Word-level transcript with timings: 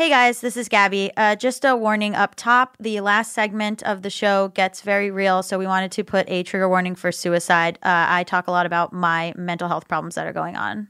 Hey 0.00 0.08
guys, 0.08 0.40
this 0.40 0.56
is 0.56 0.70
Gabby. 0.70 1.10
Uh, 1.14 1.36
just 1.36 1.62
a 1.62 1.76
warning 1.76 2.14
up 2.14 2.34
top 2.34 2.74
the 2.80 3.02
last 3.02 3.34
segment 3.34 3.82
of 3.82 4.00
the 4.00 4.08
show 4.08 4.48
gets 4.48 4.80
very 4.80 5.10
real, 5.10 5.42
so 5.42 5.58
we 5.58 5.66
wanted 5.66 5.92
to 5.92 6.04
put 6.04 6.26
a 6.30 6.42
trigger 6.42 6.70
warning 6.70 6.94
for 6.94 7.12
suicide. 7.12 7.78
Uh, 7.82 8.06
I 8.08 8.24
talk 8.24 8.46
a 8.46 8.50
lot 8.50 8.64
about 8.64 8.94
my 8.94 9.34
mental 9.36 9.68
health 9.68 9.88
problems 9.88 10.14
that 10.14 10.26
are 10.26 10.32
going 10.32 10.56
on. 10.56 10.88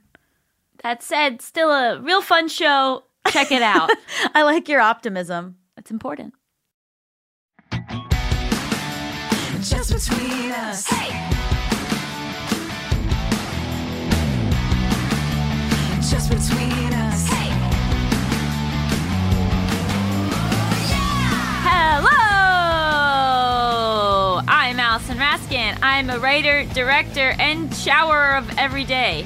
That 0.83 1.03
said, 1.03 1.41
still 1.41 1.71
a 1.71 1.99
real 1.99 2.21
fun 2.21 2.47
show. 2.47 3.03
Check 3.27 3.51
it 3.51 3.61
out. 3.61 3.91
I 4.33 4.43
like 4.43 4.69
your 4.69 4.79
optimism. 4.79 5.57
It's 5.75 5.91
important. 5.91 6.33
Just 9.59 9.91
between 9.91 10.53
us. 10.53 10.87
Just 16.09 16.29
between 16.29 16.93
us. 16.93 17.40
Hello! 21.83 22.11
I'm 24.47 24.79
Allison 24.79 25.17
Raskin. 25.17 25.79
I'm 25.81 26.11
a 26.11 26.19
writer, 26.19 26.63
director, 26.75 27.33
and 27.39 27.73
showerer 27.73 28.37
of 28.37 28.55
every 28.59 28.83
day. 28.83 29.25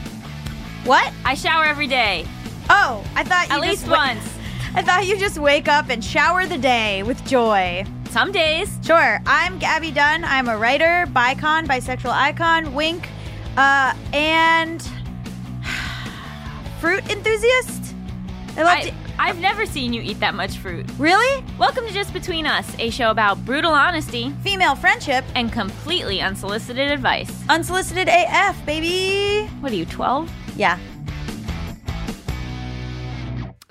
What? 0.86 1.12
I 1.26 1.34
shower 1.36 1.66
every 1.66 1.88
day, 1.88 2.26
Oh, 2.70 3.04
I 3.14 3.26
thought 3.26 3.50
you 3.50 3.56
at 3.56 3.60
least 3.62 3.86
wa- 3.90 3.98
once. 3.98 4.24
I 4.74 4.82
thought 4.82 5.06
you 5.06 5.18
just 5.18 5.38
wake 5.38 5.68
up 5.68 5.90
and 5.90 6.02
shower 6.04 6.46
the 6.46 6.58
day 6.58 7.04
with 7.04 7.26
joy. 7.26 7.84
Some 8.10 8.32
days. 8.32 8.80
Sure. 8.84 9.20
I'm 9.26 9.60
Gabby 9.60 9.92
Dunn. 9.92 10.24
I'm 10.24 10.48
a 10.48 10.56
writer, 10.58 11.06
bicon, 11.12 11.66
bisexual 11.68 12.12
icon, 12.14 12.74
wink, 12.74 13.10
uh, 13.58 13.94
and 14.14 14.82
fruit 16.80 17.04
enthusiast. 17.12 17.94
I 18.56 18.64
love 18.64 18.78
I, 18.78 18.82
to- 18.84 18.94
I've 19.18 19.40
never 19.40 19.66
seen 19.66 19.94
you 19.94 20.02
eat 20.02 20.20
that 20.20 20.36
much 20.36 20.58
fruit. 20.58 20.86
really 20.98 21.44
Welcome 21.58 21.88
to 21.88 21.94
Just 21.94 22.12
Between 22.14 22.46
Us, 22.46 22.76
a 22.80 22.90
show 22.90 23.12
about 23.12 23.44
brutal 23.46 23.72
honesty 23.72 24.32
female 24.44 24.76
friendship, 24.76 25.24
and 25.36 25.52
completely 25.52 26.22
unsolicited 26.22 26.92
advice. 26.92 27.32
unsolicited 27.50 28.08
AF, 28.10 28.64
baby. 28.66 29.48
What 29.62 29.72
are 29.72 29.76
you, 29.76 29.86
12? 29.86 30.30
Yeah. 30.58 30.78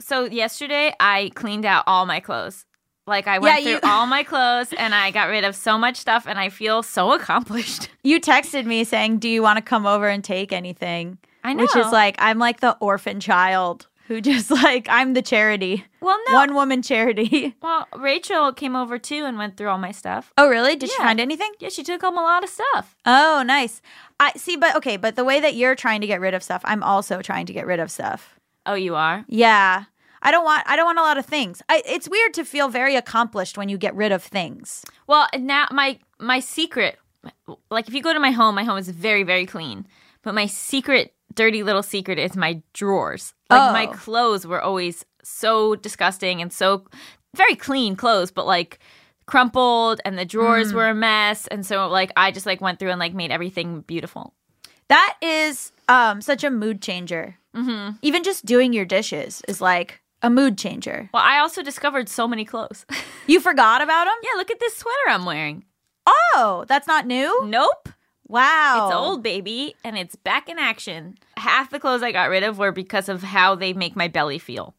So 0.00 0.24
yesterday 0.24 0.94
I 0.98 1.30
cleaned 1.34 1.64
out 1.66 1.84
all 1.86 2.06
my 2.06 2.20
clothes. 2.20 2.64
Like 3.06 3.26
I 3.26 3.38
went 3.38 3.58
Yeah, 3.58 3.62
through 3.78 3.88
you- 3.88 3.92
all 3.92 4.06
my 4.06 4.22
clothes 4.22 4.72
and 4.76 4.94
I 4.94 5.10
got 5.10 5.28
rid 5.28 5.44
of 5.44 5.54
so 5.54 5.76
much 5.76 5.96
stuff 5.96 6.26
and 6.26 6.38
I 6.38 6.48
feel 6.48 6.82
so 6.82 7.12
accomplished. 7.18 7.90
You 8.02 8.18
texted 8.20 8.64
me 8.64 8.84
saying, 8.84 9.18
"Do 9.18 9.28
you 9.28 9.42
want 9.42 9.58
to 9.58 9.62
come 9.62 9.86
over 9.86 10.08
and 10.08 10.24
take 10.24 10.52
anything?" 10.54 11.18
I 11.42 11.52
know. 11.52 11.62
Which 11.64 11.76
is 11.76 11.92
like 11.92 12.16
I'm 12.18 12.38
like 12.38 12.60
the 12.60 12.76
orphan 12.80 13.20
child 13.20 13.88
who 14.08 14.20
just 14.20 14.50
like 14.62 14.86
I'm 14.90 15.14
the 15.14 15.22
charity, 15.22 15.84
Well, 16.00 16.18
no. 16.28 16.34
one 16.34 16.54
woman 16.54 16.82
charity. 16.82 17.54
Well, 17.62 17.88
Rachel 17.96 18.52
came 18.52 18.76
over 18.76 18.98
too 18.98 19.24
and 19.24 19.38
went 19.38 19.56
through 19.56 19.68
all 19.68 19.78
my 19.78 19.92
stuff. 19.92 20.32
Oh, 20.36 20.48
really? 20.48 20.76
Did 20.76 20.90
she 20.90 20.96
find 20.98 21.18
anything? 21.20 21.52
Yeah, 21.60 21.70
she 21.70 21.82
took 21.82 22.02
home 22.02 22.18
a 22.18 22.22
lot 22.22 22.44
of 22.44 22.50
stuff. 22.50 22.94
Oh, 23.06 23.42
nice. 23.46 23.80
I 24.20 24.32
see, 24.36 24.56
but 24.56 24.76
okay, 24.76 24.96
but 24.96 25.16
the 25.16 25.24
way 25.24 25.40
that 25.40 25.54
you're 25.54 25.74
trying 25.74 26.00
to 26.02 26.06
get 26.06 26.20
rid 26.20 26.34
of 26.34 26.42
stuff, 26.42 26.62
I'm 26.64 26.82
also 26.82 27.22
trying 27.22 27.46
to 27.46 27.52
get 27.52 27.66
rid 27.66 27.80
of 27.80 27.90
stuff. 27.90 28.34
Oh, 28.66 28.74
you 28.74 28.94
are? 28.94 29.24
Yeah. 29.28 29.84
I 30.22 30.30
don't 30.30 30.44
want 30.44 30.62
I 30.66 30.76
don't 30.76 30.86
want 30.86 30.98
a 30.98 31.02
lot 31.02 31.18
of 31.18 31.26
things. 31.26 31.62
I, 31.68 31.82
it's 31.86 32.08
weird 32.08 32.34
to 32.34 32.44
feel 32.44 32.68
very 32.68 32.96
accomplished 32.96 33.56
when 33.58 33.68
you 33.68 33.76
get 33.78 33.94
rid 33.94 34.12
of 34.12 34.22
things. 34.22 34.84
Well, 35.06 35.26
now 35.38 35.66
my 35.70 35.98
my 36.18 36.40
secret 36.40 36.98
like 37.70 37.88
if 37.88 37.94
you 37.94 38.02
go 38.02 38.12
to 38.12 38.20
my 38.20 38.30
home, 38.30 38.54
my 38.54 38.64
home 38.64 38.78
is 38.78 38.88
very 38.88 39.22
very 39.22 39.46
clean. 39.46 39.86
But 40.22 40.34
my 40.34 40.46
secret 40.46 41.13
dirty 41.34 41.62
little 41.62 41.82
secret 41.82 42.18
is 42.18 42.36
my 42.36 42.62
drawers. 42.72 43.34
Like 43.50 43.72
my 43.72 43.86
Oh. 43.86 43.92
clothes 43.96 44.46
were 44.46 44.60
always 44.62 45.04
so 45.22 45.74
disgusting 45.76 46.40
and 46.42 46.52
so 46.52 46.84
very 47.36 47.56
clean 47.56 47.96
clothes, 47.96 48.30
but 48.30 48.46
like 48.46 48.78
crumpled 49.26 50.00
and 50.04 50.18
the 50.18 50.24
drawers 50.24 50.72
Mm. 50.72 50.74
were 50.74 50.88
a 50.88 50.94
mess 50.94 51.46
and 51.48 51.64
so 51.64 51.88
like 51.88 52.12
I 52.16 52.30
just 52.30 52.46
like 52.46 52.60
went 52.60 52.78
through 52.78 52.90
and 52.90 53.00
like 53.00 53.14
made 53.14 53.30
everything 53.30 53.80
beautiful. 53.82 54.34
That 54.88 55.16
is 55.22 55.72
um 55.88 56.20
such 56.20 56.44
a 56.44 56.50
mood 56.50 56.82
changer. 56.82 57.36
Mm-hmm. 57.56 57.96
Even 58.02 58.22
just 58.22 58.44
doing 58.44 58.72
your 58.72 58.84
dishes 58.84 59.40
is 59.48 59.60
like 59.60 60.00
a 60.22 60.28
mood 60.30 60.58
changer. 60.58 61.08
Well, 61.12 61.22
I 61.24 61.38
also 61.38 61.62
discovered 61.62 62.08
so 62.08 62.26
many 62.28 62.44
clothes. 62.44 62.84
You 63.26 63.40
forgot 63.40 63.82
about 63.82 64.04
them? 64.06 64.14
yeah, 64.22 64.36
look 64.36 64.50
at 64.50 64.60
this 64.60 64.76
sweater 64.76 65.08
I'm 65.08 65.24
wearing. 65.24 65.64
Oh, 66.06 66.64
that's 66.68 66.86
not 66.86 67.06
new. 67.06 67.44
Nope. 67.46 67.88
Wow, 68.26 68.86
It's 68.88 68.96
old, 68.96 69.22
baby, 69.22 69.74
and 69.84 69.98
it's 69.98 70.16
back 70.16 70.48
in 70.48 70.58
action. 70.58 71.18
Half 71.36 71.70
the 71.70 71.78
clothes 71.78 72.02
I 72.02 72.10
got 72.12 72.30
rid 72.30 72.42
of 72.42 72.58
were 72.58 72.72
because 72.72 73.08
of 73.08 73.22
how 73.22 73.54
they 73.54 73.72
make 73.74 73.94
my 73.96 74.08
belly 74.08 74.38
feel. 74.38 74.74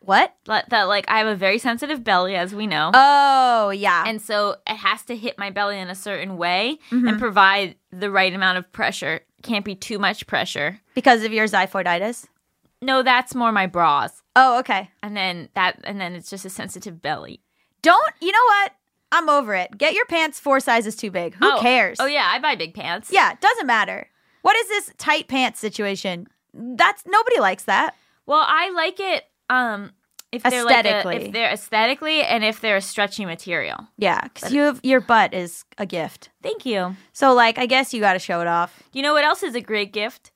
What? 0.00 0.34
Like- 0.46 0.66
That, 0.68 0.84
like, 0.84 1.04
I 1.08 1.18
have 1.18 1.26
a 1.26 1.34
very 1.36 1.58
sensitive 1.58 2.02
belly, 2.04 2.34
as 2.36 2.54
we 2.54 2.66
know. 2.66 2.90
Oh, 2.94 3.70
yeah. 3.70 4.04
and 4.06 4.20
so 4.20 4.56
it 4.66 4.76
has 4.76 5.02
to 5.06 5.16
hit 5.16 5.38
my 5.38 5.50
belly 5.50 5.78
in 5.78 5.88
a 5.88 5.94
certain 5.94 6.36
way 6.36 6.78
Mm-hmm. 6.90 7.08
and 7.08 7.18
provide 7.18 7.76
the 7.90 8.10
right 8.10 8.32
amount 8.32 8.58
of 8.58 8.70
pressure. 8.72 9.20
Can't 9.42 9.64
be 9.64 9.74
too 9.74 9.98
much 9.98 10.26
pressure. 10.26 10.80
because 10.94 11.24
of 11.24 11.32
your 11.32 11.46
xiphoiditis. 11.46 12.26
No, 12.82 13.02
that's 13.02 13.34
more 13.34 13.52
my 13.52 13.66
bras. 13.66 14.22
Oh, 14.34 14.58
okay. 14.58 14.90
And 15.02 15.16
then 15.16 15.48
that, 15.54 15.80
and 15.84 16.00
then 16.00 16.14
it's 16.14 16.28
just 16.30 16.44
a 16.44 16.50
sensitive 16.50 17.00
belly. 17.00 17.40
Don't. 17.82 18.12
You 18.20 18.32
know 18.32 18.44
what? 18.44 18.72
I'm 19.12 19.28
over 19.28 19.54
it. 19.54 19.76
Get 19.78 19.94
your 19.94 20.06
pants 20.06 20.40
four 20.40 20.60
sizes 20.60 20.96
too 20.96 21.10
big. 21.10 21.34
Who 21.36 21.46
Oh. 21.52 21.58
cares? 21.60 21.98
Oh 22.00 22.06
yeah, 22.06 22.28
I 22.30 22.38
buy 22.38 22.56
big 22.56 22.74
pants. 22.74 23.10
Yeah, 23.12 23.32
it 23.32 23.40
doesn't 23.40 23.66
matter. 23.66 24.08
What 24.42 24.56
is 24.56 24.68
this 24.68 24.92
tight 24.98 25.28
pants 25.28 25.58
situation? 25.60 26.26
That's 26.54 27.04
nobody 27.06 27.38
likes 27.40 27.64
that. 27.64 27.94
Well, 28.26 28.44
I 28.46 28.70
like 28.70 28.98
it. 28.98 29.24
Um, 29.50 29.92
if 30.32 30.42
they're 30.42 30.64
like 30.64 30.84
a, 30.84 30.88
Aesthetically. 30.88 31.16
if 31.26 31.32
they're 31.32 31.50
aesthetically, 31.52 32.22
and 32.22 32.44
if 32.44 32.60
they're 32.60 32.76
a 32.76 32.80
stretchy 32.80 33.24
material. 33.24 33.86
Yeah, 33.96 34.20
because 34.22 34.52
you 34.52 34.62
have 34.62 34.80
your 34.82 35.00
butt 35.00 35.32
is 35.32 35.64
a 35.78 35.86
gift. 35.86 36.30
Thank 36.42 36.66
you. 36.66 36.96
So 37.12 37.32
like, 37.32 37.58
I 37.58 37.66
guess 37.66 37.94
you 37.94 38.00
got 38.00 38.14
to 38.14 38.18
show 38.18 38.40
it 38.40 38.46
off. 38.48 38.82
You 38.92 39.02
know 39.02 39.12
what 39.14 39.24
else 39.24 39.42
is 39.44 39.54
a 39.54 39.60
great 39.60 39.92
gift? 39.92 40.32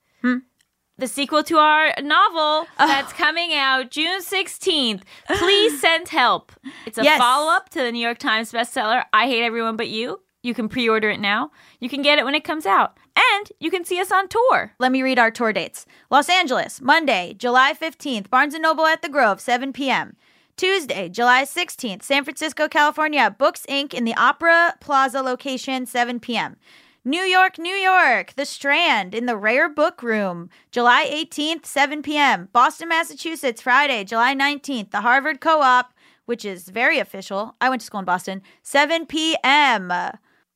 The 1.01 1.09
sequel 1.09 1.43
to 1.45 1.57
our 1.57 1.95
novel 2.03 2.67
oh. 2.79 2.87
that's 2.87 3.15
coming 3.15 3.55
out 3.55 3.91
June 3.91 4.21
16th. 4.21 5.01
Please 5.39 5.81
send 5.87 6.09
help. 6.09 6.53
It's 6.85 6.99
a 6.99 7.03
Yes. 7.03 7.19
follow 7.19 7.51
up 7.51 7.71
to 7.71 7.79
the 7.81 7.91
New 7.91 8.05
York 8.05 8.19
Times 8.19 8.53
bestseller, 8.53 9.05
I 9.11 9.27
Hate 9.27 9.43
Everyone 9.43 9.77
But 9.77 9.89
You. 9.89 10.21
You 10.43 10.53
can 10.53 10.69
pre 10.69 10.87
order 10.91 11.09
it 11.09 11.19
now. 11.19 11.53
You 11.81 11.89
can 11.89 12.03
get 12.03 12.19
it 12.19 12.27
when 12.27 12.35
it 12.35 12.45
comes 12.45 12.67
out. 12.67 12.99
And 13.17 13.51
you 13.59 13.71
can 13.71 13.87
see 13.87 13.99
us 13.99 14.13
on 14.13 14.29
tour. 14.29 14.75
Let 14.79 14.93
me 14.93 15.03
read 15.03 15.19
our 15.19 15.31
tour 15.31 15.55
dates. 15.55 15.87
Los 16.11 16.29
Angeles, 16.29 16.83
Monday, 16.83 17.35
July 17.39 17.73
15th, 17.73 18.29
Barnes 18.29 18.55
& 18.55 18.61
Noble 18.61 18.85
at 18.85 19.01
the 19.01 19.09
Grove, 19.09 19.41
7 19.41 19.73
p.m. 19.73 20.17
Tuesday, 20.59 21.09
July 21.09 21.45
16th, 21.45 22.03
San 22.03 22.25
Francisco, 22.25 22.69
California, 22.69 23.35
Books 23.39 23.65
Inc. 23.71 23.95
in 23.95 24.05
the 24.05 24.15
Opera 24.17 24.75
Plaza 24.81 25.23
location, 25.23 25.87
7 25.87 26.21
p.m. 26.21 26.57
New 27.05 27.23
York, 27.23 27.59
New 27.59 27.75
York, 27.75 28.35
The 28.37 28.45
Strand 28.45 29.15
in 29.15 29.25
the 29.25 29.37
Rare 29.37 29.71
Book 29.71 30.03
Room, 30.03 30.51
July 30.71 31.09
18th, 31.11 31.65
7 31.65 32.03
p.m. 32.03 32.51
Boston, 32.53 32.91
Massachusetts, 32.91 33.63
Friday, 33.63 34.05
July 34.05 34.35
19th, 34.35 34.91
the 34.91 35.01
Harvard 35.01 35.41
Co 35.41 35.63
op, 35.63 35.95
which 36.27 36.45
is 36.45 36.69
very 36.69 36.99
official. 36.99 37.57
I 37.59 37.71
went 37.71 37.81
to 37.81 37.87
school 37.87 38.01
in 38.01 38.05
Boston, 38.05 38.43
7 38.63 39.07
p.m. 39.07 39.91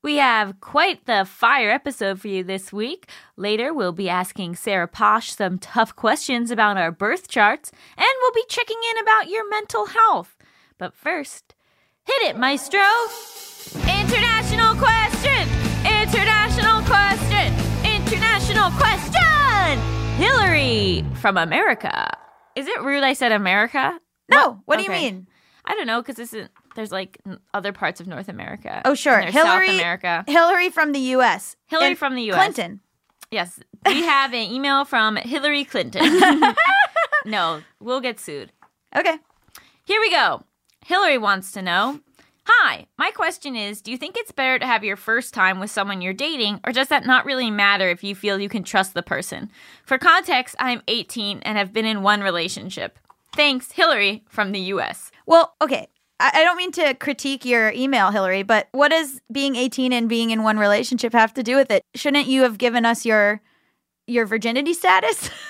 We 0.03 0.17
have 0.17 0.61
quite 0.61 1.07
the 1.07 1.25
fire 1.25 1.71
episode 1.71 2.21
for 2.21 2.29
you 2.29 2.45
this 2.45 2.75
week. 2.75 3.09
Later, 3.39 3.73
we'll 3.73 3.93
be 3.93 4.11
asking 4.11 4.57
Sarah 4.57 4.87
Posh 4.87 5.33
some 5.33 5.59
tough 5.59 5.97
questions 5.97 6.51
about 6.51 6.77
our 6.77 6.93
birth 6.93 7.27
charts, 7.27 7.73
and 7.97 8.07
we'll 8.21 8.35
be 8.35 8.45
checking 8.51 8.81
in 8.91 9.03
about 9.03 9.31
your 9.31 9.49
mental 9.49 9.87
health. 9.87 10.37
But 10.77 10.95
first, 10.95 11.55
hit 12.03 12.21
it, 12.21 12.37
maestro! 12.37 12.85
International 13.89 14.75
question! 14.75 15.64
International 16.05 16.83
question! 16.83 17.55
International 17.83 18.71
question! 18.73 19.79
Hillary 20.19 21.03
from 21.15 21.39
America. 21.39 22.11
Is 22.55 22.67
it 22.67 22.83
rude 22.83 23.03
I 23.03 23.15
said 23.15 23.33
America? 23.33 23.99
No, 24.31 24.61
what 24.67 24.77
do 24.77 24.83
you 24.83 24.91
mean? 24.91 25.27
I 25.65 25.75
don't 25.75 25.87
know 25.87 26.03
because 26.03 26.19
isn't 26.19 26.51
there's 26.77 26.93
like 26.93 27.19
other 27.55 27.73
parts 27.73 28.03
of 28.03 28.07
North 28.07 28.29
America. 28.29 28.83
Oh, 28.85 28.95
sure. 28.95 29.19
there's 29.23 29.33
South 29.33 29.67
America. 29.67 30.25
Hillary 30.27 30.69
from 30.69 30.93
the 30.93 30.99
U.S. 30.99 31.57
Hillary 31.69 31.89
And 31.89 31.99
from 31.99 32.17
the 32.17 32.31
US. 32.33 32.37
Clinton. 32.37 32.81
Yes, 33.31 33.59
we 33.87 34.03
have 34.05 34.35
an 34.35 34.53
email 34.53 34.85
from 34.85 35.17
Hillary 35.17 35.65
Clinton. 35.65 36.03
no, 37.25 37.63
we'll 37.81 38.03
get 38.03 38.21
sued. 38.21 38.53
Okay. 38.95 39.17
Here 39.87 40.01
we 40.03 40.11
go. 40.11 40.43
Hillary 40.85 41.17
wants 41.17 41.51
to 41.53 41.63
know 41.63 42.01
Hi, 42.47 42.87
my 42.99 43.11
question 43.11 43.57
is 43.57 43.81
Do 43.81 43.91
you 43.91 43.97
think 43.97 44.17
it's 44.17 44.33
better 44.33 44.59
to 44.59 44.67
have 44.67 44.85
your 44.85 44.97
first 44.97 45.33
time 45.33 45.61
with 45.61 45.71
someone 45.71 46.03
you're 46.03 46.13
dating, 46.13 46.61
or 46.65 46.73
does 46.73 46.89
that 46.89 47.07
not 47.07 47.25
really 47.25 47.51
matter 47.51 47.89
if 47.89 48.05
you 48.05 48.15
feel 48.15 48.39
you 48.39 48.51
can 48.51 48.65
trust 48.65 48.93
the 48.93 49.03
person? 49.03 49.51
For 49.87 49.97
context, 49.97 50.55
I'm 50.59 50.83
18 50.87 51.41
and 51.41 51.57
have 51.57 51.73
been 51.73 51.87
in 51.87 52.03
one 52.03 52.21
relationship. 52.21 52.99
Thanks, 53.35 53.73
Hillary 53.73 54.25
from 54.29 54.53
the 54.53 54.61
US. 54.61 55.11
Well, 55.27 55.55
okay. 55.63 55.89
I, 56.21 56.45
don't 56.45 56.57
mean 56.57 56.71
to 56.73 56.95
critique 56.95 57.45
your 57.45 57.73
email, 57.73 58.11
Hillary, 58.11 58.45
but 58.45 58.69
what 58.71 58.91
does 58.91 59.21
being 59.33 59.57
18 59.57 59.93
and 59.93 60.09
being 60.09 60.31
in 60.31 60.45
one 60.45 60.59
relationship 60.59 61.13
have 61.13 61.35
to 61.35 61.43
do 61.43 61.57
with 61.57 61.71
it? 61.71 61.83
Shouldn't 61.95 62.29
you 62.29 62.43
have 62.43 62.57
given 62.57 62.87
us 62.87 63.05
your 63.05 63.41
your 64.07 64.27
virginity 64.27 64.75
status? 64.75 65.31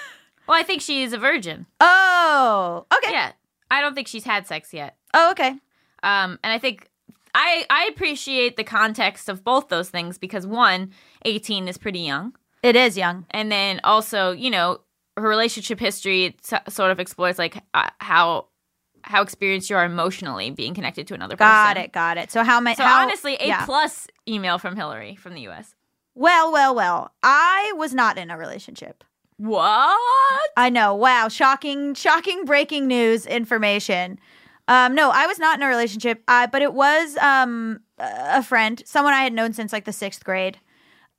Well, 0.46 0.60
I 0.60 0.62
think 0.62 0.82
she 0.82 1.02
is 1.02 1.14
a 1.14 1.18
virgin. 1.18 1.64
oh, 1.80 2.84
okay. 2.94 3.12
Yeah. 3.12 3.32
I 3.70 3.80
don't 3.80 3.94
think 3.94 4.08
she's 4.08 4.24
had 4.24 4.46
sex 4.46 4.74
yet. 4.74 4.94
Oh, 5.14 5.30
okay. 5.30 5.54
Um, 6.04 6.38
and 6.44 6.52
I 6.52 6.58
think 6.58 6.90
I 7.34 7.64
I 7.70 7.88
appreciate 7.92 8.56
the 8.56 8.64
context 8.64 9.28
of 9.28 9.42
both 9.42 9.68
those 9.68 9.90
things 9.90 10.18
because 10.18 10.46
one, 10.46 10.92
18 11.24 11.66
is 11.66 11.78
pretty 11.78 12.00
young, 12.00 12.34
It 12.62 12.76
is 12.76 12.96
young. 12.96 13.26
and 13.30 13.50
then 13.50 13.80
also 13.82 14.30
you 14.32 14.50
know 14.50 14.80
her 15.16 15.28
relationship 15.28 15.80
history 15.80 16.36
sort 16.68 16.90
of 16.90 17.00
explores 17.00 17.38
like 17.38 17.62
uh, 17.72 17.88
how 17.98 18.46
how 19.02 19.22
experienced 19.22 19.68
you 19.70 19.76
are 19.76 19.84
emotionally 19.84 20.50
being 20.50 20.74
connected 20.74 21.06
to 21.08 21.14
another 21.14 21.36
person. 21.36 21.50
Got 21.50 21.76
it. 21.76 21.92
Got 21.92 22.18
it. 22.18 22.30
So 22.30 22.42
how 22.42 22.60
many? 22.60 22.76
So 22.76 22.84
how, 22.84 23.02
honestly, 23.02 23.36
a 23.38 23.46
yeah. 23.46 23.64
plus 23.64 24.06
email 24.28 24.58
from 24.58 24.76
Hillary 24.76 25.14
from 25.14 25.34
the 25.34 25.42
U.S. 25.42 25.74
Well, 26.14 26.52
well, 26.52 26.74
well. 26.74 27.12
I 27.22 27.72
was 27.76 27.92
not 27.92 28.16
in 28.18 28.30
a 28.30 28.38
relationship. 28.38 29.04
What? 29.36 29.98
I 30.56 30.70
know. 30.70 30.94
Wow. 30.94 31.28
Shocking, 31.28 31.94
shocking 31.94 32.44
breaking 32.44 32.86
news 32.86 33.26
information. 33.26 34.18
Um, 34.66 34.94
no, 34.94 35.10
I 35.10 35.26
was 35.26 35.38
not 35.38 35.58
in 35.58 35.62
a 35.62 35.68
relationship, 35.68 36.22
uh, 36.26 36.46
but 36.46 36.62
it 36.62 36.72
was 36.72 37.16
um, 37.18 37.80
a 37.98 38.42
friend, 38.42 38.82
someone 38.86 39.12
I 39.12 39.22
had 39.22 39.32
known 39.32 39.52
since 39.52 39.72
like 39.72 39.84
the 39.84 39.92
sixth 39.92 40.24
grade. 40.24 40.58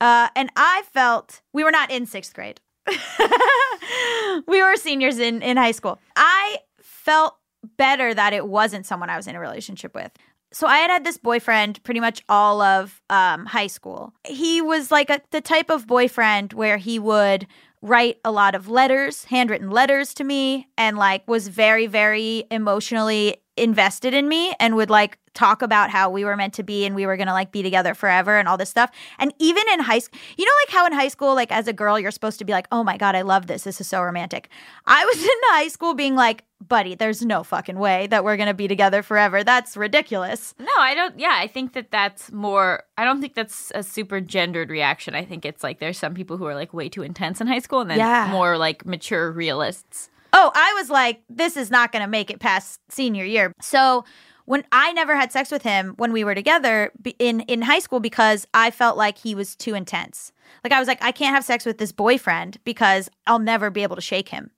Uh, 0.00 0.28
and 0.34 0.50
I 0.56 0.82
felt 0.92 1.40
we 1.52 1.64
were 1.64 1.70
not 1.70 1.90
in 1.90 2.06
sixth 2.06 2.34
grade. 2.34 2.60
we 4.46 4.62
were 4.62 4.76
seniors 4.76 5.18
in, 5.18 5.42
in 5.42 5.56
high 5.56 5.72
school. 5.72 5.98
I 6.14 6.58
felt 6.80 7.36
better 7.76 8.12
that 8.14 8.32
it 8.32 8.46
wasn't 8.46 8.86
someone 8.86 9.10
I 9.10 9.16
was 9.16 9.26
in 9.26 9.36
a 9.36 9.40
relationship 9.40 9.94
with. 9.94 10.12
So 10.52 10.66
I 10.66 10.78
had 10.78 10.90
had 10.90 11.04
this 11.04 11.18
boyfriend 11.18 11.82
pretty 11.82 12.00
much 12.00 12.22
all 12.28 12.62
of 12.62 13.02
um, 13.10 13.46
high 13.46 13.66
school. 13.66 14.12
He 14.24 14.62
was 14.62 14.90
like 14.90 15.10
a, 15.10 15.20
the 15.30 15.40
type 15.40 15.70
of 15.70 15.86
boyfriend 15.86 16.52
where 16.52 16.78
he 16.78 16.98
would 16.98 17.46
write 17.86 18.18
a 18.24 18.32
lot 18.32 18.54
of 18.54 18.68
letters, 18.68 19.24
handwritten 19.26 19.70
letters 19.70 20.12
to 20.14 20.24
me, 20.24 20.66
and 20.76 20.98
like 20.98 21.26
was 21.28 21.48
very, 21.48 21.86
very 21.86 22.44
emotionally 22.50 23.36
invested 23.56 24.12
in 24.12 24.28
me 24.28 24.54
and 24.60 24.76
would 24.76 24.90
like 24.90 25.18
talk 25.32 25.62
about 25.62 25.90
how 25.90 26.10
we 26.10 26.24
were 26.24 26.36
meant 26.36 26.54
to 26.54 26.62
be 26.62 26.84
and 26.84 26.94
we 26.94 27.06
were 27.06 27.16
gonna 27.16 27.32
like 27.32 27.52
be 27.52 27.62
together 27.62 27.94
forever 27.94 28.38
and 28.38 28.48
all 28.48 28.56
this 28.56 28.70
stuff. 28.70 28.90
And 29.18 29.32
even 29.38 29.62
in 29.72 29.80
high 29.80 30.00
school, 30.00 30.18
you 30.36 30.44
know, 30.44 30.52
like 30.66 30.74
how 30.74 30.86
in 30.86 30.92
high 30.92 31.08
school, 31.08 31.34
like 31.34 31.52
as 31.52 31.68
a 31.68 31.72
girl, 31.72 31.98
you're 31.98 32.10
supposed 32.10 32.38
to 32.38 32.44
be 32.44 32.52
like, 32.52 32.66
oh 32.72 32.82
my 32.82 32.96
God, 32.96 33.14
I 33.14 33.22
love 33.22 33.46
this. 33.46 33.64
This 33.64 33.80
is 33.80 33.86
so 33.86 34.02
romantic. 34.02 34.48
I 34.86 35.04
was 35.04 35.18
in 35.22 35.40
high 35.50 35.68
school 35.68 35.94
being 35.94 36.16
like, 36.16 36.44
buddy, 36.60 36.94
there's 36.94 37.22
no 37.24 37.42
fucking 37.42 37.78
way 37.78 38.06
that 38.08 38.24
we're 38.24 38.36
gonna 38.36 38.54
be 38.54 38.68
together 38.68 39.02
forever. 39.02 39.44
That's 39.44 39.76
ridiculous. 39.76 40.54
No, 40.58 40.72
I 40.78 40.94
don't. 40.94 41.18
Yeah, 41.18 41.34
I 41.34 41.46
think 41.46 41.72
that 41.74 41.90
that's 41.90 42.32
more. 42.32 42.82
I 42.96 43.04
don't 43.04 43.20
think 43.20 43.34
that's 43.34 43.72
a 43.74 43.82
super 43.82 44.20
gendered 44.20 44.70
reaction. 44.70 45.14
I 45.14 45.24
think 45.24 45.44
it's 45.44 45.62
like 45.62 45.78
there's 45.78 45.98
some 45.98 46.14
people 46.14 46.36
who 46.36 46.46
are 46.46 46.54
like 46.54 46.72
way 46.72 46.88
too 46.88 47.02
intense 47.02 47.40
in 47.40 47.46
high 47.46 47.58
school, 47.60 47.80
and 47.80 47.90
then 47.90 47.98
Yeah. 47.98 48.28
more 48.30 48.56
like 48.56 48.84
mature 48.86 49.30
realists. 49.30 50.10
Oh, 50.32 50.50
I 50.54 50.74
was 50.74 50.90
like, 50.90 51.22
this 51.30 51.56
is 51.56 51.70
not 51.70 51.92
going 51.92 52.02
to 52.02 52.08
make 52.08 52.30
it 52.30 52.40
past 52.40 52.80
senior 52.90 53.24
year. 53.24 53.52
So 53.62 54.04
when 54.44 54.64
I 54.70 54.92
never 54.92 55.16
had 55.16 55.32
sex 55.32 55.50
with 55.50 55.62
him 55.62 55.94
when 55.96 56.12
we 56.12 56.24
were 56.24 56.34
together 56.34 56.92
in 57.18 57.40
in 57.42 57.62
high 57.62 57.78
school 57.78 58.00
because 58.00 58.46
I 58.52 58.70
felt 58.70 58.96
like 58.98 59.18
he 59.18 59.34
was 59.34 59.56
too 59.56 59.74
intense. 59.74 60.32
Like 60.62 60.72
I 60.72 60.78
was 60.78 60.88
like, 60.88 61.02
I 61.02 61.10
can't 61.12 61.34
have 61.34 61.44
sex 61.44 61.64
with 61.64 61.78
this 61.78 61.90
boyfriend 61.92 62.58
because 62.64 63.08
I'll 63.26 63.38
never 63.38 63.70
be 63.70 63.82
able 63.82 63.96
to 63.96 64.02
shake 64.02 64.28
him. 64.28 64.50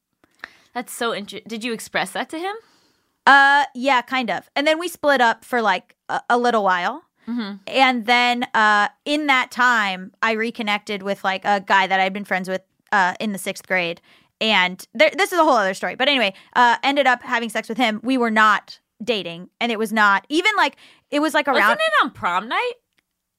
That's 0.78 0.92
so 0.94 1.12
interesting. 1.12 1.48
Did 1.48 1.64
you 1.64 1.72
express 1.72 2.12
that 2.12 2.28
to 2.28 2.38
him? 2.38 2.54
Uh, 3.26 3.64
yeah, 3.74 4.00
kind 4.00 4.30
of. 4.30 4.48
And 4.54 4.64
then 4.64 4.78
we 4.78 4.86
split 4.86 5.20
up 5.20 5.44
for 5.44 5.60
like 5.60 5.96
a, 6.08 6.20
a 6.30 6.38
little 6.38 6.62
while. 6.62 7.02
And 7.66 8.06
then 8.06 8.44
uh, 8.54 8.88
in 9.04 9.26
that 9.26 9.50
time, 9.50 10.12
I 10.22 10.32
reconnected 10.32 11.02
with 11.02 11.24
like 11.24 11.44
a 11.44 11.60
guy 11.60 11.88
that 11.88 11.98
I'd 11.98 12.12
been 12.12 12.24
friends 12.24 12.48
with 12.48 12.62
uh, 12.92 13.14
in 13.18 13.32
the 13.32 13.38
sixth 13.38 13.66
grade. 13.66 14.00
And 14.40 14.86
there, 14.94 15.10
this 15.10 15.32
is 15.32 15.38
a 15.40 15.42
whole 15.42 15.56
other 15.56 15.74
story. 15.74 15.96
But 15.96 16.06
anyway, 16.06 16.32
uh, 16.54 16.76
ended 16.84 17.08
up 17.08 17.24
having 17.24 17.48
sex 17.48 17.68
with 17.68 17.76
him. 17.76 18.00
We 18.04 18.16
were 18.16 18.30
not 18.30 18.78
dating, 19.02 19.50
and 19.60 19.72
it 19.72 19.80
was 19.80 19.92
not 19.92 20.26
even 20.28 20.52
like 20.56 20.76
it 21.10 21.18
was 21.18 21.34
like 21.34 21.48
around 21.48 21.56
Wasn't 21.56 21.80
it 21.80 22.04
on 22.04 22.12
prom 22.12 22.48
night? 22.48 22.72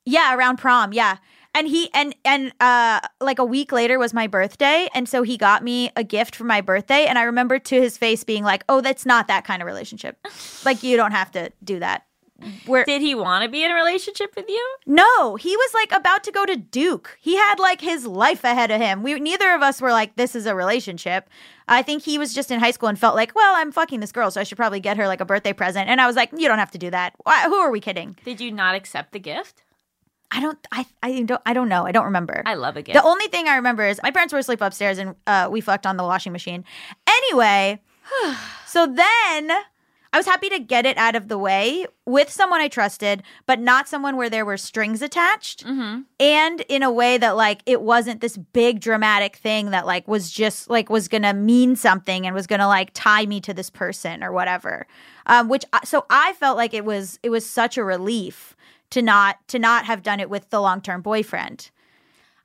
yeah 0.06 0.36
around 0.36 0.58
prom 0.58 0.92
yeah. 0.92 1.18
And 1.56 1.68
he 1.68 1.90
and 1.94 2.16
and 2.24 2.54
uh 2.60 3.00
like 3.20 3.40
a 3.40 3.46
week 3.46 3.72
later 3.72 3.98
was 3.98 4.14
my 4.14 4.28
birthday, 4.28 4.88
and 4.94 5.10
so 5.10 5.24
he 5.24 5.36
got 5.38 5.64
me 5.64 5.92
a 5.96 6.04
gift 6.04 6.36
for 6.36 6.44
my 6.44 6.62
birthday, 6.62 7.06
and 7.06 7.18
I 7.18 7.24
remember 7.24 7.60
to 7.60 7.82
his 7.82 7.98
face 7.98 8.24
being 8.24 8.44
like, 8.44 8.64
"Oh, 8.70 8.82
that's 8.82 9.06
not 9.06 9.28
that 9.28 9.46
kind 9.46 9.62
of 9.62 9.66
relationship. 9.66 10.18
like 10.64 10.84
you 10.84 10.96
don't 10.96 11.12
have 11.12 11.32
to 11.32 11.52
do 11.64 11.80
that." 11.80 12.06
Where 12.68 12.86
Did 12.86 13.02
he 13.02 13.16
want 13.16 13.44
to 13.44 13.50
be 13.50 13.66
in 13.66 13.72
a 13.72 13.74
relationship 13.74 14.34
with 14.38 14.48
you? 14.48 14.76
no, 14.86 15.36
he 15.36 15.58
was 15.58 15.74
like 15.74 15.92
about 15.92 16.24
to 16.24 16.32
go 16.32 16.46
to 16.46 16.56
Duke. 16.56 17.18
He 17.20 17.36
had 17.36 17.60
like 17.60 17.82
his 17.82 18.06
life 18.06 18.46
ahead 18.46 18.72
of 18.72 18.80
him. 18.80 19.04
We 19.04 19.20
neither 19.20 19.54
of 19.54 19.62
us 19.62 19.82
were 19.82 19.92
like 19.92 20.16
this 20.16 20.36
is 20.36 20.46
a 20.46 20.56
relationship. 20.56 21.30
I 21.68 21.82
think 21.82 22.04
he 22.04 22.18
was 22.18 22.34
just 22.34 22.50
in 22.50 22.60
high 22.62 22.72
school 22.72 22.88
and 22.88 22.98
felt 22.98 23.16
like, 23.16 23.36
well, 23.36 23.56
I'm 23.58 23.72
fucking 23.74 24.00
this 24.00 24.14
girl, 24.14 24.32
so 24.32 24.40
I 24.40 24.46
should 24.46 24.58
probably 24.58 24.80
get 24.80 24.96
her 24.98 25.06
like 25.08 25.20
a 25.20 25.26
birthday 25.26 25.52
present. 25.52 25.90
And 25.90 26.00
I 26.00 26.08
was 26.08 26.16
like, 26.16 26.30
you 26.32 26.48
don't 26.48 26.60
have 26.60 26.72
to 26.72 26.78
do 26.78 26.90
that. 26.92 27.14
Why, 27.24 27.44
who 27.44 27.56
are 27.56 27.72
we 27.72 27.82
kidding? 27.82 28.16
Did 28.24 28.40
you 28.40 28.52
not 28.52 28.74
accept 28.74 29.12
the 29.12 29.20
gift? 29.20 29.64
I 30.32 30.40
don't. 30.40 30.60
I 30.72 30.86
I 31.02 31.22
don't. 31.24 31.42
I 31.46 31.54
don't 31.54 31.70
know. 31.70 31.86
I 31.86 31.92
don't 31.92 32.06
remember. 32.06 32.44
I 32.46 32.54
love 32.56 32.78
a 32.78 32.82
gift. 32.82 32.94
The 32.96 33.04
only 33.04 33.28
thing 33.28 33.48
I 33.48 33.56
remember 33.56 33.86
is 33.86 34.00
my 34.04 34.12
parents 34.12 34.32
were 34.34 34.40
asleep 34.40 34.62
upstairs 34.62 34.98
and 34.98 35.16
uh, 35.26 35.50
we 35.52 35.62
fucked 35.62 35.88
on 35.88 35.98
the 35.98 36.04
washing 36.04 36.32
machine. 36.32 36.64
Anyway, 37.08 37.82
so 38.68 38.86
then 38.86 39.52
I 40.12 40.18
was 40.18 40.26
happy 40.26 40.50
to 40.50 40.60
get 40.60 40.86
it 40.88 40.98
out 40.98 41.16
of 41.16 41.28
the 41.28 41.38
way 41.38 41.86
with 42.06 42.32
someone 42.32 42.62
I 42.62 42.68
trusted, 42.68 43.22
but 43.46 43.60
not 43.60 43.88
someone 43.88 44.18
where 44.18 44.30
there 44.30 44.44
were 44.46 44.58
strings 44.58 45.04
attached. 45.04 45.64
And 46.20 46.62
in 46.62 46.82
a 46.82 46.92
way 46.92 47.18
that 47.20 47.36
like 47.36 47.62
it 47.68 47.82
wasn't 47.82 48.22
this 48.22 48.36
big 48.36 48.80
dramatic 48.82 49.36
thing 49.36 49.70
that 49.70 49.86
like 49.86 50.08
was 50.08 50.32
just 50.32 50.70
like 50.70 50.90
was 50.90 51.08
gonna 51.08 51.34
mean 51.34 51.76
something 51.76 52.26
and 52.26 52.34
was 52.34 52.48
gonna 52.48 52.68
like 52.68 52.90
tie 52.94 53.26
me 53.28 53.40
to 53.42 53.54
this 53.54 53.70
person 53.70 54.24
or 54.24 54.32
whatever. 54.32 54.88
Um, 55.28 55.48
which 55.48 55.64
so 55.84 56.06
I 56.10 56.34
felt 56.34 56.58
like 56.58 56.74
it 56.74 56.86
was 56.86 57.20
it 57.22 57.30
was 57.30 57.48
such 57.48 57.78
a 57.78 57.84
relief 57.84 58.56
to 58.92 59.02
not 59.02 59.48
to 59.48 59.60
not 59.60 59.86
have 59.86 60.04
done 60.04 60.20
it 60.20 60.30
with 60.30 60.50
the 60.50 60.62
long 60.62 60.82
term 60.82 61.02
boyfriend. 61.02 61.72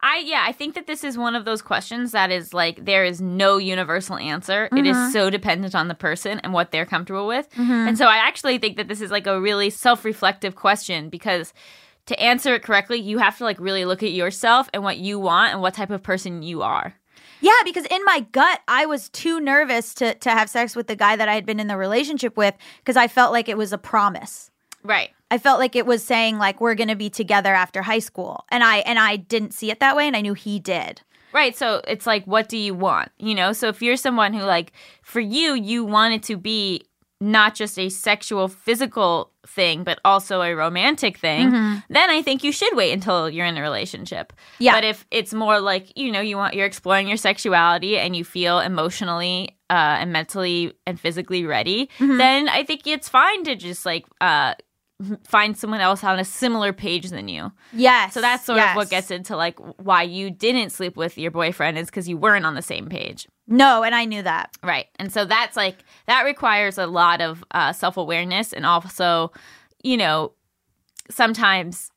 I 0.04 0.18
yeah, 0.18 0.44
I 0.46 0.52
think 0.52 0.74
that 0.74 0.86
this 0.86 1.02
is 1.02 1.16
one 1.16 1.34
of 1.34 1.46
those 1.46 1.62
questions 1.62 2.12
that 2.12 2.30
is 2.30 2.52
like 2.52 2.84
there 2.84 3.04
is 3.04 3.22
no 3.22 3.56
universal 3.56 4.16
answer. 4.16 4.68
It 4.76 4.86
is 4.86 4.94
mm-hmm. 4.94 5.12
so 5.12 5.30
dependent 5.30 5.74
on 5.74 5.88
the 5.88 5.94
person 5.94 6.40
and 6.40 6.52
what 6.52 6.72
they're 6.72 6.84
comfortable 6.84 7.26
with. 7.26 7.48
Mm-hmm. 7.54 7.72
And 7.88 7.98
so 7.98 8.06
I 8.06 8.16
actually 8.16 8.58
think 8.58 8.76
that 8.76 8.88
this 8.88 9.00
is 9.00 9.10
like 9.10 9.26
a 9.26 9.40
really 9.40 9.70
self-reflective 9.70 10.56
question 10.56 11.08
because 11.08 11.54
to 12.04 12.20
answer 12.20 12.54
it 12.54 12.62
correctly, 12.62 13.00
you 13.00 13.16
have 13.16 13.38
to 13.38 13.44
like 13.44 13.58
really 13.58 13.86
look 13.86 14.02
at 14.02 14.12
yourself 14.12 14.68
and 14.74 14.82
what 14.82 14.98
you 14.98 15.18
want 15.18 15.54
and 15.54 15.62
what 15.62 15.72
type 15.72 15.88
of 15.88 16.02
person 16.02 16.42
you 16.42 16.60
are. 16.60 16.94
Yeah, 17.40 17.52
because 17.64 17.86
in 17.86 18.04
my 18.04 18.26
gut, 18.30 18.60
I 18.68 18.84
was 18.84 19.08
too 19.08 19.40
nervous 19.40 19.94
to 19.94 20.14
to 20.16 20.30
have 20.30 20.50
sex 20.50 20.76
with 20.76 20.86
the 20.86 20.96
guy 20.96 21.16
that 21.16 21.30
I 21.30 21.34
had 21.34 21.46
been 21.46 21.60
in 21.60 21.68
the 21.68 21.78
relationship 21.78 22.36
with 22.36 22.54
because 22.78 22.98
I 22.98 23.08
felt 23.08 23.32
like 23.32 23.48
it 23.48 23.56
was 23.56 23.72
a 23.72 23.78
promise. 23.78 24.50
Right. 24.82 25.13
I 25.30 25.38
felt 25.38 25.58
like 25.58 25.74
it 25.74 25.86
was 25.86 26.04
saying 26.04 26.38
like 26.38 26.60
we're 26.60 26.74
going 26.74 26.88
to 26.88 26.96
be 26.96 27.10
together 27.10 27.52
after 27.54 27.82
high 27.82 27.98
school. 27.98 28.44
And 28.50 28.62
I 28.62 28.78
and 28.78 28.98
I 28.98 29.16
didn't 29.16 29.52
see 29.52 29.70
it 29.70 29.80
that 29.80 29.96
way 29.96 30.06
and 30.06 30.16
I 30.16 30.20
knew 30.20 30.34
he 30.34 30.58
did. 30.60 31.00
Right. 31.32 31.56
So 31.56 31.80
it's 31.88 32.06
like, 32.06 32.24
what 32.26 32.48
do 32.48 32.56
you 32.56 32.74
want? 32.74 33.10
You 33.18 33.34
know, 33.34 33.52
so 33.52 33.66
if 33.66 33.82
you're 33.82 33.96
someone 33.96 34.32
who, 34.32 34.42
like, 34.42 34.70
for 35.02 35.18
you, 35.18 35.54
you 35.54 35.84
want 35.84 36.14
it 36.14 36.22
to 36.24 36.36
be 36.36 36.82
not 37.20 37.56
just 37.56 37.76
a 37.76 37.88
sexual, 37.88 38.46
physical 38.46 39.32
thing, 39.44 39.82
but 39.82 39.98
also 40.04 40.42
a 40.42 40.54
romantic 40.54 41.18
thing, 41.18 41.50
then 41.88 42.10
I 42.10 42.22
think 42.22 42.44
you 42.44 42.52
should 42.52 42.76
wait 42.76 42.92
until 42.92 43.28
you're 43.28 43.46
in 43.46 43.56
a 43.56 43.62
relationship. 43.62 44.32
Yeah. 44.60 44.74
But 44.74 44.84
if 44.84 45.06
it's 45.10 45.34
more 45.34 45.58
like, 45.58 45.96
you 45.96 46.12
know, 46.12 46.20
you 46.20 46.36
want, 46.36 46.54
you're 46.54 46.66
exploring 46.66 47.08
your 47.08 47.16
sexuality 47.16 47.98
and 47.98 48.14
you 48.14 48.24
feel 48.24 48.60
emotionally 48.60 49.56
uh, 49.70 49.96
and 49.98 50.12
mentally 50.12 50.74
and 50.86 51.00
physically 51.00 51.44
ready, 51.44 51.88
then 51.98 52.48
I 52.48 52.62
think 52.62 52.86
it's 52.86 53.08
fine 53.08 53.42
to 53.44 53.56
just 53.56 53.84
like, 53.84 54.06
uh, 54.20 54.54
find 55.24 55.56
someone 55.56 55.80
else 55.80 56.04
on 56.04 56.18
a 56.18 56.24
similar 56.24 56.72
page 56.72 57.10
than 57.10 57.28
you. 57.28 57.50
Yes. 57.72 58.14
So 58.14 58.20
that's 58.20 58.44
sort 58.44 58.58
yes. 58.58 58.70
of 58.70 58.76
what 58.76 58.90
gets 58.90 59.10
into 59.10 59.36
like 59.36 59.58
why 59.78 60.02
you 60.02 60.30
didn't 60.30 60.70
sleep 60.70 60.96
with 60.96 61.18
your 61.18 61.30
boyfriend 61.30 61.78
is 61.78 61.86
because 61.86 62.08
you 62.08 62.16
weren't 62.16 62.46
on 62.46 62.54
the 62.54 62.62
same 62.62 62.88
page. 62.88 63.26
No, 63.46 63.82
and 63.82 63.94
I 63.94 64.04
knew 64.04 64.22
that. 64.22 64.56
Right. 64.62 64.86
And 64.98 65.12
so 65.12 65.24
that's 65.24 65.56
like, 65.56 65.84
that 66.06 66.22
requires 66.22 66.78
a 66.78 66.86
lot 66.86 67.20
of 67.20 67.44
uh, 67.50 67.72
self 67.72 67.96
awareness 67.96 68.52
and 68.52 68.64
also, 68.64 69.32
you 69.82 69.96
know, 69.96 70.32
sometimes 71.10 71.90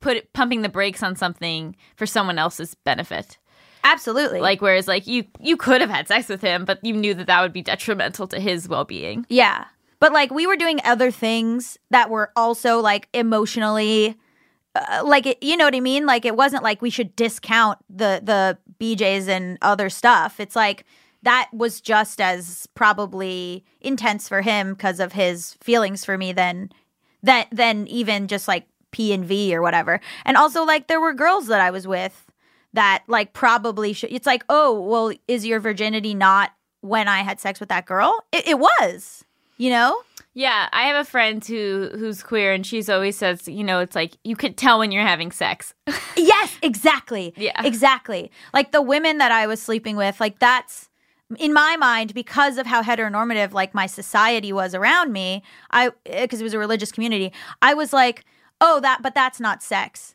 put 0.00 0.32
pumping 0.32 0.62
the 0.62 0.68
brakes 0.68 1.02
on 1.02 1.16
something 1.16 1.76
for 1.96 2.06
someone 2.06 2.38
else's 2.38 2.74
benefit. 2.74 3.38
Absolutely. 3.84 4.40
Like, 4.40 4.62
whereas, 4.62 4.88
like, 4.88 5.06
you, 5.06 5.24
you 5.40 5.58
could 5.58 5.82
have 5.82 5.90
had 5.90 6.08
sex 6.08 6.28
with 6.28 6.40
him, 6.40 6.64
but 6.64 6.82
you 6.82 6.94
knew 6.94 7.12
that 7.14 7.26
that 7.26 7.42
would 7.42 7.52
be 7.52 7.60
detrimental 7.60 8.26
to 8.28 8.40
his 8.40 8.66
well 8.66 8.84
being. 8.84 9.26
Yeah. 9.28 9.66
But 10.04 10.12
like 10.12 10.30
we 10.30 10.46
were 10.46 10.56
doing 10.56 10.82
other 10.84 11.10
things 11.10 11.78
that 11.88 12.10
were 12.10 12.30
also 12.36 12.78
like 12.78 13.08
emotionally 13.14 14.18
uh, 14.74 15.02
like 15.02 15.24
it, 15.24 15.42
you 15.42 15.56
know 15.56 15.64
what 15.64 15.74
I 15.74 15.80
mean? 15.80 16.04
Like 16.04 16.26
it 16.26 16.36
wasn't 16.36 16.62
like 16.62 16.82
we 16.82 16.90
should 16.90 17.16
discount 17.16 17.78
the 17.88 18.20
the 18.22 18.58
BJs 18.78 19.28
and 19.28 19.56
other 19.62 19.88
stuff. 19.88 20.40
It's 20.40 20.54
like 20.54 20.84
that 21.22 21.48
was 21.54 21.80
just 21.80 22.20
as 22.20 22.68
probably 22.74 23.64
intense 23.80 24.28
for 24.28 24.42
him 24.42 24.74
because 24.74 25.00
of 25.00 25.14
his 25.14 25.54
feelings 25.62 26.04
for 26.04 26.18
me 26.18 26.34
than 26.34 26.68
that 27.22 27.48
than 27.50 27.86
even 27.86 28.28
just 28.28 28.46
like 28.46 28.66
P 28.90 29.14
and 29.14 29.24
V 29.24 29.56
or 29.56 29.62
whatever. 29.62 30.00
And 30.26 30.36
also 30.36 30.64
like 30.64 30.86
there 30.86 31.00
were 31.00 31.14
girls 31.14 31.46
that 31.46 31.62
I 31.62 31.70
was 31.70 31.86
with 31.86 32.30
that 32.74 33.04
like 33.06 33.32
probably 33.32 33.94
should 33.94 34.12
it's 34.12 34.26
like, 34.26 34.44
"Oh, 34.50 34.78
well, 34.78 35.16
is 35.26 35.46
your 35.46 35.60
virginity 35.60 36.12
not 36.12 36.50
when 36.84 37.08
I 37.08 37.22
had 37.22 37.40
sex 37.40 37.58
with 37.58 37.70
that 37.70 37.86
girl. 37.86 38.22
It, 38.30 38.46
it 38.46 38.58
was, 38.58 39.23
you 39.56 39.70
know? 39.70 40.00
Yeah, 40.36 40.68
I 40.72 40.84
have 40.84 40.96
a 41.06 41.08
friend 41.08 41.44
who 41.44 41.90
who's 41.94 42.22
queer, 42.22 42.52
and 42.52 42.66
she's 42.66 42.88
always 42.90 43.16
says, 43.16 43.46
you 43.46 43.62
know, 43.62 43.78
it's 43.78 43.94
like 43.94 44.16
you 44.24 44.34
could 44.34 44.56
tell 44.56 44.80
when 44.80 44.90
you're 44.90 45.06
having 45.06 45.30
sex. 45.32 45.74
Yes, 46.16 46.56
exactly. 46.62 47.34
Yeah. 47.36 47.60
Exactly. 47.64 48.30
Like 48.52 48.70
the 48.72 48.80
women 48.80 49.18
that 49.18 49.32
I 49.32 49.46
was 49.46 49.60
sleeping 49.60 49.96
with, 49.96 50.20
like 50.20 50.38
that's 50.38 50.88
in 51.38 51.52
my 51.52 51.76
mind 51.76 52.14
because 52.14 52.56
of 52.56 52.66
how 52.66 52.82
heteronormative 52.82 53.52
like 53.52 53.74
my 53.74 53.86
society 53.86 54.52
was 54.52 54.74
around 54.74 55.12
me. 55.12 55.42
I 55.70 55.90
eh, 56.06 56.22
because 56.22 56.40
it 56.40 56.44
was 56.44 56.54
a 56.54 56.58
religious 56.58 56.92
community. 56.92 57.32
I 57.62 57.74
was 57.74 57.92
like, 57.92 58.24
"Oh, 58.60 58.80
that 58.80 59.02
but 59.02 59.14
that's 59.14 59.40
not 59.40 59.62
sex." 59.62 60.14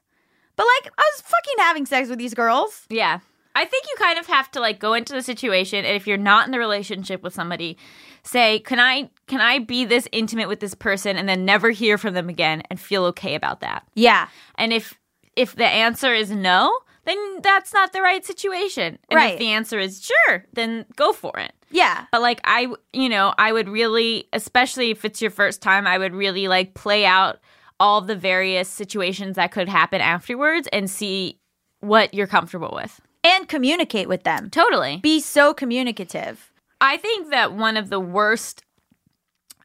But 0.55 0.67
like 0.77 0.91
I 0.97 1.03
was 1.13 1.21
fucking 1.21 1.55
having 1.59 1.85
sex 1.85 2.09
with 2.09 2.17
these 2.17 2.33
girls. 2.33 2.85
Yeah. 2.89 3.19
I 3.55 3.65
think 3.65 3.85
you 3.87 3.95
kind 3.97 4.17
of 4.19 4.27
have 4.27 4.49
to 4.51 4.59
like 4.59 4.79
go 4.79 4.93
into 4.93 5.13
the 5.13 5.21
situation 5.21 5.83
and 5.83 5.95
if 5.95 6.07
you're 6.07 6.17
not 6.17 6.45
in 6.45 6.51
the 6.51 6.59
relationship 6.59 7.21
with 7.23 7.33
somebody, 7.33 7.77
say, 8.23 8.59
"Can 8.59 8.79
I 8.79 9.09
can 9.29 9.39
I 9.39 9.59
be 9.59 9.85
this 9.85 10.07
intimate 10.11 10.49
with 10.49 10.59
this 10.59 10.73
person 10.75 11.15
and 11.15 11.29
then 11.29 11.45
never 11.45 11.69
hear 11.69 11.97
from 11.97 12.13
them 12.13 12.27
again 12.27 12.63
and 12.69 12.77
feel 12.79 13.05
okay 13.05 13.35
about 13.35 13.61
that?" 13.61 13.87
Yeah. 13.95 14.27
And 14.55 14.73
if 14.73 14.99
if 15.37 15.55
the 15.55 15.65
answer 15.65 16.13
is 16.13 16.31
no, 16.31 16.77
then 17.05 17.17
that's 17.41 17.71
not 17.73 17.93
the 17.93 18.01
right 18.01 18.25
situation. 18.25 18.99
And 19.09 19.15
Right. 19.17 19.33
if 19.33 19.39
the 19.39 19.47
answer 19.49 19.79
is 19.79 20.03
sure, 20.03 20.45
then 20.51 20.85
go 20.97 21.13
for 21.13 21.39
it. 21.39 21.53
Yeah. 21.71 22.05
But 22.11 22.21
like 22.21 22.41
I, 22.43 22.67
you 22.91 23.07
know, 23.07 23.33
I 23.37 23.53
would 23.53 23.69
really, 23.69 24.27
especially 24.33 24.91
if 24.91 25.05
it's 25.05 25.21
your 25.21 25.31
first 25.31 25.61
time, 25.61 25.87
I 25.87 25.97
would 25.97 26.13
really 26.13 26.47
like 26.49 26.73
play 26.73 27.05
out 27.05 27.39
all 27.79 28.01
the 28.01 28.15
various 28.15 28.67
situations 28.67 29.37
that 29.37 29.51
could 29.53 29.69
happen 29.69 30.01
afterwards 30.01 30.67
and 30.73 30.89
see 30.89 31.39
what 31.79 32.13
you're 32.13 32.27
comfortable 32.27 32.73
with. 32.75 32.99
And 33.23 33.47
communicate 33.47 34.09
with 34.09 34.23
them. 34.23 34.49
Totally. 34.49 34.97
Be 34.97 35.21
so 35.21 35.53
communicative. 35.53 36.51
I 36.81 36.97
think 36.97 37.29
that 37.29 37.53
one 37.53 37.77
of 37.77 37.89
the 37.89 37.99
worst 37.99 38.63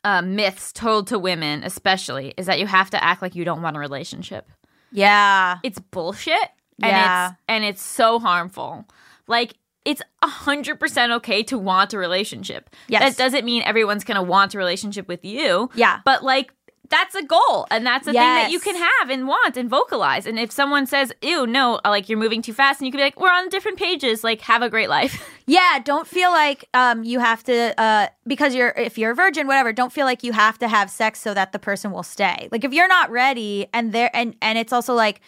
uh, 0.04 0.22
myths 0.22 0.72
told 0.72 1.06
to 1.08 1.18
women, 1.18 1.62
especially, 1.64 2.34
is 2.36 2.46
that 2.46 2.58
you 2.60 2.66
have 2.66 2.90
to 2.90 3.02
act 3.02 3.22
like 3.22 3.34
you 3.34 3.44
don't 3.44 3.62
want 3.62 3.76
a 3.76 3.80
relationship. 3.80 4.48
Yeah. 4.92 5.58
It's 5.62 5.78
bullshit, 5.78 6.34
and 6.82 6.90
Yeah. 6.92 7.28
it's 7.30 7.36
and 7.48 7.64
it's 7.64 7.82
so 7.82 8.18
harmful. 8.18 8.84
Like 9.26 9.54
it's 9.84 10.02
hundred 10.22 10.78
percent 10.80 11.12
okay 11.12 11.42
to 11.44 11.58
want 11.58 11.92
a 11.94 11.98
relationship. 11.98 12.70
Yes. 12.88 13.02
that 13.02 13.22
doesn't 13.22 13.44
mean 13.44 13.62
everyone's 13.64 14.04
gonna 14.04 14.22
want 14.22 14.54
a 14.54 14.58
relationship 14.58 15.08
with 15.08 15.24
you. 15.24 15.70
Yeah. 15.74 16.00
but 16.04 16.22
like. 16.22 16.52
That's 16.90 17.14
a 17.14 17.22
goal, 17.22 17.66
and 17.70 17.84
that's 17.86 18.06
a 18.06 18.12
thing 18.12 18.20
that 18.20 18.50
you 18.52 18.60
can 18.60 18.76
have 18.76 19.10
and 19.10 19.26
want 19.26 19.56
and 19.56 19.70
vocalize. 19.70 20.26
And 20.26 20.38
if 20.38 20.52
someone 20.52 20.86
says, 20.86 21.12
"Ew, 21.22 21.46
no," 21.46 21.80
like 21.84 22.08
you're 22.08 22.18
moving 22.18 22.42
too 22.42 22.52
fast, 22.52 22.78
and 22.80 22.86
you 22.86 22.92
can 22.92 22.98
be 22.98 23.04
like, 23.04 23.18
"We're 23.18 23.32
on 23.32 23.48
different 23.48 23.78
pages. 23.78 24.22
Like, 24.22 24.42
have 24.42 24.62
a 24.62 24.68
great 24.68 24.88
life." 24.88 25.22
Yeah, 25.46 25.78
don't 25.84 26.06
feel 26.06 26.30
like 26.30 26.64
um 26.72 27.04
you 27.04 27.18
have 27.20 27.42
to 27.44 27.78
uh 27.78 28.08
because 28.26 28.54
you're 28.54 28.70
if 28.78 28.96
you're 28.96 29.10
a 29.10 29.14
virgin 29.14 29.46
whatever, 29.46 29.74
don't 29.74 29.92
feel 29.92 30.06
like 30.06 30.22
you 30.22 30.32
have 30.32 30.58
to 30.58 30.68
have 30.68 30.90
sex 30.90 31.20
so 31.20 31.34
that 31.34 31.52
the 31.52 31.58
person 31.58 31.92
will 31.92 32.02
stay. 32.02 32.48
Like 32.50 32.64
if 32.64 32.72
you're 32.72 32.88
not 32.88 33.10
ready 33.10 33.66
and 33.74 33.92
they're 33.92 34.10
and 34.14 34.36
and 34.40 34.56
it's 34.56 34.72
also 34.72 34.94
like 34.94 35.20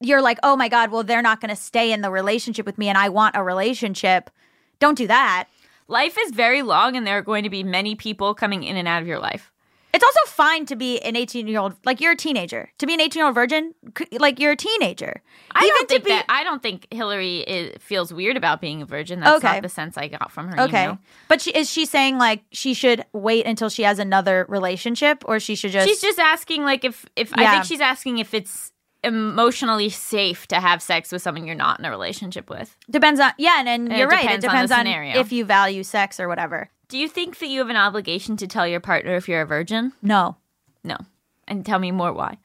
you're 0.00 0.20
like, 0.22 0.38
"Oh 0.42 0.54
my 0.56 0.68
god, 0.68 0.90
well 0.90 1.02
they're 1.02 1.22
not 1.22 1.40
going 1.40 1.48
to 1.48 1.56
stay 1.56 1.92
in 1.92 2.02
the 2.02 2.10
relationship 2.10 2.66
with 2.66 2.76
me 2.78 2.88
and 2.88 2.98
I 2.98 3.08
want 3.08 3.36
a 3.36 3.42
relationship." 3.42 4.30
Don't 4.80 4.96
do 4.98 5.06
that. 5.06 5.48
life 5.88 6.16
is 6.20 6.30
very 6.32 6.60
long, 6.62 6.94
and 6.96 7.06
there 7.06 7.16
are 7.18 7.22
going 7.22 7.42
to 7.44 7.50
be 7.50 7.62
many 7.64 7.94
people 7.94 8.34
coming 8.34 8.62
in 8.64 8.76
and 8.76 8.86
out 8.86 9.00
of 9.02 9.08
your 9.08 9.18
life. 9.18 9.50
It's 9.94 10.04
also 10.04 10.30
fine 10.30 10.66
to 10.66 10.76
be 10.76 11.00
an 11.00 11.14
18-year-old 11.14 11.74
like 11.84 12.00
you're 12.00 12.12
a 12.12 12.16
teenager. 12.16 12.70
To 12.78 12.86
be 12.86 12.92
an 12.94 13.00
18-year-old 13.00 13.34
virgin, 13.34 13.74
like 14.12 14.38
you're 14.38 14.52
a 14.52 14.56
teenager. 14.56 15.22
I 15.52 15.60
Even 15.60 15.68
don't 15.76 15.88
think 15.88 16.04
be- 16.04 16.10
that. 16.10 16.26
I 16.28 16.44
don't 16.44 16.62
think 16.62 16.86
Hillary 16.92 17.38
is, 17.38 17.76
feels 17.82 18.12
weird 18.12 18.36
about 18.36 18.60
being 18.60 18.82
a 18.82 18.86
virgin. 18.86 19.20
That's 19.20 19.38
Okay. 19.42 19.54
not 19.54 19.62
the 19.62 19.68
sense 19.70 19.96
I 19.96 20.08
got 20.08 20.30
from 20.30 20.48
her 20.48 20.60
Okay. 20.64 20.84
email. 20.84 20.98
But 21.28 21.40
she, 21.40 21.50
is 21.52 21.70
she 21.70 21.86
saying 21.86 22.18
like 22.18 22.42
she 22.52 22.74
should 22.74 23.04
wait 23.14 23.46
until 23.46 23.70
she 23.70 23.82
has 23.82 23.98
another 23.98 24.44
relationship 24.48 25.24
or 25.26 25.40
she 25.40 25.54
should 25.54 25.72
just 25.72 25.88
She's 25.88 26.02
just 26.02 26.18
asking, 26.18 26.64
like, 26.64 26.84
if 26.84 27.06
if 27.16 27.32
I 27.34 27.50
think 27.52 27.64
she's 27.64 27.80
asking 27.80 28.18
if 28.18 28.34
it's 28.34 28.72
emotionally 29.04 29.88
safe 29.88 30.46
to 30.48 30.56
have 30.60 30.82
sex 30.82 31.12
with 31.12 31.22
someone 31.22 31.46
you're 31.46 31.54
not 31.54 31.78
in 31.78 31.84
a 31.84 31.90
relationship 31.90 32.50
with. 32.50 32.76
Depends 32.90 33.20
on 33.20 33.32
yeah, 33.38 33.56
and, 33.60 33.68
and 33.68 33.92
you're 33.96 34.08
right. 34.08 34.30
It 34.30 34.40
depends 34.40 34.70
on 34.72 34.80
on, 34.80 34.84
scenario. 34.86 35.18
if 35.18 35.32
you 35.32 35.44
value 35.44 35.82
sex 35.82 36.18
or 36.20 36.28
whatever. 36.28 36.68
Do 36.88 36.96
you 36.98 37.08
think 37.08 37.38
that 37.38 37.48
you 37.48 37.58
have 37.60 37.68
an 37.70 37.76
obligation 37.76 38.36
to 38.38 38.46
tell 38.46 38.66
your 38.66 38.80
partner 38.80 39.14
if 39.14 39.28
you're 39.28 39.42
a 39.42 39.46
virgin? 39.46 39.92
No. 40.02 40.36
No. 40.82 40.96
And 41.46 41.64
tell 41.64 41.78
me 41.78 41.90
more 41.90 42.12
why. 42.12 42.38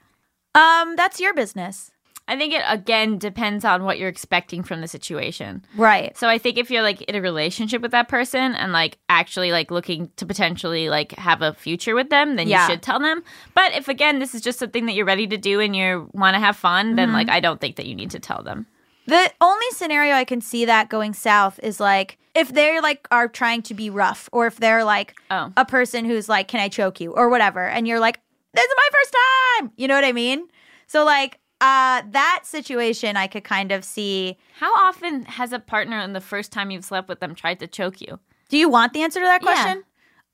Um, 0.55 0.95
that's 0.95 1.19
your 1.19 1.33
business. 1.33 1.91
I 2.25 2.37
think 2.37 2.53
it 2.53 2.63
again 2.67 3.17
depends 3.17 3.65
on 3.65 3.83
what 3.83 3.99
you're 3.99 4.07
expecting 4.07 4.63
from 4.63 4.79
the 4.79 4.87
situation. 4.87 5.65
Right. 5.75 6.17
So 6.17 6.29
I 6.29 6.37
think 6.37 6.57
if 6.57 6.71
you're 6.71 6.81
like 6.81 7.01
in 7.01 7.15
a 7.15 7.21
relationship 7.21 7.81
with 7.81 7.91
that 7.91 8.07
person 8.07 8.53
and 8.55 8.71
like 8.71 8.97
actually 9.09 9.51
like 9.51 9.71
looking 9.71 10.09
to 10.15 10.25
potentially 10.25 10.87
like 10.87 11.11
have 11.13 11.41
a 11.41 11.53
future 11.53 11.95
with 11.95 12.09
them, 12.09 12.37
then 12.37 12.47
Yeah. 12.47 12.65
you 12.65 12.71
should 12.73 12.81
tell 12.81 12.99
them. 12.99 13.23
But 13.53 13.73
if 13.73 13.89
again 13.89 14.19
this 14.19 14.33
is 14.33 14.41
just 14.41 14.57
something 14.59 14.85
that 14.85 14.93
you're 14.93 15.05
ready 15.05 15.27
to 15.27 15.37
do 15.37 15.59
and 15.59 15.75
you 15.75 16.09
want 16.13 16.35
to 16.35 16.39
have 16.39 16.55
fun, 16.55 16.95
then 16.95 17.09
Mm-hmm. 17.09 17.15
like 17.17 17.29
I 17.29 17.41
don't 17.41 17.59
think 17.59 17.75
that 17.75 17.87
you 17.87 17.95
need 17.95 18.11
to 18.11 18.19
tell 18.19 18.41
them. 18.41 18.67
The 19.05 19.29
only 19.41 19.65
scenario 19.71 20.13
I 20.15 20.23
can 20.23 20.39
see 20.39 20.63
that 20.63 20.87
going 20.87 21.13
south 21.13 21.59
is 21.61 21.81
like 21.81 22.17
if 22.35 22.49
they're 22.53 22.81
like 22.81 23.07
are 23.11 23.27
trying 23.27 23.61
to 23.63 23.73
be 23.73 23.89
rough 23.89 24.27
or 24.31 24.47
if 24.47 24.57
they're 24.57 24.83
like 24.83 25.15
Oh. 25.31 25.51
a 25.57 25.65
person 25.65 26.05
who's 26.05 26.27
like, 26.29 26.47
Can 26.47 26.59
I 26.59 26.69
choke 26.69 26.99
you? 26.99 27.11
or 27.13 27.29
whatever, 27.29 27.65
and 27.67 27.87
you're 27.87 27.99
like, 27.99 28.19
This 28.53 28.65
is 28.65 28.73
my 28.75 28.89
first 28.91 29.15
time. 29.59 29.71
You 29.77 29.87
know 29.87 29.95
what 29.95 30.05
I 30.05 30.11
mean? 30.11 30.47
So 30.87 31.03
like 31.05 31.39
uh 31.61 32.01
that 32.11 32.41
situation 32.43 33.15
I 33.17 33.27
could 33.27 33.43
kind 33.43 33.71
of 33.71 33.83
see. 33.85 34.37
How 34.59 34.73
often 34.87 35.23
has 35.25 35.53
a 35.53 35.59
partner 35.59 35.99
in 35.99 36.13
the 36.13 36.21
first 36.21 36.51
time 36.51 36.71
you've 36.71 36.85
slept 36.85 37.07
with 37.07 37.19
them 37.19 37.35
tried 37.35 37.59
to 37.59 37.67
choke 37.67 38.01
you? 38.01 38.19
Do 38.49 38.57
you 38.57 38.67
want 38.69 38.93
the 38.93 39.01
answer 39.03 39.19
to 39.19 39.25
that 39.25 39.41
Yeah. 39.41 39.53
question? 39.63 39.83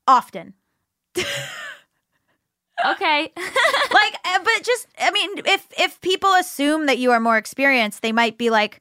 Often. 0.06 0.54
Okay. 2.86 3.32
like 3.36 4.14
uh, 4.24 4.38
but 4.42 4.62
just 4.62 4.86
i 4.98 5.10
mean 5.10 5.30
if 5.44 5.66
if 5.78 6.00
people 6.00 6.32
assume 6.34 6.86
that 6.86 6.96
you 6.98 7.10
are 7.10 7.20
more 7.20 7.36
experienced 7.36 8.00
they 8.02 8.12
might 8.12 8.38
be 8.38 8.48
like 8.48 8.80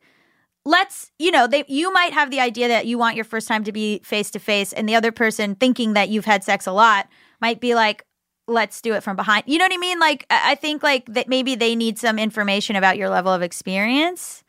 let's 0.65 1.11
you 1.19 1.31
know 1.31 1.47
they 1.47 1.63
you 1.67 1.91
might 1.93 2.13
have 2.13 2.31
the 2.31 2.39
idea 2.39 2.67
that 2.67 2.85
you 2.85 2.97
want 2.97 3.15
your 3.15 3.25
first 3.25 3.47
time 3.47 3.63
to 3.63 3.71
be 3.71 3.99
face 4.03 4.29
to 4.31 4.39
face 4.39 4.73
and 4.73 4.87
the 4.87 4.95
other 4.95 5.11
person 5.11 5.55
thinking 5.55 5.93
that 5.93 6.09
you've 6.09 6.25
had 6.25 6.43
sex 6.43 6.67
a 6.67 6.71
lot 6.71 7.07
might 7.41 7.59
be 7.59 7.75
like 7.75 8.05
let's 8.47 8.81
do 8.81 8.93
it 8.95 9.03
from 9.03 9.15
behind. 9.15 9.43
You 9.45 9.59
know 9.59 9.65
what 9.65 9.73
i 9.73 9.77
mean? 9.77 9.99
Like 9.99 10.25
i 10.29 10.55
think 10.55 10.83
like 10.83 11.05
that 11.13 11.27
maybe 11.27 11.55
they 11.55 11.75
need 11.75 11.97
some 11.99 12.19
information 12.19 12.75
about 12.75 12.97
your 12.97 13.09
level 13.09 13.31
of 13.31 13.41
experience. 13.41 14.43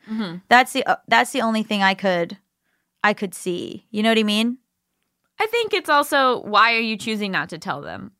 That's 0.49 0.73
the 0.73 0.85
uh, 0.85 0.97
that's 1.07 1.31
the 1.31 1.41
only 1.41 1.63
thing 1.63 1.81
i 1.83 1.93
could 1.93 2.37
i 3.03 3.13
could 3.13 3.33
see. 3.33 3.87
You 3.91 4.03
know 4.03 4.09
what 4.09 4.17
i 4.17 4.23
mean? 4.23 4.57
I 5.39 5.47
think 5.47 5.73
it's 5.73 5.89
also 5.89 6.41
why 6.41 6.75
are 6.75 6.79
you 6.79 6.97
choosing 6.97 7.31
not 7.31 7.49
to 7.49 7.57
tell 7.57 7.81
them? 7.81 8.11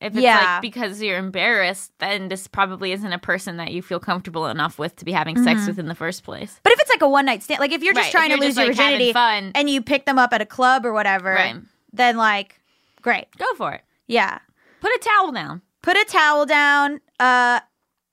If 0.00 0.12
it's 0.14 0.22
Yeah. 0.22 0.54
like 0.54 0.62
because 0.62 1.00
you're 1.00 1.16
embarrassed, 1.18 1.90
then 2.00 2.28
this 2.28 2.46
probably 2.48 2.92
isn't 2.92 3.12
a 3.12 3.18
person 3.18 3.56
that 3.56 3.72
you 3.72 3.80
feel 3.80 3.98
comfortable 3.98 4.46
enough 4.46 4.78
with 4.78 4.94
to 4.96 5.04
be 5.06 5.12
having 5.12 5.42
sex 5.42 5.66
with 5.66 5.78
in 5.78 5.86
the 5.88 5.94
first 5.94 6.22
place. 6.22 6.60
but 6.62 6.72
if 6.72 6.80
it's 6.80 6.90
like 6.90 7.00
a 7.02 7.08
one 7.08 7.24
night 7.24 7.42
stand 7.42 7.60
like 7.60 7.72
if 7.72 7.82
you're 7.82 7.94
just 7.94 8.06
Right, 8.06 8.12
trying 8.12 8.30
you're 8.30 8.38
to 8.38 8.44
lose 8.44 8.56
your 8.56 8.66
like, 8.66 8.76
virginity 8.76 9.12
fun. 9.14 9.52
and 9.54 9.70
you 9.70 9.80
pick 9.80 10.04
them 10.04 10.18
up 10.18 10.32
at 10.34 10.42
a 10.42 10.46
club 10.46 10.84
or 10.84 10.92
whatever 10.92 11.32
Right. 11.32 11.56
then 11.94 12.16
like 12.18 12.60
great 13.00 13.26
Go 13.38 13.46
for 13.56 13.72
it. 13.72 13.82
Yeah. 14.06 14.38
Put 14.80 14.90
a 14.92 14.98
towel 14.98 15.32
down. 15.32 15.62
Put 15.82 15.96
a 15.96 16.04
towel 16.04 16.44
down, 16.44 17.00
uh 17.18 17.60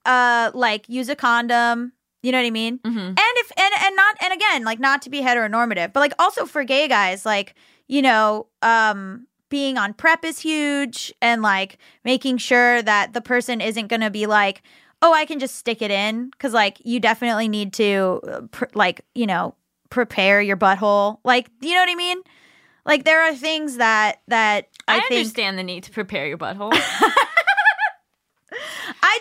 uh 0.05 0.51
like 0.53 0.87
use 0.87 1.09
a 1.09 1.15
condom, 1.17 1.91
you 2.21 2.31
know 2.31 2.37
what 2.39 2.47
I 2.47 2.51
mean? 2.51 2.79
Mm-hmm. 2.79 2.97
And 2.97 3.17
if 3.19 3.51
and 3.57 3.73
and 3.83 3.95
not 3.95 4.15
and 4.21 4.31
again, 4.33 4.63
like 4.63 4.79
not 4.79 5.01
to 5.03 5.09
be 5.09 5.21
heteronormative, 5.21 5.91
but 5.91 5.99
like 5.99 6.13
also 6.17 6.45
for 6.45 6.63
gay 6.63 6.87
guys, 6.87 7.25
like, 7.25 7.55
you 7.87 8.01
know, 8.01 8.47
um 8.61 9.27
being 9.53 9.77
on 9.77 9.93
PrEP 9.93 10.25
is 10.25 10.39
huge 10.39 11.13
and 11.21 11.43
like 11.43 11.77
making 12.03 12.37
sure 12.37 12.81
that 12.81 13.13
the 13.13 13.21
person 13.21 13.61
isn't 13.61 13.85
going 13.85 14.01
to 14.01 14.09
be 14.09 14.25
like, 14.25 14.63
"Oh, 14.99 15.13
I 15.13 15.25
can 15.25 15.37
just 15.37 15.53
stick 15.53 15.79
it 15.83 15.91
in" 15.91 16.31
cuz 16.39 16.53
like 16.53 16.77
you 16.83 16.99
definitely 16.99 17.47
need 17.47 17.71
to 17.73 18.19
uh, 18.27 18.41
pr- 18.49 18.73
like, 18.73 19.05
you 19.13 19.27
know, 19.27 19.53
prepare 19.91 20.41
your 20.41 20.57
butthole. 20.57 21.19
Like, 21.23 21.51
you 21.61 21.75
know 21.75 21.81
what 21.81 21.89
I 21.91 21.93
mean? 21.93 22.23
Like 22.83 23.03
there 23.03 23.21
are 23.21 23.35
things 23.35 23.77
that 23.77 24.21
that 24.27 24.69
I, 24.87 24.97
I, 24.97 25.01
think 25.01 25.19
understand 25.19 25.59
the 25.59 25.63
need 25.63 25.83
to 25.83 25.91
prepare 25.91 26.25
your 26.25 26.39
butthole. 26.39 26.71
I 26.73 26.79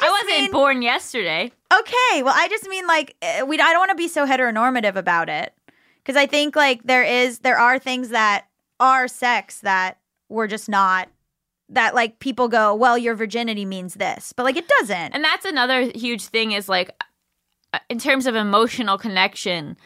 just 0.01 0.03
I 0.03 0.11
wasn't 0.11 0.41
mean, 0.45 0.51
born 0.51 0.81
yesterday. 0.81 1.53
Okay, 1.71 2.23
well, 2.23 2.35
I 2.35 2.49
just 2.49 2.67
mean 2.69 2.87
like 2.87 3.17
eh, 3.21 3.43
we. 3.43 3.61
I 3.61 3.71
don't 3.73 3.81
want 3.81 3.91
to 3.91 3.97
be 3.97 4.09
so 4.09 4.27
heteronormative 4.27 4.97
about 4.97 5.29
it 5.29 5.53
because 6.03 6.17
I 6.17 6.25
think 6.25 6.57
like 6.57 6.85
there 6.85 7.05
is 7.05 7.41
there 7.41 7.59
are 7.59 7.79
things 7.79 8.09
that 8.09 8.47
are 8.81 9.07
sex 9.09 9.61
that 9.61 9.99
we're 10.33 10.47
just 10.47 10.69
not 10.69 11.09
that 11.69 11.95
like 11.95 12.19
people 12.19 12.49
go 12.49 12.75
well 12.75 12.99
your 12.99 13.15
virginity 13.15 13.65
means 13.65 13.95
this 13.95 14.33
but 14.33 14.43
like 14.45 14.57
it 14.57 14.69
doesn't 14.69 15.15
And 15.15 15.23
that's 15.25 15.45
another 15.45 15.91
huge 15.95 16.25
thing 16.25 16.53
is 16.53 16.69
like 16.69 16.91
uh, 17.73 17.79
in 17.89 17.99
terms 17.99 18.27
of 18.27 18.35
emotional 18.35 18.99
connection, 18.99 19.77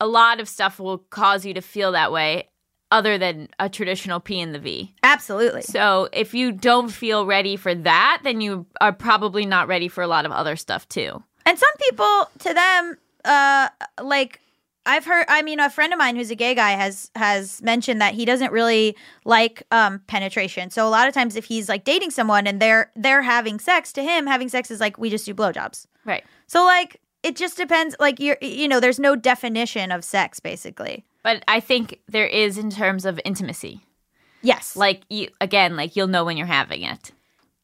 a 0.00 0.06
lot 0.06 0.40
of 0.40 0.48
stuff 0.48 0.80
will 0.80 0.98
cause 0.98 1.46
you 1.46 1.54
to 1.54 1.60
feel 1.60 1.92
that 1.92 2.10
way 2.10 2.48
other 2.90 3.16
than 3.18 3.48
a 3.58 3.68
traditional 3.68 4.18
P 4.20 4.40
in 4.40 4.52
the 4.52 4.58
V. 4.58 4.94
absolutely 5.02 5.62
So 5.62 6.08
if 6.12 6.34
you 6.34 6.50
don't 6.52 6.88
feel 6.90 7.26
ready 7.26 7.56
for 7.56 7.74
that, 7.74 8.20
then 8.24 8.40
you 8.40 8.66
are 8.80 8.92
probably 8.92 9.46
not 9.46 9.68
ready 9.68 9.88
for 9.88 10.02
a 10.02 10.08
lot 10.08 10.26
of 10.26 10.32
other 10.32 10.56
stuff 10.56 10.88
too. 10.88 11.22
and 11.46 11.58
some 11.58 11.76
people 11.78 12.30
to 12.40 12.54
them 12.54 12.98
uh 13.24 13.68
like 14.02 14.40
I've 14.86 15.04
heard. 15.04 15.24
I 15.28 15.42
mean, 15.42 15.60
a 15.60 15.70
friend 15.70 15.92
of 15.92 15.98
mine 15.98 16.16
who's 16.16 16.30
a 16.30 16.34
gay 16.34 16.54
guy 16.54 16.72
has 16.72 17.10
has 17.16 17.62
mentioned 17.62 18.00
that 18.00 18.14
he 18.14 18.24
doesn't 18.24 18.52
really 18.52 18.96
like 19.24 19.62
um, 19.70 20.00
penetration. 20.06 20.70
So 20.70 20.86
a 20.86 20.90
lot 20.90 21.08
of 21.08 21.14
times, 21.14 21.36
if 21.36 21.46
he's 21.46 21.68
like 21.68 21.84
dating 21.84 22.10
someone 22.10 22.46
and 22.46 22.60
they're 22.60 22.90
they're 22.94 23.22
having 23.22 23.58
sex, 23.58 23.92
to 23.94 24.02
him, 24.02 24.26
having 24.26 24.48
sex 24.48 24.70
is 24.70 24.80
like 24.80 24.98
we 24.98 25.08
just 25.10 25.24
do 25.26 25.34
blowjobs. 25.34 25.86
Right. 26.04 26.24
So 26.46 26.64
like 26.64 27.00
it 27.22 27.36
just 27.36 27.56
depends. 27.56 27.96
Like 27.98 28.20
you're, 28.20 28.36
you 28.42 28.68
know, 28.68 28.80
there's 28.80 28.98
no 28.98 29.16
definition 29.16 29.90
of 29.90 30.04
sex 30.04 30.38
basically. 30.40 31.04
But 31.22 31.42
I 31.48 31.60
think 31.60 32.00
there 32.06 32.26
is 32.26 32.58
in 32.58 32.68
terms 32.68 33.06
of 33.06 33.18
intimacy. 33.24 33.80
Yes. 34.42 34.76
Like 34.76 35.04
you 35.08 35.28
again, 35.40 35.76
like 35.76 35.96
you'll 35.96 36.08
know 36.08 36.26
when 36.26 36.36
you're 36.36 36.46
having 36.46 36.82
it. 36.82 37.12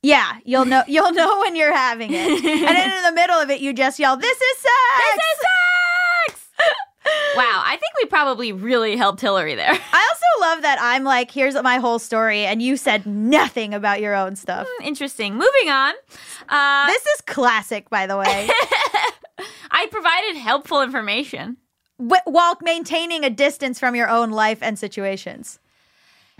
yeah, 0.03 0.39
you'll 0.47 0.65
know 0.65 0.83
you'll 0.89 1.13
know 1.13 1.41
when 1.41 1.55
you're 1.55 1.75
having 1.77 2.11
it, 2.13 2.17
and 2.17 2.43
then 2.77 2.97
in 2.97 3.03
the 3.05 3.13
middle 3.13 3.37
of 3.37 3.51
it, 3.51 3.61
you 3.61 3.75
just 3.75 3.99
yell, 3.99 4.17
"This 4.17 4.41
is 4.41 4.57
sex." 4.57 4.73
This 4.97 5.17
is 5.17 5.41
sex. 5.41 5.70
Wow, 7.37 7.63
I 7.65 7.71
think 7.81 7.93
we 8.03 8.07
probably 8.07 8.53
really 8.53 8.97
helped 8.97 9.21
Hillary 9.21 9.55
there. 9.55 9.71
I 9.93 10.09
also 10.09 10.47
love 10.49 10.63
that 10.63 10.79
I'm 10.81 11.05
like, 11.05 11.31
here's 11.31 11.55
my 11.63 11.77
whole 11.79 11.99
story, 11.99 12.45
and 12.45 12.61
you 12.63 12.77
said 12.77 13.07
nothing 13.07 13.75
about 13.75 14.01
your 14.01 14.15
own 14.15 14.37
stuff. 14.37 14.67
Interesting. 14.83 15.35
Moving 15.35 15.69
on. 15.71 15.95
Uh, 16.49 16.87
This 16.87 17.05
is 17.07 17.21
classic, 17.23 17.89
by 17.91 18.07
the 18.07 18.17
way. 18.17 18.49
I 19.71 19.87
provided 19.91 20.37
helpful 20.37 20.83
information. 20.83 21.57
Wh- 21.99 22.27
while 22.27 22.57
maintaining 22.63 23.25
a 23.25 23.31
distance 23.31 23.79
from 23.79 23.95
your 23.95 24.09
own 24.09 24.31
life 24.31 24.59
and 24.63 24.79
situations. 24.79 25.59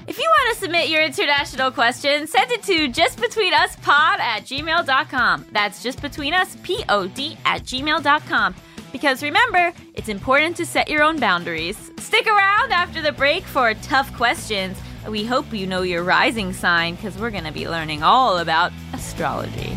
If 0.09 0.17
you 0.19 0.25
want 0.25 0.57
to 0.57 0.63
submit 0.65 0.89
your 0.89 1.03
international 1.03 1.71
question, 1.71 2.27
send 2.27 2.51
it 2.51 2.63
to 2.63 2.89
justbetweenuspod 2.89 4.19
at 4.19 4.45
gmail.com. 4.45 5.47
That's 5.53 5.85
justbetweenuspod 5.85 7.37
at 7.45 7.63
gmail.com. 7.65 8.55
Because 8.93 9.23
remember, 9.23 9.73
it's 9.95 10.09
important 10.09 10.57
to 10.57 10.67
set 10.67 10.89
your 10.89 11.03
own 11.03 11.19
boundaries. 11.19 11.91
Stick 11.99 12.27
around 12.27 12.73
after 12.73 13.01
the 13.01 13.13
break 13.13 13.45
for 13.45 13.75
tough 13.75 14.13
questions. 14.17 14.79
We 15.09 15.25
hope 15.25 15.53
you 15.53 15.67
know 15.67 15.83
your 15.83 16.03
rising 16.03 16.53
sign 16.53 16.97
because 16.97 17.17
we're 17.17 17.31
going 17.31 17.45
to 17.45 17.53
be 17.53 17.69
learning 17.69 18.03
all 18.03 18.39
about 18.39 18.73
astrology. 18.93 19.77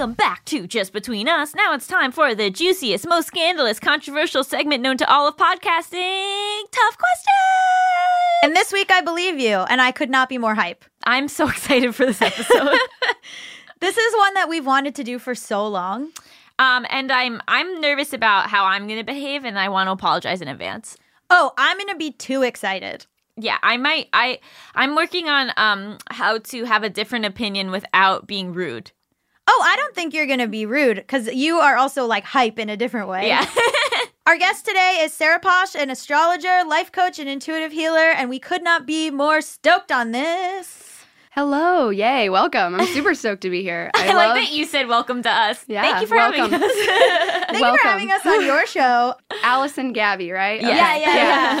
Welcome 0.00 0.14
back 0.14 0.46
to 0.46 0.66
Just 0.66 0.94
Between 0.94 1.28
Us. 1.28 1.54
Now 1.54 1.74
it's 1.74 1.86
time 1.86 2.10
for 2.10 2.34
the 2.34 2.48
juiciest, 2.48 3.06
most 3.06 3.26
scandalous, 3.26 3.78
controversial 3.78 4.42
segment 4.42 4.82
known 4.82 4.96
to 4.96 5.06
all 5.12 5.28
of 5.28 5.36
podcasting 5.36 6.62
Tough 6.70 6.96
Questions! 6.96 8.40
And 8.42 8.56
this 8.56 8.72
week, 8.72 8.90
I 8.90 9.02
believe 9.02 9.38
you, 9.38 9.56
and 9.56 9.78
I 9.78 9.92
could 9.92 10.08
not 10.08 10.30
be 10.30 10.38
more 10.38 10.54
hype. 10.54 10.86
I'm 11.04 11.28
so 11.28 11.48
excited 11.50 11.94
for 11.94 12.06
this 12.06 12.22
episode. 12.22 12.78
This 13.80 13.98
is 13.98 14.16
one 14.16 14.32
that 14.32 14.48
we've 14.48 14.64
wanted 14.64 14.94
to 14.94 15.04
do 15.04 15.18
for 15.18 15.34
so 15.34 15.68
long. 15.68 16.12
um, 16.58 16.86
and 16.88 17.12
I'm 17.12 17.42
I'm 17.46 17.82
nervous 17.82 18.14
about 18.14 18.48
how 18.48 18.64
I'm 18.64 18.86
going 18.86 19.00
to 19.00 19.04
behave, 19.04 19.44
and 19.44 19.58
I 19.58 19.68
want 19.68 19.88
to 19.88 19.92
apologize 19.92 20.40
in 20.40 20.48
advance. 20.48 20.96
Oh, 21.28 21.52
I'm 21.58 21.76
going 21.76 21.88
to 21.90 21.96
be 21.96 22.12
too 22.12 22.40
excited. 22.40 23.04
Yeah, 23.36 23.58
I 23.62 23.76
might. 23.76 24.08
I 24.14 24.40
I'm 24.74 24.96
working 24.96 25.28
on 25.28 25.52
um 25.58 25.98
how 26.10 26.38
to 26.38 26.64
have 26.64 26.84
a 26.84 26.88
different 26.88 27.26
opinion 27.26 27.70
without 27.70 28.26
being 28.26 28.54
rude. 28.54 28.92
Oh, 29.46 29.62
I 29.66 29.76
don't 29.76 29.94
think 29.94 30.14
you're 30.14 30.26
going 30.26 30.38
to 30.38 30.46
be 30.48 30.66
rude 30.66 30.96
because 30.96 31.26
you 31.28 31.56
are 31.56 31.76
also 31.76 32.06
like 32.06 32.24
hype 32.24 32.58
in 32.58 32.68
a 32.68 32.76
different 32.76 33.08
way. 33.08 33.26
Yeah. 33.28 33.46
Our 34.26 34.36
guest 34.38 34.64
today 34.64 35.00
is 35.02 35.12
Sarah 35.12 35.40
Posh, 35.40 35.74
an 35.74 35.90
astrologer, 35.90 36.62
life 36.66 36.92
coach, 36.92 37.18
and 37.18 37.28
intuitive 37.28 37.72
healer, 37.72 37.98
and 38.12 38.30
we 38.30 38.38
could 38.38 38.62
not 38.62 38.86
be 38.86 39.10
more 39.10 39.40
stoked 39.40 39.90
on 39.90 40.12
this. 40.12 40.86
Hello, 41.32 41.90
yay, 41.90 42.28
welcome. 42.28 42.74
I'm 42.74 42.86
super 42.88 43.14
stoked 43.14 43.42
to 43.42 43.50
be 43.50 43.62
here. 43.62 43.90
I, 43.96 44.08
I 44.10 44.12
like 44.14 44.34
that 44.44 44.52
you 44.52 44.66
said 44.66 44.88
welcome 44.88 45.22
to 45.22 45.30
us. 45.30 45.64
Yeah, 45.68 45.82
Thank 45.82 46.02
you 46.02 46.06
for 46.06 46.16
welcome. 46.16 46.50
having 46.50 46.62
us. 46.62 46.72
Thank 47.50 47.58
you 47.64 47.78
for 47.78 47.88
having 47.88 48.10
us 48.12 48.26
on 48.26 48.44
your 48.44 48.66
show. 48.66 49.14
Allison 49.42 49.92
Gabby, 49.92 50.30
right? 50.32 50.60
Yeah. 50.60 50.68
Yeah, 50.68 50.96
yeah, 50.96 51.14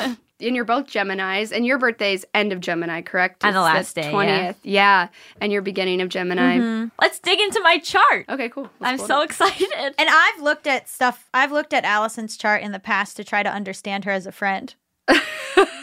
yeah. 0.06 0.14
And 0.42 0.56
you're 0.56 0.64
both 0.64 0.86
Geminis, 0.86 1.52
and 1.52 1.66
your 1.66 1.78
birthday's 1.78 2.24
end 2.34 2.52
of 2.52 2.60
Gemini, 2.60 3.02
correct? 3.02 3.44
On 3.44 3.52
the 3.52 3.58
It's 3.60 3.64
last 3.64 3.94
day, 3.96 4.10
20th. 4.12 4.56
Yeah. 4.62 5.08
and 5.40 5.52
you're 5.52 5.62
beginning 5.62 6.00
of 6.00 6.08
Gemini. 6.08 6.58
Mm-hmm. 6.58 6.88
Let's 7.00 7.18
dig 7.18 7.38
into 7.40 7.60
my 7.62 7.78
chart. 7.78 8.26
Okay, 8.28 8.48
cool. 8.48 8.70
Let's 8.80 8.92
I'm 8.92 8.96
pull 8.96 9.04
it 9.04 9.08
so 9.08 9.18
up. 9.18 9.24
excited. 9.24 9.68
And 9.98 10.08
I've 10.10 10.40
looked 10.42 10.66
at 10.66 10.88
stuff, 10.88 11.28
I've 11.34 11.52
looked 11.52 11.72
at 11.72 11.84
Allison's 11.84 12.36
chart 12.36 12.62
in 12.62 12.72
the 12.72 12.78
past 12.78 13.16
to 13.18 13.24
try 13.24 13.42
to 13.42 13.50
understand 13.50 14.04
her 14.04 14.12
as 14.12 14.26
a 14.26 14.32
friend. 14.32 14.74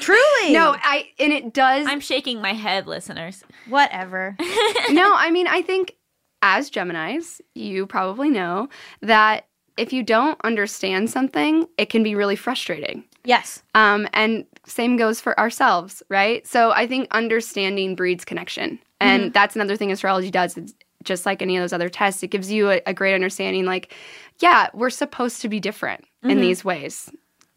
Truly. 0.01 0.53
No, 0.53 0.75
I 0.81 1.09
and 1.19 1.33
it 1.33 1.53
does. 1.53 1.85
I'm 1.87 1.99
shaking 1.99 2.41
my 2.41 2.53
head, 2.53 2.87
listeners. 2.87 3.43
Whatever. 3.67 4.35
no, 4.89 5.13
I 5.15 5.29
mean, 5.31 5.47
I 5.47 5.61
think 5.61 5.95
as 6.41 6.69
Geminis, 6.71 7.41
you 7.53 7.85
probably 7.85 8.29
know 8.29 8.69
that 9.01 9.47
if 9.77 9.91
you 9.93 10.03
don't 10.03 10.39
understand 10.43 11.09
something, 11.09 11.67
it 11.77 11.89
can 11.89 12.03
be 12.03 12.15
really 12.15 12.35
frustrating. 12.35 13.03
Yes. 13.27 13.61
Um, 13.75 14.07
and 14.13 14.45
same 14.65 14.95
goes 14.95 15.19
for 15.19 15.37
ourselves, 15.37 16.01
right? 16.07 16.47
So 16.47 16.71
I 16.71 16.87
think 16.87 17.09
understanding 17.11 17.93
breeds 17.93 18.23
connection. 18.23 18.79
And 19.01 19.33
that's 19.33 19.53
another 19.53 19.75
thing 19.75 19.91
astrology 19.91 20.31
does. 20.31 20.55
It's 20.55 20.73
just 21.03 21.25
like 21.25 21.41
any 21.41 21.57
of 21.57 21.61
those 21.61 21.73
other 21.73 21.89
tests, 21.89 22.23
it 22.23 22.29
gives 22.29 22.49
you 22.49 22.71
a, 22.71 22.81
a 22.85 22.93
great 22.93 23.13
understanding 23.13 23.65
like, 23.65 23.93
yeah, 24.39 24.69
we're 24.73 24.89
supposed 24.89 25.41
to 25.41 25.49
be 25.49 25.59
different 25.59 26.05
in 26.23 26.39
these 26.39 26.63
ways. 26.63 27.09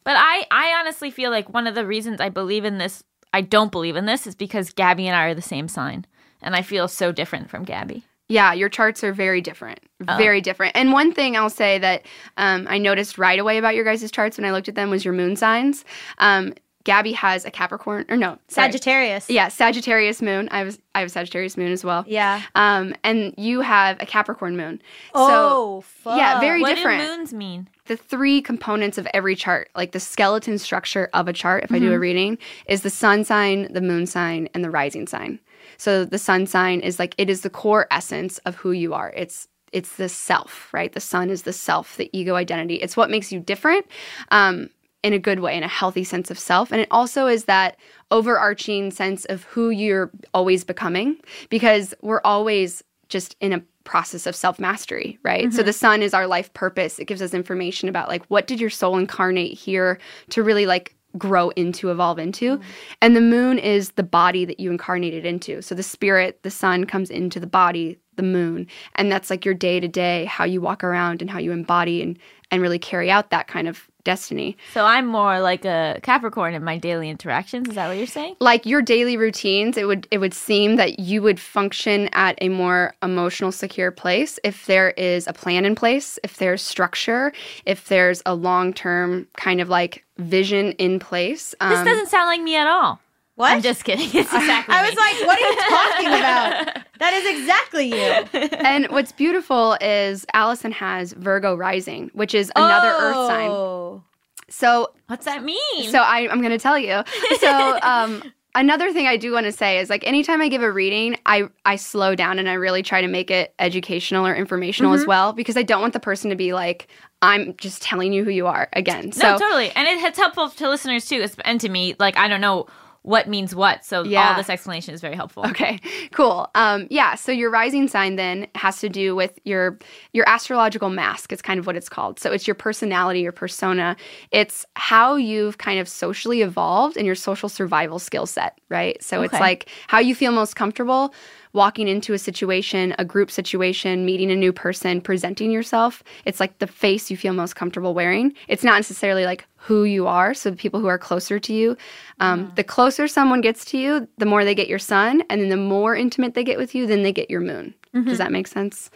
But 0.02 0.16
I, 0.16 0.44
I 0.50 0.74
honestly 0.80 1.10
feel 1.10 1.30
like 1.30 1.54
one 1.54 1.66
of 1.66 1.74
the 1.76 1.86
reasons 1.86 2.20
I 2.20 2.30
believe 2.30 2.64
in 2.64 2.78
this, 2.78 3.04
I 3.32 3.40
don't 3.40 3.72
believe 3.72 3.96
in 3.96 4.06
this, 4.06 4.26
is 4.26 4.34
because 4.34 4.70
Gabby 4.70 5.06
and 5.06 5.16
I 5.16 5.26
are 5.26 5.34
the 5.34 5.42
same 5.42 5.68
sign. 5.68 6.04
And 6.42 6.56
I 6.56 6.62
feel 6.62 6.88
so 6.88 7.12
different 7.12 7.48
from 7.48 7.64
Gabby. 7.64 8.04
Yeah, 8.30 8.52
your 8.52 8.68
charts 8.68 9.02
are 9.04 9.12
very 9.12 9.40
different. 9.40 9.80
Very 10.16 10.40
different. 10.40 10.76
And 10.76 10.92
one 10.92 11.12
thing 11.12 11.36
I'll 11.36 11.50
say 11.50 11.78
that 11.78 12.06
um, 12.36 12.66
I 12.70 12.78
noticed 12.78 13.18
right 13.18 13.38
away 13.38 13.58
about 13.58 13.74
your 13.74 13.84
guys' 13.84 14.10
charts 14.10 14.38
when 14.38 14.44
I 14.44 14.52
looked 14.52 14.68
at 14.68 14.74
them 14.74 14.88
was 14.88 15.04
your 15.04 15.12
moon 15.12 15.36
signs. 15.36 15.84
Um, 16.18 16.54
Gabby 16.84 17.12
has 17.12 17.44
a 17.44 17.50
Capricorn, 17.50 18.06
or 18.08 18.16
no, 18.16 18.38
sorry. 18.48 18.68
Sagittarius. 18.68 19.28
Yeah, 19.28 19.48
Sagittarius 19.48 20.22
moon. 20.22 20.48
I 20.50 20.64
was 20.64 20.78
I 20.94 21.00
have 21.00 21.08
a 21.08 21.10
Sagittarius 21.10 21.58
moon 21.58 21.72
as 21.72 21.84
well. 21.84 22.04
Yeah. 22.06 22.40
Um, 22.54 22.94
and 23.04 23.34
you 23.36 23.60
have 23.60 24.00
a 24.00 24.06
Capricorn 24.06 24.56
moon. 24.56 24.80
Oh, 25.12 25.82
fuck. 25.82 26.16
yeah, 26.16 26.40
very 26.40 26.62
what 26.62 26.74
different. 26.74 27.02
do 27.02 27.08
moons 27.08 27.34
mean? 27.34 27.68
the 27.90 27.96
three 27.96 28.40
components 28.40 28.98
of 28.98 29.08
every 29.12 29.34
chart, 29.34 29.68
like 29.74 29.90
the 29.90 29.98
skeleton 29.98 30.58
structure 30.58 31.10
of 31.12 31.26
a 31.26 31.32
chart, 31.32 31.64
if 31.64 31.72
I 31.72 31.80
do 31.80 31.92
a 31.92 31.98
reading, 31.98 32.38
is 32.66 32.82
the 32.82 32.90
sun 32.90 33.24
sign, 33.24 33.66
the 33.72 33.80
moon 33.80 34.06
sign, 34.06 34.48
and 34.54 34.62
the 34.62 34.70
rising 34.70 35.08
sign. 35.08 35.40
So 35.80 36.04
the 36.04 36.18
sun 36.18 36.46
sign 36.46 36.80
is 36.80 36.98
like 36.98 37.14
it 37.16 37.30
is 37.30 37.40
the 37.40 37.48
core 37.48 37.86
essence 37.90 38.36
of 38.44 38.54
who 38.56 38.72
you 38.72 38.92
are. 38.92 39.14
It's 39.16 39.48
it's 39.72 39.96
the 39.96 40.10
self, 40.10 40.68
right? 40.74 40.92
The 40.92 41.00
sun 41.00 41.30
is 41.30 41.42
the 41.42 41.54
self, 41.54 41.96
the 41.96 42.10
ego 42.12 42.34
identity. 42.34 42.74
It's 42.74 42.98
what 42.98 43.08
makes 43.08 43.32
you 43.32 43.40
different. 43.40 43.86
Um, 44.30 44.68
in 45.02 45.14
a 45.14 45.18
good 45.18 45.40
way, 45.40 45.56
in 45.56 45.62
a 45.62 45.68
healthy 45.68 46.04
sense 46.04 46.30
of 46.30 46.38
self. 46.38 46.70
And 46.70 46.82
it 46.82 46.88
also 46.90 47.26
is 47.26 47.46
that 47.46 47.78
overarching 48.10 48.90
sense 48.90 49.24
of 49.24 49.44
who 49.44 49.70
you're 49.70 50.10
always 50.34 50.62
becoming 50.62 51.16
because 51.48 51.94
we're 52.02 52.20
always 52.22 52.84
just 53.08 53.34
in 53.40 53.54
a 53.54 53.62
process 53.84 54.26
of 54.26 54.36
self 54.36 54.58
mastery, 54.60 55.18
right? 55.22 55.50
So 55.50 55.62
the 55.62 55.72
sun 55.72 56.02
is 56.02 56.12
our 56.12 56.26
life 56.26 56.52
purpose. 56.52 56.98
It 56.98 57.06
gives 57.06 57.22
us 57.22 57.32
information 57.32 57.88
about 57.88 58.08
like 58.08 58.26
what 58.26 58.46
did 58.46 58.60
your 58.60 58.68
soul 58.68 58.98
incarnate 58.98 59.54
here 59.54 59.98
to 60.28 60.42
really 60.42 60.66
like 60.66 60.94
grow 61.18 61.50
into, 61.50 61.90
evolve 61.90 62.18
into. 62.18 62.56
Mm-hmm. 62.56 62.70
And 63.02 63.16
the 63.16 63.20
moon 63.20 63.58
is 63.58 63.92
the 63.92 64.02
body 64.02 64.44
that 64.44 64.60
you 64.60 64.70
incarnated 64.70 65.24
into. 65.24 65.62
So 65.62 65.74
the 65.74 65.82
spirit, 65.82 66.42
the 66.42 66.50
sun 66.50 66.84
comes 66.84 67.10
into 67.10 67.40
the 67.40 67.46
body, 67.46 67.98
the 68.16 68.22
moon. 68.22 68.66
And 68.94 69.10
that's 69.10 69.30
like 69.30 69.44
your 69.44 69.54
day 69.54 69.80
to 69.80 69.88
day, 69.88 70.26
how 70.26 70.44
you 70.44 70.60
walk 70.60 70.84
around 70.84 71.20
and 71.20 71.30
how 71.30 71.38
you 71.38 71.52
embody 71.52 72.02
and 72.02 72.18
and 72.52 72.62
really 72.62 72.78
carry 72.78 73.10
out 73.10 73.30
that 73.30 73.46
kind 73.46 73.68
of 73.68 73.89
destiny. 74.04 74.56
So 74.72 74.84
I'm 74.84 75.06
more 75.06 75.40
like 75.40 75.64
a 75.64 76.00
Capricorn 76.02 76.54
in 76.54 76.64
my 76.64 76.78
daily 76.78 77.10
interactions. 77.10 77.68
Is 77.68 77.74
that 77.74 77.88
what 77.88 77.96
you're 77.96 78.06
saying? 78.06 78.36
like 78.40 78.64
your 78.66 78.82
daily 78.82 79.16
routines 79.16 79.76
it 79.76 79.86
would 79.86 80.06
it 80.10 80.18
would 80.18 80.34
seem 80.34 80.76
that 80.76 80.98
you 80.98 81.22
would 81.22 81.38
function 81.38 82.08
at 82.12 82.36
a 82.40 82.48
more 82.48 82.94
emotional 83.02 83.52
secure 83.52 83.90
place 83.90 84.38
if 84.44 84.66
there 84.66 84.90
is 84.92 85.26
a 85.26 85.32
plan 85.32 85.64
in 85.64 85.74
place 85.74 86.18
if 86.24 86.36
there's 86.38 86.62
structure 86.62 87.32
if 87.66 87.88
there's 87.88 88.22
a 88.26 88.34
long-term 88.34 89.26
kind 89.36 89.60
of 89.60 89.68
like 89.68 90.04
vision 90.18 90.72
in 90.72 90.98
place 90.98 91.54
This 91.60 91.78
um, 91.78 91.84
doesn't 91.84 92.08
sound 92.08 92.26
like 92.26 92.42
me 92.42 92.56
at 92.56 92.66
all. 92.66 93.00
What? 93.40 93.52
I'm 93.52 93.62
just 93.62 93.84
kidding. 93.84 94.06
It's 94.14 94.32
exactly 94.32 94.74
I 94.74 94.82
me. 94.82 94.88
was 94.90 94.96
like, 94.98 95.26
what 95.26 95.40
are 95.40 95.48
you 95.50 95.56
talking 95.68 96.06
about? 96.20 96.84
That 96.98 97.12
is 97.14 97.40
exactly 97.40 97.86
you. 97.88 98.48
and 98.58 98.86
what's 98.90 99.12
beautiful 99.12 99.76
is 99.80 100.26
allison 100.34 100.72
has 100.72 101.12
virgo 101.14 101.54
rising 101.54 102.10
which 102.12 102.34
is 102.34 102.52
another 102.54 102.88
earth 102.90 103.16
sign 103.28 103.50
Oh. 103.50 104.02
so 104.48 104.92
What's 105.06 105.24
that 105.24 105.42
mean? 105.42 105.90
So 105.90 105.98
I, 106.00 106.28
I'm 106.30 106.40
going 106.40 106.52
to 106.52 106.58
tell 106.58 106.78
you. 106.78 107.02
So 107.40 107.78
um, 107.82 108.22
another 108.54 108.92
thing 108.92 109.06
I 109.06 109.16
do 109.16 109.32
want 109.32 109.46
to 109.46 109.52
say 109.52 109.78
is 109.78 109.88
like 109.90 110.06
anytime 110.06 110.40
I 110.40 110.48
give 110.48 110.62
a 110.62 110.70
reading, 110.70 111.16
I 111.26 111.44
I 111.64 111.76
slow 111.76 112.14
down 112.14 112.38
and 112.38 112.48
I 112.48 112.52
really 112.54 112.82
try 112.82 113.00
to 113.00 113.08
make 113.08 113.30
it 113.30 113.54
educational 113.58 114.26
or 114.26 114.34
informational 114.34 114.92
Mm-hmm. 114.92 115.00
as 115.02 115.06
well 115.06 115.32
because 115.32 115.56
I 115.56 115.62
don't 115.62 115.80
want 115.80 115.94
the 115.94 116.00
person 116.00 116.30
to 116.30 116.36
be 116.36 116.52
like 116.52 116.88
I'm 117.22 117.54
just 117.56 117.82
telling 117.82 118.12
you 118.12 118.24
who 118.24 118.30
you 118.30 118.46
are 118.46 118.68
again. 118.74 119.12
So 119.12 119.32
no, 119.32 119.38
totally. 119.38 119.70
And 119.72 119.88
it, 119.88 119.98
it's 120.02 120.18
helpful 120.18 120.48
to 120.50 120.68
listeners 120.68 121.06
too, 121.06 121.26
and 121.44 121.60
to 121.60 121.68
me. 121.68 121.94
Like, 121.98 122.16
I 122.16 122.28
don't 122.28 122.40
know 122.40 122.66
what 123.02 123.28
means 123.28 123.54
what. 123.54 123.84
So 123.84 124.02
Yeah. 124.02 124.30
all 124.30 124.36
this 124.36 124.50
explanation 124.50 124.92
is 124.92 125.00
very 125.00 125.16
helpful. 125.16 125.46
Okay, 125.46 125.78
cool. 126.12 126.50
Um, 126.54 126.86
yeah, 126.90 127.14
so 127.14 127.32
your 127.32 127.50
rising 127.50 127.88
sign 127.88 128.16
then 128.16 128.46
has 128.54 128.78
to 128.80 128.88
do 128.88 129.16
with 129.16 129.38
your 129.44 129.78
your 130.12 130.28
astrological 130.28 130.90
mask. 130.90 131.32
It's 131.32 131.42
kind 131.42 131.58
of 131.58 131.66
what 131.66 131.76
it's 131.76 131.88
called. 131.88 132.20
So 132.20 132.30
it's 132.30 132.46
your 132.46 132.54
personality, 132.54 133.20
your 133.20 133.32
persona. 133.32 133.96
It's 134.30 134.66
how 134.76 135.16
you've 135.16 135.58
kind 135.58 135.80
of 135.80 135.88
socially 135.88 136.42
evolved 136.42 136.96
and 136.96 137.06
your 137.06 137.14
social 137.14 137.48
survival 137.48 137.98
skill 137.98 138.26
set, 138.26 138.58
right? 138.68 139.02
So 139.02 139.22
it's 139.22 139.32
like 139.40 139.70
how 139.88 139.98
you 139.98 140.14
feel 140.14 140.32
most 140.32 140.54
comfortable 140.56 141.14
walking 141.52 141.88
into 141.88 142.12
a 142.12 142.18
situation, 142.18 142.94
a 142.98 143.04
group 143.04 143.30
situation, 143.30 144.04
meeting 144.04 144.30
a 144.30 144.36
new 144.36 144.52
person, 144.52 145.00
presenting 145.00 145.50
yourself. 145.50 146.02
It's 146.24 146.40
like 146.40 146.58
the 146.58 146.66
face 146.66 147.10
you 147.10 147.16
feel 147.16 147.32
most 147.32 147.56
comfortable 147.56 147.94
wearing. 147.94 148.34
It's 148.48 148.64
not 148.64 148.76
necessarily 148.76 149.24
like 149.24 149.46
who 149.56 149.84
you 149.84 150.06
are. 150.06 150.32
So 150.32 150.50
the 150.50 150.56
people 150.56 150.80
who 150.80 150.86
are 150.86 150.98
closer 150.98 151.38
to 151.38 151.52
you, 151.52 151.76
um, 152.20 152.52
the 152.56 152.64
closer 152.64 153.08
someone 153.08 153.40
gets 153.40 153.64
to 153.66 153.78
you, 153.78 154.08
the 154.18 154.26
more 154.26 154.44
they 154.44 154.54
get 154.54 154.68
your 154.68 154.78
sun, 154.78 155.22
and 155.28 155.40
then 155.40 155.48
the 155.48 155.56
more 155.56 155.96
intimate 155.96 156.34
they 156.34 156.44
get 156.44 156.58
with 156.58 156.74
you, 156.74 156.86
then 156.86 157.02
they 157.02 157.12
get 157.12 157.30
your 157.30 157.40
moon. 157.40 157.74
Does 158.04 158.18
that 158.18 158.32
make 158.32 158.46
sense? 158.46 158.90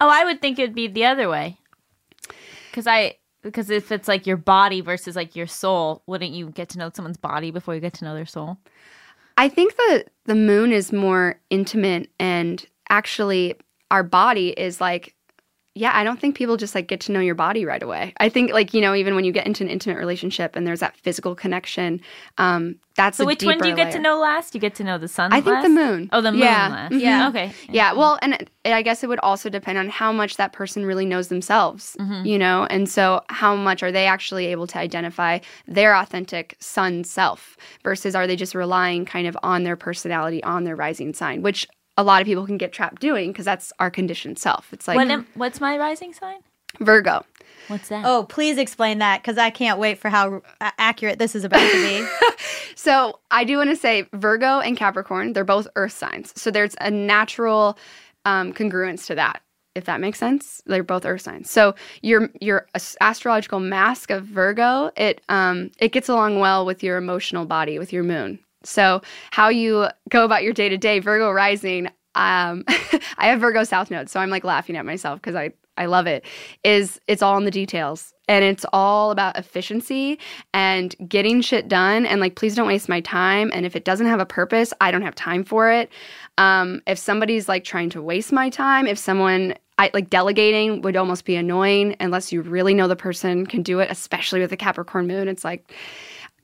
Oh, 0.00 0.08
I 0.08 0.24
would 0.24 0.40
think 0.40 0.58
it'd 0.58 0.74
be 0.74 0.88
the 0.88 1.04
other 1.04 1.28
way. 1.28 1.58
Because 2.70 2.86
I 2.86 3.16
because 3.42 3.70
if 3.70 3.92
it's 3.92 4.08
like 4.08 4.26
your 4.26 4.36
body 4.36 4.80
versus 4.80 5.16
like 5.16 5.36
your 5.36 5.46
soul, 5.46 6.02
wouldn't 6.06 6.30
you 6.30 6.50
get 6.50 6.68
to 6.70 6.78
know 6.78 6.90
someone's 6.94 7.16
body 7.16 7.50
before 7.50 7.74
you 7.74 7.80
get 7.80 7.92
to 7.94 8.04
know 8.04 8.14
their 8.14 8.26
soul? 8.26 8.56
I 9.36 9.48
think 9.48 9.76
the 9.76 10.04
the 10.24 10.34
moon 10.34 10.72
is 10.72 10.92
more 10.92 11.40
intimate 11.50 12.10
and 12.18 12.64
actually 12.88 13.56
our 13.90 14.02
body 14.02 14.50
is 14.50 14.80
like 14.80 15.14
yeah, 15.74 15.92
I 15.94 16.04
don't 16.04 16.20
think 16.20 16.36
people 16.36 16.56
just 16.58 16.74
like 16.74 16.86
get 16.86 17.00
to 17.02 17.12
know 17.12 17.20
your 17.20 17.34
body 17.34 17.64
right 17.64 17.82
away. 17.82 18.12
I 18.18 18.28
think 18.28 18.52
like, 18.52 18.74
you 18.74 18.80
know, 18.82 18.94
even 18.94 19.14
when 19.14 19.24
you 19.24 19.32
get 19.32 19.46
into 19.46 19.64
an 19.64 19.70
intimate 19.70 19.96
relationship 19.96 20.54
and 20.54 20.66
there's 20.66 20.80
that 20.80 20.96
physical 20.98 21.34
connection, 21.34 22.00
um 22.38 22.76
that's 22.94 23.16
So 23.16 23.24
which 23.24 23.42
one 23.42 23.56
do 23.56 23.68
you 23.70 23.74
get 23.74 23.90
to 23.92 23.98
know 23.98 24.18
last? 24.20 24.54
You 24.54 24.60
get 24.60 24.74
to 24.74 24.84
know 24.84 24.98
the 24.98 25.08
sun. 25.08 25.32
I 25.32 25.36
think 25.36 25.54
last? 25.54 25.62
the 25.62 25.70
moon. 25.70 26.10
Oh, 26.12 26.20
the 26.20 26.30
moon 26.30 26.42
Yeah. 26.42 26.68
last. 26.68 26.92
Mhm. 26.92 27.00
Yeah. 27.00 27.28
Okay. 27.30 27.52
Yeah, 27.70 27.94
well, 27.94 28.18
and 28.20 28.34
it- 28.34 28.50
I 28.66 28.82
guess 28.82 29.02
it 29.02 29.08
would 29.08 29.18
also 29.20 29.48
depend 29.48 29.78
on 29.78 29.88
how 29.88 30.12
much 30.12 30.36
that 30.36 30.52
person 30.52 30.84
really 30.84 31.06
knows 31.06 31.28
themselves, 31.28 31.96
Mm-hmm. 31.98 32.26
you 32.26 32.38
know, 32.38 32.66
and 32.68 32.86
so 32.88 33.22
how 33.30 33.56
much 33.56 33.82
are 33.82 33.90
they 33.92 34.06
actually 34.06 34.46
able 34.48 34.66
to 34.66 34.78
identify 34.78 35.38
their 35.66 35.96
authentic 35.96 36.54
sun 36.60 37.02
self 37.02 37.56
versus 37.82 38.14
are 38.14 38.26
they 38.26 38.36
just 38.36 38.54
relying 38.54 39.06
kind 39.06 39.26
of 39.26 39.38
on 39.42 39.64
their 39.64 39.76
personality, 39.76 40.42
on 40.44 40.64
their 40.64 40.76
rising 40.76 41.14
sign, 41.14 41.40
which 41.40 41.66
a 41.96 42.02
lot 42.02 42.20
of 42.22 42.26
people 42.26 42.46
can 42.46 42.58
get 42.58 42.72
trapped 42.72 43.00
doing 43.00 43.32
because 43.32 43.44
that's 43.44 43.72
our 43.78 43.90
conditioned 43.90 44.38
self. 44.38 44.72
It's 44.72 44.88
like 44.88 44.96
What 44.96 45.10
am- 45.10 45.26
what's 45.34 45.60
my 45.60 45.76
rising 45.78 46.12
sign? 46.12 46.38
Virgo. 46.80 47.24
What's 47.68 47.90
that? 47.90 48.04
Oh, 48.06 48.24
please 48.28 48.56
explain 48.58 48.98
that 48.98 49.20
because 49.22 49.36
I 49.38 49.50
can't 49.50 49.78
wait 49.78 49.98
for 49.98 50.08
how 50.08 50.42
a- 50.60 50.72
accurate 50.78 51.18
this 51.18 51.34
is 51.34 51.44
about 51.44 51.60
to 51.60 51.82
be. 51.82 52.06
So 52.74 53.20
I 53.30 53.44
do 53.44 53.58
want 53.58 53.70
to 53.70 53.76
say 53.76 54.08
Virgo 54.12 54.58
and 54.58 54.76
Capricorn, 54.76 55.34
they're 55.34 55.44
both 55.44 55.68
earth 55.76 55.92
signs. 55.92 56.32
So 56.40 56.50
there's 56.50 56.74
a 56.80 56.90
natural 56.90 57.78
um, 58.24 58.52
congruence 58.52 59.06
to 59.06 59.14
that, 59.14 59.42
if 59.76 59.84
that 59.84 60.00
makes 60.00 60.18
sense. 60.18 60.62
They're 60.66 60.82
both 60.82 61.04
earth 61.04 61.20
signs. 61.20 61.48
So 61.50 61.74
your 62.00 62.30
your 62.40 62.66
astrological 63.00 63.60
mask 63.60 64.10
of 64.10 64.24
Virgo, 64.24 64.90
it 64.96 65.20
um, 65.28 65.70
it 65.78 65.92
gets 65.92 66.08
along 66.08 66.40
well 66.40 66.64
with 66.66 66.82
your 66.82 66.96
emotional 66.96 67.44
body, 67.44 67.78
with 67.78 67.92
your 67.92 68.02
moon. 68.02 68.40
So 68.64 69.02
how 69.30 69.48
you 69.48 69.88
go 70.08 70.24
about 70.24 70.42
your 70.42 70.52
day 70.52 70.68
to 70.68 70.76
day, 70.76 70.98
Virgo 70.98 71.30
rising. 71.30 71.86
Um, 72.14 72.64
I 73.18 73.28
have 73.28 73.40
Virgo 73.40 73.64
South 73.64 73.90
Node, 73.90 74.08
so 74.08 74.20
I'm 74.20 74.30
like 74.30 74.44
laughing 74.44 74.76
at 74.76 74.84
myself 74.84 75.20
because 75.20 75.34
I 75.34 75.52
I 75.76 75.86
love 75.86 76.06
it. 76.06 76.24
Is 76.64 77.00
it's 77.08 77.22
all 77.22 77.38
in 77.38 77.44
the 77.44 77.50
details 77.50 78.12
and 78.28 78.44
it's 78.44 78.66
all 78.72 79.10
about 79.10 79.38
efficiency 79.38 80.18
and 80.52 80.94
getting 81.08 81.40
shit 81.40 81.66
done 81.66 82.04
and 82.04 82.20
like 82.20 82.34
please 82.34 82.54
don't 82.54 82.66
waste 82.66 82.88
my 82.88 83.00
time 83.00 83.50
and 83.54 83.64
if 83.64 83.74
it 83.74 83.84
doesn't 83.84 84.06
have 84.06 84.20
a 84.20 84.26
purpose, 84.26 84.72
I 84.80 84.90
don't 84.90 85.02
have 85.02 85.14
time 85.14 85.44
for 85.44 85.70
it. 85.70 85.90
Um, 86.36 86.82
if 86.86 86.98
somebody's 86.98 87.48
like 87.48 87.64
trying 87.64 87.88
to 87.90 88.02
waste 88.02 88.32
my 88.32 88.50
time, 88.50 88.86
if 88.86 88.98
someone 88.98 89.54
I 89.78 89.90
like 89.94 90.10
delegating 90.10 90.82
would 90.82 90.96
almost 90.96 91.24
be 91.24 91.36
annoying 91.36 91.96
unless 91.98 92.32
you 92.32 92.42
really 92.42 92.74
know 92.74 92.86
the 92.86 92.96
person 92.96 93.46
can 93.46 93.62
do 93.62 93.80
it, 93.80 93.90
especially 93.90 94.40
with 94.40 94.50
the 94.50 94.56
Capricorn 94.56 95.06
moon. 95.06 95.28
It's 95.28 95.44
like 95.44 95.72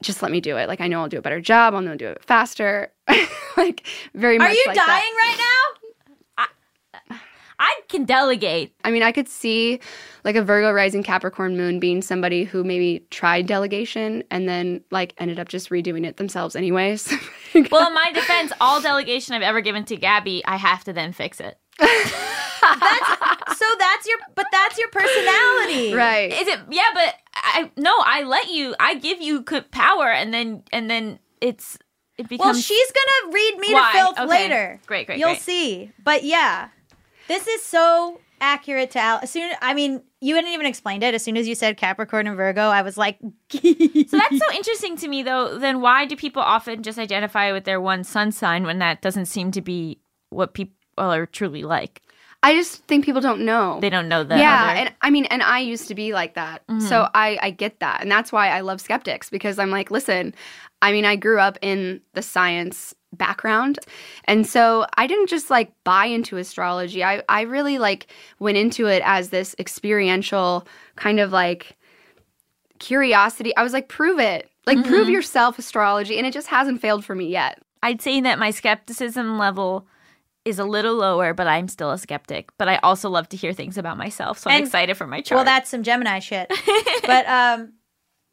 just 0.02 0.22
let 0.22 0.30
me 0.30 0.40
do 0.40 0.56
it. 0.56 0.68
Like 0.68 0.80
I 0.80 0.88
know 0.88 1.00
I'll 1.00 1.08
do 1.08 1.18
a 1.18 1.22
better 1.22 1.40
job. 1.40 1.74
I'll 1.74 1.80
know 1.80 1.96
do 1.96 2.08
it 2.08 2.24
faster. 2.24 2.92
like 3.56 3.86
very 4.14 4.38
much. 4.38 4.50
Are 4.50 4.54
you 4.54 4.64
like 4.66 4.76
dying 4.76 4.86
that. 4.86 5.26
right 5.28 5.38
now? 5.38 5.44
I 7.60 7.80
can 7.88 8.04
delegate. 8.04 8.72
I 8.84 8.92
mean, 8.92 9.02
I 9.02 9.10
could 9.10 9.28
see 9.28 9.80
like 10.24 10.36
a 10.36 10.42
Virgo 10.42 10.70
rising 10.70 11.02
Capricorn 11.02 11.56
moon 11.56 11.80
being 11.80 12.02
somebody 12.02 12.44
who 12.44 12.62
maybe 12.62 13.04
tried 13.10 13.46
delegation 13.46 14.22
and 14.30 14.48
then 14.48 14.82
like 14.92 15.14
ended 15.18 15.40
up 15.40 15.48
just 15.48 15.70
redoing 15.70 16.06
it 16.06 16.16
themselves 16.16 16.56
anyways. 16.56 17.12
Well, 17.72 17.88
in 17.88 17.94
my 17.94 18.12
defense, 18.12 18.52
all 18.60 18.80
delegation 18.80 19.34
I've 19.34 19.42
ever 19.42 19.62
given 19.62 19.84
to 19.86 19.96
Gabby, 19.96 20.44
I 20.44 20.56
have 20.56 20.84
to 20.84 20.92
then 20.92 21.14
fix 21.14 21.40
it. 21.40 21.58
So 23.58 23.64
that's 23.78 24.06
your, 24.06 24.18
but 24.34 24.46
that's 24.52 24.78
your 24.78 24.88
personality, 24.90 25.94
right. 25.94 26.32
Is 26.32 26.46
it? 26.46 26.60
Yeah, 26.70 26.88
but 26.94 27.14
I 27.42 27.70
no. 27.76 27.94
I 28.04 28.22
let 28.22 28.48
you. 28.48 28.74
I 28.80 28.94
give 28.94 29.20
you 29.20 29.42
power, 29.42 30.10
and 30.10 30.32
then 30.32 30.62
and 30.72 30.90
then 30.90 31.18
it's 31.40 31.78
it 32.16 32.28
becomes. 32.28 32.46
Well, 32.46 32.54
she's 32.54 32.92
gonna 32.92 33.34
read 33.34 33.58
me 33.58 33.72
Why? 33.74 33.92
to 33.92 33.98
filth 33.98 34.18
Okay. 34.18 34.26
later. 34.28 34.80
Great, 34.86 35.06
great, 35.06 35.18
You'll 35.18 35.30
great. 35.30 35.42
see. 35.42 35.92
But 36.02 36.24
yeah, 36.24 36.68
this 37.28 37.46
is 37.46 37.62
so 37.62 38.20
accurate 38.40 38.90
to 38.92 38.98
Al. 39.00 39.18
As 39.22 39.30
soon, 39.30 39.52
I 39.60 39.74
mean, 39.74 40.02
you 40.20 40.34
hadn't 40.36 40.50
even 40.52 40.66
explained 40.66 41.02
it. 41.02 41.14
As 41.14 41.22
soon 41.24 41.36
as 41.36 41.48
you 41.48 41.54
said 41.54 41.76
Capricorn 41.76 42.26
and 42.26 42.36
Virgo, 42.36 42.62
I 42.68 42.82
was 42.82 42.96
like, 42.96 43.18
So 43.52 43.58
that's 43.60 44.38
so 44.38 44.54
interesting 44.54 44.96
to 44.98 45.08
me, 45.08 45.22
though. 45.22 45.58
Then 45.58 45.80
why 45.80 46.06
do 46.06 46.14
people 46.16 46.42
often 46.42 46.82
just 46.82 46.98
identify 46.98 47.52
with 47.52 47.64
their 47.64 47.80
one 47.80 48.04
sun 48.04 48.30
sign 48.32 48.64
when 48.64 48.78
that 48.78 49.02
doesn't 49.02 49.26
seem 49.26 49.50
to 49.52 49.60
be 49.60 50.00
what 50.30 50.54
people 50.54 50.74
are 50.98 51.26
truly 51.26 51.62
like? 51.64 52.02
I 52.42 52.54
just 52.54 52.84
think 52.84 53.04
people 53.04 53.20
don't 53.20 53.44
know. 53.44 53.78
They 53.80 53.90
don't 53.90 54.08
know 54.08 54.22
that. 54.22 54.38
yeah, 54.38 54.64
other. 54.64 54.80
and 54.80 54.94
I 55.02 55.10
mean, 55.10 55.24
and 55.26 55.42
I 55.42 55.58
used 55.58 55.88
to 55.88 55.94
be 55.94 56.12
like 56.12 56.34
that, 56.34 56.66
mm-hmm. 56.68 56.80
so 56.80 57.08
I 57.14 57.38
I 57.42 57.50
get 57.50 57.80
that, 57.80 58.00
and 58.00 58.10
that's 58.10 58.30
why 58.30 58.48
I 58.50 58.60
love 58.60 58.80
skeptics 58.80 59.28
because 59.28 59.58
I'm 59.58 59.70
like, 59.70 59.90
listen, 59.90 60.34
I 60.80 60.92
mean, 60.92 61.04
I 61.04 61.16
grew 61.16 61.40
up 61.40 61.58
in 61.62 62.00
the 62.14 62.22
science 62.22 62.94
background, 63.12 63.80
and 64.24 64.46
so 64.46 64.86
I 64.96 65.08
didn't 65.08 65.28
just 65.28 65.50
like 65.50 65.72
buy 65.82 66.06
into 66.06 66.36
astrology. 66.36 67.02
I 67.02 67.24
I 67.28 67.42
really 67.42 67.78
like 67.78 68.06
went 68.38 68.56
into 68.56 68.86
it 68.86 69.02
as 69.04 69.30
this 69.30 69.56
experiential 69.58 70.66
kind 70.94 71.18
of 71.18 71.32
like 71.32 71.76
curiosity. 72.78 73.56
I 73.56 73.64
was 73.64 73.72
like, 73.72 73.88
prove 73.88 74.20
it, 74.20 74.48
like 74.64 74.84
prove 74.84 75.06
mm-hmm. 75.06 75.14
yourself 75.14 75.58
astrology, 75.58 76.16
and 76.16 76.26
it 76.26 76.32
just 76.32 76.48
hasn't 76.48 76.80
failed 76.80 77.04
for 77.04 77.16
me 77.16 77.26
yet. 77.26 77.60
I'd 77.82 78.00
say 78.00 78.20
that 78.20 78.38
my 78.38 78.52
skepticism 78.52 79.38
level 79.38 79.88
is 80.48 80.58
a 80.58 80.64
little 80.64 80.94
lower, 80.96 81.34
but 81.34 81.46
I'm 81.46 81.68
still 81.68 81.90
a 81.90 81.98
skeptic. 81.98 82.50
But 82.58 82.68
I 82.68 82.76
also 82.78 83.08
love 83.08 83.28
to 83.30 83.36
hear 83.36 83.52
things 83.52 83.78
about 83.78 83.96
myself, 83.96 84.38
so 84.38 84.50
I'm 84.50 84.56
And- 84.56 84.64
excited 84.66 84.96
for 84.96 85.06
my 85.06 85.20
chart. 85.20 85.36
well, 85.36 85.44
that's 85.44 85.70
some 85.70 85.82
Gemini 85.82 86.18
shit. 86.18 86.48
but 87.06 87.26
um, 87.28 87.72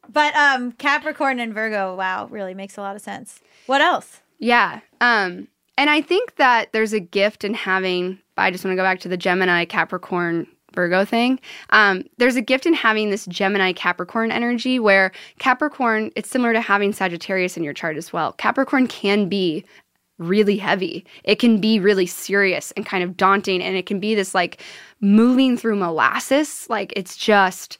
but 0.08 0.34
um, 0.36 0.72
Capricorn 0.72 1.40
and 1.40 1.52
Virgo, 1.52 1.94
wow, 1.96 2.26
really 2.30 2.54
makes 2.54 2.76
a 2.76 2.80
lot 2.80 2.94
of 2.96 3.02
sense. 3.02 3.40
What 3.66 3.80
else? 3.80 4.20
Yeah. 4.38 4.80
Um, 5.00 5.48
and 5.78 5.90
I 5.90 6.00
think 6.00 6.36
that 6.36 6.72
there's 6.72 6.92
a 6.92 7.00
gift 7.00 7.42
in 7.44 7.54
having, 7.54 8.18
I 8.36 8.50
just 8.50 8.64
want 8.64 8.72
to 8.72 8.76
go 8.76 8.82
back 8.84 9.00
to 9.00 9.08
the 9.08 9.16
Gemini 9.16 9.64
Capricorn 9.64 10.46
Virgo 10.74 11.04
thing. 11.04 11.40
Um, 11.70 12.04
there's 12.18 12.36
a 12.36 12.40
gift 12.42 12.66
in 12.66 12.74
having 12.74 13.10
this 13.10 13.26
Gemini 13.26 13.72
Capricorn 13.72 14.30
energy 14.30 14.78
where 14.78 15.10
Capricorn, 15.38 16.10
it's 16.16 16.30
similar 16.30 16.52
to 16.52 16.60
having 16.60 16.92
Sagittarius 16.92 17.56
in 17.56 17.64
your 17.64 17.72
chart 17.72 17.96
as 17.96 18.12
well. 18.12 18.32
Capricorn 18.34 18.86
can 18.86 19.28
be 19.28 19.64
really 20.18 20.56
heavy. 20.56 21.04
It 21.24 21.38
can 21.38 21.60
be 21.60 21.78
really 21.78 22.06
serious 22.06 22.72
and 22.72 22.86
kind 22.86 23.04
of 23.04 23.16
daunting. 23.16 23.62
And 23.62 23.76
it 23.76 23.86
can 23.86 24.00
be 24.00 24.14
this 24.14 24.34
like 24.34 24.62
moving 25.00 25.56
through 25.56 25.76
molasses. 25.76 26.66
Like 26.68 26.92
it's 26.96 27.16
just 27.16 27.78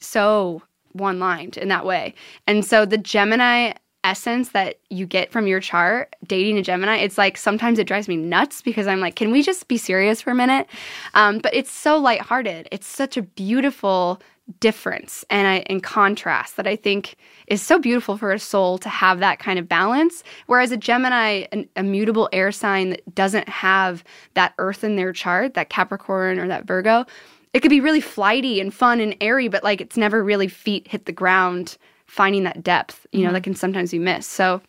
so 0.00 0.62
one 0.92 1.18
lined 1.18 1.56
in 1.56 1.68
that 1.68 1.84
way. 1.84 2.14
And 2.46 2.64
so 2.64 2.86
the 2.86 2.98
Gemini 2.98 3.72
essence 4.04 4.50
that 4.50 4.78
you 4.88 5.04
get 5.04 5.32
from 5.32 5.48
your 5.48 5.60
chart 5.60 6.14
dating 6.26 6.56
a 6.56 6.62
Gemini, 6.62 6.96
it's 6.96 7.18
like 7.18 7.36
sometimes 7.36 7.78
it 7.78 7.88
drives 7.88 8.08
me 8.08 8.16
nuts 8.16 8.62
because 8.62 8.86
I'm 8.86 9.00
like, 9.00 9.16
can 9.16 9.32
we 9.32 9.42
just 9.42 9.66
be 9.68 9.76
serious 9.76 10.22
for 10.22 10.30
a 10.30 10.34
minute? 10.34 10.68
Um, 11.14 11.38
but 11.38 11.52
it's 11.52 11.72
so 11.72 11.98
lighthearted. 11.98 12.68
It's 12.70 12.86
such 12.86 13.16
a 13.16 13.22
beautiful 13.22 14.20
difference 14.60 15.24
and 15.28 15.48
I, 15.48 15.64
and 15.66 15.82
contrast 15.82 16.56
that 16.56 16.66
I 16.66 16.76
think 16.76 17.16
is 17.48 17.60
so 17.60 17.78
beautiful 17.78 18.16
for 18.16 18.32
a 18.32 18.38
soul 18.38 18.78
to 18.78 18.88
have 18.88 19.18
that 19.18 19.38
kind 19.38 19.58
of 19.58 19.68
balance. 19.68 20.22
Whereas 20.46 20.70
a 20.70 20.76
Gemini, 20.76 21.46
an 21.50 21.68
immutable 21.76 22.28
air 22.32 22.52
sign 22.52 22.90
that 22.90 23.14
doesn't 23.14 23.48
have 23.48 24.04
that 24.34 24.54
earth 24.58 24.84
in 24.84 24.96
their 24.96 25.12
chart, 25.12 25.54
that 25.54 25.68
Capricorn 25.68 26.38
or 26.38 26.46
that 26.46 26.64
Virgo, 26.64 27.04
it 27.52 27.60
could 27.60 27.70
be 27.70 27.80
really 27.80 28.00
flighty 28.00 28.60
and 28.60 28.72
fun 28.72 29.00
and 29.00 29.16
airy, 29.20 29.48
but 29.48 29.64
like 29.64 29.80
it's 29.80 29.96
never 29.96 30.22
really 30.22 30.48
feet 30.48 30.86
hit 30.86 31.06
the 31.06 31.12
ground, 31.12 31.76
finding 32.06 32.44
that 32.44 32.62
depth, 32.62 33.06
you 33.10 33.20
know, 33.20 33.26
mm-hmm. 33.26 33.34
that 33.34 33.42
can 33.42 33.54
sometimes 33.54 33.90
be 33.90 33.98
missed. 33.98 34.30
So 34.30 34.60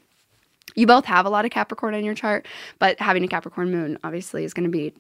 You 0.78 0.86
both 0.86 1.06
have 1.06 1.26
a 1.26 1.30
lot 1.30 1.44
of 1.44 1.52
Capricorn 1.52 1.96
in 1.96 2.06
your 2.06 2.14
chart, 2.14 2.46
but 2.78 3.00
having 3.00 3.24
a 3.24 3.28
Capricorn 3.28 3.72
moon 3.72 3.98
obviously 4.04 4.44
is 4.44 4.54
going 4.54 4.66
to 4.66 4.70
be 4.70 4.94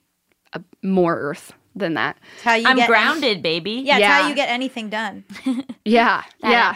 a, 0.53 0.61
more 0.81 1.15
Earth 1.15 1.53
than 1.77 1.93
that. 1.95 2.17
It's 2.35 2.43
how 2.43 2.55
you 2.55 2.67
I'm 2.67 2.75
get 2.77 2.87
grounded, 2.87 3.41
baby. 3.41 3.81
Yeah, 3.85 3.97
it's 3.97 4.05
how 4.05 4.27
you 4.27 4.35
get 4.35 4.49
anything 4.49 4.89
done. 4.89 5.23
Yeah, 5.85 6.23
yeah, 6.43 6.75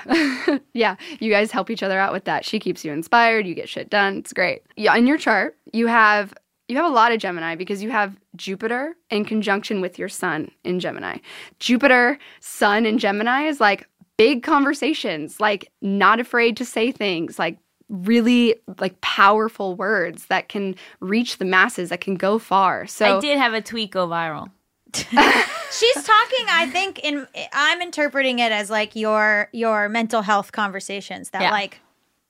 yeah. 0.73 0.95
You 1.19 1.29
guys 1.29 1.51
help 1.51 1.69
each 1.69 1.83
other 1.83 1.99
out 1.99 2.13
with 2.13 2.23
that. 2.23 2.45
She 2.45 2.59
keeps 2.59 2.85
you 2.85 2.93
inspired. 2.93 3.45
You 3.45 3.53
get 3.53 3.67
shit 3.67 3.89
done. 3.89 4.19
It's 4.19 4.31
great. 4.31 4.61
Yeah, 4.77 4.95
in 4.95 5.05
your 5.05 5.17
chart, 5.17 5.57
you 5.73 5.87
have 5.87 6.33
you 6.69 6.77
have 6.77 6.85
a 6.85 6.93
lot 6.93 7.11
of 7.11 7.19
Gemini 7.19 7.55
because 7.55 7.83
you 7.83 7.91
have 7.91 8.15
Jupiter 8.37 8.95
in 9.09 9.25
conjunction 9.25 9.81
with 9.81 9.99
your 9.99 10.07
Sun 10.07 10.49
in 10.63 10.79
Gemini. 10.79 11.17
Jupiter, 11.59 12.17
Sun 12.39 12.85
in 12.85 12.97
Gemini 12.97 13.43
is 13.43 13.59
like 13.59 13.85
big 14.17 14.43
conversations, 14.43 15.41
like 15.41 15.69
not 15.81 16.21
afraid 16.21 16.55
to 16.57 16.63
say 16.63 16.91
things, 16.91 17.37
like 17.37 17.57
really 17.89 18.55
like 18.79 18.99
powerful 19.01 19.75
words 19.75 20.27
that 20.27 20.47
can 20.47 20.75
reach 21.01 21.37
the 21.37 21.45
masses, 21.45 21.89
that 21.89 22.01
can 22.01 22.15
go 22.15 22.39
far. 22.39 22.87
So 22.87 23.17
I 23.17 23.19
did 23.19 23.37
have 23.37 23.53
a 23.53 23.61
tweet 23.61 23.91
go 23.91 24.07
viral. 24.07 24.49
She's 25.71 26.03
talking. 26.03 26.45
I 26.49 26.69
think 26.71 26.99
in 26.99 27.27
I'm 27.53 27.81
interpreting 27.81 28.39
it 28.39 28.51
as 28.51 28.69
like 28.69 28.95
your 28.95 29.49
your 29.51 29.89
mental 29.89 30.21
health 30.21 30.51
conversations 30.51 31.29
that 31.31 31.41
Yeah. 31.41 31.51
like 31.51 31.79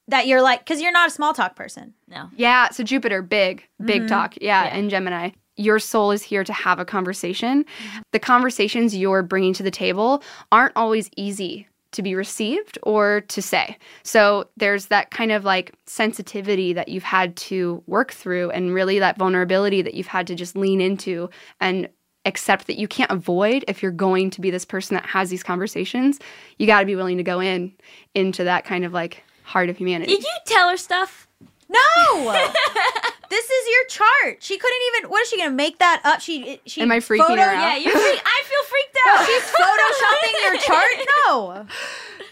that 0.08 0.28
you're 0.28 0.42
like 0.42 0.60
because 0.60 0.82
you're 0.82 0.92
not 0.92 1.08
a 1.08 1.12
small 1.12 1.34
talk 1.34 1.56
person. 1.56 1.94
No. 2.08 2.30
Yeah, 2.36 2.70
so 2.70 2.84
Jupiter, 2.84 3.22
big, 3.22 3.68
big 3.84 4.02
mm-hmm. 4.02 4.08
talk. 4.08 4.36
Yeah, 4.42 4.74
in 4.76 4.90
Gemini. 4.90 5.32
Your 5.58 5.80
soul 5.80 6.12
is 6.12 6.24
here 6.24 6.44
to 6.44 6.54
have 6.54 6.80
a 6.80 6.86
conversation. 6.86 7.64
Mm-hmm. 7.64 8.00
The 8.12 8.20
conversations 8.20 8.96
you're 8.96 9.22
bringing 9.22 9.54
to 9.54 9.64
the 9.64 9.72
table 9.72 10.24
aren't 10.52 10.76
always 10.76 11.10
easy 11.18 11.68
to 11.92 12.02
be 12.02 12.16
received 12.16 12.80
or 12.84 13.22
to 13.22 13.42
say. 13.42 13.78
So 14.04 14.50
there's 14.58 14.88
that 14.88 15.12
kind 15.12 15.32
of 15.32 15.44
like 15.44 15.74
sensitivity 15.86 16.74
that 16.74 16.88
you've 16.88 17.04
had 17.04 17.36
to 17.38 17.84
work 17.86 18.14
through 18.14 18.50
and 18.52 18.74
really 18.74 19.00
that 19.00 19.18
vulnerability 19.18 19.82
that 19.82 19.94
you've 19.94 20.08
had 20.08 20.28
to 20.28 20.36
just 20.36 20.56
lean 20.56 20.80
into 20.80 21.30
and 21.60 21.90
accept 22.26 22.68
that 22.68 22.78
you 22.78 22.88
can't 22.88 23.10
avoid 23.12 23.66
if 23.68 23.82
you're 23.82 23.92
going 23.92 24.30
to 24.32 24.42
be 24.42 24.52
this 24.52 24.66
person 24.66 24.96
that 24.96 25.06
has 25.06 25.30
these 25.30 25.44
conversations. 25.44 26.20
You 26.58 26.68
got 26.68 26.82
to 26.82 26.86
be 26.86 26.96
willing 26.96 27.18
to 27.18 27.24
go 27.24 27.40
in 27.40 27.74
into 28.16 28.44
that 28.44 28.64
kind 28.66 28.86
of 28.86 28.94
like 28.94 29.24
heart 29.44 29.70
of 29.70 29.78
humanity. 29.78 30.14
Did 30.16 30.24
you 30.24 30.30
tell 30.46 30.70
her 30.70 30.78
stuff? 30.78 31.28
No, 31.70 32.32
this 33.30 33.46
is 33.50 33.68
your 33.70 33.86
chart. 33.88 34.44
She 34.44 34.58
couldn't 34.58 34.80
even. 34.98 35.10
What 35.10 35.22
is 35.22 35.30
she 35.30 35.38
gonna 35.38 35.52
make 35.52 35.80
that 35.80 36.02
up? 36.04 36.20
She 36.20 36.60
she. 36.66 36.82
Am 36.82 36.92
I 36.92 36.98
freaking 37.00 37.38
her 37.38 37.42
out? 37.42 37.62
Yeah, 37.62 37.78
you're 37.78 37.98
freak- 37.98 38.22
I 38.26 38.44
feel 38.44 38.64
freaked 38.70 38.98
out. 39.08 39.26
She's 39.26 39.44
photoshopping 39.56 40.44
your 40.44 40.58
chart. 40.68 41.08
No. 41.28 41.66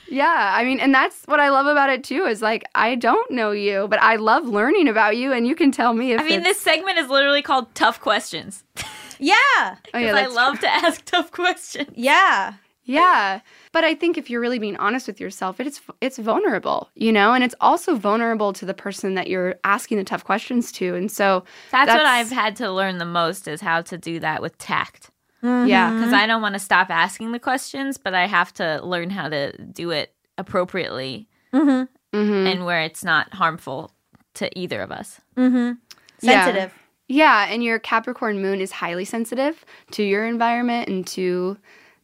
Yeah, 0.09 0.51
I 0.55 0.65
mean, 0.65 0.79
and 0.81 0.93
that's 0.93 1.23
what 1.25 1.39
I 1.39 1.49
love 1.49 1.67
about 1.67 1.89
it 1.89 2.03
too. 2.03 2.25
Is 2.25 2.41
like 2.41 2.65
I 2.75 2.95
don't 2.95 3.31
know 3.31 3.51
you, 3.51 3.87
but 3.89 4.01
I 4.01 4.17
love 4.17 4.45
learning 4.45 4.89
about 4.89 5.15
you, 5.15 5.31
and 5.31 5.47
you 5.47 5.55
can 5.55 5.71
tell 5.71 5.93
me 5.93 6.11
if 6.11 6.19
I 6.19 6.23
mean, 6.23 6.33
it's- 6.41 6.55
this 6.55 6.59
segment 6.61 6.97
is 6.97 7.07
literally 7.09 7.41
called 7.41 7.73
Tough 7.75 8.01
Questions. 8.01 8.63
Yeah. 9.19 9.35
Oh, 9.57 9.67
yeah, 9.93 9.99
Because 9.99 10.15
I 10.15 10.21
that's 10.23 10.35
love 10.35 10.59
to 10.61 10.67
ask 10.85 11.05
tough 11.05 11.31
questions. 11.31 11.89
Yeah. 11.95 12.53
Yeah, 12.85 13.41
but 13.71 13.83
I 13.83 13.93
think 13.93 14.17
if 14.17 14.31
you're 14.31 14.41
really 14.41 14.57
being 14.57 14.75
honest 14.77 15.05
with 15.05 15.19
yourself, 15.19 15.59
it's 15.59 15.79
it's 16.01 16.17
vulnerable, 16.17 16.89
you 16.95 17.11
know, 17.11 17.33
and 17.33 17.43
it's 17.43 17.53
also 17.61 17.95
vulnerable 17.95 18.51
to 18.53 18.65
the 18.65 18.73
person 18.73 19.13
that 19.13 19.27
you're 19.27 19.57
asking 19.63 19.99
the 19.99 20.03
tough 20.03 20.23
questions 20.23 20.71
to, 20.71 20.95
and 20.95 21.11
so 21.11 21.43
That's, 21.69 21.87
what 21.91 22.07
I've 22.07 22.31
had 22.31 22.55
to 22.55 22.71
learn 22.71 22.97
the 22.97 23.05
most 23.05 23.47
is 23.47 23.61
how 23.61 23.83
to 23.83 23.95
do 23.99 24.19
that 24.21 24.41
with 24.41 24.57
tact. 24.57 25.11
yeah, 25.43 25.93
Because 25.93 26.13
I 26.13 26.25
don't 26.25 26.41
want 26.41 26.53
to 26.55 26.59
stop 26.59 26.89
asking 26.89 27.31
the 27.31 27.37
questions, 27.37 27.97
but 27.99 28.15
I 28.15 28.25
have 28.25 28.51
to 28.55 28.83
learn 28.83 29.11
how 29.11 29.29
to 29.29 29.55
do 29.61 29.91
it 29.91 30.11
appropriately 30.39 31.27
Mhm. 31.53 31.87
and 32.11 32.65
where 32.65 32.81
it's 32.81 33.03
not 33.03 33.31
harmful 33.35 33.91
to 34.33 34.49
either 34.59 34.81
of 34.81 34.91
us. 34.91 35.21
Yeah. 35.37 35.73
Sensitive. 36.19 36.73
Yeah, 36.73 36.88
and 37.49 37.63
your 37.63 37.79
Capricorn 37.79 38.41
moon 38.41 38.61
is 38.61 38.71
highly 38.71 39.03
sensitive 39.03 39.65
to 39.91 40.03
your 40.03 40.25
environment 40.25 40.87
and 40.87 41.05
to, 41.07 41.57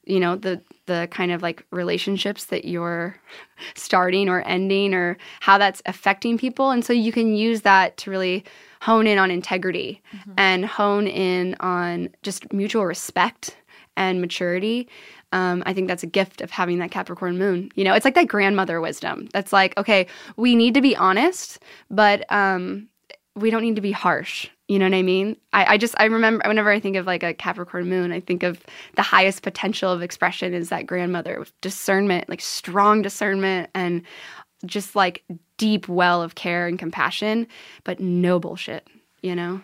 you 0.05 0.19
know, 0.19 0.35
the 0.35 0.61
the 0.87 1.07
kind 1.11 1.31
of 1.31 1.41
like 1.41 1.65
relationships 1.71 2.45
that 2.45 2.65
you're 2.65 3.15
starting 3.75 4.29
or 4.29 4.41
ending 4.41 4.93
or 4.93 5.17
how 5.39 5.57
that's 5.57 5.81
affecting 5.85 6.37
people. 6.37 6.71
And 6.71 6.83
so 6.83 6.91
you 6.91 7.11
can 7.11 7.35
use 7.35 7.61
that 7.61 7.97
to 7.97 8.11
really 8.11 8.43
hone 8.81 9.07
in 9.07 9.17
on 9.17 9.31
integrity 9.31 10.01
and 10.37 10.65
hone 10.65 11.07
in 11.07 11.55
on 11.59 12.09
just 12.23 12.51
mutual 12.51 12.85
respect 12.85 13.57
and 13.97 14.21
maturity. 14.21 14.87
Um, 15.31 15.63
I 15.65 15.73
think 15.73 15.87
that's 15.87 16.03
a 16.03 16.07
gift 16.07 16.41
of 16.41 16.51
having 16.51 16.79
that 16.79 16.91
Capricorn 16.91 17.37
moon. 17.37 17.71
You 17.75 17.83
know, 17.83 17.93
it's 17.93 18.05
like 18.05 18.15
that 18.15 18.27
grandmother 18.27 18.79
wisdom. 18.81 19.27
That's 19.33 19.51
like, 19.51 19.77
okay, 19.77 20.07
we 20.37 20.55
need 20.55 20.73
to 20.75 20.81
be 20.81 20.95
honest, 20.95 21.59
but 21.89 22.31
um, 22.31 22.87
we 23.35 23.49
don't 23.49 23.61
need 23.61 23.75
to 23.75 23.81
be 23.81 23.91
harsh. 23.91 24.49
You 24.67 24.79
know 24.79 24.85
what 24.85 24.95
I 24.95 25.03
mean? 25.03 25.37
I, 25.53 25.73
I 25.73 25.77
just 25.77 25.93
I 25.97 26.05
remember 26.05 26.47
whenever 26.47 26.71
I 26.71 26.79
think 26.79 26.95
of 26.95 27.05
like 27.05 27.21
a 27.21 27.33
Capricorn 27.33 27.87
moon, 27.87 28.11
I 28.11 28.19
think 28.19 28.41
of 28.41 28.59
the 28.95 29.03
highest 29.03 29.43
potential 29.43 29.91
of 29.91 30.01
expression 30.01 30.53
is 30.53 30.69
that 30.69 30.87
grandmother 30.87 31.39
with 31.39 31.59
discernment, 31.61 32.29
like 32.29 32.41
strong 32.41 33.03
discernment 33.03 33.69
and 33.75 34.01
just 34.65 34.95
like 34.95 35.23
deep 35.57 35.87
well 35.87 36.21
of 36.23 36.35
care 36.35 36.67
and 36.67 36.79
compassion, 36.79 37.47
but 37.83 37.99
no 37.99 38.39
bullshit, 38.39 38.87
you 39.21 39.35
know? 39.35 39.61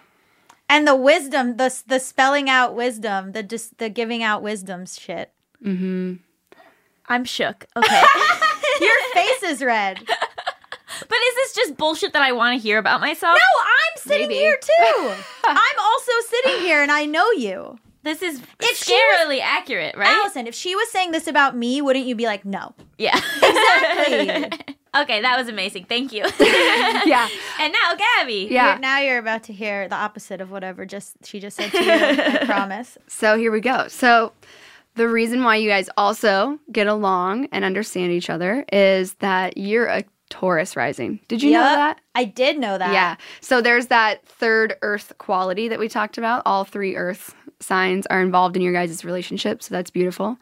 And 0.69 0.87
the 0.87 0.95
wisdom, 0.95 1.57
the 1.57 1.75
the 1.87 1.99
spelling 1.99 2.49
out 2.49 2.75
wisdom, 2.75 3.31
the 3.31 3.43
just 3.43 3.79
the 3.79 3.89
giving 3.89 4.21
out 4.21 4.43
wisdoms 4.43 4.99
shit. 4.99 5.33
Mm-hmm. 5.65 6.15
I'm 7.09 7.25
shook. 7.25 7.65
Okay. 7.75 8.03
Your 8.81 8.97
face 9.13 9.43
is 9.43 9.61
red. 9.61 9.99
No, 11.01 11.07
but 11.09 11.17
is 11.17 11.35
this 11.35 11.55
just 11.55 11.77
bullshit 11.77 12.13
that 12.13 12.21
I 12.21 12.31
want 12.31 12.57
to 12.59 12.61
hear 12.61 12.77
about 12.77 13.01
myself? 13.01 13.35
No, 13.35 13.61
I'm 13.65 13.97
sitting 14.01 14.27
Maybe. 14.27 14.39
here 14.39 14.57
too. 14.61 15.13
I'm 15.43 15.79
also 15.83 16.11
sitting 16.29 16.61
here, 16.61 16.81
and 16.81 16.91
I 16.91 17.05
know 17.05 17.29
you, 17.31 17.77
This 18.03 18.21
is 18.21 18.41
If 18.59 18.77
she 18.77 18.93
was- 18.93 19.39
accurate, 19.43 19.95
right? 19.97 20.09
Allison. 20.09 20.47
If 20.47 20.55
she 20.55 20.75
was 20.75 20.89
saying 20.91 21.11
this 21.11 21.27
about 21.27 21.55
me, 21.55 21.81
wouldn't 21.81 22.05
you 22.05 22.15
be 22.15 22.25
like, 22.25 22.45
no? 22.45 22.73
Yeah. 22.97 23.19
Exactly. 23.43 24.75
okay, 25.01 25.21
that 25.21 25.37
was 25.37 25.47
amazing. 25.47 25.85
Thank 25.85 26.11
you. 26.13 26.23
Yeah. 26.39 27.27
and 27.59 27.73
now 27.73 27.95
Gabby. 27.95 28.47
Yeah. 28.49 28.69
You're- 28.71 28.79
now 28.79 28.99
you're 28.99 29.17
about 29.19 29.43
to 29.43 29.53
hear 29.53 29.87
the 29.87 29.95
opposite 29.95 30.41
of 30.41 30.51
whatever 30.51 30.85
just 30.85 31.15
she 31.25 31.39
just 31.39 31.57
said 31.57 31.71
to 31.71 31.83
you. 31.83 31.91
I 31.91 32.45
promise. 32.45 32.97
So 33.07 33.37
here 33.37 33.51
we 33.51 33.61
go. 33.61 33.87
So 33.87 34.33
the 34.95 35.07
reason 35.07 35.43
why 35.43 35.55
you 35.57 35.69
guys 35.69 35.89
also 35.97 36.59
get 36.71 36.87
along 36.87 37.47
and 37.51 37.63
understand 37.63 38.11
each 38.11 38.29
other 38.29 38.65
is 38.73 39.13
that 39.15 39.57
you're 39.57 39.85
a 39.87 40.03
Taurus 40.31 40.75
rising. 40.75 41.19
Did 41.27 41.43
you 41.43 41.51
know 41.51 41.61
that? 41.61 42.01
I 42.15 42.23
did 42.23 42.57
know 42.57 42.77
that. 42.77 42.93
Yeah. 42.93 43.17
So 43.41 43.61
there's 43.61 43.87
that 43.87 44.25
third 44.25 44.75
earth 44.81 45.13
quality 45.19 45.67
that 45.67 45.77
we 45.77 45.87
talked 45.87 46.17
about. 46.17 46.41
All 46.45 46.63
three 46.63 46.95
earth 46.95 47.35
signs 47.59 48.07
are 48.07 48.21
involved 48.21 48.55
in 48.55 48.61
your 48.61 48.73
guys' 48.73 49.05
relationship. 49.05 49.61
So 49.61 49.75
that's 49.75 49.91
beautiful. 49.91 50.25
Um, 50.25 50.37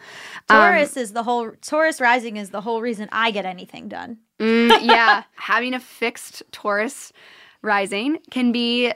Taurus 0.47 0.95
is 0.95 1.12
the 1.12 1.23
whole 1.23 1.52
Taurus 1.62 1.99
rising 1.99 2.38
is 2.38 2.52
the 2.52 2.62
whole 2.62 2.82
reason 2.82 3.10
I 3.12 3.32
get 3.32 3.45
anything 3.45 3.89
done. 3.89 4.19
Mm, 4.39 4.80
yeah, 4.86 5.23
having 5.36 5.73
a 5.73 5.80
fixed 5.80 6.43
Taurus 6.52 7.12
rising 7.62 8.19
can 8.32 8.52
be 8.52 8.93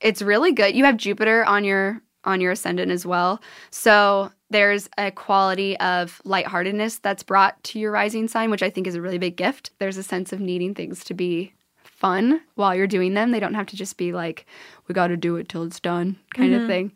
it's 0.00 0.22
really 0.22 0.52
good. 0.52 0.74
You 0.74 0.84
have 0.84 0.96
Jupiter 0.96 1.44
on 1.44 1.64
your 1.64 2.00
on 2.26 2.40
your 2.40 2.52
ascendant 2.52 2.92
as 2.92 3.06
well. 3.06 3.40
So 3.70 4.30
there's 4.50 4.88
a 4.98 5.10
quality 5.10 5.78
of 5.78 6.20
lightheartedness 6.24 6.98
that's 6.98 7.22
brought 7.22 7.62
to 7.64 7.78
your 7.78 7.90
rising 7.92 8.28
sign, 8.28 8.50
which 8.50 8.62
I 8.62 8.70
think 8.70 8.86
is 8.86 8.94
a 8.94 9.00
really 9.00 9.18
big 9.18 9.36
gift. 9.36 9.70
There's 9.78 9.96
a 9.96 10.02
sense 10.02 10.32
of 10.32 10.40
needing 10.40 10.74
things 10.74 11.04
to 11.04 11.14
be 11.14 11.52
fun 11.82 12.40
while 12.54 12.74
you're 12.74 12.86
doing 12.86 13.14
them. 13.14 13.30
They 13.30 13.40
don't 13.40 13.54
have 13.54 13.66
to 13.68 13.76
just 13.76 13.96
be 13.96 14.12
like, 14.12 14.46
we 14.86 14.92
got 14.94 15.08
to 15.08 15.16
do 15.16 15.36
it 15.36 15.48
till 15.48 15.62
it's 15.62 15.80
done 15.80 16.16
kind 16.34 16.54
of 16.54 16.66
thing. 16.66 16.92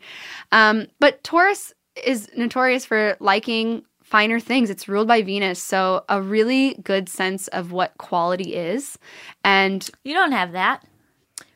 Um, 0.52 0.88
but 0.98 1.24
Taurus 1.24 1.72
is 2.04 2.28
notorious 2.36 2.84
for 2.84 3.16
liking 3.18 3.84
finer 4.02 4.40
things. 4.40 4.70
It's 4.70 4.88
ruled 4.88 5.08
by 5.08 5.22
Venus. 5.22 5.62
So 5.62 6.04
a 6.08 6.20
really 6.20 6.74
good 6.82 7.08
sense 7.08 7.48
of 7.48 7.72
what 7.72 7.96
quality 7.98 8.54
is. 8.54 8.98
And 9.44 9.88
You 10.04 10.14
don't 10.14 10.32
have 10.32 10.52
that. 10.52 10.84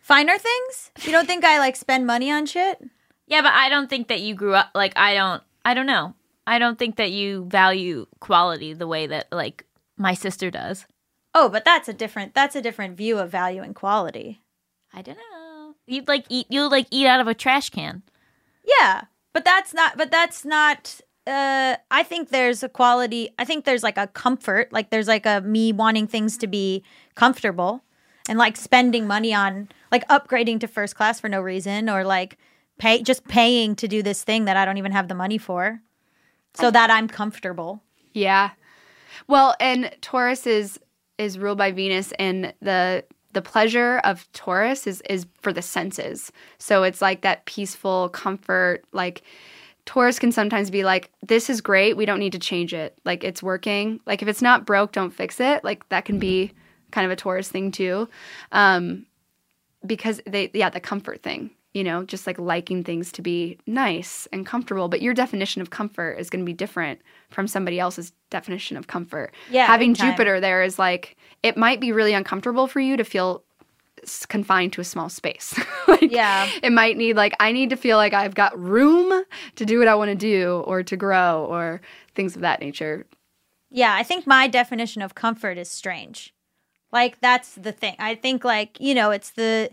Finer 0.00 0.38
things? 0.38 0.90
You 1.02 1.12
don't 1.12 1.26
think 1.26 1.44
I 1.44 1.58
like 1.58 1.76
spend 1.76 2.06
money 2.06 2.30
on 2.30 2.46
shit? 2.46 2.82
Yeah, 3.26 3.42
but 3.42 3.52
I 3.52 3.68
don't 3.68 3.88
think 3.88 4.08
that 4.08 4.20
you 4.20 4.34
grew 4.34 4.54
up 4.54 4.70
like 4.74 4.92
I 4.96 5.14
don't 5.14 5.42
I 5.64 5.74
don't 5.74 5.86
know. 5.86 6.14
I 6.46 6.58
don't 6.58 6.78
think 6.78 6.96
that 6.96 7.10
you 7.10 7.46
value 7.46 8.06
quality 8.20 8.74
the 8.74 8.86
way 8.86 9.06
that 9.06 9.28
like 9.32 9.64
my 9.96 10.14
sister 10.14 10.50
does. 10.50 10.86
Oh, 11.34 11.48
but 11.48 11.64
that's 11.64 11.88
a 11.88 11.92
different 11.92 12.34
that's 12.34 12.56
a 12.56 12.62
different 12.62 12.96
view 12.96 13.18
of 13.18 13.30
value 13.30 13.62
and 13.62 13.74
quality. 13.74 14.40
I 14.92 15.02
don't 15.02 15.16
know. 15.16 15.74
You'd 15.86 16.08
like 16.08 16.26
eat 16.28 16.46
you'll 16.50 16.70
like 16.70 16.86
eat 16.90 17.06
out 17.06 17.20
of 17.20 17.28
a 17.28 17.34
trash 17.34 17.70
can. 17.70 18.02
Yeah, 18.66 19.04
but 19.32 19.44
that's 19.44 19.74
not. 19.74 19.96
But 19.96 20.10
that's 20.10 20.44
not. 20.44 21.00
Uh, 21.26 21.76
I 21.90 22.02
think 22.02 22.28
there's 22.28 22.62
a 22.62 22.68
quality. 22.68 23.30
I 23.38 23.44
think 23.44 23.64
there's 23.64 23.82
like 23.82 23.96
a 23.98 24.06
comfort. 24.06 24.72
Like 24.72 24.90
there's 24.90 25.08
like 25.08 25.26
a 25.26 25.40
me 25.40 25.72
wanting 25.72 26.06
things 26.06 26.36
to 26.38 26.46
be 26.46 26.84
comfortable, 27.14 27.82
and 28.28 28.38
like 28.38 28.56
spending 28.56 29.06
money 29.06 29.34
on 29.34 29.68
like 29.90 30.06
upgrading 30.08 30.60
to 30.60 30.68
first 30.68 30.94
class 30.94 31.20
for 31.20 31.28
no 31.28 31.40
reason, 31.40 31.88
or 31.88 32.04
like 32.04 32.38
pay 32.78 33.02
just 33.02 33.24
paying 33.26 33.76
to 33.76 33.88
do 33.88 34.02
this 34.02 34.24
thing 34.24 34.44
that 34.46 34.56
I 34.56 34.64
don't 34.64 34.78
even 34.78 34.92
have 34.92 35.08
the 35.08 35.14
money 35.14 35.38
for, 35.38 35.80
so 36.54 36.70
that 36.70 36.90
I'm 36.90 37.08
comfortable. 37.08 37.82
yeah. 38.12 38.50
Well, 39.28 39.54
and 39.60 39.94
Taurus 40.00 40.46
is 40.46 40.78
is 41.18 41.38
ruled 41.38 41.58
by 41.58 41.70
Venus 41.72 42.12
and 42.18 42.52
the 42.60 43.04
the 43.32 43.42
pleasure 43.42 43.98
of 44.04 44.30
Taurus 44.32 44.86
is 44.86 45.00
is 45.08 45.26
for 45.40 45.52
the 45.52 45.62
senses. 45.62 46.32
So 46.58 46.82
it's 46.82 47.00
like 47.00 47.22
that 47.22 47.44
peaceful 47.46 48.08
comfort 48.10 48.84
like 48.92 49.22
Taurus 49.86 50.18
can 50.18 50.32
sometimes 50.32 50.70
be 50.70 50.82
like, 50.82 51.10
this 51.26 51.50
is 51.50 51.60
great. 51.60 51.96
We 51.96 52.06
don't 52.06 52.18
need 52.18 52.32
to 52.32 52.38
change 52.38 52.72
it. 52.72 52.98
Like, 53.04 53.22
it's 53.22 53.42
working. 53.42 54.00
Like, 54.06 54.22
if 54.22 54.28
it's 54.28 54.40
not 54.40 54.64
broke, 54.64 54.92
don't 54.92 55.10
fix 55.10 55.40
it. 55.40 55.62
Like, 55.62 55.86
that 55.90 56.06
can 56.06 56.18
be 56.18 56.52
kind 56.90 57.04
of 57.04 57.10
a 57.10 57.16
Taurus 57.16 57.50
thing 57.50 57.70
too. 57.70 58.08
Um, 58.52 59.04
because 59.84 60.22
they, 60.26 60.50
yeah, 60.54 60.70
the 60.70 60.80
comfort 60.80 61.22
thing, 61.22 61.50
you 61.74 61.84
know, 61.84 62.04
just 62.04 62.26
like 62.26 62.38
liking 62.38 62.82
things 62.84 63.12
to 63.12 63.20
be 63.20 63.58
nice 63.66 64.26
and 64.32 64.46
comfortable. 64.46 64.88
But 64.88 65.02
your 65.02 65.12
definition 65.12 65.60
of 65.60 65.70
comfort 65.70 66.12
is 66.12 66.30
going 66.30 66.42
to 66.42 66.46
be 66.46 66.52
different 66.54 67.00
from 67.30 67.46
somebody 67.48 67.78
else's 67.80 68.12
definition 68.30 68.76
of 68.76 68.86
comfort. 68.86 69.34
Yeah, 69.50 69.66
Having. 69.66 69.94
Jupiter 69.94 70.40
there 70.40 70.62
is 70.62 70.78
like, 70.78 71.16
it 71.42 71.56
might 71.56 71.80
be 71.80 71.90
really 71.92 72.14
uncomfortable 72.14 72.66
for 72.68 72.80
you 72.80 72.96
to 72.96 73.04
feel 73.04 73.42
confined 74.28 74.72
to 74.74 74.80
a 74.80 74.84
small 74.84 75.08
space. 75.08 75.58
like, 75.88 76.10
Yeah. 76.12 76.48
it 76.62 76.72
might 76.72 76.96
need 76.96 77.16
like 77.16 77.34
I 77.40 77.52
need 77.52 77.70
to 77.70 77.76
feel 77.76 77.96
like 77.96 78.12
I've 78.14 78.34
got 78.34 78.58
room 78.58 79.24
to 79.56 79.64
do 79.64 79.78
what 79.78 79.88
I 79.88 79.94
want 79.94 80.10
to 80.10 80.14
do 80.14 80.62
or 80.66 80.82
to 80.82 80.96
grow 80.96 81.46
or 81.48 81.80
things 82.14 82.36
of 82.36 82.42
that 82.42 82.60
nature. 82.60 83.06
Yeah, 83.70 83.94
I 83.94 84.02
think 84.04 84.26
my 84.26 84.46
definition 84.46 85.02
of 85.02 85.14
comfort 85.14 85.58
is 85.58 85.68
strange. 85.70 86.32
Like 86.92 87.20
that's 87.20 87.54
the 87.54 87.72
thing. 87.72 87.96
I 87.98 88.14
think 88.14 88.44
like, 88.44 88.78
you 88.80 88.94
know, 88.94 89.10
it's 89.10 89.30
the 89.30 89.70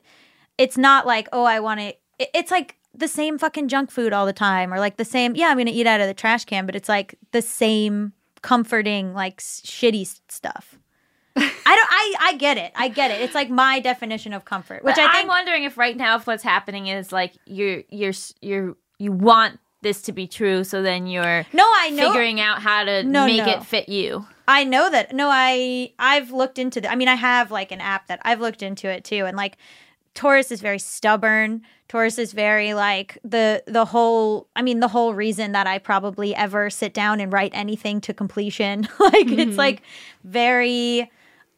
it's 0.62 0.78
not 0.78 1.08
like, 1.08 1.28
oh, 1.34 1.43
I 1.43 1.60
want 1.60 1.80
to 1.80 1.93
it's 2.19 2.52
like 2.52 2.78
the 2.93 3.08
same 3.08 3.39
fucking 3.39 3.67
junk 3.67 3.89
food 3.89 4.13
all 4.13 4.28
the 4.28 4.34
time 4.34 4.71
or 4.71 4.78
like 4.80 4.97
the 4.97 5.06
same, 5.06 5.36
yeah, 5.36 5.47
I'm 5.47 5.56
going 5.58 5.65
to 5.65 5.71
eat 5.71 5.88
out 5.88 6.02
of 6.02 6.08
the 6.08 6.13
trash 6.13 6.45
can, 6.45 6.65
but 6.67 6.76
it's 6.76 6.88
like 6.89 7.15
the 7.32 7.41
same 7.41 8.13
comforting 8.43 9.13
like 9.13 9.39
shitty 9.39 10.19
stuff. 10.30 10.78
I 11.36 11.39
don't 11.76 11.88
I 11.89 12.15
I 12.19 12.34
get 12.38 12.58
it. 12.58 12.71
I 12.76 12.89
get 12.89 13.10
it. 13.10 13.21
It's 13.21 13.34
like 13.34 13.50
my 13.50 13.80
definition 13.80 14.34
of 14.34 14.45
comfort, 14.45 14.84
which 14.84 14.95
But 14.95 15.02
I 15.10 15.21
I'm 15.21 15.28
wondering 15.28 15.63
if 15.63 15.78
right 15.78 15.95
now 15.97 16.17
if 16.17 16.28
what's 16.28 16.43
happening 16.43 16.88
is 16.88 17.12
like 17.12 17.34
you're 17.45 17.84
you're 17.89 18.13
you're 18.41 18.76
you 19.00 19.12
want 19.12 19.60
this 19.82 20.02
to 20.04 20.12
be 20.12 20.28
true, 20.28 20.63
so 20.63 20.84
then 20.84 21.08
you're 21.08 21.45
No, 21.54 21.63
I 21.65 21.89
know 21.89 22.10
figuring 22.10 22.39
out 22.39 22.62
how 22.62 22.84
to 22.84 23.02
No, 23.04 23.26
make 23.26 23.38
no. 23.38 23.50
it 23.50 23.65
fit 23.65 23.89
you. 23.89 24.28
I 24.47 24.63
know 24.65 24.89
that. 24.91 25.15
No, 25.15 25.30
I 25.32 25.93
I've 25.97 26.32
looked 26.32 26.60
into 26.60 26.82
the 26.82 26.91
I 26.91 26.95
mean, 26.95 27.08
I 27.08 27.15
have 27.15 27.50
like 27.50 27.71
an 27.71 27.82
app 27.82 28.08
that 28.08 28.19
I've 28.24 28.41
looked 28.41 28.62
into 28.62 28.89
it 28.89 29.04
too 29.06 29.26
and 29.26 29.36
like 29.38 29.58
Taurus 30.13 30.52
is 30.52 30.62
very 30.62 30.80
stubborn. 30.80 31.62
Taurus 31.88 32.17
is 32.17 32.34
very 32.34 32.74
like 32.74 33.17
the 33.24 33.63
the 33.67 33.86
whole 33.86 34.47
I 34.56 34.62
mean 34.62 34.80
the 34.80 34.88
whole 34.88 35.13
reason 35.13 35.52
that 35.54 35.67
I 35.67 35.78
probably 35.78 36.36
ever 36.36 36.69
sit 36.69 36.93
down 36.93 37.19
and 37.19 37.32
write 37.32 37.52
anything 37.54 38.02
to 38.02 38.13
completion. 38.13 38.88
like 39.00 39.28
it's 39.28 39.52
mm-hmm. 39.52 39.56
like 39.56 39.82
very 40.24 41.12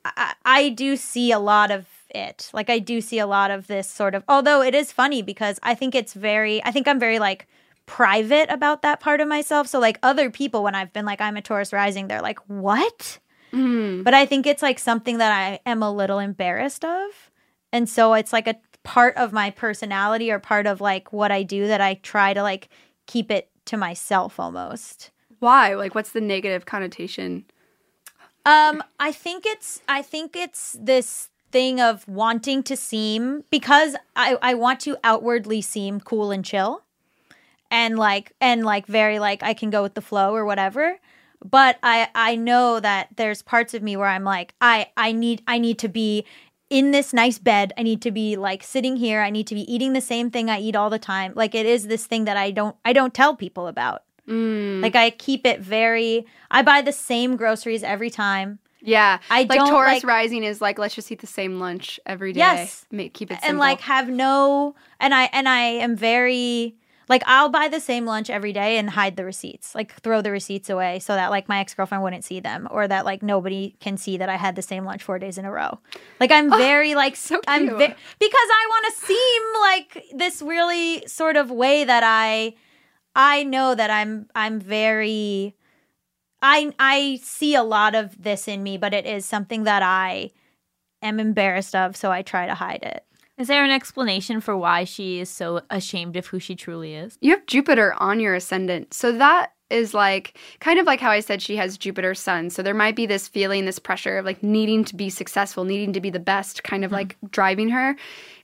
I, 0.05 0.33
I 0.45 0.69
do 0.69 0.95
see 0.95 1.31
a 1.31 1.39
lot 1.39 1.71
of 1.71 1.87
it. 2.13 2.49
Like 2.53 2.69
I 2.69 2.79
do 2.79 3.01
see 3.01 3.19
a 3.19 3.27
lot 3.27 3.51
of 3.51 3.67
this 3.67 3.89
sort 3.89 4.15
of 4.15 4.23
although 4.27 4.61
it 4.61 4.75
is 4.75 4.91
funny 4.91 5.21
because 5.21 5.59
I 5.63 5.75
think 5.75 5.95
it's 5.95 6.13
very 6.13 6.63
I 6.63 6.71
think 6.71 6.87
I'm 6.87 6.99
very 6.99 7.19
like 7.19 7.47
private 7.85 8.49
about 8.49 8.81
that 8.83 8.99
part 8.99 9.19
of 9.19 9.27
myself. 9.27 9.67
So 9.67 9.79
like 9.79 9.99
other 10.03 10.29
people 10.29 10.63
when 10.63 10.75
I've 10.75 10.93
been 10.93 11.05
like 11.05 11.21
I'm 11.21 11.37
a 11.37 11.41
Taurus 11.41 11.73
rising, 11.73 12.07
they're 12.07 12.21
like, 12.21 12.39
"What?" 12.47 13.19
Mm-hmm. 13.51 14.03
But 14.03 14.13
I 14.13 14.25
think 14.25 14.47
it's 14.47 14.63
like 14.63 14.79
something 14.79 15.19
that 15.19 15.31
I 15.31 15.59
am 15.69 15.83
a 15.83 15.91
little 15.91 16.19
embarrassed 16.19 16.85
of. 16.85 17.31
And 17.73 17.89
so 17.89 18.13
it's 18.13 18.31
like 18.31 18.47
a 18.47 18.55
part 18.83 19.17
of 19.17 19.33
my 19.33 19.49
personality 19.49 20.31
or 20.31 20.39
part 20.39 20.67
of 20.67 20.79
like 20.79 21.11
what 21.11 21.31
I 21.31 21.43
do 21.43 21.67
that 21.67 21.81
I 21.81 21.95
try 21.95 22.33
to 22.33 22.43
like 22.43 22.69
keep 23.07 23.31
it 23.31 23.49
to 23.65 23.77
myself 23.77 24.39
almost. 24.39 25.09
Why? 25.39 25.73
Like 25.73 25.95
what's 25.95 26.11
the 26.11 26.21
negative 26.21 26.65
connotation? 26.65 27.45
Um, 28.45 28.83
I 28.99 29.11
think 29.11 29.45
it's 29.45 29.81
I 29.89 30.01
think 30.01 30.35
it's 30.35 30.77
this 30.79 31.29
thing 31.51 31.79
of 31.79 32.07
wanting 32.07 32.61
to 32.63 32.77
seem 32.77 33.43
because 33.49 33.95
I 34.15 34.37
I 34.41 34.53
want 34.53 34.79
to 34.81 34.97
outwardly 35.03 35.61
seem 35.61 35.99
cool 35.99 36.31
and 36.31 36.45
chill 36.45 36.83
and 37.71 37.97
like 37.97 38.33
and 38.39 38.63
like 38.63 38.85
very 38.85 39.17
like 39.17 39.41
I 39.41 39.53
can 39.53 39.69
go 39.69 39.81
with 39.81 39.95
the 39.95 40.01
flow 40.01 40.35
or 40.35 40.45
whatever. 40.45 40.99
But 41.43 41.79
I 41.81 42.09
I 42.13 42.35
know 42.35 42.79
that 42.79 43.09
there's 43.15 43.41
parts 43.41 43.73
of 43.73 43.81
me 43.81 43.97
where 43.97 44.07
I'm 44.07 44.23
like 44.23 44.53
I 44.61 44.91
I 44.95 45.11
need 45.13 45.41
I 45.47 45.57
need 45.57 45.79
to 45.79 45.89
be 45.89 46.25
in 46.73 46.89
this 46.91 47.13
nice 47.13 47.37
bed. 47.37 47.71
I 47.77 47.83
need 47.83 48.01
to 48.01 48.11
be 48.11 48.35
like 48.35 48.63
sitting 48.63 48.95
here. 48.97 49.21
I 49.21 49.29
need 49.29 49.45
to 49.47 49.55
be 49.55 49.71
eating 49.71 49.93
the 49.93 50.01
same 50.01 50.31
thing 50.31 50.49
I 50.49 50.59
eat 50.59 50.75
all 50.75 50.89
the 50.89 50.97
time. 50.99 51.33
Like 51.35 51.53
it 51.53 51.67
is 51.67 51.87
this 51.87 52.07
thing 52.07 52.25
that 52.25 52.35
I 52.35 52.49
don't 52.49 52.75
I 52.83 52.93
don't 52.93 53.13
tell 53.13 53.35
people 53.35 53.67
about. 53.67 54.03
Mm. 54.27 54.81
Like 54.81 54.95
I 54.95 55.11
keep 55.11 55.45
it 55.45 55.59
very 55.61 56.25
I 56.49 56.63
buy 56.63 56.81
the 56.81 56.91
same 56.91 57.35
groceries 57.35 57.83
every 57.83 58.09
time. 58.09 58.57
Yeah. 58.81 59.19
I 59.29 59.43
like 59.43 59.59
don't 59.59 59.69
Taurus 59.69 59.93
like- 59.93 60.03
rising 60.03 60.43
is 60.43 60.61
like 60.61 60.79
let's 60.79 60.95
just 60.95 61.11
eat 61.11 61.21
the 61.21 61.27
same 61.27 61.59
lunch 61.59 61.99
every 62.07 62.33
day. 62.33 62.39
Yes. 62.39 62.85
Make, 62.91 63.13
keep 63.13 63.29
it 63.31 63.35
simple. 63.35 63.49
and 63.49 63.59
like 63.59 63.81
have 63.81 64.09
no 64.09 64.75
and 64.99 65.13
I 65.13 65.25
and 65.31 65.47
I 65.47 65.59
am 65.85 65.95
very 65.95 66.75
like 67.13 67.21
I'll 67.27 67.49
buy 67.49 67.67
the 67.67 67.79
same 67.79 68.07
lunch 68.07 68.31
every 68.31 68.53
day 68.53 68.79
and 68.79 68.89
hide 68.89 69.17
the 69.17 69.23
receipts. 69.23 69.75
Like 69.75 69.93
throw 70.01 70.23
the 70.23 70.31
receipts 70.31 70.67
away 70.67 70.97
so 70.97 71.13
that 71.13 71.29
like 71.29 71.47
my 71.47 71.59
ex-girlfriend 71.59 72.03
wouldn't 72.03 72.23
see 72.23 72.39
them 72.39 72.67
or 72.71 72.87
that 72.87 73.05
like 73.05 73.21
nobody 73.21 73.75
can 73.79 73.97
see 73.97 74.17
that 74.17 74.29
I 74.29 74.35
had 74.35 74.55
the 74.55 74.63
same 74.63 74.83
lunch 74.83 75.03
4 75.03 75.19
days 75.19 75.37
in 75.37 75.45
a 75.45 75.51
row. 75.51 75.77
Like 76.19 76.31
I'm 76.31 76.49
very 76.49 76.95
like 76.95 77.15
so 77.15 77.39
I'm 77.47 77.67
ve- 77.67 77.95
because 78.17 78.49
I 78.59 78.65
want 78.67 78.85
to 78.89 79.05
seem 79.05 79.43
like 79.61 80.05
this 80.15 80.41
really 80.41 81.05
sort 81.05 81.37
of 81.37 81.51
way 81.51 81.83
that 81.83 82.01
I 82.03 82.55
I 83.15 83.43
know 83.43 83.75
that 83.75 83.91
I'm 83.91 84.27
I'm 84.33 84.59
very 84.59 85.53
I 86.41 86.73
I 86.79 87.19
see 87.21 87.53
a 87.53 87.61
lot 87.61 87.93
of 87.93 88.23
this 88.23 88.47
in 88.47 88.63
me, 88.63 88.79
but 88.79 88.91
it 88.91 89.05
is 89.05 89.23
something 89.23 89.65
that 89.65 89.83
I 89.83 90.31
am 91.03 91.19
embarrassed 91.19 91.75
of, 91.75 91.95
so 91.95 92.11
I 92.11 92.23
try 92.23 92.47
to 92.47 92.55
hide 92.55 92.81
it. 92.81 93.05
Is 93.43 93.49
there 93.49 93.65
an 93.65 93.71
explanation 93.71 94.39
for 94.39 94.55
why 94.55 94.85
she 94.85 95.19
is 95.19 95.27
so 95.29 95.63
ashamed 95.69 96.15
of 96.15 96.27
who 96.27 96.39
she 96.39 96.55
truly 96.55 96.95
is? 96.95 97.17
you 97.19 97.31
have 97.31 97.45
Jupiter 97.45 97.93
on 98.01 98.21
your 98.21 98.35
ascendant. 98.35 98.93
So 98.93 99.11
that 99.11 99.51
is 99.73 99.93
like 99.93 100.37
kind 100.59 100.79
of 100.79 100.85
like 100.85 101.01
how 101.01 101.09
I 101.09 101.19
said 101.19 101.41
she 101.41 101.55
has 101.57 101.77
Jupiter 101.77 102.13
sun. 102.13 102.49
So 102.49 102.61
there 102.61 102.73
might 102.73 102.95
be 102.95 103.05
this 103.05 103.27
feeling, 103.27 103.65
this 103.65 103.79
pressure 103.79 104.17
of 104.17 104.25
like 104.25 104.43
needing 104.43 104.85
to 104.85 104.95
be 104.95 105.09
successful, 105.09 105.65
needing 105.65 105.91
to 105.93 106.01
be 106.01 106.09
the 106.09 106.19
best, 106.19 106.63
kind 106.63 106.85
of 106.85 106.91
like 106.91 107.17
driving 107.31 107.69
her. 107.69 107.95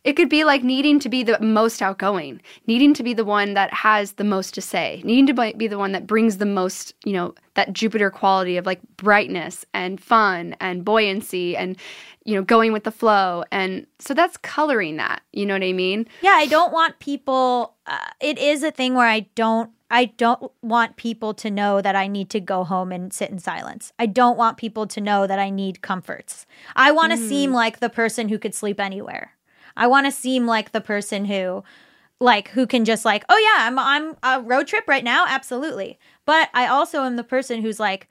It 0.03 0.13
could 0.13 0.29
be 0.29 0.43
like 0.43 0.63
needing 0.63 0.99
to 1.01 1.09
be 1.09 1.23
the 1.23 1.39
most 1.39 1.81
outgoing, 1.81 2.41
needing 2.67 2.93
to 2.93 3.03
be 3.03 3.13
the 3.13 3.25
one 3.25 3.53
that 3.53 3.73
has 3.73 4.13
the 4.13 4.23
most 4.23 4.53
to 4.55 4.61
say, 4.61 5.01
needing 5.03 5.27
to 5.27 5.33
be- 5.33 5.53
be 5.53 5.67
the 5.67 5.77
one 5.77 5.91
that 5.91 6.07
brings 6.07 6.37
the 6.37 6.45
most, 6.45 6.93
you 7.03 7.13
know, 7.13 7.35
that 7.55 7.73
Jupiter 7.73 8.09
quality 8.09 8.57
of 8.57 8.65
like 8.65 8.79
brightness 8.95 9.65
and 9.73 10.01
fun 10.01 10.55
and 10.61 10.85
buoyancy 10.85 11.57
and, 11.57 11.77
you 12.23 12.33
know, 12.33 12.41
going 12.41 12.71
with 12.71 12.85
the 12.85 12.91
flow. 12.91 13.43
And 13.51 13.85
so 13.99 14.13
that's 14.13 14.37
coloring 14.37 14.95
that. 14.97 15.21
You 15.33 15.45
know 15.45 15.53
what 15.53 15.63
I 15.63 15.73
mean? 15.73 16.07
Yeah, 16.21 16.31
I 16.31 16.45
don't 16.45 16.71
want 16.71 16.99
people. 16.99 17.75
Uh, 17.85 17.97
it 18.21 18.37
is 18.37 18.63
a 18.63 18.71
thing 18.71 18.95
where 18.95 19.07
I 19.07 19.21
don't. 19.35 19.69
I 19.91 20.06
don't 20.06 20.52
want 20.62 20.97
people 20.97 21.34
to 21.36 21.49
know 21.49 21.82
that 21.82 21.95
I 21.95 22.08
need 22.08 22.30
to 22.32 22.39
go 22.39 22.63
home 22.63 22.91
and 22.91 23.12
sit 23.12 23.32
in 23.32 23.39
silence. 23.39 23.91
I 23.97 24.06
don't 24.06 24.38
want 24.38 24.58
people 24.58 24.86
to 24.88 25.02
know 25.02 25.25
that 25.25 25.39
I 25.39 25.49
need 25.49 25.82
comforts. 25.82 26.45
I 26.75 26.91
want 26.91 27.12
to 27.12 27.17
hmm. 27.17 27.28
seem 27.28 27.54
like 27.54 27.80
the 27.80 27.89
person 27.89 28.30
who 28.30 28.38
could 28.38 28.54
sleep 28.54 28.80
anywhere. 28.80 29.32
I 29.75 29.88
want 29.88 30.06
to 30.06 30.12
seem 30.12 30.45
like 30.45 30.71
the 30.71 30.82
person 30.82 31.25
who 31.25 31.63
like 32.19 32.49
who 32.49 32.67
can 32.67 32.86
just 32.86 33.06
like, 33.06 33.23
"Oh 33.30 33.38
yeah, 33.38 33.65
I'm 33.65 33.80
I'm 33.80 34.17
a 34.23 34.41
road 34.41 34.67
trip 34.67 34.88
right 34.88 35.04
now." 35.04 35.25
Absolutely. 35.28 35.97
But 36.25 36.49
I 36.54 36.67
also 36.67 37.04
am 37.04 37.15
the 37.15 37.23
person 37.23 37.62
who's 37.62 37.80
like 37.80 38.10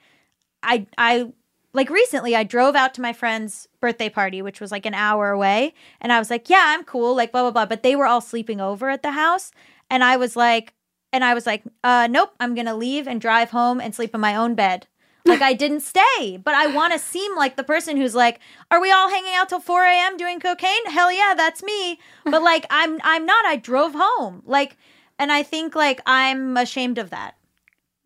I 0.63 0.87
I 0.97 1.33
like 1.73 1.91
recently 1.91 2.35
I 2.35 2.43
drove 2.43 2.75
out 2.75 2.95
to 2.95 3.03
my 3.03 3.13
friend's 3.13 3.69
birthday 3.81 4.09
party, 4.09 4.43
which 4.43 4.61
was 4.61 4.73
like 4.73 4.87
an 4.87 4.95
hour 4.95 5.31
away, 5.31 5.75
and 6.01 6.13
I 6.13 6.19
was 6.19 6.31
like, 6.31 6.49
"Yeah, 6.51 6.65
I'm 6.69 6.85
cool," 6.85 7.15
like 7.15 7.33
blah 7.33 7.43
blah 7.43 7.51
blah. 7.51 7.67
But 7.67 7.83
they 7.83 7.95
were 7.95 8.07
all 8.07 8.21
sleeping 8.21 8.61
over 8.61 8.89
at 8.91 9.03
the 9.03 9.13
house, 9.13 9.53
and 9.91 10.03
I 10.03 10.17
was 10.17 10.37
like, 10.37 10.73
and 11.13 11.25
I 11.25 11.35
was 11.35 11.47
like, 11.47 11.65
"Uh, 11.83 12.07
nope, 12.11 12.33
I'm 12.41 12.55
gonna 12.55 12.75
leave 12.75 13.07
and 13.07 13.21
drive 13.21 13.51
home 13.51 13.81
and 13.81 13.95
sleep 13.95 14.15
in 14.15 14.21
my 14.21 14.35
own 14.35 14.55
bed." 14.55 14.87
Like 15.25 15.43
I 15.43 15.53
didn't 15.53 15.81
stay, 15.81 16.41
but 16.43 16.55
I 16.55 16.69
want 16.69 16.95
to 16.95 16.99
seem 16.99 17.37
like 17.37 17.57
the 17.57 17.65
person 17.65 17.97
who's 17.97 18.15
like, 18.15 18.41
"Are 18.71 18.81
we 18.81 18.91
all 18.91 19.11
hanging 19.11 19.35
out 19.35 19.49
till 19.49 19.61
4 19.61 19.85
a.m. 19.85 20.17
doing 20.17 20.41
cocaine?" 20.41 20.87
Hell 20.87 21.13
yeah, 21.13 21.35
that's 21.37 21.63
me. 21.63 22.01
But 22.25 22.43
like, 22.43 22.67
I'm 22.71 22.99
I'm 23.05 23.27
not. 23.27 23.45
I 23.45 23.57
drove 23.57 23.93
home. 23.95 24.43
Like, 24.47 24.77
and 25.19 25.31
I 25.31 25.43
think 25.43 25.75
like 25.75 26.01
I'm 26.07 26.57
ashamed 26.57 26.99
of 26.99 27.11
that. 27.11 27.37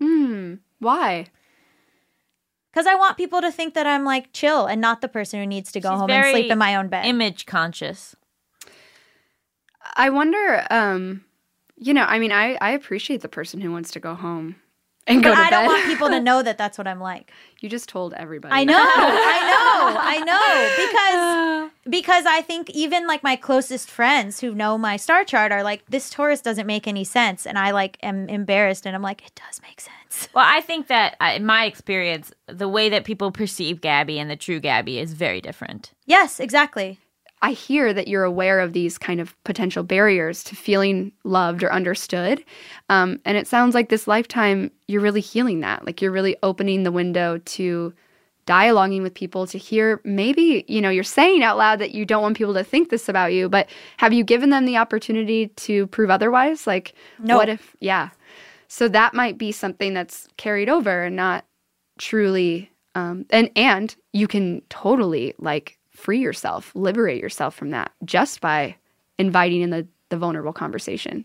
Hmm. 0.00 0.54
Why? 0.80 1.26
Because 2.72 2.86
I 2.86 2.94
want 2.94 3.18
people 3.18 3.40
to 3.40 3.52
think 3.52 3.74
that 3.74 3.86
I'm 3.86 4.04
like 4.04 4.32
chill 4.32 4.66
and 4.66 4.80
not 4.80 5.00
the 5.00 5.08
person 5.08 5.38
who 5.38 5.46
needs 5.46 5.70
to 5.72 5.80
go 5.80 5.90
She's 5.90 6.00
home 6.00 6.10
and 6.10 6.30
sleep 6.32 6.50
in 6.50 6.58
my 6.58 6.74
own 6.74 6.88
bed. 6.88 7.04
Image 7.04 7.46
conscious. 7.46 8.16
I 9.94 10.10
wonder, 10.10 10.66
um, 10.70 11.24
you 11.82 11.92
know, 11.94 12.04
I 12.04 12.18
mean, 12.18 12.32
I, 12.32 12.56
I 12.60 12.70
appreciate 12.70 13.20
the 13.22 13.28
person 13.28 13.60
who 13.60 13.72
wants 13.72 13.90
to 13.92 14.00
go 14.00 14.14
home 14.14 14.56
and 15.06 15.22
go 15.22 15.30
but 15.30 15.34
to 15.34 15.40
I 15.40 15.50
bed. 15.50 15.56
don't 15.56 15.66
want 15.66 15.84
people 15.86 16.08
to 16.10 16.20
know 16.28 16.42
that 16.42 16.56
that's 16.56 16.78
what 16.78 16.86
I'm 16.86 17.00
like. 17.00 17.32
you 17.60 17.68
just 17.68 17.88
told 17.88 18.14
everybody. 18.14 18.54
I 18.54 18.64
know, 18.64 18.74
I 18.78 19.40
know, 19.50 20.00
I 20.00 20.18
know. 21.66 21.70
Because 21.72 21.90
because 21.90 22.24
I 22.26 22.40
think 22.42 22.70
even 22.70 23.06
like 23.08 23.22
my 23.24 23.34
closest 23.34 23.90
friends 23.90 24.40
who 24.40 24.54
know 24.54 24.78
my 24.78 24.96
star 24.96 25.24
chart 25.24 25.50
are 25.50 25.64
like, 25.64 25.84
this 25.88 26.08
Taurus 26.08 26.40
doesn't 26.40 26.66
make 26.66 26.86
any 26.86 27.02
sense, 27.04 27.46
and 27.46 27.58
I 27.58 27.72
like 27.72 27.98
am 28.02 28.28
embarrassed, 28.28 28.86
and 28.86 28.94
I'm 28.94 29.02
like, 29.02 29.26
it 29.26 29.32
does 29.34 29.60
make 29.62 29.80
sense. 29.80 30.28
Well, 30.34 30.44
I 30.46 30.60
think 30.60 30.88
that 30.88 31.16
uh, 31.22 31.32
in 31.36 31.46
my 31.46 31.64
experience, 31.64 32.32
the 32.46 32.68
way 32.68 32.90
that 32.90 33.04
people 33.04 33.32
perceive 33.32 33.80
Gabby 33.80 34.18
and 34.18 34.30
the 34.30 34.36
true 34.36 34.60
Gabby 34.60 34.98
is 34.98 35.14
very 35.14 35.40
different. 35.40 35.92
Yes, 36.04 36.38
exactly. 36.38 36.98
I 37.42 37.50
hear 37.52 37.92
that 37.92 38.06
you're 38.08 38.22
aware 38.24 38.60
of 38.60 38.72
these 38.72 38.98
kind 38.98 39.20
of 39.20 39.34
potential 39.42 39.82
barriers 39.82 40.44
to 40.44 40.54
feeling 40.56 41.10
loved 41.24 41.62
or 41.64 41.72
understood. 41.72 42.44
Um, 42.88 43.20
and 43.24 43.36
it 43.36 43.48
sounds 43.48 43.74
like 43.74 43.88
this 43.88 44.06
lifetime, 44.06 44.70
you're 44.86 45.02
really 45.02 45.20
healing 45.20 45.60
that. 45.60 45.84
Like 45.84 46.00
you're 46.00 46.12
really 46.12 46.36
opening 46.44 46.84
the 46.84 46.92
window 46.92 47.38
to 47.38 47.92
dialoguing 48.46 49.02
with 49.02 49.14
people 49.14 49.46
to 49.48 49.58
hear 49.58 50.00
maybe, 50.04 50.64
you 50.68 50.80
know, 50.80 50.90
you're 50.90 51.04
saying 51.04 51.42
out 51.42 51.58
loud 51.58 51.78
that 51.80 51.92
you 51.92 52.04
don't 52.04 52.22
want 52.22 52.36
people 52.36 52.54
to 52.54 52.64
think 52.64 52.90
this 52.90 53.08
about 53.08 53.32
you, 53.32 53.48
but 53.48 53.68
have 53.98 54.12
you 54.12 54.24
given 54.24 54.50
them 54.50 54.64
the 54.64 54.76
opportunity 54.76 55.48
to 55.48 55.86
prove 55.88 56.10
otherwise? 56.10 56.66
Like, 56.66 56.94
No. 57.18 57.36
what 57.36 57.48
if, 57.48 57.76
yeah. 57.80 58.10
So 58.68 58.88
that 58.88 59.14
might 59.14 59.36
be 59.36 59.52
something 59.52 59.94
that's 59.94 60.28
carried 60.36 60.68
over 60.68 61.02
and 61.04 61.16
not 61.16 61.44
truly 61.98 62.70
um 62.94 63.24
and 63.30 63.50
and 63.54 63.94
you 64.12 64.26
can 64.26 64.60
totally 64.68 65.34
like 65.38 65.78
free 66.02 66.18
yourself 66.18 66.72
liberate 66.74 67.22
yourself 67.22 67.54
from 67.54 67.70
that 67.70 67.92
just 68.04 68.40
by 68.40 68.74
inviting 69.18 69.62
in 69.62 69.70
the 69.70 69.86
the 70.08 70.16
vulnerable 70.16 70.52
conversation 70.52 71.24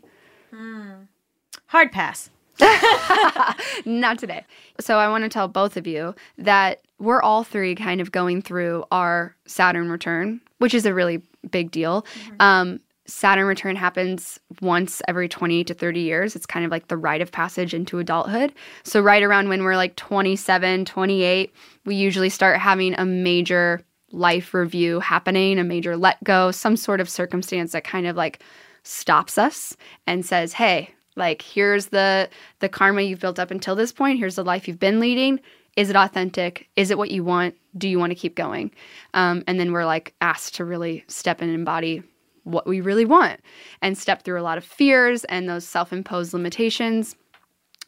Hard 1.65 1.91
pass. 1.91 2.29
not 3.85 4.17
today 4.17 4.43
so 4.79 4.97
i 4.97 5.07
want 5.07 5.23
to 5.23 5.29
tell 5.29 5.47
both 5.47 5.77
of 5.77 5.85
you 5.85 6.15
that 6.39 6.81
we're 6.97 7.21
all 7.21 7.43
three 7.43 7.75
kind 7.75 8.01
of 8.01 8.11
going 8.11 8.41
through 8.41 8.83
our 8.91 9.35
saturn 9.45 9.91
return 9.91 10.41
which 10.57 10.73
is 10.73 10.85
a 10.85 10.93
really 10.93 11.21
big 11.51 11.69
deal 11.69 12.03
um 12.39 12.79
Saturn 13.07 13.47
return 13.47 13.77
happens 13.77 14.37
once 14.61 15.01
every 15.07 15.29
20 15.29 15.63
to 15.63 15.73
30 15.73 16.01
years. 16.01 16.35
It's 16.35 16.45
kind 16.45 16.65
of 16.65 16.71
like 16.71 16.89
the 16.89 16.97
rite 16.97 17.21
of 17.21 17.31
passage 17.31 17.73
into 17.73 17.99
adulthood. 17.99 18.51
So, 18.83 18.99
right 18.99 19.23
around 19.23 19.47
when 19.47 19.63
we're 19.63 19.77
like 19.77 19.95
27, 19.95 20.83
28, 20.83 21.53
we 21.85 21.95
usually 21.95 22.27
start 22.27 22.59
having 22.59 22.95
a 22.95 23.05
major 23.05 23.81
life 24.11 24.53
review 24.53 24.99
happening, 24.99 25.59
a 25.59 25.63
major 25.63 25.97
let 25.97 26.23
go, 26.23 26.51
some 26.51 26.77
sort 26.77 27.01
of 27.01 27.09
circumstance 27.09 27.73
that 27.73 27.83
kind 27.83 28.07
of 28.07 28.15
like 28.15 28.41
stops 28.83 29.37
us 29.37 29.75
and 30.05 30.25
says, 30.25 30.53
"Hey, 30.53 30.91
like 31.15 31.41
here's 31.41 31.87
the 31.87 32.29
the 32.59 32.69
karma 32.69 33.01
you've 33.01 33.19
built 33.19 33.39
up 33.39 33.51
until 33.51 33.75
this 33.75 33.91
point. 33.91 34.19
Here's 34.19 34.35
the 34.35 34.43
life 34.43 34.67
you've 34.67 34.79
been 34.79 34.99
leading. 34.99 35.39
Is 35.75 35.89
it 35.89 35.95
authentic? 35.95 36.69
Is 36.75 36.89
it 36.89 36.97
what 36.97 37.11
you 37.11 37.23
want? 37.23 37.55
Do 37.77 37.89
you 37.89 37.99
want 37.99 38.11
to 38.11 38.15
keep 38.15 38.35
going?" 38.35 38.71
Um, 39.13 39.43
and 39.47 39.59
then 39.59 39.71
we're 39.71 39.85
like 39.85 40.13
asked 40.21 40.55
to 40.55 40.65
really 40.65 41.03
step 41.07 41.41
in 41.41 41.49
and 41.49 41.57
embody 41.57 42.03
what 42.43 42.65
we 42.65 42.79
really 42.79 43.03
want 43.03 43.41
and 43.81 43.97
step 43.97 44.23
through 44.23 44.39
a 44.39 44.41
lot 44.41 44.57
of 44.57 44.63
fears 44.63 45.25
and 45.25 45.49
those 45.49 45.67
self-imposed 45.67 46.33
limitations. 46.33 47.15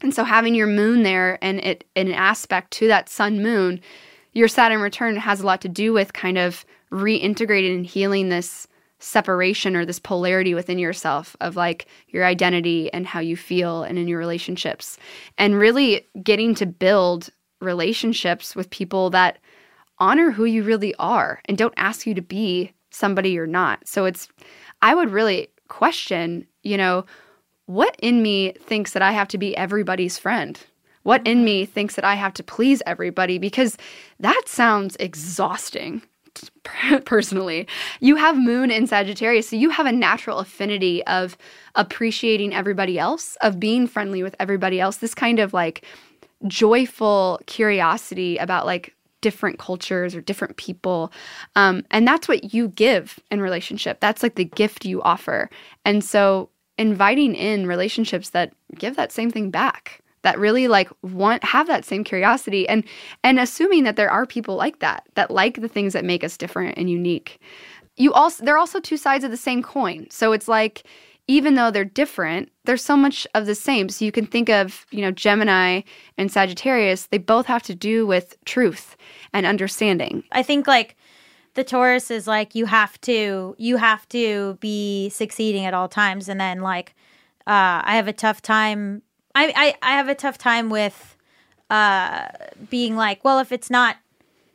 And 0.01 0.13
so 0.13 0.23
having 0.25 0.53
your 0.53 0.67
moon 0.67 1.03
there 1.03 1.37
and 1.41 1.59
it 1.59 1.85
in 1.95 2.07
an 2.07 2.13
aspect 2.13 2.71
to 2.71 2.87
that 2.87 3.07
sun 3.09 3.41
moon, 3.41 3.79
your 4.33 4.47
Saturn 4.47 4.81
return 4.81 5.15
has 5.17 5.41
a 5.41 5.45
lot 5.45 5.61
to 5.61 5.69
do 5.69 5.93
with 5.93 6.13
kind 6.13 6.37
of 6.37 6.65
reintegrating 6.91 7.75
and 7.75 7.85
healing 7.85 8.29
this 8.29 8.67
separation 8.99 9.75
or 9.75 9.85
this 9.85 9.99
polarity 9.99 10.53
within 10.53 10.77
yourself 10.77 11.35
of 11.39 11.55
like 11.55 11.87
your 12.09 12.25
identity 12.25 12.91
and 12.91 13.07
how 13.07 13.19
you 13.19 13.37
feel 13.37 13.83
and 13.83 13.97
in 13.97 14.07
your 14.07 14.19
relationships 14.19 14.97
and 15.37 15.57
really 15.57 16.05
getting 16.21 16.53
to 16.53 16.65
build 16.65 17.29
relationships 17.61 18.55
with 18.55 18.69
people 18.69 19.09
that 19.09 19.37
honor 19.99 20.31
who 20.31 20.45
you 20.45 20.63
really 20.63 20.93
are 20.95 21.41
and 21.45 21.57
don't 21.57 21.73
ask 21.77 22.05
you 22.05 22.13
to 22.13 22.21
be 22.21 22.73
somebody 22.91 23.29
you're 23.29 23.47
not. 23.47 23.87
So 23.87 24.05
it's, 24.05 24.27
I 24.81 24.95
would 24.95 25.11
really 25.11 25.47
question, 25.67 26.45
you 26.63 26.77
know, 26.77 27.05
what 27.67 27.95
in 27.99 28.21
me 28.21 28.53
thinks 28.59 28.93
that 28.93 29.01
I 29.01 29.11
have 29.11 29.27
to 29.29 29.37
be 29.37 29.55
everybody's 29.55 30.17
friend? 30.17 30.59
What 31.03 31.25
in 31.25 31.43
me 31.43 31.65
thinks 31.65 31.95
that 31.95 32.05
I 32.05 32.15
have 32.15 32.33
to 32.35 32.43
please 32.43 32.81
everybody? 32.85 33.37
Because 33.37 33.77
that 34.19 34.43
sounds 34.45 34.95
exhausting. 34.99 36.01
Personally, 37.05 37.67
you 37.99 38.15
have 38.15 38.37
moon 38.37 38.71
in 38.71 38.87
Sagittarius, 38.87 39.49
so 39.49 39.55
you 39.55 39.69
have 39.69 39.85
a 39.85 39.91
natural 39.91 40.39
affinity 40.39 41.03
of 41.05 41.37
appreciating 41.75 42.53
everybody 42.53 42.99
else, 42.99 43.35
of 43.41 43.59
being 43.59 43.87
friendly 43.87 44.23
with 44.23 44.35
everybody 44.39 44.79
else. 44.79 44.97
This 44.97 45.15
kind 45.15 45.39
of 45.39 45.53
like 45.53 45.83
joyful 46.47 47.39
curiosity 47.47 48.37
about 48.37 48.65
like 48.65 48.95
different 49.21 49.59
cultures 49.59 50.15
or 50.15 50.21
different 50.21 50.55
people. 50.57 51.11
Um, 51.55 51.83
and 51.91 52.07
that's 52.07 52.27
what 52.27 52.53
you 52.53 52.69
give 52.69 53.19
in 53.29 53.41
relationship. 53.41 53.99
That's 53.99 54.23
like 54.23 54.35
the 54.35 54.45
gift 54.45 54.85
you 54.85 55.01
offer. 55.01 55.49
And 55.83 56.03
so 56.03 56.49
inviting 56.77 57.35
in 57.35 57.67
relationships 57.67 58.29
that 58.29 58.53
give 58.75 58.95
that 58.95 59.11
same 59.11 59.29
thing 59.29 59.51
back 59.51 60.01
that 60.23 60.39
really 60.39 60.67
like 60.67 60.89
want 61.01 61.43
have 61.43 61.67
that 61.67 61.85
same 61.85 62.03
curiosity 62.03 62.67
and 62.67 62.83
and 63.23 63.39
assuming 63.39 63.83
that 63.83 63.95
there 63.95 64.11
are 64.11 64.25
people 64.25 64.55
like 64.55 64.79
that 64.79 65.03
that 65.15 65.31
like 65.31 65.61
the 65.61 65.67
things 65.67 65.93
that 65.93 66.05
make 66.05 66.23
us 66.23 66.37
different 66.37 66.77
and 66.77 66.89
unique. 66.89 67.39
You 67.95 68.13
also 68.13 68.43
they're 68.43 68.57
also 68.57 68.79
two 68.79 68.97
sides 68.97 69.23
of 69.23 69.31
the 69.31 69.37
same 69.37 69.61
coin. 69.63 70.07
So 70.09 70.31
it's 70.31 70.47
like 70.47 70.83
even 71.27 71.55
though 71.55 71.71
they're 71.71 71.85
different 71.85 72.51
there's 72.65 72.83
so 72.83 72.97
much 72.97 73.25
of 73.33 73.45
the 73.45 73.55
same. 73.55 73.89
So 73.89 74.05
you 74.05 74.11
can 74.11 74.25
think 74.25 74.49
of 74.49 74.85
you 74.91 75.01
know 75.01 75.11
gemini 75.11 75.81
and 76.17 76.31
sagittarius 76.31 77.07
they 77.07 77.17
both 77.17 77.45
have 77.45 77.63
to 77.63 77.75
do 77.75 78.05
with 78.05 78.37
truth 78.45 78.95
and 79.33 79.45
understanding. 79.45 80.23
I 80.31 80.43
think 80.43 80.67
like 80.67 80.95
the 81.59 81.63
Taurus 81.63 82.11
is 82.11 82.27
like 82.27 82.55
you 82.55 82.65
have 82.65 82.99
to 83.01 83.55
you 83.57 83.77
have 83.77 84.07
to 84.09 84.57
be 84.61 85.09
succeeding 85.09 85.65
at 85.65 85.73
all 85.73 85.89
times, 85.89 86.29
and 86.29 86.39
then 86.39 86.61
like 86.61 86.95
uh, 87.47 87.81
I 87.83 87.95
have 87.95 88.07
a 88.07 88.13
tough 88.13 88.41
time. 88.41 89.01
I, 89.35 89.53
I 89.55 89.91
I 89.91 89.91
have 89.93 90.09
a 90.09 90.15
tough 90.15 90.37
time 90.37 90.69
with 90.69 91.15
uh, 91.69 92.27
being 92.69 92.95
like, 92.95 93.23
well, 93.23 93.39
if 93.39 93.51
it's 93.51 93.69
not 93.69 93.97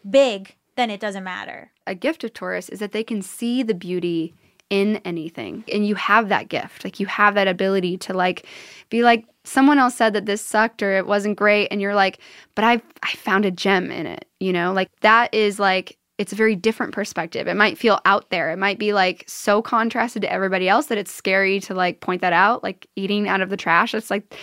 big, 0.09 0.57
then 0.77 0.91
it 0.91 1.01
doesn't 1.01 1.25
matter. 1.25 1.70
a 1.87 1.95
gift 1.95 2.25
of 2.25 2.33
Taurus 2.33 2.68
is 2.68 2.81
that 2.81 2.93
they 2.93 3.05
can 3.05 3.22
see 3.22 3.62
the 3.62 3.75
beauty 3.75 4.35
in 4.70 4.97
anything. 5.05 5.62
And 5.72 5.87
you 5.87 5.95
have 5.95 6.29
that 6.31 6.49
gift. 6.49 6.83
Like 6.85 6.99
you 6.99 7.07
have 7.07 7.35
that 7.35 7.47
ability 7.47 7.99
to 7.99 8.14
like 8.14 8.47
be 8.89 9.03
like 9.03 9.27
someone 9.45 9.79
else 9.79 9.95
said 9.95 10.14
that 10.14 10.27
this 10.27 10.41
sucked 10.43 10.83
or 10.83 10.97
it 10.97 11.07
wasn't 11.07 11.37
great 11.37 11.68
and 11.70 11.81
you're 11.81 11.95
like, 11.95 12.18
"But 12.55 12.64
I 12.64 12.83
I 13.03 13.12
found 13.12 13.45
a 13.45 13.51
gem 13.51 13.91
in 13.91 14.07
it." 14.07 14.27
You 14.41 14.53
know? 14.53 14.72
Like 14.72 14.91
that 15.01 15.33
is 15.35 15.59
like 15.61 15.97
it's 16.19 16.33
a 16.33 16.37
very 16.37 16.55
different 16.55 16.93
perspective. 16.93 17.49
It 17.49 17.55
might 17.57 17.77
feel 17.77 18.01
out 18.05 18.31
there. 18.31 18.51
It 18.53 18.57
might 18.59 18.79
be 18.79 18.93
like 18.93 19.25
so 19.27 19.61
contrasted 19.61 20.23
to 20.23 20.33
everybody 20.33 20.69
else 20.69 20.87
that 20.87 20.99
it's 20.99 21.11
scary 21.12 21.59
to 21.61 21.75
like 21.75 22.01
point 22.01 22.21
that 22.21 22.33
out, 22.33 22.62
like 22.62 22.87
eating 22.95 23.29
out 23.29 23.41
of 23.41 23.51
the 23.51 23.57
trash. 23.57 23.95
It's 23.95 24.11
like 24.11 24.37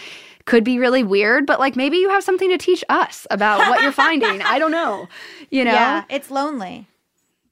could 0.45 0.63
be 0.63 0.79
really 0.79 1.03
weird, 1.03 1.45
but 1.45 1.59
like 1.59 1.75
maybe 1.75 1.97
you 1.97 2.09
have 2.09 2.23
something 2.23 2.49
to 2.49 2.57
teach 2.57 2.83
us 2.89 3.25
about 3.31 3.59
what 3.69 3.81
you're 3.83 3.91
finding. 3.91 4.41
I 4.41 4.59
don't 4.59 4.71
know. 4.71 5.07
You 5.49 5.65
know? 5.65 5.73
Yeah, 5.73 6.03
it's 6.09 6.31
lonely. 6.31 6.87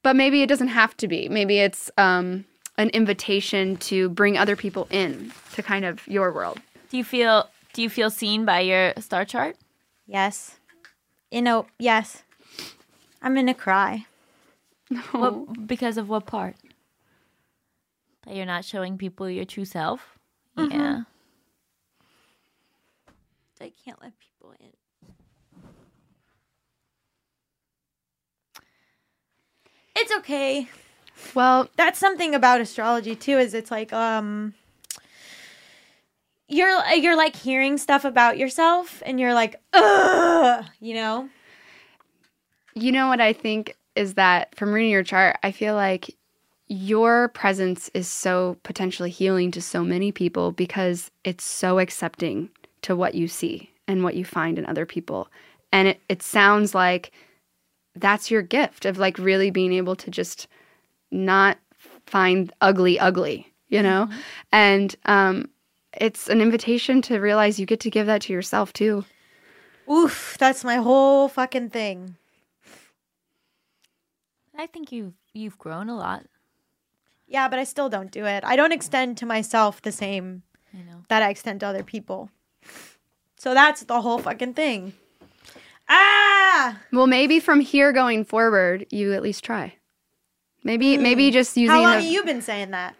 but 0.03 0.15
maybe 0.15 0.41
it 0.41 0.47
doesn't 0.47 0.69
have 0.69 0.95
to 0.97 1.07
be 1.07 1.27
maybe 1.29 1.59
it's 1.59 1.91
um, 1.97 2.45
an 2.77 2.89
invitation 2.89 3.75
to 3.77 4.07
bring 4.09 4.37
other 4.37 4.55
people 4.55 4.87
in 4.89 5.33
to 5.53 5.61
kind 5.61 5.83
of 5.83 6.07
your 6.07 6.31
world 6.31 6.59
Do 6.89 6.97
you 6.97 7.03
feel 7.03 7.49
do 7.73 7.81
you 7.81 7.89
feel 7.89 8.09
seen 8.09 8.45
by 8.45 8.61
your 8.61 8.93
star 8.99 9.25
chart? 9.25 9.55
Yes, 10.07 10.59
you 11.29 11.41
know. 11.41 11.67
Yes, 11.77 12.23
I'm 13.21 13.35
gonna 13.35 13.53
cry. 13.53 14.05
What, 15.11 15.67
because 15.67 15.97
of 15.97 16.09
what 16.09 16.25
part? 16.25 16.55
That 18.25 18.35
you're 18.35 18.45
not 18.45 18.65
showing 18.65 18.97
people 18.97 19.29
your 19.29 19.45
true 19.45 19.65
self? 19.65 20.17
Yeah. 20.57 21.03
I 23.61 23.71
can't 23.85 24.01
let 24.01 24.13
people 24.19 24.53
in. 24.59 24.71
It's 29.95 30.11
okay. 30.17 30.69
well 31.35 31.69
That's 31.75 31.99
something 31.99 32.33
about 32.33 32.61
astrology 32.61 33.15
too. 33.15 33.37
Is 33.37 33.53
it's 33.53 33.69
like 33.69 33.91
um, 33.93 34.53
you're 36.47 36.69
you're 36.95 37.17
like 37.17 37.35
hearing 37.35 37.77
stuff 37.77 38.05
about 38.05 38.37
yourself, 38.37 39.03
and 39.05 39.19
you're 39.19 39.33
like, 39.33 39.61
ugh, 39.73 40.65
you 40.79 40.93
know. 40.93 41.29
you 42.75 42.91
know 42.91 43.07
what 43.07 43.19
i 43.19 43.33
think 43.33 43.75
is 43.99 44.15
that 44.15 44.55
from 44.55 44.71
reading 44.71 44.91
your 44.91 45.03
chart 45.03 45.37
i 45.43 45.51
feel 45.51 45.75
like 45.75 46.15
your 46.69 47.29
presence 47.29 47.89
is 47.93 48.07
so 48.07 48.55
potentially 48.63 49.09
healing 49.09 49.49
to 49.51 49.61
so 49.61 49.83
many 49.83 50.11
people 50.11 50.51
because 50.51 51.09
it's 51.23 51.43
so 51.43 51.79
accepting 51.79 52.49
to 52.83 52.95
what 52.95 53.15
you 53.15 53.27
see 53.27 53.71
and 53.87 54.03
what 54.03 54.15
you 54.15 54.23
find 54.23 54.59
in 54.59 54.67
other 54.67 54.85
people. 54.85 55.27
And 55.71 55.87
it, 55.87 56.01
it 56.07 56.21
sounds 56.21 56.75
like 56.75 57.11
that's 57.95 58.29
your 58.29 58.43
gift 58.43 58.85
of 58.85 58.99
like 58.99 59.17
really 59.17 59.49
being 59.49 59.73
able 59.73 59.95
to 59.95 60.11
just 60.11 60.47
not 61.09 61.57
find 62.05 62.53
ugly 62.61 62.99
ugly 62.99 63.51
you 63.69 63.83
know? 63.83 64.09
And 64.51 64.95
um 65.05 65.49
it's 65.93 66.29
an 66.29 66.41
invitation 66.41 67.01
to 67.03 67.19
realize 67.19 67.59
you 67.59 67.65
get 67.65 67.79
to 67.81 67.89
give 67.89 68.05
that 68.07 68.21
to 68.23 68.33
yourself 68.33 68.73
too. 68.73 69.05
Oof, 69.89 70.37
that's 70.39 70.63
my 70.63 70.75
whole 70.75 71.27
fucking 71.27 71.71
thing. 71.71 72.15
I 74.59 74.67
think 74.67 74.91
you've 74.91 75.13
you've 75.33 75.57
grown 75.57 75.89
a 75.89 75.95
lot. 75.95 76.25
Yeah, 77.27 77.47
but 77.47 77.59
I 77.59 77.63
still 77.63 77.89
don't 77.89 78.11
do 78.11 78.25
it. 78.25 78.43
I 78.43 78.55
don't 78.55 78.71
extend 78.71 79.17
to 79.17 79.25
myself 79.25 79.81
the 79.81 79.91
same 79.91 80.43
I 80.73 80.77
know. 80.79 81.03
that 81.09 81.21
I 81.21 81.29
extend 81.29 81.59
to 81.61 81.67
other 81.67 81.83
people. 81.83 82.29
So 83.37 83.53
that's 83.53 83.83
the 83.83 84.01
whole 84.01 84.19
fucking 84.19 84.53
thing. 84.53 84.93
Ah! 85.87 86.79
well 86.91 87.07
maybe 87.07 87.39
from 87.39 87.61
here 87.61 87.91
going 87.91 88.23
forward 88.23 88.85
you 88.91 89.13
at 89.13 89.23
least 89.23 89.43
try 89.43 89.73
Maybe 90.63 90.97
maybe 90.97 91.31
just 91.31 91.55
using 91.55 91.71
How 91.71 91.81
long 91.81 91.95
the 91.95 92.01
have 92.01 92.11
you 92.11 92.23
been 92.23 92.41
saying 92.41 92.71
that? 92.71 92.95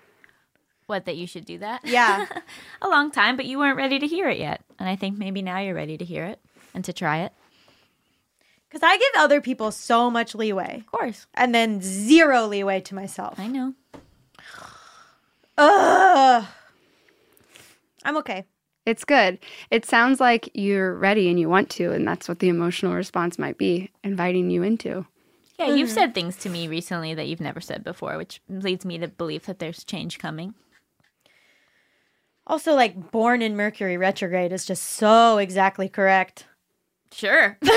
What 0.88 1.05
that 1.05 1.18
you 1.18 1.28
should 1.28 1.45
do 1.45 1.57
that? 1.60 1.82
Yeah. 1.84 2.26
a 2.82 2.88
long 2.88 3.12
time, 3.12 3.36
but 3.36 3.45
you 3.45 3.60
weren't 3.60 3.78
ready 3.78 3.99
to 3.99 4.07
hear 4.07 4.30
it 4.30 4.39
yet. 4.39 4.62
And 4.80 4.88
I 4.89 4.95
think 4.95 5.18
maybe 5.18 5.41
now 5.41 5.60
you're 5.60 5.76
ready 5.76 5.97
to 5.97 6.05
hear 6.05 6.26
it 6.26 6.39
and 6.74 6.84
to 6.86 6.93
try 6.93 7.20
it. 7.20 7.34
Because 8.70 8.84
I 8.84 8.98
give 8.98 9.08
other 9.18 9.42
people 9.42 9.72
so 9.72 10.12
much 10.12 10.36
leeway 10.36 10.78
Of 10.78 10.92
course. 10.92 11.26
and 11.34 11.56
then 11.56 11.82
zero 11.82 12.46
leeway 12.46 12.82
to 12.82 12.96
myself. 12.96 13.40
I 13.40 13.48
know. 13.48 13.74
Ugh. 15.58 16.46
I'm 18.04 18.18
okay. 18.18 18.46
It's 18.86 19.04
good. 19.04 19.40
It 19.72 19.86
sounds 19.86 20.20
like 20.20 20.50
you're 20.54 20.96
ready 20.96 21.30
and 21.30 21.40
you 21.40 21.50
want 21.50 21.70
to, 21.72 21.92
and 21.92 22.08
that's 22.08 22.30
what 22.30 22.40
the 22.40 22.50
emotional 22.50 22.96
response 22.96 23.38
might 23.38 23.58
be, 23.58 23.92
inviting 24.04 24.50
you 24.50 24.64
into. 24.64 25.06
Yeah, 25.60 25.68
you've 25.68 25.90
mm-hmm. 25.90 25.96
said 25.96 26.16
things 26.16 26.38
to 26.38 26.50
me 26.50 26.68
recently 26.68 27.14
that 27.14 27.28
you've 27.28 27.42
never 27.42 27.60
said 27.60 27.84
before, 27.84 28.18
which 28.18 28.42
leads 28.48 28.86
me 28.86 28.98
to 28.98 29.10
believe 29.10 29.46
that 29.46 29.60
there's 29.60 29.84
change 29.84 30.18
coming. 30.18 30.54
Also, 32.48 32.74
like, 32.74 33.12
born 33.12 33.42
in 33.42 33.58
Mercury 33.58 33.98
retrograde 33.98 34.54
is 34.54 34.66
just 34.66 34.84
so 34.84 35.38
exactly 35.38 35.90
correct. 35.90 36.46
Sure. 37.12 37.57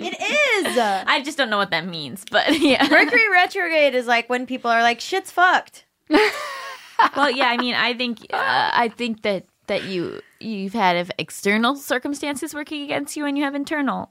It 0.00 0.66
is. 0.66 0.78
I 0.78 1.22
just 1.22 1.36
don't 1.36 1.50
know 1.50 1.56
what 1.58 1.70
that 1.70 1.86
means, 1.86 2.24
but 2.30 2.58
yeah. 2.60 2.86
Mercury 2.88 3.28
retrograde 3.30 3.94
is 3.94 4.06
like 4.06 4.28
when 4.28 4.46
people 4.46 4.70
are 4.70 4.82
like, 4.82 5.00
shit's 5.00 5.30
fucked. 5.30 5.84
well, 6.08 7.30
yeah, 7.30 7.46
I 7.46 7.56
mean, 7.56 7.74
I 7.74 7.94
think 7.94 8.20
uh, 8.32 8.70
I 8.72 8.92
think 8.94 9.22
that 9.22 9.46
that 9.66 9.84
you 9.84 10.20
you've 10.40 10.72
had 10.72 10.96
of 10.96 11.10
external 11.18 11.76
circumstances 11.76 12.54
working 12.54 12.82
against 12.82 13.16
you 13.16 13.26
and 13.26 13.36
you 13.36 13.44
have 13.44 13.54
internal 13.54 14.10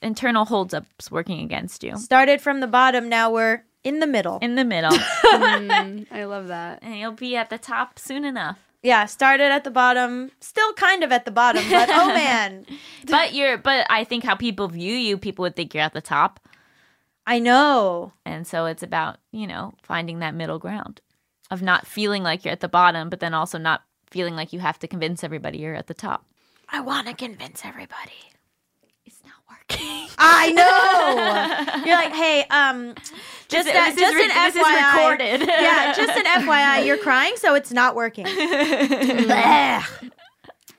internal 0.00 0.44
holdups 0.44 1.10
working 1.10 1.40
against 1.40 1.82
you. 1.82 1.96
Started 1.96 2.40
from 2.40 2.60
the 2.60 2.66
bottom, 2.66 3.08
now 3.08 3.30
we're 3.30 3.64
in 3.84 4.00
the 4.00 4.06
middle. 4.06 4.38
In 4.42 4.54
the 4.54 4.64
middle. 4.64 4.92
Mm, 4.92 6.06
I 6.10 6.24
love 6.24 6.48
that. 6.48 6.80
and 6.82 6.96
you'll 6.96 7.12
be 7.12 7.36
at 7.36 7.50
the 7.50 7.58
top 7.58 7.98
soon 7.98 8.24
enough. 8.24 8.58
Yeah, 8.82 9.06
started 9.06 9.52
at 9.52 9.64
the 9.64 9.70
bottom, 9.70 10.30
still 10.40 10.72
kind 10.74 11.04
of 11.04 11.12
at 11.12 11.24
the 11.24 11.30
bottom, 11.30 11.64
but 11.70 11.88
oh 11.90 12.06
man. 12.14 12.66
But 13.06 13.34
you're 13.34 13.58
but 13.58 13.86
I 13.88 14.04
think 14.04 14.24
how 14.24 14.34
people 14.34 14.68
view 14.68 14.94
you, 14.94 15.18
people 15.18 15.44
would 15.44 15.56
think 15.56 15.74
you're 15.74 15.84
at 15.84 15.94
the 15.94 16.00
top. 16.00 16.40
I 17.26 17.38
know. 17.38 18.12
And 18.26 18.46
so 18.46 18.66
it's 18.66 18.82
about, 18.82 19.18
you 19.30 19.46
know, 19.46 19.74
finding 19.82 20.18
that 20.18 20.34
middle 20.34 20.58
ground 20.58 21.00
of 21.50 21.62
not 21.62 21.86
feeling 21.86 22.22
like 22.22 22.44
you're 22.44 22.52
at 22.52 22.60
the 22.60 22.68
bottom, 22.68 23.10
but 23.10 23.20
then 23.20 23.34
also 23.34 23.58
not 23.58 23.82
feeling 24.10 24.34
like 24.34 24.52
you 24.52 24.58
have 24.58 24.78
to 24.80 24.88
convince 24.88 25.22
everybody 25.22 25.58
you're 25.58 25.74
at 25.74 25.86
the 25.86 25.94
top. 25.94 26.26
I 26.68 26.80
want 26.80 27.06
to 27.06 27.14
convince 27.14 27.64
everybody. 27.64 28.31
It's 29.68 29.78
not 29.80 29.86
working. 29.88 30.08
I 30.18 30.52
know. 31.76 31.82
You're 31.86 31.96
like, 31.96 32.12
hey, 32.12 32.44
um, 32.50 32.94
just, 33.48 33.66
This- 33.66 33.68
a- 33.68 33.72
this 33.72 33.94
is 33.94 34.00
just 34.00 34.14
re- 34.14 34.24
an 34.24 34.28
this 34.28 34.56
is 34.56 34.62
FYI. 34.62 34.92
recorded. 34.96 35.40
yeah, 35.48 35.92
just 35.94 36.18
an 36.18 36.24
FYI. 36.24 36.86
You're 36.86 36.96
crying, 37.08 37.34
so 37.36 37.54
it's 37.54 37.72
not 37.72 37.94
working. 37.94 38.26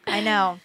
I 0.07 0.21
know. 0.23 0.59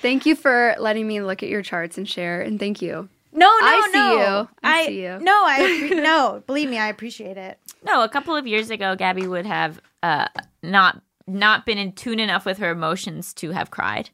Thank 0.00 0.26
you 0.26 0.34
for 0.36 0.74
letting 0.78 1.06
me 1.06 1.20
look 1.22 1.42
at 1.42 1.48
your 1.48 1.62
charts 1.62 1.96
and 1.98 2.08
share, 2.08 2.40
and 2.40 2.58
thank 2.58 2.82
you. 2.82 3.08
No, 3.32 3.46
no, 3.46 3.58
I 3.60 3.88
see 3.92 3.98
no. 3.98 4.40
you. 4.40 4.48
I 4.64 4.86
see 4.86 5.02
you. 5.02 5.18
No, 5.20 5.32
I 5.46 5.90
no. 5.94 6.42
Believe 6.46 6.68
me, 6.70 6.78
I 6.78 6.88
appreciate 6.88 7.36
it. 7.36 7.58
No, 7.84 8.02
a 8.02 8.08
couple 8.08 8.34
of 8.34 8.46
years 8.46 8.70
ago, 8.70 8.96
Gabby 8.96 9.26
would 9.28 9.46
have 9.46 9.80
uh, 10.02 10.26
not 10.62 11.00
not 11.26 11.66
been 11.66 11.78
in 11.78 11.92
tune 11.92 12.18
enough 12.18 12.44
with 12.46 12.58
her 12.58 12.70
emotions 12.70 13.32
to 13.34 13.50
have 13.52 13.70
cried, 13.70 14.10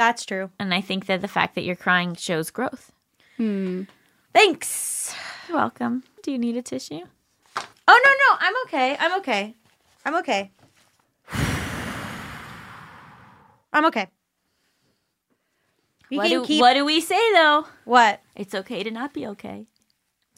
That's 0.00 0.24
true. 0.24 0.48
and 0.58 0.72
I 0.72 0.80
think 0.80 1.04
that 1.06 1.20
the 1.20 1.28
fact 1.28 1.54
that 1.56 1.64
you're 1.64 1.76
crying 1.76 2.14
shows 2.14 2.50
growth. 2.50 2.90
Hmm. 3.36 3.82
Thanks. 4.32 5.14
You're 5.46 5.58
welcome. 5.58 6.04
Do 6.22 6.32
you 6.32 6.38
need 6.38 6.56
a 6.56 6.62
tissue? 6.62 7.04
Oh 7.86 8.00
no, 8.06 8.10
no, 8.24 8.36
I'm 8.40 8.54
okay. 8.64 8.96
I'm 8.98 9.18
okay. 9.18 9.54
I'm 10.06 10.14
okay. 10.16 10.50
I'm 13.74 13.84
okay. 13.86 14.08
We 16.10 16.16
What 16.16 16.28
do, 16.28 16.44
keep 16.46 16.60
what 16.60 16.74
do 16.74 16.84
we 16.86 17.00
say 17.00 17.20
though? 17.34 17.66
what? 17.84 18.20
It's 18.34 18.54
okay 18.54 18.82
to 18.82 18.90
not 18.90 19.12
be 19.12 19.26
okay. 19.28 19.66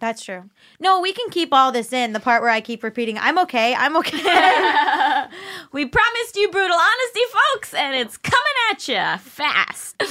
That's 0.02 0.24
true. 0.24 0.50
No, 0.80 1.00
we 1.00 1.12
can 1.12 1.30
keep 1.30 1.50
all 1.54 1.70
this 1.70 1.92
in. 1.92 2.12
The 2.12 2.18
part 2.18 2.42
where 2.42 2.50
I 2.50 2.60
keep 2.60 2.82
repeating, 2.82 3.18
"I'm 3.18 3.38
okay. 3.38 3.72
I'm 3.72 3.96
okay." 3.98 4.18
We 5.72 5.86
promised 5.86 6.36
you 6.36 6.50
brutal 6.50 6.76
honesty, 6.76 7.20
folks, 7.54 7.72
and 7.72 7.94
it's 7.94 8.16
coming 8.18 8.56
at 8.72 8.88
you 8.88 9.18
fast. 9.22 10.02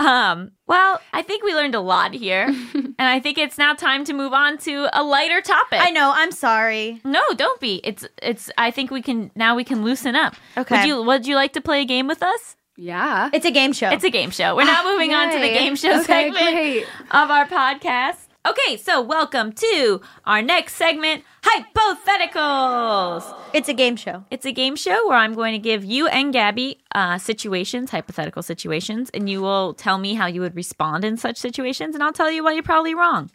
Um, 0.00 0.50
well, 0.66 1.00
I 1.12 1.22
think 1.22 1.44
we 1.44 1.54
learned 1.54 1.76
a 1.76 1.80
lot 1.80 2.12
here, 2.12 2.46
and 2.74 2.94
I 2.98 3.20
think 3.20 3.38
it's 3.38 3.56
now 3.56 3.72
time 3.72 4.04
to 4.06 4.12
move 4.12 4.32
on 4.32 4.58
to 4.58 4.88
a 4.92 5.02
lighter 5.04 5.40
topic. 5.40 5.80
I 5.80 5.90
know. 5.90 6.12
I'm 6.14 6.32
sorry. 6.32 7.00
No, 7.04 7.22
don't 7.36 7.60
be. 7.60 7.80
It's 7.84 8.04
it's. 8.20 8.50
I 8.58 8.72
think 8.72 8.90
we 8.90 9.00
can 9.00 9.30
now. 9.36 9.54
We 9.54 9.62
can 9.62 9.84
loosen 9.84 10.16
up. 10.16 10.34
Okay. 10.58 10.80
Would 10.80 10.86
you 10.88 11.02
Would 11.04 11.26
you 11.28 11.36
like 11.36 11.52
to 11.52 11.60
play 11.60 11.82
a 11.82 11.86
game 11.86 12.08
with 12.08 12.22
us? 12.22 12.56
Yeah. 12.76 13.30
It's 13.32 13.46
a 13.46 13.52
game 13.52 13.72
show. 13.72 13.90
It's 13.90 14.04
a 14.04 14.10
game 14.10 14.30
show. 14.30 14.56
We're 14.56 14.64
now 14.64 14.82
moving 14.84 15.14
on 15.14 15.30
to 15.32 15.38
the 15.38 15.48
game 15.50 15.76
show 15.76 16.00
Okay, 16.00 16.30
segment 16.30 16.40
great. 16.54 16.86
of 17.12 17.30
our 17.30 17.46
podcast. 17.46 18.26
Okay, 18.48 18.78
so 18.78 19.02
welcome 19.02 19.52
to 19.52 20.00
our 20.24 20.40
next 20.40 20.76
segment, 20.76 21.24
hypotheticals. 21.42 23.34
it's 23.52 23.68
a 23.68 23.74
game 23.74 23.96
show. 23.96 24.24
It's 24.30 24.46
a 24.46 24.52
game 24.52 24.76
show 24.76 25.06
where 25.08 25.18
I'm 25.18 25.34
going 25.34 25.52
to 25.52 25.58
give 25.58 25.84
you 25.84 26.06
and 26.06 26.32
Gabby 26.32 26.78
uh, 26.94 27.18
situations, 27.18 27.90
hypothetical 27.90 28.42
situations, 28.42 29.10
and 29.12 29.28
you 29.28 29.42
will 29.42 29.74
tell 29.74 29.98
me 29.98 30.14
how 30.14 30.24
you 30.26 30.40
would 30.40 30.56
respond 30.56 31.04
in 31.04 31.18
such 31.18 31.36
situations, 31.36 31.94
and 31.94 32.02
I'll 32.02 32.14
tell 32.14 32.30
you 32.30 32.42
why 32.42 32.52
you're 32.52 32.62
probably 32.62 32.94
wrong. 32.94 33.30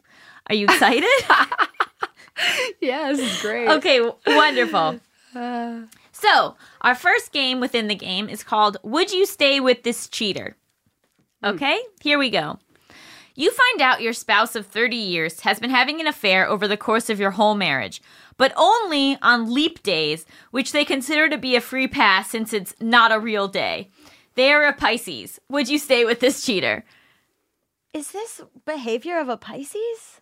Are 0.49 0.55
you 0.55 0.65
excited? 0.65 1.09
Yeah, 2.81 3.13
this 3.13 3.19
is 3.19 3.41
great. 3.41 3.69
okay, 3.69 4.01
wonderful. 4.27 4.99
So, 6.11 6.55
our 6.81 6.95
first 6.95 7.31
game 7.33 7.59
within 7.59 7.87
the 7.89 7.95
game 7.95 8.29
is 8.29 8.41
called 8.43 8.77
Would 8.83 9.11
You 9.11 9.25
Stay 9.25 9.59
with 9.59 9.83
This 9.83 10.07
Cheater? 10.07 10.55
Okay, 11.43 11.77
here 12.01 12.17
we 12.17 12.29
go. 12.29 12.57
You 13.38 13.51
find 13.51 13.81
out 13.81 14.01
your 14.01 14.13
spouse 14.13 14.55
of 14.55 14.65
30 14.65 14.95
years 14.95 15.41
has 15.41 15.59
been 15.59 15.69
having 15.69 15.99
an 15.99 16.07
affair 16.07 16.47
over 16.47 16.67
the 16.67 16.77
course 16.77 17.09
of 17.09 17.19
your 17.19 17.31
whole 17.31 17.55
marriage, 17.55 18.01
but 18.38 18.53
only 18.55 19.17
on 19.21 19.53
leap 19.53 19.83
days, 19.83 20.25
which 20.51 20.71
they 20.71 20.86
consider 20.86 21.27
to 21.27 21.38
be 21.38 21.55
a 21.55 21.61
free 21.61 21.88
pass 21.88 22.29
since 22.29 22.53
it's 22.53 22.73
not 22.79 23.11
a 23.11 23.19
real 23.19 23.49
day. 23.49 23.89
They 24.36 24.53
are 24.53 24.65
a 24.65 24.73
Pisces. 24.73 25.39
Would 25.49 25.67
you 25.67 25.77
stay 25.77 26.05
with 26.05 26.21
this 26.21 26.45
cheater? 26.45 26.86
Is 27.93 28.11
this 28.11 28.41
behavior 28.65 29.19
of 29.19 29.27
a 29.27 29.38
Pisces? 29.38 30.21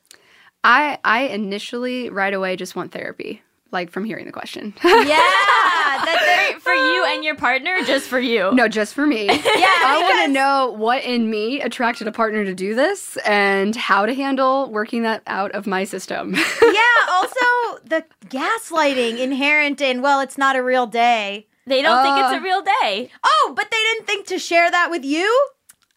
I 0.64 0.98
I 1.04 1.22
initially 1.24 2.10
right 2.10 2.34
away 2.34 2.56
just 2.56 2.76
want 2.76 2.92
therapy, 2.92 3.42
like 3.74 3.92
from 3.92 4.06
hearing 4.06 4.26
the 4.26 4.32
question. 4.32 4.74
Yeah, 4.84 6.06
that 6.06 6.58
For 6.62 6.74
you 6.74 7.06
and 7.06 7.24
your 7.24 7.36
partner, 7.36 7.78
just 7.86 8.08
for 8.08 8.20
you. 8.20 8.52
no, 8.54 8.68
just 8.68 8.94
for 8.94 9.06
me. 9.06 9.26
yeah. 9.28 9.36
I 9.36 10.00
want 10.02 10.26
to 10.26 10.32
know 10.32 10.74
what 10.78 11.04
in 11.04 11.30
me 11.30 11.60
attracted 11.62 12.08
a 12.08 12.12
partner 12.12 12.46
to 12.46 12.54
do 12.54 12.74
this 12.76 13.18
and 13.26 13.76
how 13.76 14.06
to 14.06 14.14
handle 14.14 14.72
working 14.72 15.04
that 15.04 15.22
out 15.28 15.52
of 15.52 15.68
my 15.68 15.84
system. 15.84 16.34
yeah. 16.62 16.82
Also, 17.12 17.80
the 17.86 18.06
gaslighting 18.28 19.20
inherent 19.20 19.82
in 19.82 20.02
well, 20.02 20.20
it's 20.22 20.38
not 20.38 20.56
a 20.56 20.64
real 20.64 20.88
day. 20.88 21.48
They 21.68 21.82
don't 21.82 22.04
think 22.04 22.18
it's 22.18 22.34
Uh. 22.34 22.40
a 22.40 22.42
real 22.42 22.62
day. 22.62 23.10
Oh, 23.24 23.54
but 23.56 23.70
they 23.72 23.78
didn't 23.78 24.06
think 24.08 24.28
to 24.28 24.40
share 24.40 24.70
that 24.72 24.90
with 24.90 25.04
you. 25.06 25.50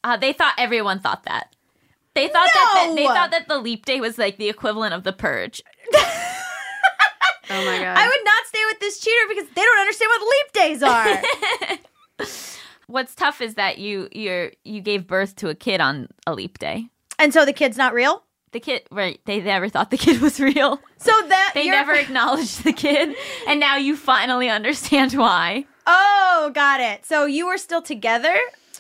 Uh, 0.04 0.16
they 0.16 0.32
thought 0.32 0.54
everyone 0.58 1.00
thought 1.00 1.24
that. 1.24 1.54
They 2.14 2.28
thought 2.28 2.48
that, 2.54 2.72
that 2.86 2.94
they 2.96 3.04
thought 3.06 3.30
that 3.32 3.46
the 3.48 3.58
leap 3.58 3.84
day 3.84 4.00
was 4.00 4.16
like 4.16 4.38
the 4.38 4.48
equivalent 4.48 4.94
of 4.94 5.02
the 5.04 5.12
purge. 5.12 5.62
Oh 7.50 7.64
my 7.64 7.78
god. 7.78 7.96
I 7.96 8.06
would 8.06 8.24
not 8.24 8.46
stay 8.46 8.62
with 8.70 8.80
this 8.80 8.98
cheater 9.00 9.26
because 9.28 9.46
they 9.54 9.62
don't 9.62 9.78
understand 9.78 10.10
what 10.10 10.22
leap 10.30 10.52
days 10.52 10.82
are. 10.82 12.26
What's 12.86 13.14
tough 13.14 13.40
is 13.40 13.54
that 13.54 13.78
you 13.78 14.08
you're 14.12 14.52
you 14.64 14.80
gave 14.80 15.06
birth 15.06 15.36
to 15.36 15.48
a 15.48 15.54
kid 15.54 15.80
on 15.80 16.08
a 16.26 16.34
leap 16.34 16.58
day. 16.58 16.88
and 17.18 17.32
so 17.32 17.44
the 17.44 17.52
kid's 17.52 17.76
not 17.76 17.92
real. 17.94 18.22
The 18.52 18.60
kid, 18.60 18.82
right? 18.90 19.20
They 19.26 19.40
never 19.40 19.68
thought 19.68 19.90
the 19.90 19.98
kid 19.98 20.20
was 20.26 20.38
real. 20.40 20.80
So 20.98 21.10
that 21.28 21.50
They 21.54 21.68
never 21.68 21.92
acknowledged 21.94 22.64
the 22.64 22.72
kid, 22.72 23.14
and 23.48 23.58
now 23.60 23.76
you 23.76 23.96
finally 23.96 24.48
understand 24.48 25.12
why. 25.14 25.66
Oh, 25.86 26.50
got 26.54 26.80
it. 26.80 27.04
So 27.04 27.26
you 27.26 27.46
were 27.46 27.58
still 27.58 27.82
together, 27.82 28.36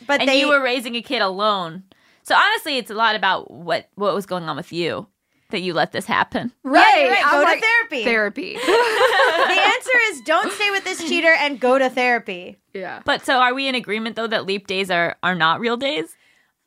but 0.06 0.20
And 0.20 0.28
they 0.28 0.40
you 0.40 0.48
were 0.48 0.62
raising 0.62 0.94
a 0.96 1.02
kid 1.02 1.20
alone. 1.20 1.82
So 2.22 2.34
honestly, 2.34 2.78
it's 2.78 2.90
a 2.90 2.94
lot 2.94 3.16
about 3.16 3.50
what 3.50 3.88
what 3.96 4.14
was 4.14 4.24
going 4.24 4.44
on 4.44 4.56
with 4.56 4.72
you 4.72 5.08
that 5.50 5.60
you 5.62 5.72
let 5.74 5.92
this 5.92 6.06
happen. 6.06 6.52
right. 6.62 7.00
you're 7.00 7.10
right. 7.10 7.26
I'm 7.26 7.40
Go 7.40 7.44
like, 7.44 7.60
to 7.60 7.66
therapy. 7.66 8.04
Therapy. 8.04 8.52
the 8.66 9.60
answer 9.74 9.98
is 10.10 10.20
don't 10.22 10.52
stay 10.52 10.70
with 10.70 10.84
this 10.84 11.06
cheater 11.06 11.32
and 11.32 11.60
go 11.60 11.78
to 11.78 11.88
therapy. 11.90 12.56
yeah. 12.74 13.02
But 13.04 13.24
so 13.24 13.38
are 13.38 13.54
we 13.54 13.68
in 13.68 13.74
agreement 13.74 14.16
though 14.16 14.26
that 14.26 14.46
leap 14.46 14.66
days 14.66 14.90
are 14.90 15.16
are 15.22 15.34
not 15.34 15.60
real 15.60 15.76
days? 15.76 16.16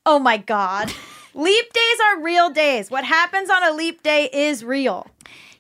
Oh 0.05 0.19
my 0.19 0.37
god. 0.37 0.91
leap 1.33 1.73
days 1.73 1.97
are 2.07 2.21
real 2.21 2.49
days. 2.49 2.89
What 2.89 3.03
happens 3.03 3.49
on 3.49 3.63
a 3.63 3.71
leap 3.75 4.01
day 4.03 4.29
is 4.31 4.63
real. 4.63 5.07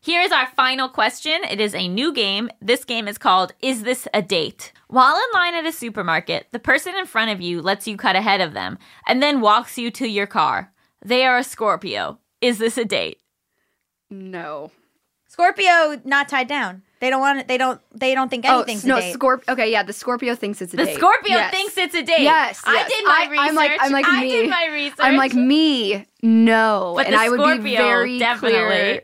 Here 0.01 0.21
is 0.21 0.31
our 0.31 0.47
final 0.55 0.87
question. 0.87 1.41
It 1.49 1.59
is 1.59 1.75
a 1.75 1.87
new 1.89 2.13
game. 2.13 2.49
This 2.61 2.85
game 2.85 3.07
is 3.07 3.17
called 3.17 3.53
Is 3.61 3.83
This 3.83 4.07
a 4.13 4.21
Date? 4.21 4.71
While 4.87 5.15
in 5.17 5.33
line 5.33 5.55
at 5.55 5.65
a 5.65 5.73
supermarket, 5.73 6.47
the 6.51 6.57
person 6.57 6.95
in 6.95 7.05
front 7.05 7.31
of 7.31 7.41
you 7.41 7.61
lets 7.61 7.85
you 7.85 7.97
cut 7.97 8.15
ahead 8.15 8.39
of 8.39 8.53
them 8.53 8.77
and 9.05 9.21
then 9.21 9.41
walks 9.41 9.77
you 9.77 9.91
to 9.91 10.07
your 10.07 10.25
car. 10.25 10.71
They 11.05 11.25
are 11.25 11.37
a 11.37 11.43
Scorpio. 11.43 12.17
Is 12.41 12.57
this 12.57 12.77
a 12.77 12.85
date? 12.85 13.19
No. 14.09 14.71
Scorpio 15.27 16.01
not 16.05 16.27
tied 16.27 16.47
down. 16.47 16.81
They 16.99 17.09
don't 17.09 17.21
want 17.21 17.39
it. 17.39 17.47
They 17.47 17.57
don't. 17.57 17.79
They 17.97 18.13
don't 18.13 18.29
think 18.29 18.45
anything's 18.45 18.83
oh, 18.83 18.89
no, 18.89 18.97
a 18.97 19.01
date. 19.01 19.15
Scorp- 19.15 19.47
Okay, 19.47 19.71
yeah, 19.71 19.83
the 19.83 19.93
Scorpio 19.93 20.35
thinks 20.35 20.61
it's 20.61 20.73
a 20.73 20.77
The 20.77 20.85
date. 20.85 20.93
The 20.95 20.99
Scorpio 20.99 21.35
Yes. 21.35 21.51
thinks 21.53 21.77
it's 21.77 21.95
a 21.95 22.03
date. 22.03 22.21
Yes, 22.21 22.61
I 22.65 22.87
did 22.87 23.05
my 23.05 23.25
I- 23.27 23.31
research. 23.31 23.47
I'm 23.47 23.55
like- 23.55 23.77
I'm 23.79 23.91
like 23.91 24.05
I 24.07 24.21
me. 24.23 24.29
did 24.31 24.49
my 24.49 24.67
research. 24.73 24.99
I'm 24.99 25.15
like 25.15 25.33
me, 25.33 26.05
no, 26.21 26.93
But 26.97 27.05
and 27.05 27.15
the 27.15 27.19
I 27.19 27.29
would 27.29 27.37
be 27.37 27.43
Scorpio 27.43 27.77
very 27.77 28.19
definitely 28.19 28.57
clear. 28.59 29.01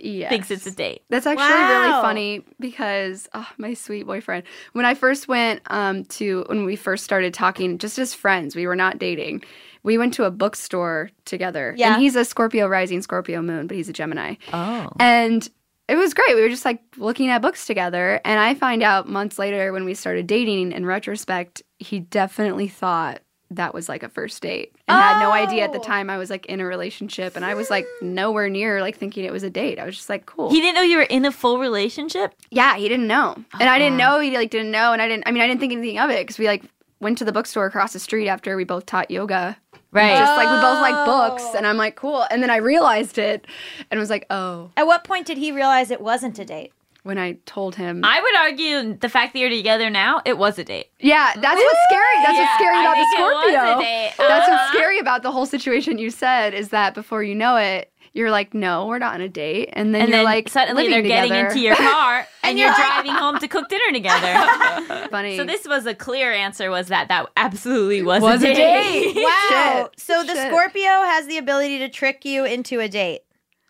Yes. 0.00 0.28
thinks 0.30 0.50
it's 0.50 0.66
a 0.66 0.70
date. 0.70 1.02
That's 1.08 1.26
actually 1.26 1.46
really 1.46 2.02
funny 2.02 2.44
because 2.60 3.28
oh, 3.34 3.48
my 3.56 3.74
sweet 3.74 4.06
boyfriend. 4.06 4.44
When 4.72 4.84
I 4.84 4.94
first 4.94 5.26
went 5.26 5.62
um, 5.70 6.04
to 6.04 6.44
when 6.48 6.64
we 6.66 6.76
first 6.76 7.02
started 7.04 7.32
talking, 7.34 7.78
just 7.78 7.98
as 7.98 8.14
friends, 8.14 8.54
we 8.54 8.66
were 8.66 8.76
not 8.76 8.98
dating. 8.98 9.42
We 9.82 9.98
went 9.98 10.14
to 10.14 10.24
a 10.24 10.30
bookstore 10.30 11.10
together. 11.24 11.74
Yeah. 11.76 11.94
And 11.94 12.02
he's 12.02 12.16
a 12.16 12.24
Scorpio 12.24 12.66
rising, 12.66 13.02
Scorpio 13.02 13.42
moon, 13.42 13.66
but 13.66 13.76
he's 13.76 13.88
a 13.88 13.92
Gemini. 13.92 14.34
Oh. 14.52 14.88
And 14.98 15.48
it 15.88 15.96
was 15.96 16.12
great. 16.14 16.34
We 16.34 16.42
were 16.42 16.48
just 16.50 16.64
like 16.64 16.80
looking 16.96 17.28
at 17.30 17.40
books 17.42 17.66
together. 17.66 18.20
And 18.24 18.38
I 18.38 18.54
find 18.54 18.82
out 18.82 19.08
months 19.08 19.38
later 19.38 19.72
when 19.72 19.84
we 19.84 19.94
started 19.94 20.26
dating, 20.26 20.72
in 20.72 20.84
retrospect, 20.84 21.62
he 21.78 22.00
definitely 22.00 22.68
thought 22.68 23.20
that 23.50 23.72
was 23.72 23.88
like 23.88 24.02
a 24.02 24.10
first 24.10 24.42
date 24.42 24.74
and 24.86 24.98
had 24.98 25.20
no 25.20 25.32
idea 25.32 25.64
at 25.64 25.72
the 25.72 25.78
Oh. 25.78 25.82
time 25.82 26.10
I 26.10 26.18
was 26.18 26.28
like 26.28 26.44
in 26.46 26.60
a 26.60 26.66
relationship. 26.66 27.34
And 27.34 27.42
I 27.46 27.54
was 27.54 27.70
like 27.70 27.86
nowhere 28.02 28.50
near 28.50 28.82
like 28.82 28.98
thinking 28.98 29.24
it 29.24 29.32
was 29.32 29.42
a 29.42 29.48
date. 29.48 29.78
I 29.78 29.86
was 29.86 29.96
just 29.96 30.10
like, 30.10 30.26
cool. 30.26 30.50
He 30.50 30.60
didn't 30.60 30.74
know 30.74 30.82
you 30.82 30.98
were 30.98 31.04
in 31.04 31.24
a 31.24 31.32
full 31.32 31.58
relationship? 31.58 32.34
yeah, 32.50 32.76
he 32.76 32.86
didn't 32.90 33.06
know. 33.06 33.36
And 33.58 33.70
I 33.70 33.78
didn't 33.78 33.98
Uh-uh. 33.98 34.16
know 34.16 34.20
he 34.20 34.36
like 34.36 34.50
didn't 34.50 34.70
know. 34.70 34.92
And 34.92 35.00
I 35.00 35.08
didn't, 35.08 35.26
I 35.26 35.30
mean, 35.30 35.42
I 35.42 35.46
didn't 35.46 35.60
think 35.60 35.72
anything 35.72 35.98
of 35.98 36.10
it 36.10 36.26
because 36.26 36.38
we 36.38 36.46
like 36.46 36.64
went 37.00 37.16
to 37.16 37.24
the 37.24 37.32
bookstore 37.32 37.64
across 37.64 37.94
the 37.94 37.98
street 38.00 38.28
after 38.28 38.54
we 38.54 38.64
both 38.64 38.84
taught 38.84 39.10
yoga. 39.10 39.56
Right. 39.90 40.18
Just 40.18 40.36
like 40.36 40.48
we 40.50 40.60
both 40.60 40.80
like 40.80 41.06
books. 41.06 41.44
And 41.56 41.66
I'm 41.66 41.76
like, 41.78 41.96
cool. 41.96 42.26
And 42.30 42.42
then 42.42 42.50
I 42.50 42.56
realized 42.56 43.16
it 43.18 43.46
and 43.90 43.98
was 43.98 44.10
like, 44.10 44.26
oh, 44.30 44.70
At 44.76 44.86
what 44.86 45.02
point 45.04 45.26
did 45.26 45.38
he 45.38 45.50
realize 45.52 45.90
it 45.90 46.00
wasn't 46.00 46.38
a 46.38 46.44
date? 46.44 46.72
when 47.04 47.16
I 47.16 47.38
told 47.46 47.76
him. 47.76 48.02
I 48.04 48.20
would 48.20 48.36
argue 48.36 48.92
the 48.98 49.08
fact 49.08 49.32
that 49.32 49.38
you're 49.38 49.48
together 49.48 49.88
now, 49.88 50.20
it 50.26 50.36
was 50.36 50.58
a 50.58 50.64
date. 50.64 50.88
Yeah, 51.00 51.32
that's 51.36 51.58
what's 51.58 51.78
scary. 51.88 52.14
That's 52.22 52.36
Yeah, 52.36 52.42
what's 52.44 52.54
scary 52.56 52.76
I 52.76 52.80
about 52.82 52.96
the 52.96 53.04
think 53.04 53.18
it 53.18 53.22
was 53.22 53.46
a 53.46 53.56
Scorpio. 53.56 53.80
date. 53.80 54.12
That's 54.18 54.48
what's 54.48 54.60
Uh-huh. 54.62 54.72
scary 54.74 54.98
about 54.98 55.22
the 55.22 55.30
whole 55.32 55.46
situation 55.46 55.96
you 55.96 56.10
said 56.10 56.52
is 56.52 56.68
that 56.68 56.92
before 56.92 57.22
you 57.22 57.34
know 57.34 57.56
it, 57.56 57.90
you're 58.18 58.30
like, 58.30 58.52
no, 58.52 58.86
we're 58.86 58.98
not 58.98 59.14
on 59.14 59.20
a 59.22 59.28
date, 59.28 59.70
and 59.72 59.94
then 59.94 60.02
And 60.02 60.08
you're 60.10 60.18
then 60.18 60.24
like, 60.24 60.48
suddenly 60.48 60.84
they're 60.88 60.96
living 61.02 61.08
getting 61.08 61.34
into 61.34 61.60
your 61.60 61.76
car 61.76 62.26
and, 62.42 62.58
you're 62.58 62.66
you're 62.68 62.76
like- 62.76 62.86
driving 63.04 63.12
home 63.12 63.38
to 63.38 63.48
cook 63.48 63.68
dinner 63.68 63.92
together. 63.92 65.08
Funny. 65.10 65.36
so 65.36 65.44
this 65.44 65.66
was 65.66 65.86
a 65.86 65.94
clear 65.94 66.32
answer 66.32 66.68
was 66.70 66.88
that 66.88 67.08
that 67.08 67.26
absolutely 67.36 68.02
was, 68.02 68.20
Was 68.20 68.42
a 68.42 68.50
a 68.50 68.54
date. 68.54 69.14
date. 69.14 69.24
Wow. 69.24 69.88
Shit. 69.92 70.00
So 70.00 70.22
the 70.24 70.34
Shit. 70.34 70.48
Scorpio 70.48 70.82
has 70.84 71.26
the 71.26 71.38
ability 71.38 71.78
to 71.78 71.88
trick 71.88 72.24
you 72.24 72.44
into 72.44 72.80
a 72.80 72.88
date. 72.88 73.20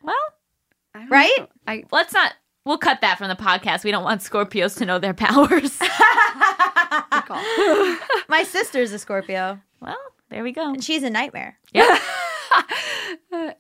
well, 0.02 0.16
right? 1.10 1.30
know. 1.38 1.46
I 1.66 1.84
let's 1.92 2.12
not 2.12 2.32
we'll 2.64 2.78
cut 2.78 3.00
that 3.02 3.18
from 3.18 3.28
the 3.28 3.36
podcast. 3.36 3.84
We 3.84 3.90
don't 3.90 4.04
want 4.04 4.20
Scorpios 4.22 4.76
to 4.78 4.86
know 4.86 4.98
their 4.98 5.14
powers. 5.14 5.78
My 8.28 8.44
sister's 8.46 8.92
a 8.92 8.98
Scorpio, 8.98 9.60
well, 9.80 9.96
there 10.30 10.42
we 10.42 10.52
go. 10.52 10.72
and 10.72 10.82
she's 10.82 11.02
a 11.02 11.10
nightmare. 11.10 11.58
Yeah. 11.72 11.98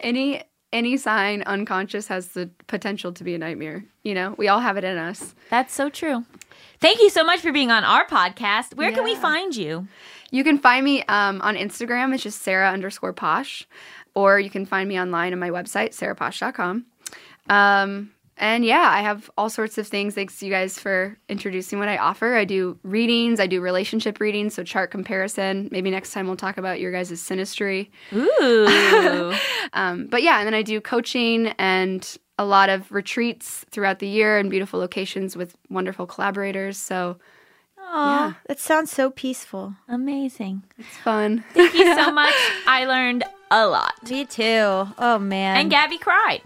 any 0.00 0.42
any 0.72 0.96
sign 0.96 1.42
unconscious 1.42 2.08
has 2.08 2.28
the 2.28 2.50
potential 2.66 3.12
to 3.12 3.24
be 3.24 3.34
a 3.34 3.38
nightmare. 3.38 3.84
You 4.02 4.14
know, 4.14 4.34
we 4.36 4.48
all 4.48 4.60
have 4.60 4.76
it 4.76 4.84
in 4.84 4.98
us. 4.98 5.34
That's 5.50 5.74
so 5.74 5.88
true. 5.88 6.24
Thank 6.80 7.00
you 7.00 7.10
so 7.10 7.24
much 7.24 7.40
for 7.40 7.52
being 7.52 7.70
on 7.70 7.84
our 7.84 8.06
podcast. 8.06 8.74
Where 8.74 8.92
can 8.92 9.04
we 9.04 9.14
find 9.16 9.56
you? 9.56 9.88
You 10.30 10.44
can 10.44 10.58
find 10.58 10.84
me 10.84 11.02
um, 11.04 11.40
on 11.42 11.56
Instagram. 11.56 12.14
It's 12.14 12.22
just 12.22 12.42
Sarah 12.42 12.70
underscore 12.70 13.12
Posh. 13.12 13.66
Or 14.14 14.38
you 14.38 14.50
can 14.50 14.66
find 14.66 14.88
me 14.88 15.00
online 15.00 15.32
on 15.32 15.38
my 15.38 15.50
website, 15.50 15.90
sarahposh.com. 15.90 16.86
Um, 17.48 18.10
and 18.38 18.64
yeah, 18.64 18.88
I 18.90 19.02
have 19.02 19.30
all 19.36 19.50
sorts 19.50 19.78
of 19.78 19.86
things. 19.86 20.14
Thanks 20.14 20.42
you 20.42 20.50
guys 20.50 20.78
for 20.78 21.18
introducing 21.28 21.78
what 21.78 21.88
I 21.88 21.96
offer. 21.96 22.36
I 22.36 22.44
do 22.44 22.78
readings, 22.82 23.40
I 23.40 23.46
do 23.46 23.60
relationship 23.60 24.20
readings, 24.20 24.54
so 24.54 24.64
chart 24.64 24.90
comparison. 24.90 25.68
Maybe 25.70 25.90
next 25.90 26.12
time 26.12 26.26
we'll 26.26 26.36
talk 26.36 26.56
about 26.56 26.80
your 26.80 26.92
guys' 26.92 27.12
synastry. 27.12 27.90
Ooh. 28.12 29.34
Um, 29.74 30.06
but 30.06 30.22
yeah, 30.22 30.38
and 30.38 30.46
then 30.46 30.54
I 30.54 30.62
do 30.62 30.80
coaching 30.80 31.48
and 31.58 32.16
a 32.38 32.44
lot 32.44 32.70
of 32.70 32.90
retreats 32.90 33.66
throughout 33.70 33.98
the 33.98 34.08
year 34.08 34.38
in 34.38 34.48
beautiful 34.48 34.80
locations 34.80 35.36
with 35.36 35.56
wonderful 35.68 36.06
collaborators. 36.06 36.78
So 36.78 37.18
Oh, 37.90 38.06
Yeah. 38.10 38.32
that 38.46 38.60
sounds 38.60 38.90
so 38.92 39.10
peaceful. 39.10 39.74
Amazing. 39.88 40.62
it's 40.78 40.96
fun. 40.98 41.44
Thank 41.54 41.74
you 41.74 41.94
so 41.94 42.10
much. 42.22 42.34
I 42.66 42.84
learned 42.86 43.24
a 43.50 43.66
lot. 43.66 43.94
Me 44.10 44.24
too. 44.26 44.86
Oh 44.98 45.18
man. 45.18 45.56
And 45.56 45.70
Gabby 45.70 45.96
cried. 45.98 46.42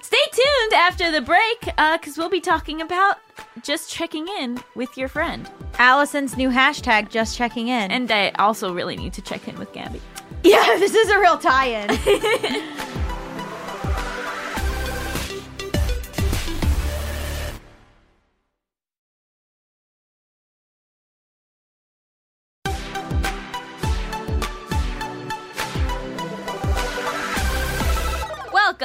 Stay 0.00 0.16
tuned 0.32 0.72
after 0.72 1.10
the 1.10 1.20
break 1.20 1.68
uh, 1.76 1.98
because 1.98 2.16
we'll 2.16 2.30
be 2.30 2.40
talking 2.40 2.80
about 2.80 3.18
just 3.62 3.90
checking 3.90 4.26
in 4.38 4.58
with 4.74 4.96
your 4.96 5.08
friend. 5.08 5.50
Allison's 5.78 6.36
new 6.36 6.48
hashtag, 6.48 7.10
just 7.10 7.36
checking 7.36 7.68
in. 7.68 7.90
And 7.90 8.10
I 8.10 8.30
also 8.38 8.72
really 8.72 8.96
need 8.96 9.12
to 9.14 9.20
check 9.22 9.46
in 9.48 9.58
with 9.58 9.72
Gabby. 9.72 10.00
yeah, 10.44 10.76
this 10.78 10.94
is 10.94 11.10
a 11.10 11.18
real 11.18 11.36
tie-in. 11.36 11.90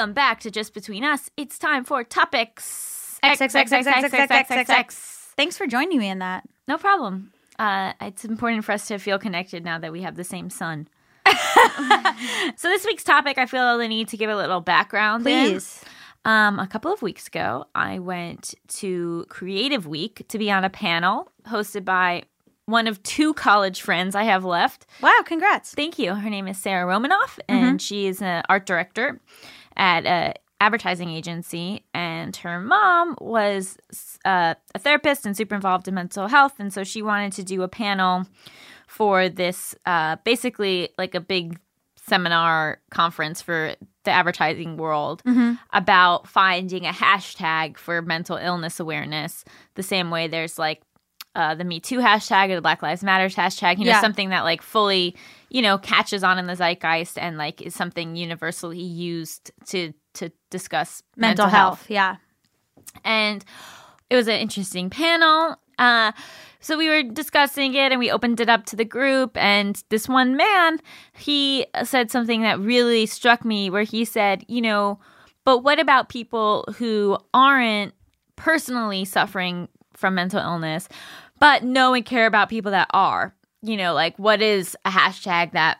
Welcome 0.01 0.15
back 0.15 0.39
to 0.39 0.49
Just 0.49 0.73
Between 0.73 1.03
Us. 1.03 1.29
It's 1.37 1.59
time 1.59 1.83
for 1.83 2.03
topics. 2.03 3.19
XXXXXXXXX. 3.23 4.93
Thanks 5.37 5.59
for 5.59 5.67
joining 5.67 5.99
me 5.99 6.09
in 6.09 6.17
that. 6.17 6.43
No 6.67 6.79
problem. 6.79 7.31
Uh, 7.59 7.93
it's 8.01 8.25
important 8.25 8.65
for 8.65 8.71
us 8.71 8.87
to 8.87 8.97
feel 8.97 9.19
connected 9.19 9.63
now 9.63 9.77
that 9.77 9.91
we 9.91 10.01
have 10.01 10.15
the 10.15 10.23
same 10.23 10.49
sun. 10.49 10.87
so 11.27 12.67
this 12.67 12.83
week's 12.83 13.03
topic, 13.03 13.37
I 13.37 13.45
feel 13.45 13.77
the 13.77 13.87
need 13.87 14.07
to 14.07 14.17
give 14.17 14.31
a 14.31 14.35
little 14.35 14.59
background. 14.59 15.27
in. 15.27 15.51
Please. 15.51 15.85
Um, 16.25 16.57
a 16.57 16.65
couple 16.65 16.91
of 16.91 17.03
weeks 17.03 17.27
ago, 17.27 17.65
I 17.75 17.99
went 17.99 18.55
to 18.79 19.27
Creative 19.29 19.85
Week 19.85 20.25
to 20.29 20.39
be 20.39 20.49
on 20.49 20.63
a 20.63 20.71
panel 20.71 21.31
hosted 21.47 21.85
by 21.85 22.23
one 22.65 22.87
of 22.87 23.03
two 23.03 23.35
college 23.35 23.81
friends 23.81 24.15
I 24.15 24.23
have 24.23 24.45
left. 24.45 24.87
Wow, 24.99 25.19
congrats. 25.25 25.75
Thank 25.75 25.99
you. 25.99 26.15
Her 26.15 26.29
name 26.31 26.47
is 26.47 26.57
Sarah 26.57 26.87
Romanoff, 26.87 27.37
and 27.47 27.79
she 27.79 28.07
is 28.07 28.19
an 28.19 28.41
art 28.49 28.65
director 28.65 29.19
at 29.75 30.05
a 30.05 30.33
advertising 30.59 31.09
agency. 31.09 31.83
And 31.93 32.35
her 32.37 32.59
mom 32.59 33.17
was 33.19 33.77
uh, 34.23 34.53
a 34.75 34.79
therapist 34.79 35.25
and 35.25 35.35
super 35.35 35.55
involved 35.55 35.87
in 35.87 35.95
mental 35.95 36.27
health, 36.27 36.59
and 36.59 36.71
so 36.71 36.83
she 36.83 37.01
wanted 37.01 37.33
to 37.33 37.43
do 37.43 37.63
a 37.63 37.67
panel 37.67 38.27
for 38.87 39.29
this, 39.29 39.73
uh, 39.85 40.17
basically 40.23 40.89
like 40.97 41.15
a 41.15 41.21
big 41.21 41.59
seminar 41.95 42.79
conference 42.89 43.41
for 43.41 43.73
the 44.03 44.11
advertising 44.11 44.75
world 44.75 45.21
about 45.71 46.27
finding 46.27 46.85
a 46.85 46.91
hashtag 46.91 47.77
for 47.77 48.01
mental 48.01 48.37
illness 48.37 48.79
awareness. 48.79 49.45
The 49.75 49.83
same 49.83 50.09
way 50.09 50.27
there's 50.27 50.57
like 50.59 50.81
uh, 51.35 51.55
the 51.55 51.63
Me 51.63 51.79
Too 51.79 51.99
hashtag 51.99 52.49
or 52.49 52.55
the 52.55 52.61
Black 52.61 52.81
Lives 52.81 53.03
Matters 53.03 53.35
hashtag, 53.35 53.77
you 53.79 53.85
know, 53.85 53.91
Yeah. 53.91 54.01
something 54.01 54.29
that 54.29 54.43
like 54.43 54.61
fully, 54.61 55.15
you 55.49 55.61
know, 55.61 55.77
catches 55.77 56.23
on 56.23 56.37
in 56.37 56.45
the 56.47 56.55
zeitgeist 56.55 57.17
and 57.17 57.37
like 57.37 57.61
is 57.61 57.73
something 57.75 58.15
universally 58.15 58.81
used 58.81 59.51
to 59.67 59.93
to 60.15 60.29
discuss 60.49 61.03
Mental, 61.15 61.47
health. 61.47 61.85
Yeah. 61.89 62.17
and 63.05 63.45
it 64.09 64.15
was 64.17 64.27
an 64.27 64.35
interesting 64.39 64.89
panel. 64.89 65.55
Uh, 65.79 66.11
so 66.59 66.77
we 66.77 66.89
were 66.89 67.01
discussing 67.01 67.73
it 67.75 67.91
and 67.93 67.97
we 67.99 68.11
opened 68.11 68.39
it 68.41 68.49
up 68.49 68.65
to 68.65 68.75
the 68.75 68.83
group. 68.85 69.35
And 69.37 69.81
this 69.89 70.09
one 70.09 70.35
man, 70.35 70.79
he 71.13 71.65
said 71.83 72.11
something 72.11 72.41
that 72.41 72.59
really 72.59 73.05
struck 73.05 73.45
me 73.45 73.69
where 73.69 73.83
he 73.83 74.03
said, 74.05 74.43
you 74.49 74.61
know, 74.61 74.99
but 75.45 75.59
what 75.59 75.79
about 75.79 76.09
people 76.09 76.65
who 76.77 77.17
aren't 77.33 77.93
personally 78.35 79.05
suffering 79.05 79.69
from 80.01 80.15
mental 80.15 80.39
illness, 80.39 80.89
but 81.39 81.63
know 81.63 81.93
and 81.93 82.05
care 82.05 82.25
about 82.25 82.49
people 82.49 82.71
that 82.71 82.89
are? 82.91 83.33
You 83.61 83.77
know, 83.77 83.93
like 83.93 84.17
what 84.17 84.41
is 84.41 84.75
a 84.83 84.89
hashtag 84.89 85.53
that 85.53 85.77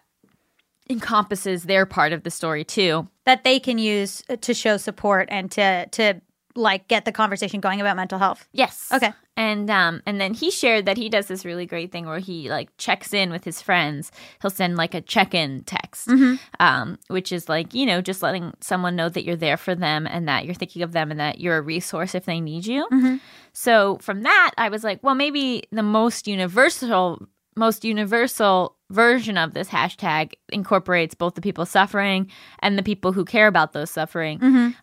encompasses 0.89 1.63
their 1.63 1.85
part 1.85 2.13
of 2.13 2.23
the 2.23 2.31
story 2.31 2.63
too? 2.63 3.07
That 3.25 3.43
they 3.43 3.59
can 3.59 3.77
use 3.77 4.23
to 4.39 4.53
show 4.53 4.77
support 4.77 5.27
and 5.29 5.51
to 5.51 5.87
to 5.87 6.21
like 6.55 6.87
get 6.87 7.05
the 7.05 7.11
conversation 7.11 7.59
going 7.59 7.81
about 7.81 7.95
mental 7.95 8.19
health. 8.19 8.47
Yes. 8.51 8.89
Okay. 8.93 9.13
And 9.37 9.69
um 9.69 10.01
and 10.05 10.19
then 10.19 10.33
he 10.33 10.51
shared 10.51 10.85
that 10.85 10.97
he 10.97 11.09
does 11.09 11.27
this 11.27 11.45
really 11.45 11.65
great 11.65 11.91
thing 11.91 12.05
where 12.05 12.19
he 12.19 12.49
like 12.49 12.69
checks 12.77 13.13
in 13.13 13.31
with 13.31 13.43
his 13.43 13.61
friends. 13.61 14.11
He'll 14.41 14.51
send 14.51 14.75
like 14.75 14.93
a 14.93 15.01
check-in 15.01 15.63
text. 15.63 16.09
Um 16.59 16.99
which 17.07 17.31
is 17.31 17.47
like, 17.49 17.73
you 17.73 17.85
know, 17.85 18.01
just 18.01 18.21
letting 18.21 18.53
someone 18.61 18.95
know 18.95 19.09
that 19.09 19.23
you're 19.23 19.35
there 19.35 19.57
for 19.57 19.75
them 19.75 20.05
and 20.07 20.27
that 20.27 20.45
you're 20.45 20.55
thinking 20.55 20.81
of 20.81 20.91
them 20.91 21.11
and 21.11 21.19
that 21.19 21.39
you're 21.39 21.57
a 21.57 21.61
resource 21.61 22.13
if 22.15 22.25
they 22.25 22.41
need 22.41 22.65
you. 22.65 22.87
So 23.53 23.97
from 24.01 24.23
that 24.23 24.51
I 24.57 24.69
was 24.69 24.83
like, 24.83 25.01
well 25.01 25.15
maybe 25.15 25.63
the 25.71 25.83
most 25.83 26.27
universal 26.27 27.25
most 27.55 27.83
universal 27.83 28.77
version 28.91 29.37
of 29.37 29.53
this 29.53 29.69
hashtag 29.69 30.33
incorporates 30.49 31.15
both 31.15 31.35
the 31.35 31.41
people 31.41 31.65
suffering 31.65 32.29
and 32.59 32.77
the 32.77 32.83
people 32.83 33.11
who 33.11 33.25
care 33.25 33.47
about 33.47 33.73
those 33.73 33.89
suffering. 33.89 34.39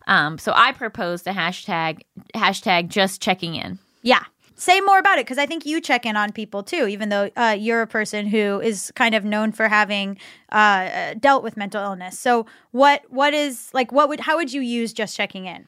Um, 0.07 0.37
so 0.37 0.51
I 0.55 0.71
proposed 0.73 1.27
a 1.27 1.31
hashtag 1.31 2.01
hashtag 2.35 2.89
just 2.89 3.21
checking 3.21 3.55
in. 3.55 3.79
Yeah. 4.01 4.23
Say 4.55 4.81
more 4.81 4.99
about 4.99 5.19
it 5.19 5.25
because 5.25 5.37
I 5.37 5.45
think 5.45 5.65
you 5.65 5.79
check 5.79 6.05
in 6.05 6.17
on 6.17 6.33
people 6.33 6.63
too, 6.63 6.85
even 6.87 7.07
though 7.07 7.29
uh, 7.37 7.55
you're 7.57 7.81
a 7.81 7.87
person 7.87 8.27
who 8.27 8.59
is 8.59 8.91
kind 8.93 9.15
of 9.15 9.23
known 9.23 9.53
for 9.53 9.69
having 9.69 10.17
uh, 10.51 11.13
dealt 11.17 11.43
with 11.43 11.55
mental 11.55 11.81
illness. 11.81 12.19
So 12.19 12.45
what 12.71 13.03
what 13.09 13.33
is 13.33 13.69
like 13.73 13.93
what 13.93 14.09
would 14.09 14.19
how 14.19 14.35
would 14.35 14.51
you 14.51 14.59
use 14.59 14.91
just 14.91 15.15
checking 15.15 15.45
in? 15.45 15.65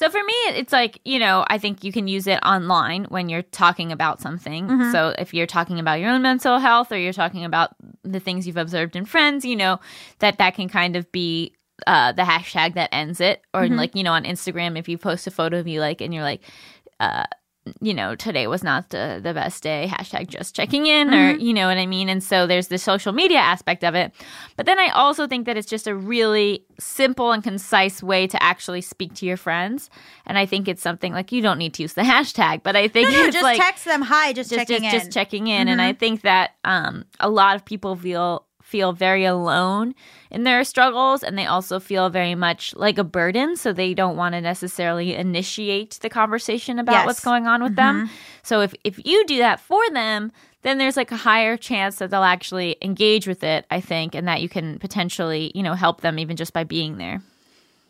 So 0.00 0.08
for 0.08 0.24
me, 0.24 0.32
it's 0.56 0.72
like, 0.72 0.98
you 1.04 1.18
know, 1.18 1.44
I 1.48 1.58
think 1.58 1.84
you 1.84 1.92
can 1.92 2.08
use 2.08 2.26
it 2.26 2.38
online 2.42 3.04
when 3.10 3.28
you're 3.28 3.42
talking 3.42 3.92
about 3.92 4.22
something. 4.22 4.66
So 4.92 5.14
if 5.18 5.34
you're 5.34 5.46
talking 5.46 5.78
about 5.78 6.00
your 6.00 6.08
own 6.08 6.22
mental 6.22 6.58
health 6.58 6.90
or 6.90 6.96
you're 6.96 7.12
talking 7.12 7.44
about 7.44 7.76
the 8.02 8.18
things 8.18 8.46
you've 8.46 8.56
observed 8.56 8.96
in 8.96 9.04
friends, 9.04 9.44
you 9.44 9.56
know, 9.56 9.78
that 10.20 10.38
that 10.38 10.54
can 10.54 10.70
kind 10.70 10.96
of 10.96 11.12
be 11.12 11.54
uh, 11.86 12.12
the 12.12 12.22
hashtag 12.22 12.76
that 12.76 12.88
ends 12.94 13.20
it. 13.20 13.42
Or 13.52 13.68
like, 13.68 13.94
you 13.94 14.02
know, 14.02 14.12
on 14.12 14.24
Instagram, 14.24 14.78
if 14.78 14.88
you 14.88 14.96
post 14.96 15.26
a 15.26 15.30
photo 15.30 15.58
of 15.58 15.68
you 15.68 15.82
like, 15.82 16.00
and 16.00 16.14
you're 16.14 16.22
like, 16.22 16.40
uh, 16.98 17.24
you 17.80 17.92
know, 17.92 18.14
today 18.14 18.46
was 18.46 18.62
not 18.62 18.88
the, 18.88 19.20
the 19.22 19.34
best 19.34 19.62
day, 19.62 19.88
hashtag 19.90 20.28
just 20.28 20.56
checking 20.56 20.86
in, 20.86 21.12
or, 21.12 21.32
you 21.32 21.52
know 21.52 21.68
what 21.68 21.76
I 21.76 21.86
mean? 21.86 22.08
And 22.08 22.22
so 22.22 22.46
there's 22.46 22.68
the 22.68 22.78
social 22.78 23.12
media 23.12 23.38
aspect 23.38 23.84
of 23.84 23.94
it. 23.94 24.12
But 24.56 24.66
then 24.66 24.78
I 24.78 24.88
also 24.88 25.26
think 25.26 25.46
that 25.46 25.56
it's 25.58 25.68
just 25.68 25.86
a 25.86 25.94
really 25.94 26.64
simple 26.78 27.32
and 27.32 27.42
concise 27.42 28.02
way 28.02 28.26
to 28.26 28.42
actually 28.42 28.80
speak 28.80 29.14
to 29.16 29.26
your 29.26 29.36
friends. 29.36 29.90
And 30.26 30.38
I 30.38 30.46
think 30.46 30.68
it's 30.68 30.82
something 30.82 31.12
like 31.12 31.32
you 31.32 31.42
don't 31.42 31.58
need 31.58 31.74
to 31.74 31.82
use 31.82 31.92
the 31.92 32.02
hashtag, 32.14 32.62
but 32.62 32.76
I 32.76 32.88
think 32.88 33.10
No, 33.10 33.24
no, 33.24 33.30
just 33.30 33.42
like 33.42 33.60
text 33.60 33.84
them 33.84 34.02
hi, 34.02 34.32
just, 34.32 34.50
just 34.50 34.58
checking 34.58 34.82
just, 34.82 34.84
in. 34.84 34.88
Mm-hmm. 34.88 34.98
just 34.98 35.12
checking 35.12 35.46
in. 35.48 35.68
And 35.68 35.82
I 35.82 35.92
think 35.92 36.22
that 36.22 36.52
um, 36.64 37.04
a 37.20 37.28
lot 37.28 37.56
of 37.56 37.64
people 37.64 37.94
feel 37.94 38.46
feel 38.70 38.92
very 38.92 39.24
alone 39.24 39.94
in 40.30 40.44
their 40.44 40.62
struggles 40.64 41.22
and 41.24 41.36
they 41.36 41.46
also 41.46 41.80
feel 41.80 42.08
very 42.08 42.36
much 42.36 42.62
like 42.76 42.98
a 42.98 43.04
burden 43.18 43.56
so 43.56 43.72
they 43.72 43.92
don't 43.94 44.16
want 44.16 44.32
to 44.34 44.40
necessarily 44.40 45.14
initiate 45.14 45.98
the 46.02 46.08
conversation 46.08 46.78
about 46.78 46.94
Yes. 46.98 47.06
what's 47.06 47.24
going 47.30 47.46
on 47.46 47.62
with 47.62 47.74
them. 47.76 48.08
So 48.42 48.60
if 48.66 48.72
if 48.84 48.94
you 49.04 49.18
do 49.26 49.38
that 49.38 49.58
for 49.60 49.82
them 49.90 50.30
then 50.62 50.78
there's 50.78 50.96
like 50.96 51.10
a 51.12 51.16
higher 51.16 51.56
chance 51.56 51.96
that 51.98 52.10
they'll 52.10 52.22
actually 52.36 52.76
engage 52.82 53.26
with 53.26 53.42
it 53.42 53.64
i 53.70 53.80
think 53.80 54.14
and 54.14 54.28
that 54.28 54.40
you 54.42 54.48
can 54.56 54.78
potentially 54.78 55.50
you 55.54 55.62
know 55.66 55.74
help 55.74 56.00
them 56.02 56.18
even 56.18 56.36
just 56.36 56.52
by 56.52 56.64
being 56.64 56.98
there. 56.98 57.18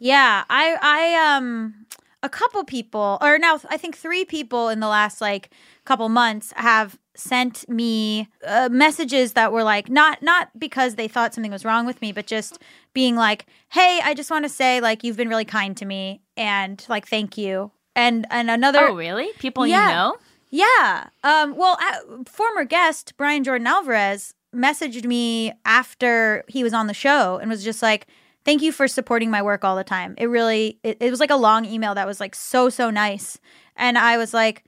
Yeah, 0.03 0.45
I 0.49 0.65
I 0.81 1.37
um 1.37 1.75
a 2.23 2.29
couple 2.29 2.65
people 2.65 3.19
or 3.21 3.39
now 3.39 3.55
I 3.69 3.77
think 3.77 3.97
3 3.97 4.25
people 4.25 4.69
in 4.73 4.81
the 4.81 4.89
last 4.89 5.21
like 5.21 5.51
couple 5.85 6.09
months 6.09 6.53
have 6.57 6.99
sent 7.17 7.69
me 7.69 8.29
uh, 8.47 8.69
messages 8.71 9.33
that 9.33 9.53
were 9.53 9.65
like 9.65 9.89
not 9.89 10.23
not 10.23 10.49
because 10.59 10.95
they 10.95 11.09
thought 11.09 11.35
something 11.35 11.51
was 11.53 11.65
wrong 11.65 11.85
with 11.85 12.01
me 12.01 12.13
but 12.13 12.27
just 12.27 12.59
being 12.95 13.17
like, 13.17 13.47
"Hey, 13.71 14.01
I 14.03 14.15
just 14.15 14.31
want 14.31 14.45
to 14.45 14.49
say 14.49 14.81
like 14.81 15.05
you've 15.05 15.17
been 15.17 15.29
really 15.29 15.45
kind 15.45 15.77
to 15.77 15.85
me 15.85 16.23
and 16.37 16.85
like 16.89 17.07
thank 17.09 17.37
you." 17.37 17.73
And 17.97 18.27
and 18.31 18.51
another 18.51 18.89
oh 18.89 18.95
really 18.95 19.31
people 19.39 19.67
Yeah. 19.67 19.89
you 19.89 19.95
know 19.95 20.17
Yeah. 20.51 21.09
Um, 21.23 21.57
well, 21.57 21.79
uh, 21.81 22.25
former 22.27 22.65
guest 22.65 23.15
Brian 23.17 23.45
Jordan 23.45 23.67
Alvarez 23.67 24.35
messaged 24.55 25.05
me 25.05 25.53
after 25.65 26.45
he 26.49 26.63
was 26.65 26.73
on 26.75 26.87
the 26.89 26.95
show 26.95 27.39
and 27.39 27.49
was 27.51 27.63
just 27.63 27.83
like, 27.83 28.07
"Thank 28.45 28.63
you 28.63 28.73
for 28.73 28.89
supporting 28.89 29.31
my 29.31 29.43
work 29.43 29.65
all 29.65 29.77
the 29.77 29.85
time." 29.85 30.15
It 30.19 30.27
really, 30.27 30.79
it, 30.83 30.97
it 31.01 31.11
was 31.11 31.21
like 31.21 31.31
a 31.31 31.37
long 31.37 31.65
email 31.65 31.95
that 31.95 32.07
was 32.07 32.21
like 32.21 32.35
so 32.35 32.69
so 32.69 32.91
nice, 32.91 33.39
and 33.77 33.97
I 33.99 34.17
was 34.17 34.33
like, 34.35 34.65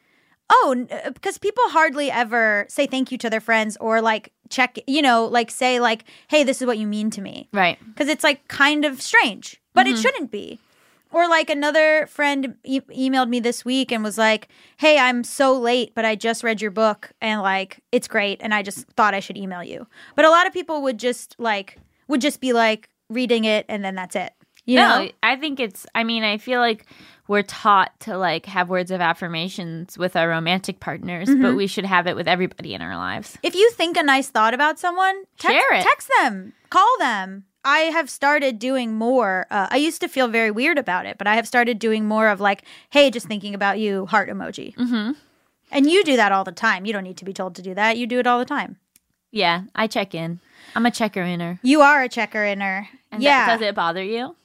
"Oh," 0.54 0.86
uh, 0.90 1.10
because 1.10 1.38
people 1.38 1.64
hardly 1.68 2.10
ever 2.10 2.66
say 2.68 2.86
thank 2.86 3.10
you 3.10 3.18
to 3.18 3.30
their 3.30 3.40
friends 3.40 3.76
or 3.80 4.00
like 4.02 4.32
check, 4.50 4.78
you 4.86 5.00
know, 5.02 5.24
like 5.24 5.50
say 5.50 5.80
like, 5.80 6.04
"Hey, 6.28 6.44
this 6.44 6.60
is 6.60 6.66
what 6.66 6.78
you 6.78 6.86
mean 6.86 7.08
to 7.10 7.20
me." 7.22 7.48
right 7.52 7.78
because 7.88 8.08
it's 8.08 8.24
like 8.24 8.46
kind 8.48 8.84
of 8.84 9.00
strange, 9.00 9.60
but 9.74 9.86
it 9.86 9.96
shouldn't 9.98 10.30
be. 10.30 10.58
Or 11.10 11.28
like 11.28 11.50
another 11.50 12.06
friend 12.06 12.54
e- 12.64 12.80
emailed 12.80 13.28
me 13.28 13.38
this 13.38 13.66
week 13.66 13.92
and 13.92 14.02
was 14.02 14.16
like, 14.16 14.48
"Hey, 14.78 14.98
I'm 14.98 15.24
so 15.24 15.58
late, 15.58 15.92
but 15.94 16.04
I 16.06 16.14
just 16.14 16.42
read 16.42 16.62
your 16.62 16.70
book 16.70 17.12
and 17.20 17.42
like 17.42 17.80
it's 17.92 18.08
great, 18.08 18.40
and 18.42 18.54
I 18.54 18.62
just 18.62 18.86
thought 18.96 19.14
I 19.14 19.20
should 19.20 19.36
email 19.36 19.62
you." 19.62 19.86
But 20.16 20.24
a 20.24 20.30
lot 20.30 20.46
of 20.46 20.52
people 20.54 20.82
would 20.82 20.98
just 20.98 21.36
like 21.38 21.78
would 22.08 22.20
just 22.20 22.40
be 22.40 22.52
like 22.52 22.88
reading 23.10 23.44
it 23.44 23.66
and 23.68 23.84
then 23.84 23.94
that's 23.94 24.16
it. 24.16 24.32
You 24.64 24.76
no, 24.76 25.04
know? 25.04 25.10
I 25.22 25.36
think 25.36 25.60
it's. 25.60 25.86
I 25.94 26.04
mean, 26.04 26.22
I 26.22 26.38
feel 26.38 26.60
like 26.60 26.86
we're 27.32 27.42
taught 27.42 27.98
to 28.00 28.16
like 28.16 28.44
have 28.46 28.68
words 28.68 28.90
of 28.90 29.00
affirmations 29.00 29.96
with 29.98 30.14
our 30.16 30.28
romantic 30.28 30.78
partners, 30.80 31.28
Mm-hmm. 31.28 31.42
but 31.42 31.54
we 31.56 31.66
should 31.66 31.86
have 31.86 32.06
it 32.06 32.14
with 32.14 32.28
everybody 32.28 32.74
in 32.74 32.82
our 32.82 32.96
lives. 32.96 33.38
If 33.42 33.54
you 33.54 33.70
think 33.72 33.96
a 33.96 34.02
nice 34.02 34.28
thought 34.30 34.54
about 34.54 34.78
someone, 34.78 35.24
text, 35.38 35.54
Share 35.56 35.78
it. 35.78 35.82
text 35.82 36.08
them, 36.20 36.52
call 36.70 36.94
them. 36.98 37.44
I 37.64 37.78
have 37.96 38.10
started 38.10 38.58
doing 38.58 38.92
more. 38.94 39.46
Uh, 39.50 39.68
I 39.70 39.76
used 39.76 40.00
to 40.02 40.08
feel 40.08 40.28
very 40.28 40.50
weird 40.50 40.78
about 40.78 41.06
it, 41.06 41.16
but 41.16 41.26
I 41.26 41.36
have 41.36 41.46
started 41.46 41.78
doing 41.78 42.04
more 42.06 42.28
of 42.28 42.40
like, 42.40 42.64
hey, 42.90 43.10
just 43.10 43.26
thinking 43.28 43.54
about 43.54 43.78
you, 43.78 44.06
heart 44.06 44.28
emoji. 44.28 44.74
Mm-hmm. 44.74 45.12
And 45.70 45.90
you 45.90 46.04
do 46.04 46.16
that 46.16 46.32
all 46.32 46.44
the 46.44 46.52
time. 46.52 46.84
You 46.86 46.92
don't 46.92 47.04
need 47.04 47.16
to 47.18 47.24
be 47.24 47.32
told 47.32 47.54
to 47.56 47.62
do 47.62 47.72
that. 47.74 47.96
You 47.96 48.06
do 48.06 48.18
it 48.18 48.26
all 48.26 48.38
the 48.38 48.44
time. 48.44 48.76
Yeah, 49.30 49.62
I 49.74 49.86
check 49.86 50.14
in. 50.14 50.40
I'm 50.74 50.84
a 50.86 50.90
checker 50.90 51.22
inner. 51.22 51.58
You 51.62 51.80
are 51.80 52.02
a 52.02 52.08
checker 52.08 52.44
inner. 52.44 52.88
And 53.10 53.22
yeah. 53.22 53.46
that, 53.46 53.58
does 53.60 53.66
it 53.68 53.74
bother 53.74 54.02
you? 54.02 54.36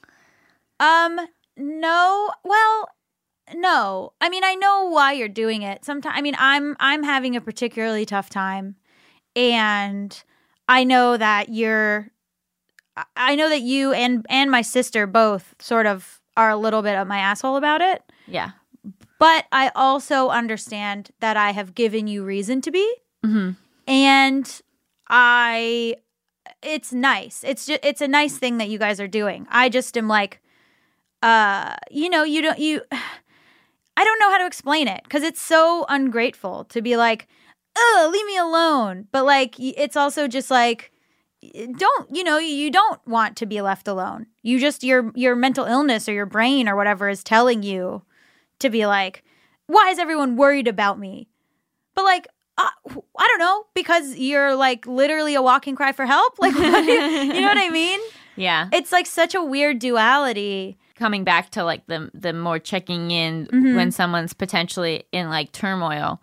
Um, 0.80 1.20
no. 1.58 2.30
Well, 2.44 2.88
no. 3.54 4.12
I 4.20 4.28
mean, 4.28 4.44
I 4.44 4.54
know 4.54 4.88
why 4.88 5.12
you're 5.12 5.28
doing 5.28 5.62
it. 5.62 5.84
Sometimes, 5.84 6.14
I 6.16 6.20
mean, 6.22 6.36
I'm 6.38 6.76
I'm 6.80 7.02
having 7.02 7.36
a 7.36 7.40
particularly 7.40 8.06
tough 8.06 8.30
time, 8.30 8.76
and 9.36 10.22
I 10.68 10.84
know 10.84 11.16
that 11.16 11.48
you're. 11.50 12.10
I- 13.16 13.36
know 13.36 13.48
that 13.48 13.60
you 13.62 13.92
and 13.92 14.26
and 14.28 14.50
my 14.50 14.62
sister 14.62 15.06
both 15.06 15.54
sort 15.60 15.86
of 15.86 16.20
are 16.36 16.50
a 16.50 16.56
little 16.56 16.82
bit 16.82 16.96
of 16.96 17.06
my 17.06 17.18
asshole 17.18 17.56
about 17.56 17.80
it, 17.80 18.02
Yeah. 18.26 18.50
but 19.20 19.44
I 19.52 19.70
also 19.76 20.28
understand 20.30 21.10
that 21.20 21.36
I 21.36 21.52
have 21.52 21.74
given 21.76 22.06
you 22.08 22.24
reason 22.24 22.60
to 22.62 22.70
be, 22.70 22.92
hmm 23.24 23.50
and 23.86 24.60
I. 25.08 25.96
It's 26.62 26.92
nice. 26.92 27.44
It's 27.46 27.66
just 27.66 27.80
it's 27.84 28.00
a 28.00 28.08
nice 28.08 28.36
thing 28.36 28.58
that 28.58 28.68
you 28.68 28.78
guys 28.78 28.98
are 29.00 29.06
doing. 29.08 29.46
I 29.48 29.68
just 29.68 29.96
am 29.96 30.08
like, 30.08 30.40
uh, 31.22 31.74
you 31.90 32.08
know, 32.08 32.24
you 32.24 32.42
don't 32.42 32.58
you. 32.58 32.82
I 32.90 34.04
don't 34.04 34.20
know 34.20 34.30
how 34.30 34.38
to 34.38 34.46
explain 34.46 34.86
it 34.86 35.00
because 35.02 35.24
it's 35.24 35.40
so 35.40 35.84
ungrateful 35.88 36.62
to 36.66 36.80
be 36.80 36.96
like, 36.96 37.26
oh, 37.76 38.08
leave 38.12 38.26
me 38.26 38.36
alone. 38.36 39.08
But 39.10 39.24
like, 39.24 39.56
it's 39.58 39.96
also 39.96 40.28
just 40.28 40.52
like, 40.52 40.92
don't 41.76 42.14
you 42.14 42.22
know 42.22 42.38
you 42.38 42.70
don't 42.70 43.04
want 43.08 43.36
to 43.38 43.46
be 43.46 43.60
left 43.60 43.88
alone. 43.88 44.26
You 44.42 44.60
just 44.60 44.84
your 44.84 45.10
your 45.16 45.34
mental 45.34 45.64
illness 45.64 46.08
or 46.08 46.12
your 46.12 46.26
brain 46.26 46.68
or 46.68 46.76
whatever 46.76 47.08
is 47.08 47.24
telling 47.24 47.64
you 47.64 48.02
to 48.60 48.70
be 48.70 48.86
like, 48.86 49.24
why 49.66 49.90
is 49.90 49.98
everyone 49.98 50.36
worried 50.36 50.68
about 50.68 50.98
me? 50.98 51.28
But 51.94 52.04
like. 52.04 52.28
Uh, 52.60 52.70
I 53.16 53.26
don't 53.28 53.38
know 53.38 53.66
because 53.72 54.16
you're 54.16 54.56
like 54.56 54.84
literally 54.84 55.36
a 55.36 55.42
walking 55.42 55.76
cry 55.76 55.92
for 55.92 56.06
help. 56.06 56.36
Like, 56.40 56.56
what 56.56 56.84
you, 56.84 56.92
you 56.92 57.40
know 57.40 57.46
what 57.46 57.56
I 57.56 57.70
mean? 57.70 58.00
Yeah. 58.34 58.68
It's 58.72 58.92
like 58.92 59.06
such 59.06 59.34
a 59.34 59.42
weird 59.42 59.80
duality. 59.80 60.78
Coming 60.98 61.22
back 61.24 61.50
to 61.50 61.62
like 61.64 61.86
the 61.86 62.10
the 62.12 62.32
more 62.32 62.58
checking 62.58 63.10
in 63.12 63.46
Mm-hmm. 63.46 63.76
when 63.76 63.90
someone's 63.92 64.32
potentially 64.34 65.04
in 65.12 65.30
like 65.30 65.52
turmoil. 65.52 66.20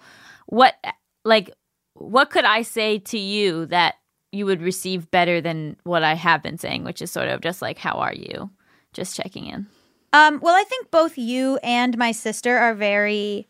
What 0.47 0.75
like 1.23 1.49
what 1.93 2.29
could 2.29 2.43
I 2.45 2.61
say 2.61 2.99
to 2.99 3.17
you 3.17 3.65
that 3.67 3.95
you 4.33 4.45
would 4.45 4.61
receive 4.61 5.09
better 5.09 5.39
than 5.39 5.77
what 5.83 6.03
I 6.03 6.13
have 6.15 6.43
been 6.43 6.57
saying, 6.57 6.83
which 6.83 7.01
is 7.01 7.09
sort 7.09 7.29
of 7.29 7.39
just 7.39 7.61
like 7.61 7.77
how 7.77 7.93
are 7.93 8.13
you? 8.13 8.49
Just 8.91 9.15
checking 9.15 9.45
in. 9.47 9.67
Um, 10.11 10.39
well, 10.41 10.55
I 10.55 10.63
think 10.65 10.91
both 10.91 11.17
you 11.17 11.57
and 11.63 11.97
my 11.97 12.11
sister 12.13 12.57
are 12.57 12.73
very, 12.73 13.47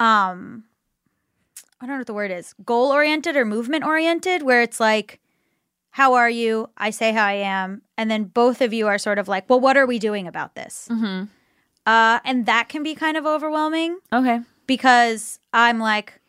um, 0.00 0.64
I 1.80 1.86
don't 1.86 1.96
know 1.96 1.98
what 2.00 2.06
the 2.06 2.14
word 2.14 2.30
is, 2.30 2.54
goal 2.64 2.90
oriented 2.92 3.36
or 3.36 3.44
movement 3.44 3.84
oriented, 3.84 4.42
where 4.42 4.62
it's 4.62 4.80
like, 4.80 5.20
how 5.98 6.14
are 6.14 6.30
you? 6.30 6.70
I 6.78 6.90
say 6.90 7.10
how 7.12 7.24
I 7.26 7.32
am. 7.32 7.82
And 7.96 8.08
then 8.08 8.24
both 8.24 8.60
of 8.62 8.72
you 8.72 8.86
are 8.86 8.98
sort 8.98 9.18
of 9.18 9.26
like, 9.26 9.50
well, 9.50 9.58
what 9.58 9.76
are 9.76 9.84
we 9.84 9.98
doing 9.98 10.28
about 10.28 10.54
this? 10.54 10.86
Mm-hmm. 10.88 11.24
Uh, 11.84 12.20
and 12.24 12.46
that 12.46 12.68
can 12.68 12.84
be 12.84 12.94
kind 12.94 13.16
of 13.16 13.26
overwhelming 13.26 13.98
Okay. 14.12 14.40
because 14.68 15.40
I'm 15.52 15.80
like, 15.80 16.20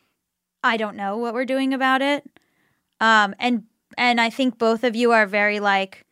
I 0.63 0.75
don't 0.77 0.95
know 0.95 1.17
what 1.17 1.35
we're 1.35 1.45
doing 1.45 1.73
about 1.73 2.01
it. 2.01 2.27
Um, 2.99 3.35
and 3.39 3.63
and 3.97 4.19
I 4.19 4.29
think 4.31 4.57
both 4.57 4.83
of 4.83 4.95
you 4.95 5.11
are 5.11 5.27
very 5.27 5.59
like, 5.59 6.03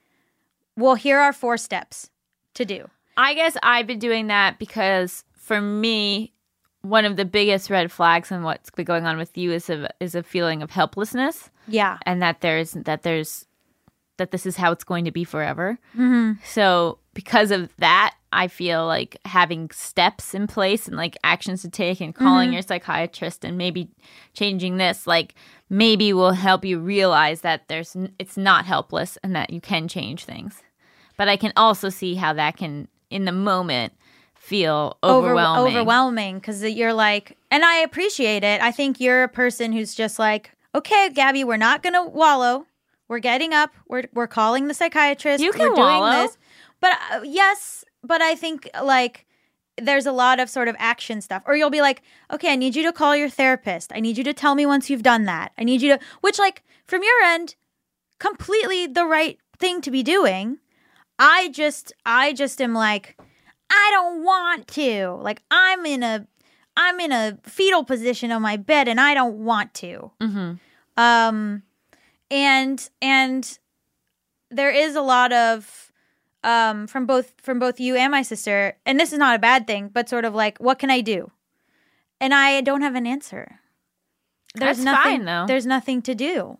well, 0.75 0.93
here 0.95 1.17
are 1.19 1.33
four 1.33 1.57
steps 1.57 2.11
to 2.53 2.63
do. 2.63 2.89
I 3.17 3.33
guess 3.33 3.57
I've 3.63 3.87
been 3.87 3.99
doing 3.99 4.27
that 4.27 4.59
because 4.59 5.23
for 5.33 5.59
me, 5.61 6.33
one 6.81 7.05
of 7.05 7.15
the 7.15 7.25
biggest 7.25 7.69
red 7.71 7.91
flags 7.91 8.31
and 8.31 8.43
what's 8.43 8.69
been 8.69 8.85
going 8.85 9.05
on 9.07 9.17
with 9.17 9.35
you 9.35 9.51
is 9.51 9.69
a 9.69 9.89
is 9.99 10.13
a 10.13 10.21
feeling 10.21 10.61
of 10.61 10.69
helplessness, 10.71 11.49
Yeah. 11.67 11.97
and 12.05 12.21
that 12.21 12.41
there's 12.41 12.71
that 12.71 13.01
there's 13.01 13.46
that 14.17 14.31
this 14.31 14.45
is 14.45 14.57
how 14.57 14.71
it's 14.71 14.83
going 14.83 15.05
to 15.05 15.11
be 15.11 15.23
forever. 15.23 15.79
Mm-hmm. 15.95 16.33
So 16.43 16.99
because 17.13 17.51
of 17.51 17.75
that, 17.77 18.15
I 18.31 18.47
feel 18.47 18.85
like 18.85 19.17
having 19.25 19.69
steps 19.71 20.33
in 20.33 20.47
place 20.47 20.87
and 20.87 20.97
like 20.97 21.17
actions 21.23 21.61
to 21.61 21.69
take 21.69 22.01
and 22.01 22.13
calling 22.13 22.51
your 22.53 22.61
psychiatrist 22.61 23.45
and 23.45 23.57
maybe 23.57 23.89
changing 24.33 24.77
this 24.77 25.07
like 25.07 25.33
maybe 25.69 26.11
will 26.13 26.31
help 26.33 26.65
you 26.65 26.79
realize 26.79 27.41
that 27.41 27.67
there's 27.67 27.95
it's 28.19 28.37
not 28.37 28.65
helpless 28.65 29.17
and 29.23 29.35
that 29.35 29.49
you 29.49 29.61
can 29.61 29.87
change 29.87 30.25
things. 30.25 30.61
But 31.15 31.29
I 31.29 31.37
can 31.37 31.53
also 31.55 31.89
see 31.89 32.15
how 32.15 32.33
that 32.33 32.57
can 32.57 32.87
in 33.09 33.25
the 33.25 33.31
moment 33.31 33.93
feel 34.35 34.97
Over- 35.03 35.27
overwhelming. 35.27 35.75
overwhelming 35.75 36.35
because 36.39 36.63
you're 36.63 36.93
like, 36.93 37.37
and 37.49 37.65
I 37.65 37.77
appreciate 37.77 38.43
it. 38.43 38.61
I 38.61 38.71
think 38.71 38.99
you're 38.99 39.23
a 39.23 39.27
person 39.29 39.71
who's 39.73 39.95
just 39.95 40.19
like, 40.19 40.51
okay, 40.75 41.09
Gabby, 41.13 41.43
we're 41.43 41.57
not 41.57 41.81
gonna 41.81 42.05
wallow. 42.05 42.65
We're 43.07 43.19
getting 43.19 43.53
up. 43.53 43.71
We're 43.87 44.03
we're 44.13 44.27
calling 44.27 44.67
the 44.67 44.73
psychiatrist. 44.73 45.43
You 45.43 45.49
we're 45.51 45.57
can 45.57 45.75
doing 45.75 45.79
wallow. 45.79 46.23
this. 46.23 46.37
But 46.81 46.97
uh, 47.11 47.21
yes, 47.23 47.83
but 48.03 48.21
I 48.21 48.35
think 48.35 48.69
like 48.83 49.25
there's 49.79 50.05
a 50.05 50.11
lot 50.11 50.39
of 50.39 50.49
sort 50.49 50.67
of 50.67 50.75
action 50.79 51.21
stuff. 51.21 51.43
Or 51.45 51.55
you'll 51.55 51.69
be 51.69 51.81
like, 51.81 52.01
okay, 52.33 52.51
I 52.53 52.55
need 52.55 52.75
you 52.75 52.83
to 52.83 52.91
call 52.91 53.15
your 53.15 53.29
therapist. 53.29 53.91
I 53.93 53.99
need 53.99 54.17
you 54.17 54.23
to 54.23 54.33
tell 54.33 54.55
me 54.55 54.65
once 54.65 54.89
you've 54.89 55.03
done 55.03 55.25
that. 55.25 55.51
I 55.57 55.63
need 55.63 55.81
you 55.81 55.95
to, 55.97 56.03
which 56.21 56.39
like 56.39 56.63
from 56.87 57.03
your 57.03 57.21
end, 57.23 57.55
completely 58.19 58.87
the 58.87 59.05
right 59.05 59.37
thing 59.59 59.81
to 59.81 59.91
be 59.91 60.03
doing. 60.03 60.57
I 61.19 61.49
just, 61.49 61.93
I 62.05 62.33
just 62.33 62.61
am 62.61 62.73
like, 62.73 63.17
I 63.69 63.89
don't 63.91 64.23
want 64.23 64.67
to. 64.69 65.17
Like 65.21 65.43
I'm 65.51 65.85
in 65.85 66.03
a, 66.03 66.27
I'm 66.75 66.99
in 66.99 67.11
a 67.11 67.37
fetal 67.43 67.83
position 67.83 68.31
on 68.31 68.41
my 68.41 68.57
bed 68.57 68.87
and 68.87 68.99
I 68.99 69.13
don't 69.13 69.43
want 69.45 69.73
to. 69.75 70.11
hmm 70.21 70.53
Um, 70.95 71.63
and 72.31 72.89
and 73.01 73.59
there 74.49 74.71
is 74.71 74.95
a 74.95 75.01
lot 75.01 75.33
of 75.33 75.91
um 76.43 76.87
from 76.87 77.05
both 77.05 77.33
from 77.41 77.59
both 77.59 77.79
you 77.79 77.95
and 77.95 78.11
my 78.11 78.21
sister, 78.21 78.77
and 78.85 78.99
this 78.99 79.11
is 79.13 79.19
not 79.19 79.35
a 79.35 79.39
bad 79.39 79.67
thing, 79.67 79.89
but 79.93 80.09
sort 80.09 80.25
of 80.25 80.33
like, 80.35 80.57
what 80.59 80.79
can 80.79 80.89
I 80.89 81.01
do? 81.01 81.31
And 82.19 82.33
I 82.33 82.61
don't 82.61 82.81
have 82.81 82.95
an 82.95 83.05
answer. 83.05 83.59
There's 84.55 84.77
That's 84.77 84.85
nothing. 84.85 85.17
fine, 85.17 85.25
though. 85.25 85.45
There's 85.47 85.65
nothing 85.65 86.01
to 86.03 86.15
do. 86.15 86.57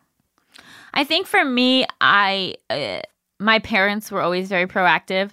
I 0.93 1.03
think 1.03 1.27
for 1.27 1.43
me, 1.43 1.85
I 2.01 2.55
uh, 2.69 3.01
my 3.39 3.59
parents 3.59 4.11
were 4.11 4.21
always 4.21 4.49
very 4.49 4.67
proactive, 4.67 5.31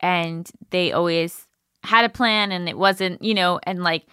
and 0.00 0.50
they 0.70 0.92
always 0.92 1.46
had 1.84 2.04
a 2.04 2.08
plan, 2.08 2.52
and 2.52 2.68
it 2.68 2.78
wasn't 2.78 3.22
you 3.22 3.34
know, 3.34 3.60
and 3.64 3.82
like 3.82 4.06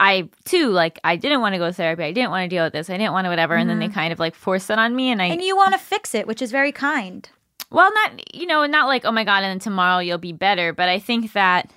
I 0.00 0.30
too, 0.44 0.70
like 0.70 0.98
I 1.04 1.16
didn't 1.16 1.42
want 1.42 1.54
to 1.54 1.58
go 1.58 1.66
to 1.66 1.72
therapy, 1.72 2.02
I 2.04 2.12
didn't 2.12 2.30
want 2.30 2.44
to 2.44 2.48
deal 2.48 2.64
with 2.64 2.72
this, 2.72 2.88
I 2.88 2.96
didn't 2.96 3.12
want 3.12 3.26
to 3.26 3.28
whatever, 3.28 3.54
and 3.54 3.68
then 3.68 3.78
they 3.78 3.86
mm-hmm. 3.86 3.94
kind 3.94 4.12
of 4.12 4.18
like 4.18 4.34
forced 4.34 4.70
it 4.70 4.78
on 4.78 4.96
me, 4.96 5.10
and 5.10 5.20
I 5.20 5.26
And 5.26 5.42
you 5.42 5.56
want 5.56 5.72
to 5.74 5.78
fix 5.78 6.14
it, 6.14 6.26
which 6.26 6.40
is 6.40 6.50
very 6.50 6.72
kind. 6.72 7.28
well, 7.70 7.92
not 7.92 8.34
you 8.34 8.46
know, 8.46 8.64
not 8.66 8.88
like 8.88 9.04
oh 9.04 9.12
my 9.12 9.24
god, 9.24 9.44
and 9.44 9.50
then 9.50 9.58
tomorrow 9.58 9.98
you'll 9.98 10.18
be 10.18 10.32
better, 10.32 10.72
but 10.72 10.88
I 10.88 10.98
think 10.98 11.34
that 11.34 11.70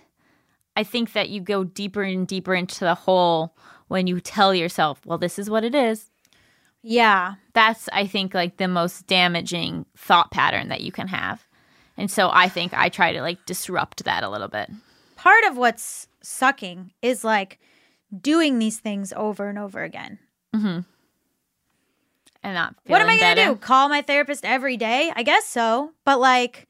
I 0.76 0.84
think 0.84 1.14
that 1.14 1.30
you 1.30 1.42
go 1.42 1.64
deeper 1.64 2.02
and 2.02 2.26
deeper 2.26 2.56
into 2.56 2.80
the 2.80 2.96
hole 2.96 3.56
when 3.90 4.08
you 4.08 4.20
tell 4.20 4.56
yourself, 4.56 5.06
well, 5.06 5.20
this 5.20 5.38
is 5.38 5.50
what 5.50 5.64
it 5.64 5.76
is. 5.76 6.10
Yeah. 6.86 7.36
that's 7.54 7.88
i 7.94 8.06
think 8.06 8.34
like 8.34 8.58
the 8.58 8.68
most 8.68 9.08
damaging 9.08 9.86
thought 9.96 10.32
pattern 10.32 10.68
that 10.68 10.82
you 10.82 10.92
can 10.92 11.08
have 11.08 11.48
and 11.96 12.12
so 12.12 12.30
i 12.34 12.50
think 12.50 12.74
i 12.74 12.90
try 12.90 13.14
to 13.14 13.22
like 13.22 13.46
disrupt 13.46 14.04
that 14.04 14.22
a 14.22 14.30
little 14.30 14.50
bit 14.50 14.70
Part 15.24 15.46
of 15.46 15.56
what's 15.56 16.10
sucking 16.22 16.92
is 17.02 17.24
like 17.24 17.58
doing 18.22 18.60
these 18.60 18.80
things 18.80 19.14
over 19.16 19.50
and 19.50 19.58
over 19.58 19.84
again. 19.84 20.20
and 22.44 22.54
not 22.54 22.76
what 22.88 23.02
am 23.02 23.10
I 23.10 23.18
going 23.20 23.36
to 23.38 23.46
do? 23.46 23.56
Call 23.56 23.90
my 23.90 24.02
therapist 24.02 24.46
every 24.46 24.78
day? 24.78 25.12
I 25.16 25.24
guess 25.24 25.46
so. 25.46 25.92
But 26.06 26.20
like 26.20 26.68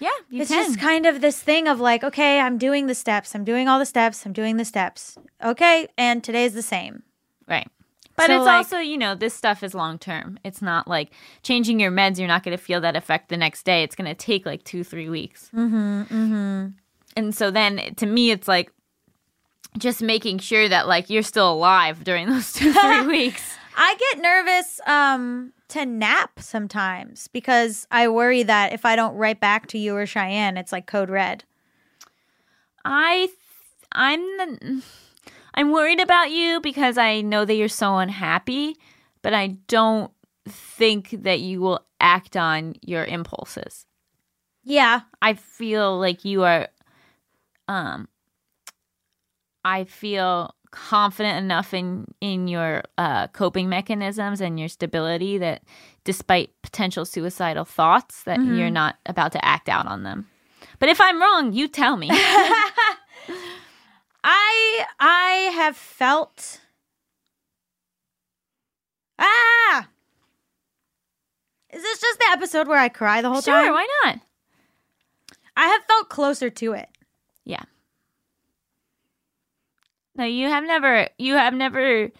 yeah 0.00 0.10
you 0.28 0.42
it's 0.42 0.50
can 0.50 0.64
just 0.64 0.78
kind 0.80 1.06
of 1.06 1.20
this 1.20 1.40
thing 1.40 1.66
of 1.68 1.80
like, 1.80 2.04
okay, 2.04 2.40
I'm 2.40 2.58
doing 2.58 2.86
the 2.86 2.94
steps. 2.94 3.34
I'm 3.34 3.44
doing 3.44 3.68
all 3.68 3.78
the 3.78 3.86
steps. 3.86 4.24
I'm 4.26 4.32
doing 4.32 4.56
the 4.56 4.64
steps. 4.64 5.16
Okay, 5.42 5.88
and 5.96 6.22
today's 6.22 6.54
the 6.54 6.62
same. 6.62 7.02
right 7.48 7.68
but 8.16 8.26
So, 8.26 8.36
it's 8.36 8.46
like- 8.46 8.56
also 8.56 8.78
you 8.78 8.96
know 8.98 9.14
this 9.14 9.34
stuff 9.34 9.62
is 9.62 9.74
long 9.74 9.98
term 9.98 10.38
it's 10.44 10.62
not 10.62 10.86
like 10.86 11.10
changing 11.42 11.80
your 11.80 11.90
meds 11.90 12.18
you're 12.18 12.28
not 12.28 12.42
going 12.44 12.56
to 12.56 12.62
feel 12.62 12.80
that 12.82 12.94
effect 12.94 13.28
the 13.28 13.36
next 13.36 13.64
day 13.64 13.82
it's 13.82 13.96
going 13.96 14.08
to 14.08 14.14
take 14.14 14.46
like 14.46 14.62
two 14.62 14.84
three 14.84 15.08
weeks 15.08 15.50
mm-hmm, 15.52 16.02
mm-hmm. 16.02 16.66
and 17.16 17.34
so 17.34 17.50
then 17.50 17.94
to 17.96 18.06
me 18.06 18.30
it's 18.30 18.46
like 18.46 18.70
just 19.78 20.02
making 20.02 20.38
sure 20.38 20.68
that 20.68 20.86
like 20.86 21.10
you're 21.10 21.22
still 21.22 21.52
alive 21.52 22.04
during 22.04 22.28
those 22.30 22.52
two 22.52 22.72
three 22.72 23.06
weeks 23.06 23.56
I 23.76 23.96
get 23.96 24.22
nervous 24.22 24.80
um 24.86 25.52
to 25.68 25.84
nap 25.84 26.38
sometimes 26.40 27.28
because 27.28 27.86
I 27.90 28.08
worry 28.08 28.42
that 28.44 28.72
if 28.72 28.84
I 28.84 28.96
don't 28.96 29.16
write 29.16 29.40
back 29.40 29.66
to 29.68 29.78
you 29.78 29.96
or 29.96 30.06
Cheyenne, 30.06 30.56
it's 30.56 30.70
like 30.72 30.86
code 30.86 31.10
red. 31.10 31.44
I 32.84 33.26
th- 33.26 33.38
I'm 33.90 34.20
the, 34.20 34.82
I'm 35.54 35.72
worried 35.72 36.00
about 36.00 36.30
you 36.30 36.60
because 36.60 36.98
I 36.98 37.22
know 37.22 37.44
that 37.44 37.54
you're 37.54 37.68
so 37.68 37.96
unhappy, 37.96 38.76
but 39.22 39.34
I 39.34 39.56
don't 39.68 40.12
think 40.46 41.10
that 41.22 41.40
you 41.40 41.60
will 41.60 41.80
act 41.98 42.36
on 42.36 42.74
your 42.82 43.04
impulses. 43.04 43.86
Yeah. 44.62 45.00
I 45.22 45.34
feel 45.34 45.98
like 45.98 46.24
you 46.24 46.44
are 46.44 46.68
um 47.66 48.08
I 49.64 49.84
feel 49.84 50.54
confident 50.70 51.38
enough 51.38 51.72
in 51.72 52.12
in 52.20 52.48
your 52.48 52.82
uh, 52.98 53.28
coping 53.28 53.68
mechanisms 53.68 54.40
and 54.40 54.58
your 54.58 54.68
stability 54.68 55.38
that 55.38 55.62
despite 56.02 56.50
potential 56.62 57.04
suicidal 57.04 57.64
thoughts 57.64 58.24
that 58.24 58.42
you're 58.42 58.70
not 58.70 58.96
about 59.06 59.32
to 59.32 59.44
act 59.44 59.68
out 59.68 59.86
on 59.86 60.02
them. 60.02 60.26
But 60.80 60.88
if 60.88 61.00
I'm 61.00 61.20
wrong, 61.20 61.52
you 61.52 61.68
tell 61.68 61.96
me. 61.96 62.08
I 64.24 64.84
I 64.98 65.50
have 65.54 65.76
felt 65.76 66.60
Ah! 69.18 69.88
Is 71.72 71.82
this 71.82 72.00
just 72.00 72.18
the 72.18 72.26
episode 72.32 72.68
where 72.68 72.78
I 72.78 72.88
cry 72.88 73.22
the 73.22 73.28
whole 73.28 73.40
sure, 73.40 73.54
time? 73.54 73.66
Sure 73.66 73.72
why 73.72 73.86
not? 74.04 74.20
I 75.56 75.68
have 75.68 75.84
felt 75.84 76.08
closer 76.08 76.50
to 76.50 76.72
it. 76.72 76.88
Yeah. 77.44 77.62
No, 80.16 80.24
you 80.24 80.48
have 80.48 80.64
never. 80.64 81.08
You 81.18 81.34
have 81.34 81.54
never. 81.54 82.10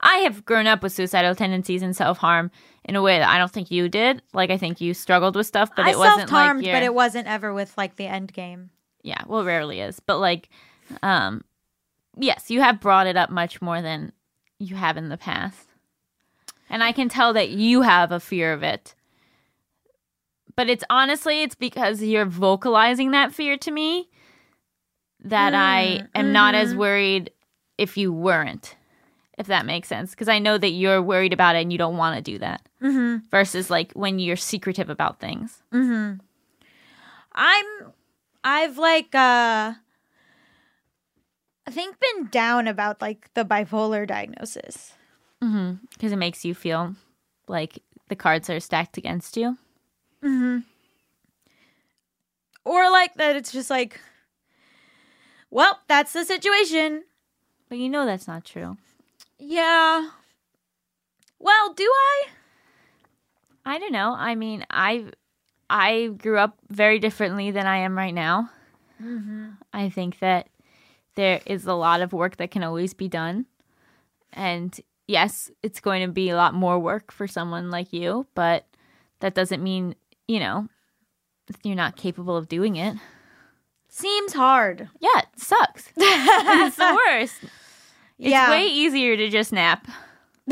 I 0.00 0.16
have 0.18 0.44
grown 0.44 0.66
up 0.66 0.82
with 0.82 0.92
suicidal 0.92 1.34
tendencies 1.34 1.82
and 1.82 1.96
self 1.96 2.18
harm 2.18 2.50
in 2.84 2.96
a 2.96 3.02
way 3.02 3.18
that 3.18 3.28
I 3.28 3.38
don't 3.38 3.50
think 3.50 3.70
you 3.70 3.88
did. 3.88 4.22
Like 4.32 4.50
I 4.50 4.58
think 4.58 4.80
you 4.80 4.92
struggled 4.94 5.36
with 5.36 5.46
stuff, 5.46 5.70
but 5.74 5.86
I 5.86 5.92
it 5.92 5.98
wasn't 5.98 6.30
like 6.30 6.62
your, 6.64 6.74
but 6.74 6.82
it 6.82 6.94
wasn't 6.94 7.26
ever 7.26 7.54
with 7.54 7.76
like 7.78 7.96
the 7.96 8.06
end 8.06 8.32
game. 8.32 8.70
yeah. 9.02 9.22
Well, 9.26 9.40
it 9.40 9.44
rarely 9.44 9.80
is, 9.80 10.00
but 10.00 10.18
like, 10.18 10.48
um, 11.02 11.42
yes, 12.18 12.50
you 12.50 12.60
have 12.60 12.80
brought 12.80 13.06
it 13.06 13.16
up 13.16 13.30
much 13.30 13.62
more 13.62 13.80
than 13.80 14.12
you 14.58 14.76
have 14.76 14.96
in 14.96 15.08
the 15.08 15.16
past, 15.16 15.68
and 16.68 16.82
I 16.82 16.92
can 16.92 17.08
tell 17.08 17.32
that 17.32 17.50
you 17.50 17.82
have 17.82 18.12
a 18.12 18.20
fear 18.20 18.52
of 18.52 18.62
it. 18.62 18.94
But 20.56 20.68
it's 20.68 20.84
honestly, 20.90 21.42
it's 21.42 21.56
because 21.56 22.02
you're 22.02 22.26
vocalizing 22.26 23.10
that 23.12 23.32
fear 23.32 23.56
to 23.58 23.70
me 23.70 24.08
that 25.24 25.54
I 25.54 26.06
am 26.14 26.32
not 26.32 26.54
as 26.54 26.74
worried 26.74 27.30
if 27.78 27.96
you 27.96 28.12
weren't, 28.12 28.76
if 29.38 29.46
that 29.46 29.66
makes 29.66 29.88
sense. 29.88 30.10
Because 30.10 30.28
I 30.28 30.38
know 30.38 30.58
that 30.58 30.70
you're 30.70 31.02
worried 31.02 31.32
about 31.32 31.56
it 31.56 31.62
and 31.62 31.72
you 31.72 31.78
don't 31.78 31.96
want 31.96 32.16
to 32.16 32.22
do 32.22 32.38
that. 32.38 32.62
Mm-hmm. 32.82 33.26
Versus 33.30 33.70
like 33.70 33.92
when 33.92 34.18
you're 34.18 34.36
secretive 34.36 34.90
about 34.90 35.20
things. 35.20 35.62
I'm 37.32 37.66
I've 38.42 38.78
like 38.78 39.14
uh 39.14 39.74
I 41.66 41.70
think 41.70 41.96
been 41.98 42.28
down 42.28 42.68
about 42.68 43.00
like 43.00 43.32
the 43.34 43.44
bipolar 43.44 44.06
diagnosis. 44.06 44.92
Because 45.92 46.12
it 46.12 46.16
makes 46.16 46.44
you 46.44 46.54
feel 46.54 46.94
like 47.48 47.82
the 48.08 48.16
cards 48.16 48.48
are 48.50 48.60
stacked 48.60 48.96
against 48.96 49.36
you. 49.36 49.58
Mm-hmm. 50.22 50.58
Or 52.64 52.90
like 52.90 53.14
that 53.14 53.36
it's 53.36 53.52
just 53.52 53.70
like 53.70 54.00
well, 55.50 55.78
that's 55.86 56.12
the 56.12 56.24
situation. 56.24 57.04
But 57.68 57.78
you 57.78 57.88
know 57.88 58.06
that's 58.06 58.28
not 58.28 58.44
true. 58.44 58.76
Yeah. 59.38 60.10
Well, 61.38 61.74
do 61.74 61.84
I? 61.84 62.26
I 63.64 63.78
don't 63.78 63.92
know. 63.92 64.14
I 64.16 64.34
mean, 64.34 64.64
I 64.70 65.06
I 65.68 66.08
grew 66.18 66.38
up 66.38 66.58
very 66.68 66.98
differently 66.98 67.50
than 67.50 67.66
I 67.66 67.78
am 67.78 67.96
right 67.96 68.14
now. 68.14 68.50
Mm-hmm. 69.02 69.50
I 69.72 69.88
think 69.88 70.18
that 70.20 70.48
there 71.14 71.40
is 71.46 71.66
a 71.66 71.74
lot 71.74 72.00
of 72.00 72.12
work 72.12 72.36
that 72.36 72.50
can 72.50 72.62
always 72.62 72.94
be 72.94 73.08
done, 73.08 73.46
and 74.32 74.78
yes, 75.06 75.50
it's 75.62 75.80
going 75.80 76.06
to 76.06 76.12
be 76.12 76.30
a 76.30 76.36
lot 76.36 76.54
more 76.54 76.78
work 76.78 77.12
for 77.12 77.26
someone 77.26 77.70
like 77.70 77.92
you, 77.92 78.26
but 78.34 78.66
that 79.20 79.34
doesn't 79.34 79.62
mean 79.62 79.94
you 80.28 80.40
know 80.40 80.68
you're 81.62 81.76
not 81.76 81.96
capable 81.96 82.36
of 82.36 82.48
doing 82.48 82.76
it. 82.76 82.96
Seems 83.96 84.32
hard. 84.32 84.88
Yeah, 84.98 85.18
it 85.18 85.28
sucks. 85.36 85.88
it's 85.96 86.74
the 86.76 86.98
worst. 87.06 87.36
It's 88.18 88.28
yeah. 88.30 88.50
way 88.50 88.66
easier 88.66 89.16
to 89.16 89.28
just 89.28 89.52
nap. 89.52 89.86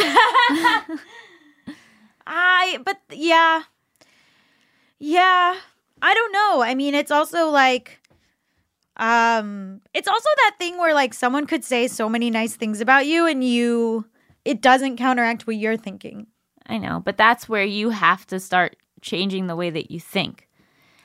I 2.24 2.78
but 2.84 3.00
yeah. 3.10 3.62
Yeah. 5.00 5.56
I 6.00 6.14
don't 6.14 6.32
know. 6.32 6.62
I 6.62 6.76
mean, 6.76 6.94
it's 6.94 7.10
also 7.10 7.48
like 7.50 7.98
Um, 8.96 9.80
it's 9.92 10.06
also 10.06 10.28
that 10.36 10.54
thing 10.60 10.78
where 10.78 10.94
like 10.94 11.12
someone 11.12 11.46
could 11.46 11.64
say 11.64 11.88
so 11.88 12.08
many 12.08 12.30
nice 12.30 12.54
things 12.54 12.80
about 12.80 13.06
you 13.06 13.26
and 13.26 13.42
you 13.42 14.06
it 14.44 14.60
doesn't 14.60 14.98
counteract 14.98 15.48
what 15.48 15.56
you're 15.56 15.76
thinking. 15.76 16.28
I 16.66 16.78
know, 16.78 17.02
but 17.04 17.16
that's 17.16 17.48
where 17.48 17.64
you 17.64 17.90
have 17.90 18.24
to 18.28 18.38
start 18.38 18.76
changing 19.00 19.48
the 19.48 19.56
way 19.56 19.70
that 19.70 19.90
you 19.90 19.98
think. 19.98 20.46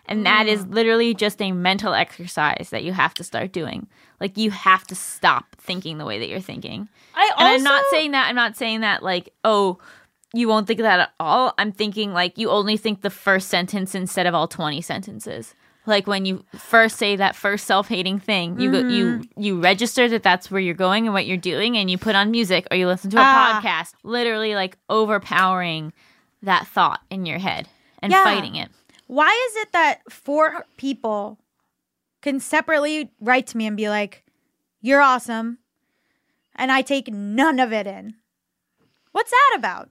And 0.08 0.26
that 0.26 0.48
is 0.48 0.66
literally 0.68 1.14
just 1.14 1.42
a 1.42 1.52
mental 1.52 1.94
exercise 1.94 2.70
that 2.72 2.84
you 2.84 2.94
have 2.94 3.14
to 3.16 3.24
start 3.24 3.52
doing. 3.52 3.88
Like 4.20 4.38
you 4.38 4.52
have 4.52 4.86
to 4.88 4.96
stop 4.96 5.56
thinking 5.58 5.98
the 5.98 6.06
way 6.06 6.18
that 6.20 6.30
you're 6.30 6.40
thinking. 6.40 6.88
I 7.16 7.30
And 7.38 7.48
I'm 7.50 7.64
not 7.64 7.84
saying 7.92 8.12
that 8.12 8.28
I'm 8.28 8.36
not 8.36 8.56
saying 8.56 8.82
that 8.82 9.04
like, 9.04 9.34
oh, 9.44 9.80
you 10.34 10.48
won't 10.48 10.68
think 10.68 10.80
that 10.82 11.00
at 11.00 11.12
all. 11.20 11.54
I'm 11.58 11.72
thinking 11.72 12.14
like 12.14 12.38
you 12.38 12.50
only 12.50 12.78
think 12.78 13.02
the 13.02 13.10
first 13.10 13.50
sentence 13.50 13.96
instead 13.96 14.26
of 14.28 14.34
all 14.36 14.48
20 14.48 14.82
sentences. 14.82 15.54
Like 15.86 16.06
when 16.06 16.26
you 16.26 16.44
first 16.58 16.98
say 16.98 17.16
that 17.16 17.34
first 17.36 17.66
self-hating 17.66 18.20
thing, 18.20 18.60
you 18.60 18.72
go, 18.72 18.80
you 18.88 19.22
you 19.38 19.62
register 19.62 20.10
that 20.10 20.22
that's 20.24 20.52
where 20.52 20.60
you're 20.60 20.74
going 20.74 21.06
and 21.06 21.14
what 21.14 21.26
you're 21.26 21.38
doing 21.38 21.78
and 21.78 21.90
you 21.90 21.98
put 21.98 22.14
on 22.16 22.30
music 22.30 22.68
or 22.72 22.76
you 22.78 22.88
listen 22.88 23.10
to 23.12 23.18
a 23.18 23.22
Ah. 23.24 23.62
podcast, 23.64 23.94
literally 24.04 24.54
like 24.54 24.78
overpowering 24.90 25.94
that 26.44 26.68
thought 26.68 27.02
in 27.10 27.26
your 27.26 27.40
head 27.40 27.68
and 28.02 28.12
Yeah. 28.12 28.24
fighting 28.24 28.56
it. 28.56 28.70
Why 29.08 29.30
is 29.50 29.56
it 29.64 29.72
that 29.72 30.02
four 30.12 30.66
people 30.78 31.40
can 32.22 32.40
separately 32.40 33.12
write 33.20 33.48
to 33.48 33.58
me 33.58 33.66
and 33.68 33.76
be 33.78 33.90
like, 33.90 34.24
"You're 34.82 35.02
awesome," 35.02 35.60
and 36.56 36.72
I 36.72 36.82
take 36.82 37.08
none 37.12 37.60
of 37.60 37.72
it 37.74 37.88
in? 37.88 38.16
What's 39.14 39.32
that 39.32 39.56
about? 39.58 39.90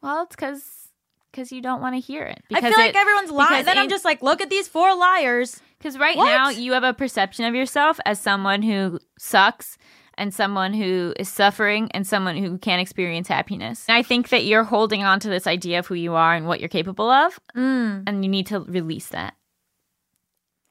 Well, 0.00 0.22
it's 0.22 0.36
cuz 0.36 0.88
cuz 1.32 1.52
you 1.52 1.60
don't 1.60 1.80
want 1.80 1.94
to 1.94 2.00
hear 2.00 2.22
it. 2.24 2.42
I 2.52 2.60
feel 2.60 2.70
like 2.72 2.90
it- 2.90 2.96
everyone's 2.96 3.30
lying. 3.30 3.50
because 3.50 3.64
Then 3.66 3.78
I'm 3.78 3.88
just 3.88 4.04
like, 4.04 4.22
look 4.22 4.40
at 4.40 4.50
these 4.50 4.66
four 4.68 4.94
liars. 4.94 5.60
Because 5.78 5.96
right 5.98 6.16
What? 6.16 6.26
now 6.26 6.48
you 6.48 6.72
have 6.72 6.82
a 6.84 6.92
perception 6.92 7.44
of 7.44 7.54
yourself 7.54 7.98
as 8.04 8.20
someone 8.20 8.62
who 8.62 8.98
sucks 9.18 9.78
and 10.20 10.32
someone 10.32 10.72
who 10.74 11.12
is 11.18 11.28
suffering 11.28 11.90
and 11.92 12.06
someone 12.06 12.36
who 12.36 12.58
can't 12.58 12.80
experience 12.80 13.26
happiness. 13.26 13.84
And 13.88 13.96
I 13.96 14.02
think 14.02 14.28
that 14.28 14.44
you're 14.44 14.62
holding 14.64 15.02
on 15.02 15.18
to 15.20 15.28
this 15.28 15.46
idea 15.48 15.78
of 15.80 15.86
who 15.88 15.94
you 15.94 16.14
are 16.14 16.34
and 16.34 16.46
what 16.46 16.60
you're 16.60 16.68
capable 16.68 17.10
of, 17.10 17.40
Mm. 17.56 18.04
and 18.06 18.24
you 18.24 18.30
need 18.30 18.46
to 18.48 18.60
release 18.60 19.08
that. 19.08 19.34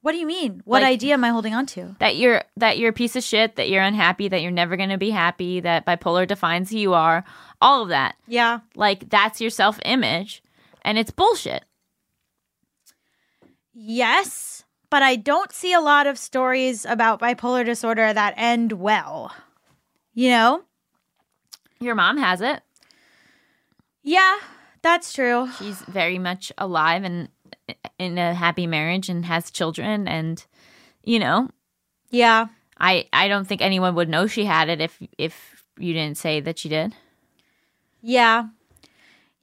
What 0.01 0.13
do 0.13 0.17
you 0.17 0.25
mean? 0.27 0.61
What 0.63 0.81
Like- 0.83 0.93
idea 0.93 1.15
am 1.15 1.25
I 1.25 1.29
holding 1.29 1.53
on 1.53 1.65
to? 1.75 1.95
That 1.99 2.15
you're 2.15 2.43
that 2.55 2.77
you're 2.77 2.91
a 2.91 2.93
piece 2.93 3.17
of 3.17 3.23
shit, 3.23 3.57
that 3.57 3.69
you're 3.69 3.83
unhappy, 3.83 4.29
that 4.29 4.41
you're 4.41 4.51
never 4.51 4.77
going 4.77 4.89
to 4.89 4.97
be 4.97 5.09
happy, 5.09 5.59
that 5.59 5.85
bipolar 5.85 6.25
defines 6.25 6.69
who 6.69 6.77
you 6.77 6.93
are, 6.93 7.25
all 7.59 7.83
of 7.83 7.89
that. 7.89 8.15
Yeah. 8.27 8.59
Like 8.75 9.09
that's 9.09 9.41
your 9.41 9.49
self-image, 9.49 10.41
and 10.83 10.97
it's 10.97 11.11
bullshit. 11.11 11.65
Yes, 13.73 14.58
but 14.89 15.03
I 15.03 15.15
don't 15.15 15.51
see 15.51 15.73
a 15.73 15.79
lot 15.81 16.07
of 16.07 16.17
stories 16.17 16.85
about 16.85 17.19
bipolar 17.19 17.65
disorder 17.65 18.13
that 18.13 18.33
end 18.37 18.73
well. 18.73 19.31
You 20.13 20.29
know? 20.29 20.63
Your 21.79 21.95
mom 21.95 22.17
has 22.17 22.41
it. 22.41 22.61
Yeah, 24.03 24.37
that's 24.81 25.13
true. 25.13 25.49
She's 25.57 25.81
very 25.81 26.19
much 26.19 26.51
alive 26.57 27.03
and 27.03 27.29
in 27.97 28.17
a 28.17 28.33
happy 28.33 28.65
marriage 28.67 29.09
and 29.09 29.25
has 29.25 29.51
children 29.51 30.07
and 30.07 30.43
you 31.03 31.19
know, 31.19 31.49
Yeah. 32.09 32.47
I 32.77 33.07
I 33.13 33.27
don't 33.27 33.45
think 33.45 33.61
anyone 33.61 33.95
would 33.95 34.09
know 34.09 34.25
she 34.27 34.45
had 34.45 34.69
it 34.69 34.81
if 34.81 34.97
if 35.17 35.63
you 35.77 35.93
didn't 35.93 36.17
say 36.17 36.39
that 36.41 36.57
she 36.59 36.69
did. 36.69 36.95
Yeah. 38.01 38.47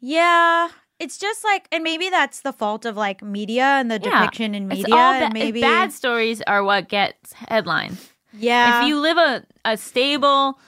Yeah. 0.01 0.68
It's 0.99 1.18
just 1.18 1.44
like, 1.44 1.68
and 1.70 1.84
maybe 1.84 2.09
that's 2.09 2.40
the 2.40 2.53
fault 2.53 2.84
of 2.86 2.97
like 2.97 3.22
media 3.22 3.64
and 3.64 3.90
the 3.90 4.01
Yeah. 4.03 4.20
depiction 4.20 4.55
in 4.55 4.66
media. 4.68 4.86
ba- 4.88 5.30
maybe, 5.32 5.61
bad 5.61 5.92
stories 5.92 6.40
are 6.47 6.64
what 6.64 6.88
gets 6.88 7.32
headlines. 7.34 8.11
yeah. 8.32 8.80
If 8.82 8.88
you 8.88 8.99
live 9.01 9.18
a, 9.18 9.44
a 9.64 9.76
stable, 9.76 10.59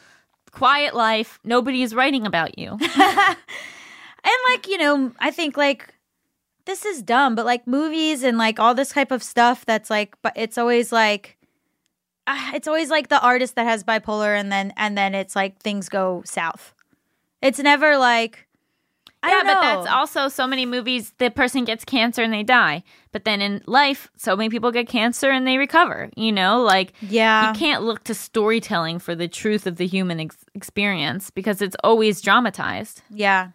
quiet 0.51 0.95
life, 0.95 1.39
nobody 1.45 1.83
is 1.83 1.95
writing 1.95 2.26
about 2.26 2.59
you. 2.59 2.70
and 2.99 3.37
like, 4.51 4.68
you 4.68 4.79
know, 4.79 5.12
I 5.18 5.31
think 5.31 5.57
like 5.57 5.95
this 6.66 6.85
is 6.85 7.01
dumb, 7.03 7.35
but 7.35 7.47
like 7.47 7.66
movies 7.66 8.22
and 8.22 8.37
like 8.37 8.61
all 8.61 8.74
this 8.74 8.91
type 8.91 9.11
of 9.11 9.22
stuff 9.22 9.64
that's 9.64 9.89
like, 9.89 10.14
but 10.22 10.33
it's 10.37 10.59
always 10.59 10.93
like, 10.93 11.39
ah, 12.26 12.51
it's 12.55 12.68
always 12.68 12.91
like 12.91 13.09
the 13.09 13.20
artist 13.22 13.55
that 13.55 13.64
has 13.64 13.83
bipolar 13.85 14.39
and 14.39 14.53
then, 14.53 14.74
and 14.76 14.99
then 14.99 15.14
it's 15.14 15.35
like 15.35 15.59
things 15.62 15.89
go 15.89 16.22
south. 16.26 16.74
It's 17.41 17.59
never 17.59 17.97
like, 17.97 18.47
yeah, 19.25 19.41
but 19.45 19.61
that's 19.61 19.89
also 19.89 20.29
so 20.29 20.47
many 20.47 20.64
movies. 20.66 21.12
The 21.19 21.31
person 21.31 21.64
gets 21.64 21.85
cancer 21.85 22.23
and 22.23 22.33
they 22.33 22.43
die, 22.45 22.85
but 23.12 23.25
then 23.25 23.41
in 23.43 23.62
life, 23.66 24.09
so 24.16 24.37
many 24.37 24.49
people 24.49 24.71
get 24.71 24.87
cancer 24.89 25.31
and 25.31 25.47
they 25.47 25.59
recover. 25.59 26.09
You 26.16 26.31
know, 26.33 26.62
like 26.62 26.93
Yeah. 27.03 27.49
you 27.53 27.59
can't 27.59 27.83
look 27.83 28.05
to 28.05 28.14
storytelling 28.14 28.99
for 29.01 29.14
the 29.14 29.27
truth 29.29 29.66
of 29.66 29.77
the 29.77 29.87
human 29.87 30.21
ex- 30.21 30.37
experience 30.55 31.31
because 31.31 31.61
it's 31.61 31.77
always 31.83 32.21
dramatized. 32.21 33.03
Yeah. 33.11 33.51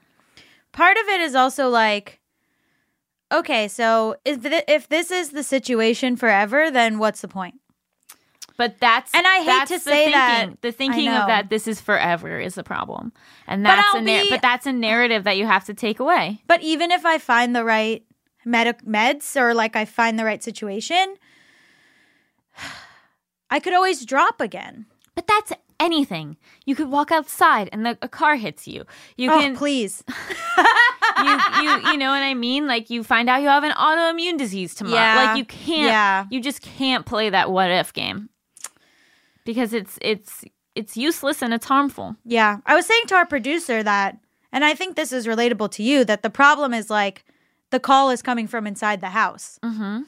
Part 0.74 0.97
of 0.97 1.07
it 1.07 1.22
is 1.22 1.36
also 1.36 1.70
like, 1.70 2.20
okay, 3.32 3.68
so 3.68 4.16
if, 4.26 4.41
th- 4.43 4.64
if 4.68 4.89
this 4.89 5.11
is 5.11 5.30
the 5.32 5.43
situation 5.43 6.16
forever, 6.16 6.70
then 6.72 6.99
what's 6.99 7.22
the 7.22 7.28
point? 7.28 7.55
But 8.58 8.80
that's 8.80 9.14
And 9.16 9.26
I 9.26 9.41
hate 9.43 9.68
to 9.70 9.80
say 9.80 10.12
that. 10.12 10.62
The 10.62 10.72
thinking 10.72 11.08
of 11.10 11.28
that 11.28 11.49
this 11.49 11.68
is 11.68 11.82
forever 11.82 12.39
is 12.39 12.56
the 12.56 12.64
problem, 12.64 13.12
and 13.47 13.66
that's 13.66 13.93
I'll 13.95 14.01
a 14.01 14.04
nar- 14.04 14.24
be- 14.24 14.30
but 14.30 14.41
that's 14.41 14.66
a 14.68 14.72
narrative 14.74 15.24
that 15.24 15.38
you 15.38 15.45
have 15.47 15.66
to 15.66 15.74
take 15.74 15.99
away. 15.99 16.41
But 16.47 16.62
even 16.62 16.91
if 16.91 17.06
I 17.06 17.18
find 17.18 17.56
the 17.56 17.64
right 17.64 18.04
medic 18.45 18.84
meds 18.86 19.36
or 19.39 19.54
like 19.54 19.76
I 19.76 19.86
find 19.86 20.20
the 20.20 20.26
right 20.26 20.43
situation, 20.43 21.16
I 23.49 23.60
could 23.60 23.74
always 23.74 24.06
drop 24.06 24.39
again. 24.41 24.86
But 25.16 25.28
that's 25.28 25.51
anything. 25.80 26.38
You 26.66 26.76
could 26.76 26.89
walk 26.89 27.12
outside 27.12 27.70
and 27.72 27.86
the, 27.86 27.97
a 28.01 28.08
car 28.10 28.36
hits 28.36 28.68
you. 28.68 28.84
You 29.18 29.32
Oh, 29.32 29.39
can 29.39 29.56
please. 29.56 30.04
you, 31.20 31.39
you 31.62 31.91
you 31.91 31.97
know 31.97 32.10
what 32.10 32.24
I 32.24 32.34
mean? 32.34 32.68
Like 32.68 32.89
you 32.89 33.04
find 33.04 33.30
out 33.30 33.41
you 33.41 33.47
have 33.49 33.64
an 33.64 33.72
autoimmune 33.74 34.38
disease 34.38 34.74
tomorrow. 34.76 34.95
Yeah. 34.95 35.16
Like 35.24 35.38
you 35.38 35.45
can't 35.45 35.88
Yeah. 35.91 36.26
you 36.32 36.41
just 36.41 36.62
can't 36.62 37.06
play 37.06 37.30
that 37.30 37.51
what 37.51 37.70
if 37.70 37.93
game. 37.93 38.30
Because 39.45 39.73
it's 39.73 39.97
it's 40.01 40.45
it's 40.75 40.97
useless 40.97 41.41
and 41.41 41.53
it's 41.53 41.65
harmful. 41.65 42.15
Yeah. 42.25 42.57
I 42.65 42.75
was 42.75 42.85
saying 42.85 43.03
to 43.07 43.15
our 43.15 43.25
producer 43.25 43.83
that, 43.83 44.17
and 44.51 44.63
I 44.65 44.73
think 44.73 44.95
this 44.95 45.11
is 45.11 45.27
relatable 45.27 45.69
to 45.71 45.83
you, 45.83 46.03
that 46.05 46.23
the 46.23 46.29
problem 46.29 46.73
is 46.73 46.89
like 46.89 47.25
the 47.69 47.79
call 47.79 48.09
is 48.09 48.21
coming 48.21 48.47
from 48.47 48.65
inside 48.67 49.01
the 49.01 49.09
house. 49.09 49.59
Mhm. 49.63 50.05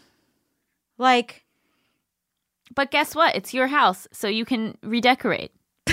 Like, 0.98 1.44
But 2.74 2.90
guess 2.92 3.14
what? 3.16 3.36
It's 3.36 3.54
your 3.54 3.68
house, 3.68 4.08
so 4.12 4.28
you 4.28 4.44
can 4.46 4.78
redecorate. 4.82 5.52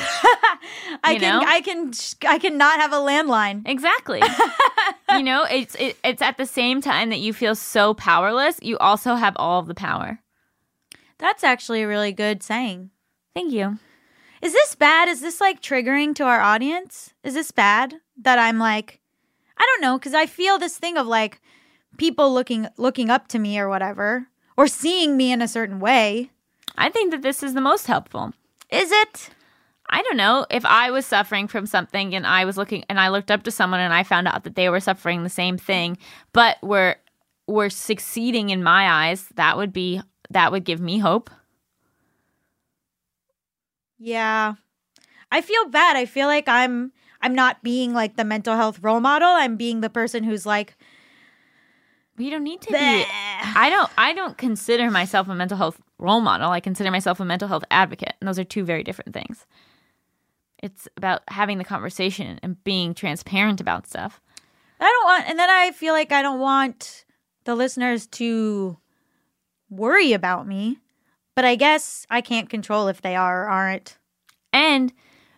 I 1.05 1.13
You 1.15 1.21
can, 1.21 1.41
know? 1.41 1.45
I 1.47 1.61
can, 1.61 1.93
I 2.27 2.39
can 2.39 2.57
not 2.57 2.81
have 2.81 2.93
a 2.93 2.97
landline. 2.97 3.63
Exactly. 3.69 4.23
you 5.13 5.23
know, 5.23 5.45
it's 5.45 5.75
it, 5.75 5.97
it's 6.05 6.23
at 6.23 6.39
the 6.39 6.47
same 6.47 6.81
time 6.81 7.11
that 7.11 7.19
you 7.21 7.33
feel 7.35 7.55
so 7.55 7.93
powerless, 7.95 8.59
you 8.63 8.79
also 8.79 9.17
have 9.17 9.37
all 9.37 9.59
of 9.61 9.67
the 9.67 9.75
power. 9.75 10.21
That's 11.19 11.45
actually 11.45 11.83
a 11.83 11.89
really 11.89 12.13
good 12.13 12.43
saying. 12.43 12.91
Thank 13.35 13.53
you. 13.53 13.79
Is 14.43 14.53
this 14.53 14.75
bad? 14.75 15.09
Is 15.09 15.21
this 15.21 15.41
like 15.41 15.63
triggering 15.63 16.15
to 16.17 16.25
our 16.25 16.41
audience? 16.41 17.15
Is 17.23 17.35
this 17.35 17.51
bad 17.51 17.95
that 18.21 18.39
I'm 18.39 18.59
like, 18.59 19.01
I 19.57 19.67
don't 19.67 19.81
know, 19.81 19.99
because 19.99 20.15
I 20.15 20.27
feel 20.27 20.59
this 20.59 20.77
thing 20.77 20.97
of 20.97 21.07
like 21.07 21.41
people 21.97 22.33
looking 22.33 22.69
looking 22.77 23.11
up 23.11 23.29
to 23.29 23.39
me 23.39 23.59
or 23.59 23.69
whatever, 23.69 24.27
or 24.57 24.67
seeing 24.67 25.17
me 25.17 25.33
in 25.33 25.41
a 25.41 25.49
certain 25.49 25.81
way. 25.81 26.31
I 26.77 26.89
think 26.89 27.11
that 27.13 27.23
this 27.23 27.43
is 27.43 27.55
the 27.55 27.61
most 27.61 27.87
helpful. 27.87 28.33
Is 28.71 28.91
it? 28.91 29.31
I 29.89 30.03
don't 30.03 30.17
know 30.17 30.47
if 30.51 30.65
I 30.65 30.91
was 30.91 31.05
suffering 31.05 31.49
from 31.49 31.67
something 31.67 32.15
and 32.15 32.27
I 32.27 32.47
was 32.47 32.57
looking 32.57 32.83
and 32.89 32.99
I 32.99 33.09
looked 33.09 33.31
up 33.31 33.43
to 33.43 33.51
someone 33.51 33.81
and 33.81 33.93
I 33.93 34.03
found 34.03 34.27
out 34.27 34.45
that 34.45 34.55
they 34.55 34.71
were 34.71 34.81
suffering 34.81 35.23
the 35.23 35.29
same 35.29 35.59
thing, 35.59 35.99
but 36.33 36.57
were 36.63 36.97
were 37.47 37.71
succeeding 37.71 38.51
in 38.51 38.63
my 38.63 38.91
eyes, 38.91 39.29
that 39.35 39.57
would 39.57 39.73
be 39.73 40.01
that 40.31 40.51
would 40.51 40.65
give 40.65 40.81
me 40.81 40.99
hope. 40.99 41.31
Yeah. 44.05 44.55
I 45.31 45.41
feel 45.41 45.69
bad. 45.69 45.97
I 45.97 46.07
feel 46.07 46.27
like 46.27 46.49
I'm 46.49 46.93
I'm 47.21 47.37
not 47.37 47.63
being 47.63 47.95
like 47.95 48.17
the 48.17 48.25
mental 48.25 48.57
health 48.57 48.81
role 48.83 48.99
model. 48.99 49.29
I'm 49.29 49.57
being 49.57 49.81
the 49.81 49.89
person 49.89 50.25
who's 50.25 50.45
like, 50.45 50.77
We 52.19 52.29
don't 52.29 52.43
need 52.43 52.61
to 52.63 52.73
be 52.73 52.77
I 52.77 53.71
don't 53.71 53.91
I 53.97 54.13
don't 54.13 54.37
consider 54.37 54.91
myself 54.91 55.29
a 55.29 55.35
mental 55.37 55.57
health 55.57 55.81
role 55.99 56.21
model. 56.21 56.51
I 56.51 56.59
consider 56.59 56.91
myself 56.91 57.21
a 57.21 57.25
mental 57.25 57.47
health 57.47 57.65
advocate, 57.71 58.15
and 58.21 58.27
those 58.27 58.41
are 58.41 58.45
two 58.45 58.65
very 58.65 58.83
different 58.83 59.15
things. 59.15 59.47
It's 60.59 60.89
about 60.97 61.23
having 61.29 61.59
the 61.59 61.65
conversation 61.65 62.41
and 62.43 62.63
being 62.65 62.95
transparent 62.95 63.61
about 63.61 63.87
stuff. 63.87 64.21
I 64.81 64.85
don't 64.85 65.05
want, 65.05 65.29
and 65.29 65.39
then 65.39 65.49
I 65.49 65.71
feel 65.71 65.95
like 65.95 66.11
I 66.11 66.23
don't 66.23 66.41
want 66.41 67.05
the 67.45 67.55
listeners 67.55 68.09
to 68.09 68.79
worry 69.71 70.13
about 70.13 70.47
me. 70.47 70.79
But 71.35 71.45
I 71.45 71.55
guess 71.57 72.07
I 72.11 72.21
can't 72.21 72.51
control 72.51 72.89
if 72.89 73.01
they 73.01 73.17
are 73.17 73.45
or 73.45 73.49
aren't. 73.49 73.99
And 74.53 74.93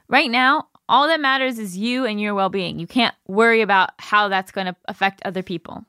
right 0.08 0.30
now, 0.30 0.68
all 0.88 1.06
that 1.08 1.20
matters 1.20 1.58
is 1.58 1.76
you 1.76 2.04
and 2.04 2.20
your 2.20 2.34
well 2.34 2.48
being. 2.48 2.78
You 2.78 2.86
can't 2.86 3.14
worry 3.26 3.62
about 3.62 3.90
how 3.98 4.28
that's 4.28 4.50
going 4.50 4.66
to 4.66 4.76
affect 4.86 5.22
other 5.24 5.42
people. 5.42 5.84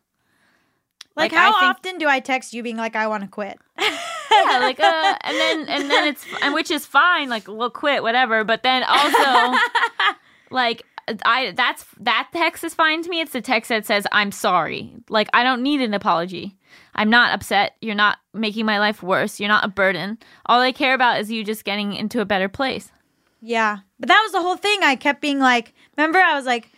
Like, 1.16 1.34
I 1.34 1.38
how 1.38 1.51
think- 1.53 1.64
often 1.64 1.97
do 1.97 2.08
I 2.08 2.20
text 2.20 2.53
you 2.53 2.62
being 2.62 2.78
like, 2.78 2.95
I 2.95 3.08
want 3.08 3.24
to 3.24 3.30
quit? 3.30 3.58
yeah, 3.80 4.60
like 4.60 4.80
uh, 4.80 5.18
and 5.22 5.38
then 5.38 5.60
and 5.70 5.89
then 5.89 6.08
it's 6.08 6.26
and 6.41 6.53
which 6.53 6.70
is 6.70 6.86
fine, 6.86 7.30
like 7.30 7.47
we'll 7.47 7.70
quit, 7.70 8.03
whatever. 8.03 8.43
But 8.43 8.64
then 8.64 8.84
also, 8.84 9.58
like 10.51 10.84
I 11.24 11.53
that's 11.56 11.86
that 12.01 12.30
text 12.34 12.64
is 12.64 12.74
fine 12.74 13.01
to 13.03 13.10
me. 13.10 13.22
It's 13.22 13.32
the 13.32 13.41
text 13.41 13.70
that 13.70 13.86
says 13.86 14.06
I'm 14.12 14.32
sorry. 14.32 14.93
Like 15.10 15.30
I 15.34 15.43
don't 15.43 15.62
need 15.64 15.82
an 15.82 15.93
apology. 15.93 16.58
I'm 16.96 17.10
not 17.10 17.34
upset. 17.34 17.76
You're 17.82 17.96
not 17.96 18.18
making 18.34 18.66
my 18.66 18.80
life 18.80 19.04
worse. 19.04 19.39
You're 19.39 19.50
not 19.50 19.66
a 19.66 19.70
burden. 19.70 20.18
All 20.46 20.62
I 20.62 20.72
care 20.72 20.93
about 20.93 21.20
is 21.20 21.30
you 21.30 21.43
just 21.43 21.66
getting 21.66 21.93
into 21.93 22.22
a 22.22 22.26
better 22.26 22.50
place. 22.50 22.91
Yeah. 23.41 23.80
But 24.00 24.10
that 24.10 24.22
was 24.24 24.32
the 24.32 24.41
whole 24.41 24.56
thing. 24.56 24.80
I 24.82 24.96
kept 24.96 25.22
being 25.22 25.39
like, 25.39 25.74
remember, 25.96 26.20
I 26.20 26.36
was 26.36 26.46
like, 26.46 26.72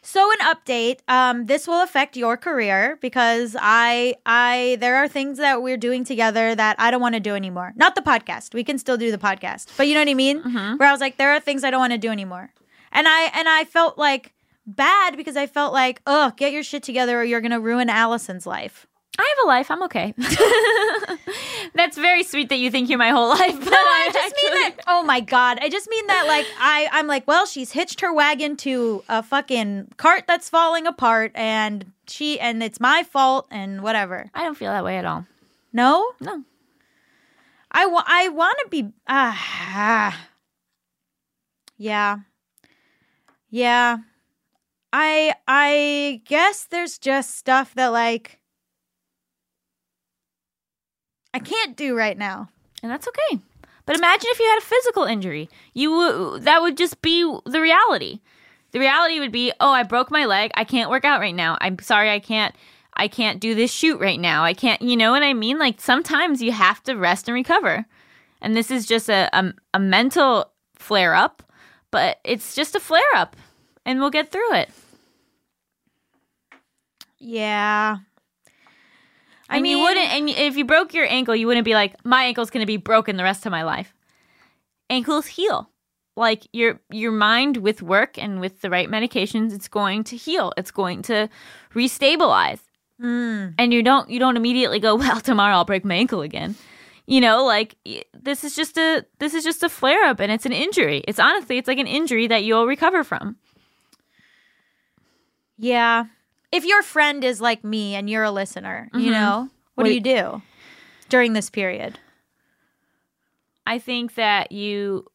so 0.00 0.30
an 0.32 0.38
update. 0.54 1.00
Um, 1.08 1.46
this 1.46 1.66
will 1.66 1.82
affect 1.82 2.16
your 2.16 2.36
career 2.36 2.98
because 3.02 3.56
I 3.60 4.14
I 4.24 4.78
there 4.80 4.96
are 4.96 5.08
things 5.08 5.38
that 5.38 5.60
we're 5.60 5.76
doing 5.76 6.04
together 6.04 6.54
that 6.54 6.76
I 6.78 6.90
don't 6.90 7.02
want 7.02 7.14
to 7.16 7.20
do 7.20 7.34
anymore. 7.34 7.74
Not 7.76 7.94
the 7.94 8.00
podcast. 8.00 8.54
We 8.54 8.64
can 8.64 8.78
still 8.78 8.96
do 8.96 9.10
the 9.10 9.18
podcast. 9.18 9.76
But 9.76 9.86
you 9.86 9.94
know 9.94 10.00
what 10.00 10.08
I 10.08 10.14
mean? 10.14 10.38
Where 10.78 10.88
I 10.88 10.92
was 10.92 11.00
like, 11.00 11.18
there 11.18 11.32
are 11.32 11.40
things 11.40 11.62
I 11.62 11.70
don't 11.70 11.80
want 11.80 11.92
to 11.92 11.98
do 11.98 12.10
anymore. 12.10 12.50
And 12.90 13.06
I 13.06 13.30
and 13.34 13.48
I 13.48 13.64
felt 13.64 13.98
like 13.98 14.32
bad 14.66 15.16
because 15.16 15.36
I 15.36 15.46
felt 15.46 15.72
like, 15.72 16.00
oh, 16.06 16.32
get 16.36 16.52
your 16.52 16.62
shit 16.62 16.82
together 16.82 17.20
or 17.20 17.24
you're 17.24 17.42
gonna 17.42 17.60
ruin 17.60 17.90
Allison's 17.90 18.46
life. 18.46 18.86
I 19.18 19.34
have 19.36 19.44
a 19.44 19.48
life. 19.48 19.70
I'm 19.70 19.82
okay. 19.84 20.14
That's 21.74 21.98
very 21.98 22.22
sweet 22.22 22.48
that 22.50 22.56
you 22.58 22.70
think 22.70 22.88
you're 22.88 22.98
my 22.98 23.10
whole 23.10 23.28
life. 23.30 23.58
But 23.58 23.70
No, 23.70 23.76
I 23.76 24.10
just 24.12 24.36
mean 24.36 24.52
that. 24.54 24.76
Oh 24.86 25.02
my 25.02 25.20
god, 25.20 25.58
I 25.60 25.68
just 25.68 25.88
mean 25.90 26.06
that. 26.06 26.26
Like 26.28 26.46
I, 26.58 26.88
I'm 26.92 27.06
like, 27.08 27.26
well, 27.26 27.44
she's 27.44 27.72
hitched 27.72 28.00
her 28.00 28.12
wagon 28.12 28.56
to 28.58 29.02
a 29.08 29.22
fucking 29.22 29.88
cart 29.96 30.24
that's 30.28 30.48
falling 30.48 30.86
apart, 30.86 31.32
and 31.34 31.92
she, 32.06 32.38
and 32.38 32.62
it's 32.62 32.78
my 32.80 33.02
fault, 33.02 33.46
and 33.50 33.82
whatever. 33.82 34.30
I 34.34 34.44
don't 34.44 34.56
feel 34.56 34.70
that 34.72 34.84
way 34.84 34.98
at 34.98 35.04
all. 35.04 35.26
No, 35.72 36.12
No. 36.20 36.44
I 37.70 37.84
I 38.06 38.28
want 38.28 38.56
to 38.62 38.68
be. 38.70 38.92
Ah, 39.06 40.26
yeah, 41.76 42.18
yeah. 43.50 43.98
I, 44.90 45.34
I 45.46 46.22
guess 46.24 46.64
there's 46.64 46.96
just 46.98 47.36
stuff 47.36 47.74
that 47.74 47.88
like 47.88 48.37
I 51.40 51.44
can't 51.44 51.76
do 51.76 51.96
right 51.96 52.16
now. 52.18 52.48
and 52.82 52.90
that's 52.90 53.08
okay. 53.08 53.40
But 53.86 53.96
imagine 53.96 54.28
if 54.30 54.38
you 54.38 54.46
had 54.46 54.58
a 54.58 54.66
physical 54.66 55.04
injury. 55.04 55.48
You 55.72 55.90
w- 55.90 56.38
that 56.40 56.60
would 56.60 56.76
just 56.76 57.00
be 57.00 57.22
the 57.46 57.60
reality. 57.60 58.20
The 58.72 58.80
reality 58.80 59.18
would 59.18 59.32
be, 59.32 59.52
"Oh, 59.60 59.70
I 59.70 59.82
broke 59.82 60.10
my 60.10 60.26
leg. 60.26 60.50
I 60.54 60.64
can't 60.64 60.90
work 60.90 61.04
out 61.06 61.20
right 61.20 61.34
now. 61.34 61.56
I'm 61.60 61.78
sorry 61.78 62.10
I 62.10 62.18
can't 62.18 62.54
I 62.94 63.08
can't 63.08 63.40
do 63.40 63.54
this 63.54 63.72
shoot 63.72 64.00
right 64.00 64.18
now. 64.20 64.42
I 64.44 64.54
can't, 64.54 64.82
you 64.82 64.96
know 64.96 65.12
what 65.12 65.22
I 65.22 65.32
mean? 65.32 65.58
Like 65.58 65.80
sometimes 65.80 66.42
you 66.42 66.50
have 66.52 66.82
to 66.82 66.94
rest 66.96 67.28
and 67.28 67.34
recover. 67.34 67.86
And 68.42 68.56
this 68.56 68.70
is 68.70 68.86
just 68.86 69.08
a 69.08 69.30
a, 69.32 69.52
a 69.74 69.78
mental 69.78 70.50
flare 70.76 71.14
up, 71.14 71.42
but 71.90 72.18
it's 72.24 72.54
just 72.54 72.74
a 72.76 72.80
flare 72.80 73.14
up 73.14 73.36
and 73.86 74.00
we'll 74.00 74.10
get 74.10 74.30
through 74.32 74.52
it. 74.54 74.70
Yeah. 77.18 77.98
And 79.48 79.62
mean, 79.62 79.76
you 79.76 79.82
wouldn't 79.82 80.10
and 80.10 80.28
if 80.28 80.56
you 80.56 80.64
broke 80.64 80.94
your 80.94 81.06
ankle 81.06 81.34
you 81.34 81.46
wouldn't 81.46 81.64
be 81.64 81.74
like 81.74 82.04
my 82.04 82.24
ankle's 82.24 82.50
going 82.50 82.62
to 82.62 82.66
be 82.66 82.76
broken 82.76 83.16
the 83.16 83.22
rest 83.24 83.46
of 83.46 83.52
my 83.52 83.62
life. 83.62 83.94
Ankles 84.90 85.26
heal. 85.26 85.70
Like 86.16 86.46
your 86.52 86.80
your 86.90 87.12
mind 87.12 87.58
with 87.58 87.82
work 87.82 88.18
and 88.18 88.40
with 88.40 88.60
the 88.60 88.70
right 88.70 88.88
medications 88.88 89.52
it's 89.52 89.68
going 89.68 90.04
to 90.04 90.16
heal. 90.16 90.52
It's 90.56 90.70
going 90.70 91.02
to 91.02 91.28
restabilize. 91.74 92.60
Mm. 93.00 93.54
and 93.58 93.72
you 93.72 93.80
don't 93.84 94.10
you 94.10 94.18
don't 94.18 94.36
immediately 94.36 94.80
go 94.80 94.96
well 94.96 95.20
tomorrow 95.20 95.54
i'll 95.54 95.64
break 95.64 95.84
my 95.84 95.94
ankle 95.94 96.20
again. 96.20 96.56
You 97.06 97.20
know 97.20 97.44
like 97.44 97.76
this 98.12 98.44
is 98.44 98.56
just 98.56 98.76
a 98.76 99.06
this 99.18 99.34
is 99.34 99.44
just 99.44 99.62
a 99.62 99.68
flare 99.68 100.04
up 100.04 100.20
and 100.20 100.32
it's 100.32 100.46
an 100.46 100.52
injury. 100.52 101.04
It's 101.06 101.20
honestly 101.20 101.58
it's 101.58 101.68
like 101.68 101.78
an 101.78 101.86
injury 101.86 102.26
that 102.26 102.44
you'll 102.44 102.66
recover 102.66 103.04
from. 103.04 103.36
Yeah. 105.58 106.06
If 106.50 106.64
your 106.64 106.82
friend 106.82 107.22
is 107.24 107.40
like 107.40 107.62
me 107.64 107.94
and 107.94 108.08
you're 108.08 108.24
a 108.24 108.30
listener, 108.30 108.88
you 108.94 109.10
Mhm. 109.10 109.12
know, 109.12 109.50
what 109.74 109.84
do 109.84 109.92
you 109.92 110.00
do 110.00 110.42
during 111.08 111.32
this 111.34 111.50
period? 111.50 111.98
I 113.66 113.78
think 113.78 114.14
that 114.14 114.50
you 114.52 115.06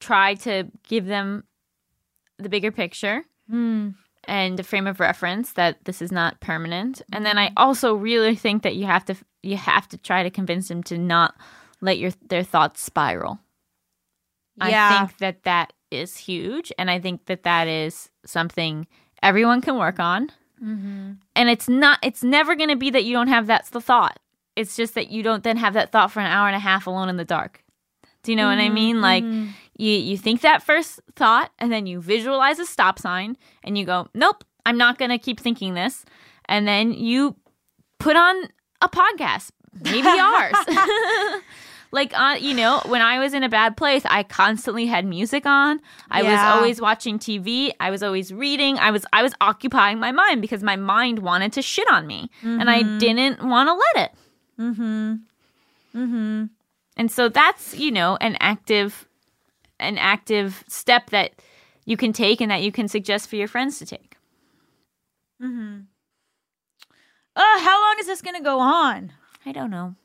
try 0.00 0.34
to 0.36 0.70
give 0.88 1.06
them 1.06 1.44
the 2.38 2.48
bigger 2.48 2.72
picture 2.72 3.24
Mm. 3.50 3.94
and 4.24 4.58
a 4.58 4.62
frame 4.62 4.86
of 4.86 5.00
reference 5.00 5.52
that 5.52 5.84
this 5.84 6.00
is 6.00 6.10
not 6.10 6.40
permanent. 6.40 7.02
And 7.12 7.24
then 7.26 7.36
I 7.38 7.52
also 7.56 7.94
really 7.94 8.34
think 8.34 8.62
that 8.62 8.74
you 8.76 8.86
have 8.86 9.04
to 9.06 9.14
you 9.42 9.58
have 9.58 9.86
to 9.88 9.98
try 9.98 10.22
to 10.22 10.30
convince 10.30 10.68
them 10.68 10.82
to 10.84 10.96
not 10.96 11.34
let 11.82 11.98
your 11.98 12.10
their 12.28 12.42
thoughts 12.42 12.80
spiral. 12.82 13.38
Yeah. 14.56 14.88
I 14.88 15.06
think 15.06 15.18
that 15.18 15.42
that 15.42 15.74
is 15.90 16.16
huge 16.16 16.72
and 16.78 16.90
I 16.90 16.98
think 16.98 17.26
that 17.26 17.42
that 17.42 17.68
is 17.68 18.10
something 18.24 18.86
everyone 19.22 19.60
can 19.60 19.76
work 19.76 20.00
on. 20.00 20.30
Mm-hmm. 20.62 21.12
And 21.36 21.48
it's 21.48 21.68
not 21.68 21.98
it's 22.02 22.22
never 22.22 22.54
going 22.54 22.70
to 22.70 22.76
be 22.76 22.90
that 22.90 23.04
you 23.04 23.12
don't 23.12 23.28
have 23.28 23.46
that 23.46 23.66
thought. 23.66 24.18
It's 24.56 24.76
just 24.76 24.94
that 24.94 25.10
you 25.10 25.22
don't 25.22 25.42
then 25.42 25.56
have 25.56 25.74
that 25.74 25.90
thought 25.90 26.12
for 26.12 26.20
an 26.20 26.26
hour 26.26 26.46
and 26.46 26.56
a 26.56 26.60
half 26.60 26.86
alone 26.86 27.08
in 27.08 27.16
the 27.16 27.24
dark. 27.24 27.62
Do 28.22 28.32
you 28.32 28.36
know 28.36 28.46
what 28.46 28.58
I 28.58 28.70
mean? 28.70 29.00
Like 29.00 29.22
you 29.76 29.90
you 29.90 30.16
think 30.16 30.40
that 30.40 30.62
first 30.62 31.00
thought 31.14 31.50
and 31.58 31.70
then 31.70 31.86
you 31.86 32.00
visualize 32.00 32.58
a 32.58 32.64
stop 32.64 32.98
sign 32.98 33.36
and 33.62 33.76
you 33.76 33.84
go, 33.84 34.08
"Nope, 34.14 34.44
I'm 34.64 34.78
not 34.78 34.98
going 34.98 35.10
to 35.10 35.18
keep 35.18 35.38
thinking 35.40 35.74
this." 35.74 36.04
And 36.46 36.66
then 36.66 36.92
you 36.92 37.36
put 37.98 38.16
on 38.16 38.48
a 38.80 38.88
podcast, 38.88 39.50
maybe 39.82 40.08
ours. 40.08 40.54
like 41.94 42.12
uh, 42.18 42.36
you 42.38 42.54
know, 42.54 42.82
when 42.86 43.00
I 43.00 43.18
was 43.20 43.32
in 43.32 43.42
a 43.42 43.48
bad 43.48 43.76
place, 43.76 44.02
I 44.06 44.24
constantly 44.24 44.86
had 44.86 45.06
music 45.06 45.46
on. 45.46 45.80
I 46.10 46.22
was 46.22 46.38
always 46.38 46.80
watching 46.80 47.18
TV. 47.18 47.70
I 47.78 47.90
was 47.90 48.02
always 48.02 48.32
reading. 48.32 48.78
I 48.78 48.90
was 48.90 49.06
I 49.12 49.22
was 49.22 49.32
occupying 49.40 49.98
my 50.00 50.10
mind 50.10 50.42
because 50.42 50.62
my 50.62 50.76
mind 50.76 51.20
wanted 51.20 51.52
to 51.54 51.62
shit 51.62 51.88
on 51.90 52.06
me, 52.06 52.30
and 52.42 52.68
I 52.68 52.82
didn't 52.98 53.42
want 53.42 53.68
to 53.68 53.74
let 53.74 54.10
it. 54.10 54.18
Mm-hmm. 54.60 55.14
Mm-hmm. 55.96 56.44
And 56.96 57.10
so 57.10 57.28
that's, 57.28 57.74
you 57.74 57.90
know, 57.90 58.16
an 58.20 58.36
active 58.40 59.08
an 59.80 59.98
active 59.98 60.64
step 60.68 61.10
that 61.10 61.32
you 61.84 61.96
can 61.96 62.12
take 62.12 62.40
and 62.40 62.50
that 62.50 62.62
you 62.62 62.72
can 62.72 62.88
suggest 62.88 63.28
for 63.28 63.36
your 63.36 63.48
friends 63.48 63.78
to 63.78 63.86
take. 63.86 64.16
Mm-hmm. 65.42 65.80
Uh, 67.36 67.58
how 67.60 67.80
long 67.80 67.96
is 67.98 68.06
this 68.06 68.22
gonna 68.22 68.42
go 68.42 68.60
on? 68.60 69.12
I 69.44 69.52
don't 69.52 69.70
know. 69.70 69.96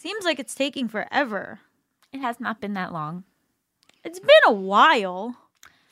Seems 0.00 0.24
like 0.24 0.38
it's 0.38 0.54
taking 0.54 0.86
forever. 0.86 1.58
It 2.12 2.20
has 2.20 2.38
not 2.38 2.60
been 2.60 2.74
that 2.74 2.92
long. 2.92 3.24
It's 4.04 4.20
been 4.20 4.28
a 4.46 4.52
while. 4.52 5.34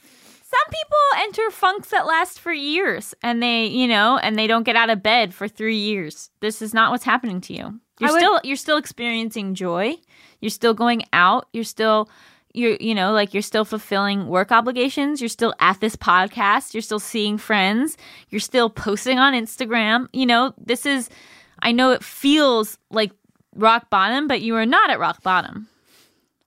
Some 0.00 0.70
people 0.70 1.24
enter 1.24 1.50
funks 1.50 1.90
that 1.90 2.06
last 2.06 2.38
for 2.38 2.52
years 2.52 3.14
and 3.20 3.42
they, 3.42 3.66
you 3.66 3.88
know, 3.88 4.16
and 4.16 4.38
they 4.38 4.46
don't 4.46 4.62
get 4.62 4.76
out 4.76 4.90
of 4.90 5.02
bed 5.02 5.34
for 5.34 5.48
3 5.48 5.76
years. 5.76 6.30
This 6.38 6.62
is 6.62 6.72
not 6.72 6.92
what's 6.92 7.02
happening 7.02 7.40
to 7.42 7.52
you. 7.52 7.80
You're 7.98 8.12
would- 8.12 8.20
still 8.20 8.40
you're 8.44 8.56
still 8.56 8.76
experiencing 8.76 9.54
joy. 9.56 9.96
You're 10.40 10.50
still 10.50 10.72
going 10.74 11.02
out. 11.12 11.48
You're 11.52 11.64
still 11.64 12.08
you're 12.54 12.76
you 12.78 12.94
know, 12.94 13.12
like 13.12 13.34
you're 13.34 13.42
still 13.42 13.64
fulfilling 13.64 14.28
work 14.28 14.52
obligations. 14.52 15.20
You're 15.20 15.28
still 15.28 15.52
at 15.58 15.80
this 15.80 15.96
podcast. 15.96 16.74
You're 16.74 16.80
still 16.82 17.00
seeing 17.00 17.38
friends. 17.38 17.96
You're 18.30 18.38
still 18.40 18.70
posting 18.70 19.18
on 19.18 19.34
Instagram. 19.34 20.06
You 20.12 20.26
know, 20.26 20.54
this 20.56 20.86
is 20.86 21.10
I 21.58 21.72
know 21.72 21.90
it 21.90 22.04
feels 22.04 22.78
like 22.90 23.10
rock 23.56 23.90
bottom, 23.90 24.28
but 24.28 24.42
you 24.42 24.54
are 24.56 24.66
not 24.66 24.90
at 24.90 24.98
rock 24.98 25.22
bottom. 25.22 25.68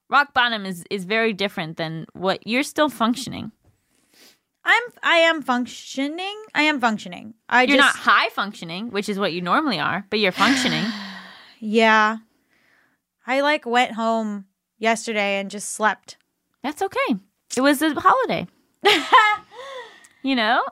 Rock 0.08 0.34
bottom 0.34 0.66
is 0.66 0.84
is 0.90 1.04
very 1.04 1.32
different 1.32 1.76
than 1.76 2.06
what 2.12 2.46
you're 2.46 2.62
still 2.62 2.88
functioning. 2.88 3.52
I'm 4.64 4.82
I 5.02 5.16
am 5.16 5.42
functioning. 5.42 6.42
I 6.54 6.62
am 6.62 6.80
functioning. 6.80 7.34
I 7.48 7.62
You're 7.62 7.76
just 7.76 7.96
not 7.96 8.02
high 8.02 8.28
functioning, 8.30 8.90
which 8.90 9.08
is 9.08 9.18
what 9.18 9.32
you 9.32 9.40
normally 9.40 9.78
are, 9.78 10.04
but 10.10 10.18
you're 10.18 10.32
functioning. 10.32 10.84
yeah. 11.60 12.18
I 13.26 13.40
like 13.40 13.66
went 13.66 13.92
home 13.92 14.46
yesterday 14.78 15.38
and 15.38 15.50
just 15.50 15.70
slept. 15.70 16.16
That's 16.62 16.82
okay. 16.82 17.16
It 17.56 17.60
was 17.60 17.82
a 17.82 17.94
holiday. 17.94 18.46
you 20.22 20.34
know? 20.34 20.64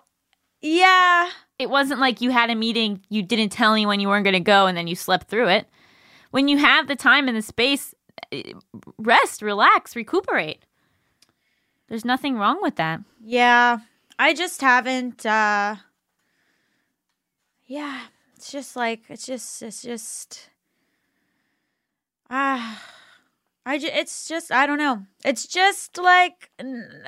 Yeah. 0.61 1.31
It 1.59 1.71
wasn't 1.71 2.01
like 2.01 2.21
you 2.21 2.31
had 2.31 2.51
a 2.51 2.55
meeting, 2.55 3.05
you 3.09 3.23
didn't 3.23 3.51
tell 3.51 3.73
anyone 3.73 4.01
you 4.01 4.09
weren't 4.09 4.25
going 4.25 4.35
to 4.35 4.41
go, 4.41 4.67
and 4.67 4.77
then 4.77 4.87
you 4.87 4.95
slept 4.95 5.29
through 5.29 5.49
it. 5.49 5.69
When 6.31 6.49
you 6.49 6.59
have 6.59 6.89
the 6.89 6.97
time 6.97 7.29
and 7.29 7.37
the 7.37 7.43
space, 7.43 7.95
eh, 8.33 8.53
rest, 8.99 9.43
relax, 9.43 9.97
recuperate. 9.97 10.65
There's 11.89 12.05
nothing 12.05 12.37
wrong 12.37 12.59
with 12.61 12.77
that. 12.77 13.01
Yeah. 13.23 13.79
I 14.19 14.35
just 14.35 14.61
haven't 14.61 15.25
uh 15.25 15.77
Yeah, 17.67 18.01
it's 18.37 18.51
just 18.51 18.77
like 18.77 19.03
it's 19.09 19.25
just 19.27 19.63
it's 19.63 19.81
just 19.83 20.51
ah 22.29 22.83
I 23.65 23.79
ju- 23.79 23.91
it's 23.93 24.27
just 24.29 24.51
I 24.53 24.67
don't 24.67 24.79
know. 24.79 25.05
It's 25.25 25.47
just 25.47 25.97
like 25.99 26.51
n- 26.59 27.05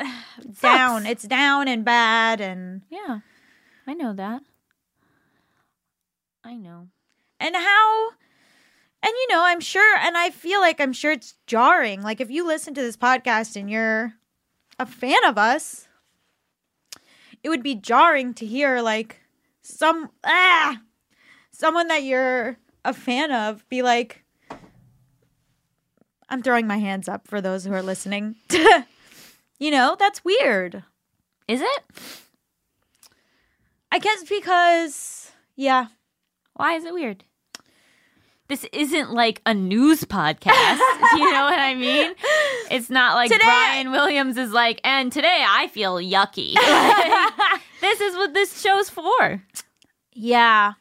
down. 0.63 1.05
It's 1.07 1.25
down 1.25 1.69
and 1.69 1.85
bad 1.85 2.41
and 2.41 2.83
Yeah, 2.91 3.21
I 3.87 3.95
know 3.95 4.13
that. 4.15 4.43
I 6.45 6.55
know. 6.57 6.89
and 7.39 7.55
how 7.57 8.11
and 9.03 9.11
you 9.13 9.27
know 9.31 9.43
i'm 9.45 9.61
sure 9.61 9.97
and 9.99 10.17
i 10.17 10.31
feel 10.31 10.61
like 10.61 10.81
i'm 10.81 10.93
sure 10.93 11.13
it's 11.13 11.35
jarring 11.47 12.03
like 12.03 12.21
if 12.21 12.31
you 12.31 12.47
listen 12.47 12.75
to 12.75 12.83
this 12.83 12.97
podcast 12.97 13.57
and 13.57 13.71
you're 13.71 14.13
a 14.79 14.87
fan 14.87 15.25
of 15.25 15.37
us 15.39 15.89
it 17.43 17.49
would 17.49 17.63
be 17.63 17.75
jarring 17.75 18.35
to 18.35 18.45
hear 18.47 18.81
like 18.81 19.21
some 19.63 20.11
ah 20.25 20.81
someone 21.51 21.89
that 21.89 22.03
you're 22.03 22.57
a 22.85 22.93
fan 22.93 23.31
of 23.33 23.67
be 23.69 23.83
like 23.83 24.25
i'm 26.29 26.43
throwing 26.43 26.67
my 26.67 26.79
hands 26.79 27.09
up 27.09 27.27
for 27.29 27.41
those 27.41 27.65
who 27.65 27.73
are 27.73 27.83
listening 27.83 28.37
you 29.59 29.71
know 29.71 29.97
that's 29.99 30.25
weird 30.25 30.83
Is 31.49 31.61
it? 31.61 31.83
i 33.93 33.99
guess 33.99 34.25
because 34.25 35.33
yeah 35.57 35.87
Why 36.55 36.75
is 36.75 36.85
it 36.85 36.93
weird? 36.95 37.25
This 38.51 38.67
isn't 38.73 39.13
like 39.13 39.41
a 39.47 39.55
news 39.55 40.03
podcast. 40.03 40.51
you 41.17 41.31
know 41.33 41.45
what 41.45 41.59
I 41.59 41.77
mean? 41.77 42.13
It's 42.69 42.91
not 42.91 43.15
like 43.15 43.31
Today- 43.31 43.45
Brian 43.45 43.93
Williams 43.93 44.37
is 44.37 44.51
like, 44.51 44.81
and 44.83 45.13
today 45.13 45.45
I 45.49 45.69
feel 45.69 45.95
yucky. 45.99 46.55
Like, 46.61 47.61
this 47.81 48.01
is 48.01 48.15
what 48.17 48.35
this 48.35 48.61
show's 48.61 48.91
for. 48.91 49.41
yeah 50.13 50.73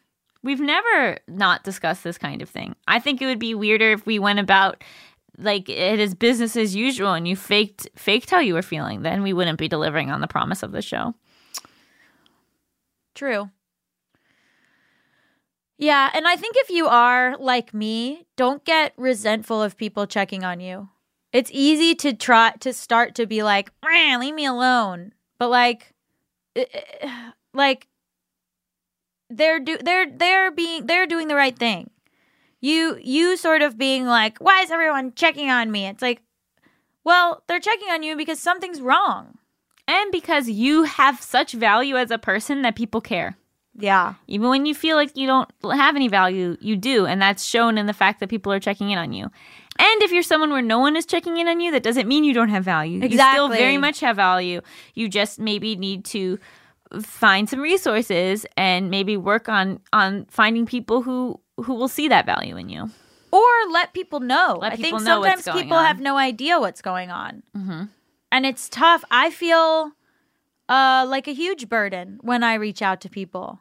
We've 0.41 0.59
never 0.59 1.19
not 1.27 1.63
discussed 1.63 2.03
this 2.03 2.17
kind 2.17 2.41
of 2.41 2.49
thing. 2.49 2.75
I 2.87 2.99
think 2.99 3.21
it 3.21 3.27
would 3.27 3.39
be 3.39 3.53
weirder 3.53 3.91
if 3.91 4.05
we 4.05 4.17
went 4.17 4.39
about 4.39 4.83
like 5.37 5.69
it 5.69 5.99
is 5.99 6.15
business 6.15 6.55
as 6.57 6.75
usual 6.75 7.13
and 7.13 7.27
you 7.27 7.35
faked 7.35 7.87
faked 7.95 8.31
how 8.31 8.39
you 8.39 8.55
were 8.55 8.61
feeling. 8.63 9.03
Then 9.03 9.21
we 9.21 9.31
wouldn't 9.31 9.59
be 9.59 9.67
delivering 9.67 10.09
on 10.09 10.21
the 10.21 10.27
promise 10.27 10.63
of 10.63 10.71
the 10.71 10.81
show. 10.81 11.13
True. 13.13 13.51
Yeah, 15.79 16.09
and 16.13 16.27
I 16.27 16.35
think 16.35 16.57
if 16.57 16.69
you 16.69 16.87
are 16.87 17.37
like 17.37 17.73
me, 17.73 18.25
don't 18.35 18.65
get 18.65 18.91
resentful 18.97 19.63
of 19.63 19.77
people 19.77 20.05
checking 20.05 20.43
on 20.43 20.59
you. 20.59 20.89
It's 21.31 21.49
easy 21.53 21.95
to 21.95 22.13
try 22.13 22.51
to 22.59 22.73
start 22.73 23.15
to 23.15 23.25
be 23.25 23.43
like, 23.43 23.71
"Man, 23.81 24.19
leave 24.19 24.35
me 24.35 24.45
alone." 24.45 25.13
But 25.39 25.49
like 25.49 25.93
eh, 26.57 26.65
eh, 26.73 27.31
like 27.53 27.87
they're 29.29 29.61
do 29.61 29.77
they're 29.77 30.05
they're 30.11 30.51
being 30.51 30.85
they're 30.85 31.07
doing 31.07 31.29
the 31.29 31.35
right 31.35 31.57
thing. 31.57 31.91
You 32.59 32.99
you 33.01 33.37
sort 33.37 33.61
of 33.61 33.77
being 33.77 34.05
like, 34.05 34.37
"Why 34.39 34.61
is 34.61 34.71
everyone 34.71 35.13
checking 35.15 35.49
on 35.49 35.71
me?" 35.71 35.87
It's 35.87 36.01
like, 36.01 36.21
"Well, 37.05 37.43
they're 37.47 37.61
checking 37.61 37.89
on 37.89 38.03
you 38.03 38.17
because 38.17 38.39
something's 38.41 38.81
wrong." 38.81 39.37
And 39.87 40.11
because 40.11 40.49
you 40.49 40.83
have 40.83 41.21
such 41.21 41.53
value 41.53 41.95
as 41.95 42.11
a 42.11 42.17
person 42.19 42.63
that 42.63 42.75
people 42.75 43.01
care. 43.01 43.37
Yeah. 43.79 44.15
Even 44.27 44.49
when 44.49 44.65
you 44.65 44.75
feel 44.75 44.95
like 44.97 45.15
you 45.17 45.25
don't 45.27 45.49
have 45.73 45.95
any 45.95 46.07
value, 46.07 46.57
you 46.59 46.75
do. 46.75 47.05
And 47.05 47.21
that's 47.21 47.43
shown 47.45 47.77
in 47.77 47.85
the 47.87 47.93
fact 47.93 48.19
that 48.19 48.29
people 48.29 48.51
are 48.53 48.59
checking 48.59 48.91
in 48.91 48.97
on 48.97 49.13
you. 49.13 49.25
And 49.79 50.03
if 50.03 50.11
you're 50.11 50.23
someone 50.23 50.49
where 50.51 50.61
no 50.61 50.79
one 50.79 50.95
is 50.97 51.05
checking 51.05 51.37
in 51.37 51.47
on 51.47 51.59
you, 51.61 51.71
that 51.71 51.83
doesn't 51.83 52.07
mean 52.07 52.23
you 52.25 52.33
don't 52.33 52.49
have 52.49 52.65
value. 52.65 53.01
Exactly. 53.01 53.13
You 53.15 53.31
still 53.33 53.47
very 53.49 53.77
much 53.77 54.01
have 54.01 54.15
value. 54.17 54.61
You 54.93 55.07
just 55.07 55.39
maybe 55.39 55.75
need 55.77 56.03
to 56.05 56.37
find 57.01 57.47
some 57.49 57.61
resources 57.61 58.45
and 58.57 58.89
maybe 58.89 59.15
work 59.15 59.47
on 59.47 59.79
on 59.93 60.25
finding 60.29 60.65
people 60.65 61.01
who 61.01 61.39
who 61.57 61.73
will 61.75 61.87
see 61.87 62.07
that 62.09 62.25
value 62.25 62.57
in 62.57 62.67
you. 62.69 62.89
or 63.31 63.49
let 63.71 63.93
people 63.93 64.19
know. 64.19 64.57
Let 64.61 64.73
I 64.73 64.75
think 64.75 64.85
people 64.87 64.99
know 65.01 65.19
what's 65.19 65.43
sometimes 65.43 65.61
people 65.63 65.77
on. 65.77 65.85
have 65.85 65.99
no 65.99 66.17
idea 66.17 66.59
what's 66.59 66.81
going 66.81 67.11
on, 67.11 67.43
Mm-hmm. 67.55 67.83
and 68.31 68.45
it's 68.45 68.67
tough. 68.69 69.03
I 69.11 69.29
feel 69.29 69.91
uh, 70.67 71.05
like 71.07 71.27
a 71.27 71.33
huge 71.33 71.69
burden 71.69 72.17
when 72.21 72.43
I 72.43 72.55
reach 72.55 72.81
out 72.81 73.01
to 73.01 73.09
people, 73.09 73.59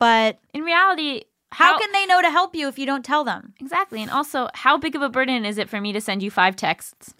but 0.00 0.38
In 0.52 0.62
reality, 0.62 1.22
how, 1.52 1.78
can 1.78 1.92
they 1.92 2.06
know 2.06 2.20
to 2.22 2.30
help 2.30 2.56
you 2.56 2.66
if 2.66 2.78
you 2.78 2.86
don't 2.86 3.04
tell 3.04 3.22
them? 3.22 3.54
Exactly. 3.60 4.02
And 4.02 4.10
also, 4.10 4.48
how 4.54 4.76
big 4.78 4.96
of 4.96 5.02
a 5.02 5.08
burden 5.08 5.44
is 5.44 5.58
it 5.58 5.68
for 5.68 5.80
me 5.80 5.92
to 5.92 6.00
send 6.00 6.22
you 6.22 6.30
five 6.30 6.56
texts? 6.56 7.14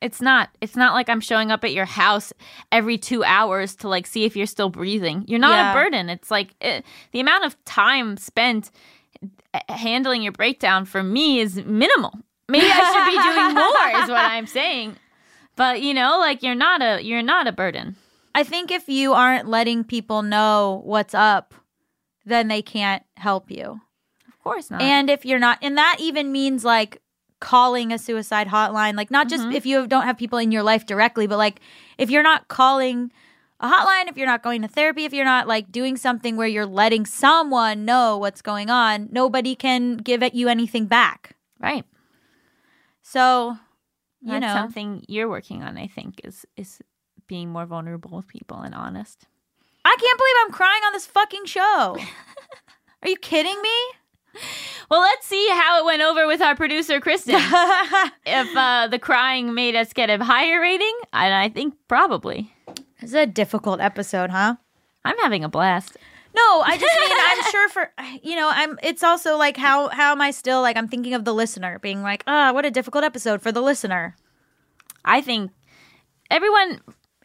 It's 0.00 0.20
not. 0.20 0.50
It's 0.60 0.76
not 0.76 0.94
like 0.94 1.08
I'm 1.08 1.20
showing 1.20 1.50
up 1.50 1.64
at 1.64 1.72
your 1.72 1.84
house 1.84 2.32
every 2.70 2.98
two 2.98 3.24
hours 3.24 3.74
to 3.76 3.88
like 3.88 4.06
see 4.06 4.24
if 4.24 4.36
you're 4.36 4.46
still 4.46 4.68
breathing. 4.68 5.24
You're 5.26 5.40
not 5.40 5.56
Yeah. 5.56 5.70
a 5.70 5.74
burden. 5.74 6.08
It's 6.08 6.30
like 6.30 6.54
eh, 6.60 6.82
the 7.10 7.18
amount 7.18 7.44
of 7.44 7.56
time 7.64 8.16
spent 8.16 8.70
eh, 9.54 9.60
handling 9.68 10.22
your 10.22 10.30
breakdown 10.32 10.84
for 10.84 11.02
me 11.02 11.40
is 11.40 11.56
minimal. 11.64 12.12
Maybe 12.48 12.66
I 12.70 12.92
should 12.92 13.06
be 13.10 13.22
doing 13.22 13.54
more, 13.96 14.02
is 14.04 14.08
what 14.08 14.24
I'm 14.24 14.46
saying. 14.46 14.96
But 15.56 15.82
you 15.82 15.94
know, 15.94 16.18
like 16.20 16.44
you're 16.44 16.54
not 16.54 16.80
a 16.80 17.02
you're 17.02 17.22
not 17.22 17.48
a 17.48 17.52
burden. 17.52 17.96
I 18.36 18.44
think 18.44 18.70
if 18.70 18.88
you 18.88 19.14
aren't 19.14 19.48
letting 19.48 19.82
people 19.82 20.22
know 20.22 20.82
what's 20.84 21.14
up, 21.14 21.54
then 22.28 22.48
they 22.48 22.62
can't 22.62 23.02
help 23.16 23.50
you. 23.50 23.80
Of 24.26 24.38
course 24.42 24.70
not. 24.70 24.82
And 24.82 25.10
if 25.10 25.24
you're 25.24 25.38
not, 25.38 25.58
and 25.62 25.76
that 25.76 25.96
even 26.00 26.32
means 26.32 26.64
like 26.64 27.02
calling 27.40 27.92
a 27.92 27.98
suicide 27.98 28.48
hotline, 28.48 28.96
like 28.96 29.10
not 29.10 29.28
just 29.28 29.44
mm-hmm. 29.44 29.52
if 29.52 29.66
you 29.66 29.86
don't 29.86 30.04
have 30.04 30.18
people 30.18 30.38
in 30.38 30.52
your 30.52 30.62
life 30.62 30.86
directly, 30.86 31.26
but 31.26 31.38
like 31.38 31.60
if 31.96 32.10
you're 32.10 32.22
not 32.22 32.48
calling 32.48 33.12
a 33.60 33.68
hotline, 33.68 34.08
if 34.08 34.16
you're 34.16 34.26
not 34.26 34.42
going 34.42 34.62
to 34.62 34.68
therapy, 34.68 35.04
if 35.04 35.12
you're 35.12 35.24
not 35.24 35.48
like 35.48 35.72
doing 35.72 35.96
something 35.96 36.36
where 36.36 36.46
you're 36.46 36.66
letting 36.66 37.06
someone 37.06 37.84
know 37.84 38.16
what's 38.16 38.42
going 38.42 38.70
on, 38.70 39.08
nobody 39.10 39.54
can 39.54 39.96
give 39.96 40.22
it 40.22 40.34
you 40.34 40.48
anything 40.48 40.86
back. 40.86 41.36
right. 41.60 41.84
So, 43.02 43.56
you 44.20 44.32
That's 44.32 44.42
know, 44.42 44.54
something 44.54 45.02
you're 45.08 45.30
working 45.30 45.62
on. 45.62 45.78
I 45.78 45.86
think 45.86 46.20
is 46.24 46.44
is 46.56 46.80
being 47.26 47.48
more 47.48 47.64
vulnerable 47.64 48.16
with 48.18 48.28
people 48.28 48.58
and 48.58 48.74
honest. 48.74 49.26
I 49.88 49.96
can't 49.98 50.18
believe 50.18 50.34
I'm 50.44 50.52
crying 50.52 50.82
on 50.86 50.92
this 50.92 51.06
fucking 51.06 51.46
show. 51.46 51.96
Are 53.02 53.08
you 53.08 53.16
kidding 53.16 53.60
me? 53.62 54.40
Well, 54.90 55.00
let's 55.00 55.26
see 55.26 55.48
how 55.50 55.80
it 55.80 55.86
went 55.86 56.02
over 56.02 56.26
with 56.26 56.42
our 56.42 56.54
producer, 56.54 57.00
Kristen. 57.00 57.36
if 58.26 58.56
uh, 58.56 58.88
the 58.88 58.98
crying 58.98 59.54
made 59.54 59.74
us 59.74 59.94
get 59.94 60.10
a 60.10 60.22
higher 60.22 60.60
rating, 60.60 60.94
and 61.14 61.32
I 61.32 61.48
think 61.48 61.74
probably. 61.88 62.52
This 63.00 63.10
is 63.10 63.14
a 63.14 63.24
difficult 63.24 63.80
episode, 63.80 64.28
huh? 64.28 64.56
I'm 65.06 65.16
having 65.18 65.42
a 65.42 65.48
blast. 65.48 65.96
No, 66.34 66.60
I 66.60 66.76
just 66.76 67.00
mean 67.00 67.10
I'm 67.26 67.50
sure 67.50 67.68
for 67.70 67.90
you 68.22 68.36
know 68.36 68.50
I'm. 68.52 68.78
It's 68.82 69.02
also 69.02 69.38
like 69.38 69.56
how 69.56 69.88
how 69.88 70.12
am 70.12 70.20
I 70.20 70.30
still 70.32 70.60
like 70.60 70.76
I'm 70.76 70.88
thinking 70.88 71.14
of 71.14 71.24
the 71.24 71.32
listener 71.32 71.78
being 71.78 72.02
like 72.02 72.22
ah 72.26 72.52
what 72.52 72.66
a 72.66 72.70
difficult 72.70 73.04
episode 73.04 73.40
for 73.40 73.50
the 73.50 73.62
listener. 73.62 74.14
I 75.04 75.22
think 75.22 75.50
everyone, 76.30 76.80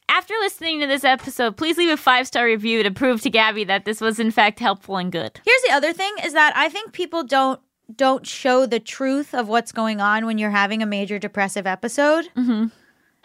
after 0.09 0.33
listening 0.41 0.79
to 0.81 0.87
this 0.87 1.03
episode, 1.03 1.57
please 1.57 1.77
leave 1.77 1.89
a 1.89 1.97
five 1.97 2.27
star 2.27 2.45
review 2.45 2.83
to 2.83 2.91
prove 2.91 3.21
to 3.21 3.29
Gaby 3.29 3.63
that 3.65 3.85
this 3.85 4.01
was 4.01 4.19
in 4.19 4.31
fact 4.31 4.59
helpful 4.59 4.97
and 4.97 5.11
good. 5.11 5.39
Here's 5.45 5.61
the 5.63 5.71
other 5.73 5.93
thing 5.93 6.13
is 6.23 6.33
that 6.33 6.53
I 6.55 6.69
think 6.69 6.91
people 6.93 7.23
don't 7.23 7.59
don't 7.95 8.25
show 8.25 8.65
the 8.65 8.79
truth 8.79 9.33
of 9.33 9.47
what's 9.49 9.71
going 9.71 9.99
on 10.01 10.25
when 10.25 10.37
you're 10.37 10.49
having 10.51 10.81
a 10.81 10.85
major 10.85 11.19
depressive 11.19 11.67
episode. 11.67 12.29
Mm-hmm. 12.35 12.67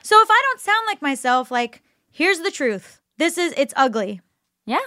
So 0.03 0.21
if 0.23 0.29
I 0.31 0.43
don't 0.47 0.61
sound 0.61 0.85
like 0.87 1.03
myself, 1.03 1.51
like 1.51 1.83
here's 2.11 2.41
the 2.41 2.51
truth. 2.51 3.01
This 3.19 3.39
is 3.39 3.53
it's 3.57 3.75
ugly. 3.77 4.21
Yeah, 4.65 4.79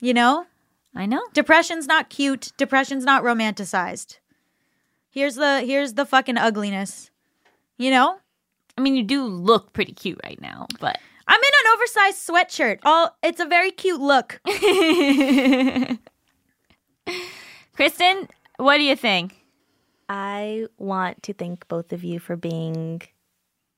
You 0.00 0.12
know, 0.12 0.46
I 0.94 1.06
know. 1.06 1.22
depression's 1.32 1.86
not 1.86 2.10
cute. 2.10 2.52
Depression's 2.58 3.04
not 3.04 3.22
romanticized. 3.22 4.18
Here's 5.10 5.36
the 5.36 5.60
here's 5.60 5.94
the 5.94 6.04
fucking 6.04 6.36
ugliness. 6.36 7.10
You 7.78 7.90
know. 7.90 8.18
I 8.78 8.82
mean, 8.82 8.94
you 8.94 9.02
do 9.02 9.24
look 9.24 9.72
pretty 9.72 9.92
cute 9.92 10.20
right 10.22 10.38
now, 10.40 10.66
but 10.80 10.98
I'm 11.28 11.40
in 11.40 11.50
an 11.64 11.72
oversized 11.74 12.28
sweatshirt. 12.28 12.78
All 12.84 13.16
it's 13.22 13.40
a 13.40 13.46
very 13.46 13.70
cute 13.70 14.00
look. 14.00 14.40
Kristen, 17.74 18.28
what 18.56 18.76
do 18.78 18.82
you 18.82 18.96
think? 18.96 19.44
I 20.08 20.66
want 20.78 21.22
to 21.24 21.32
thank 21.32 21.66
both 21.68 21.92
of 21.92 22.04
you 22.04 22.20
for 22.20 22.36
being 22.36 23.02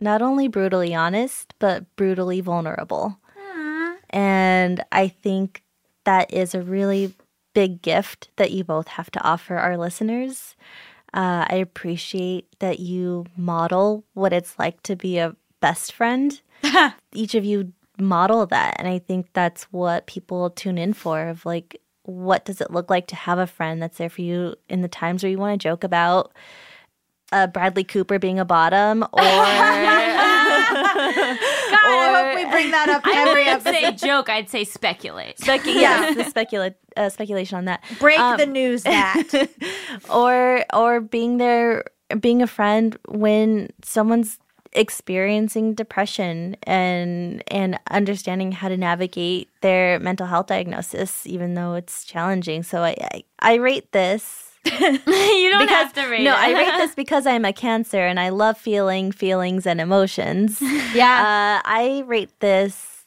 not 0.01 0.23
only 0.23 0.47
brutally 0.49 0.95
honest, 0.95 1.55
but 1.59 1.85
brutally 1.97 2.41
vulnerable. 2.41 3.19
And 4.11 4.85
I 4.93 5.09
think 5.09 5.63
that 6.05 6.33
is 6.33 6.55
a 6.55 6.63
really 6.63 7.15
big 7.55 7.83
gift 7.83 8.31
that 8.37 8.53
you 8.53 8.65
both 8.65 8.89
have 8.89 9.11
to 9.11 9.23
offer 9.23 9.57
our 9.57 9.77
listeners. 9.77 10.57
Uh, 11.13 11.45
I 11.49 11.57
appreciate 11.57 12.47
that 12.61 12.81
you 12.81 13.27
model 13.37 14.05
what 14.15 14.33
it's 14.33 14.59
like 14.59 14.83
to 14.85 14.97
be 14.97 15.19
a 15.19 15.35
best 15.61 15.93
friend. 15.93 16.41
Each 17.13 17.35
of 17.35 17.45
you 17.45 17.73
model 17.99 18.47
that. 18.47 18.77
And 18.79 18.87
I 18.89 18.99
think 18.99 19.29
that's 19.33 19.65
what 19.65 20.07
people 20.07 20.51
tune 20.51 20.79
in 20.79 20.93
for 20.93 21.29
of 21.29 21.45
like, 21.47 21.81
what 22.05 22.45
does 22.45 22.61
it 22.61 22.71
look 22.71 22.89
like 22.91 23.07
to 23.09 23.17
have 23.17 23.39
a 23.39 23.47
friend 23.47 23.83
that's 23.83 23.99
there 23.99 24.09
for 24.09 24.23
you 24.23 24.55
in 24.69 24.83
the 24.83 24.89
times 24.89 25.23
where 25.23 25.31
you 25.31 25.39
want 25.39 25.61
to 25.61 25.63
joke 25.69 25.85
about 25.85 26.33
uh, 27.33 27.47
Bradley 27.47 27.85
Cooper 27.85 28.19
being 28.19 28.39
a 28.39 28.45
bottom 28.45 29.03
or 29.03 29.09
God, 29.21 29.29
I 31.85 32.33
hope 32.35 32.37
we 32.45 32.51
bring 32.51 32.71
that 32.71 32.89
up 32.89 33.03
every 33.07 33.45
I'd 33.45 33.61
episode. 33.67 33.73
say 33.99 34.07
joke, 34.07 34.29
I'd 34.29 34.49
say 34.49 34.65
speculate. 34.65 35.39
Spec- 35.39 35.67
yeah, 35.67 36.15
the 36.15 36.25
specula- 36.25 36.75
uh, 36.97 37.09
speculation 37.11 37.59
on 37.59 37.65
that. 37.67 37.83
Break 37.99 38.19
Um, 38.19 38.39
the 38.39 38.47
news 38.47 38.83
that. 38.85 39.49
or 40.11 40.65
or 40.73 41.01
being 41.01 41.37
there 41.39 41.85
being 42.21 42.41
a 42.43 42.47
friend 42.47 42.97
when 43.09 43.69
someone's 43.85 44.39
experiencing 44.73 45.75
depression 45.75 46.57
and 46.65 47.43
and 47.49 47.79
understanding 47.91 48.53
how 48.53 48.69
to 48.69 48.77
navigate 48.77 49.49
their 49.61 49.99
mental 50.01 50.27
health 50.27 50.47
diagnosis 50.47 51.27
even 51.27 51.55
though 51.55 51.75
it's 51.75 52.05
challenging 52.05 52.63
so 52.63 52.83
i 52.83 52.97
i, 53.13 53.25
I 53.41 53.55
rate 53.55 53.93
this 53.93 54.45
you 54.65 55.51
don't 55.51 55.69
have 55.69 55.93
to 55.95 56.07
rate 56.07 56.25
no 56.25 56.33
it. 56.33 56.39
i 56.39 56.53
rate 56.53 56.79
this 56.79 56.95
because 57.03 57.27
i'm 57.27 57.45
a 57.45 57.53
cancer 57.53 58.05
and 58.07 58.21
i 58.21 58.29
love 58.29 58.59
feeling 58.59 59.13
feelings 59.13 59.67
and 59.67 59.81
emotions 59.81 60.61
Yeah. 60.95 61.61
uh, 61.65 61.69
i 61.69 62.03
rate 62.07 62.39
this 62.41 63.07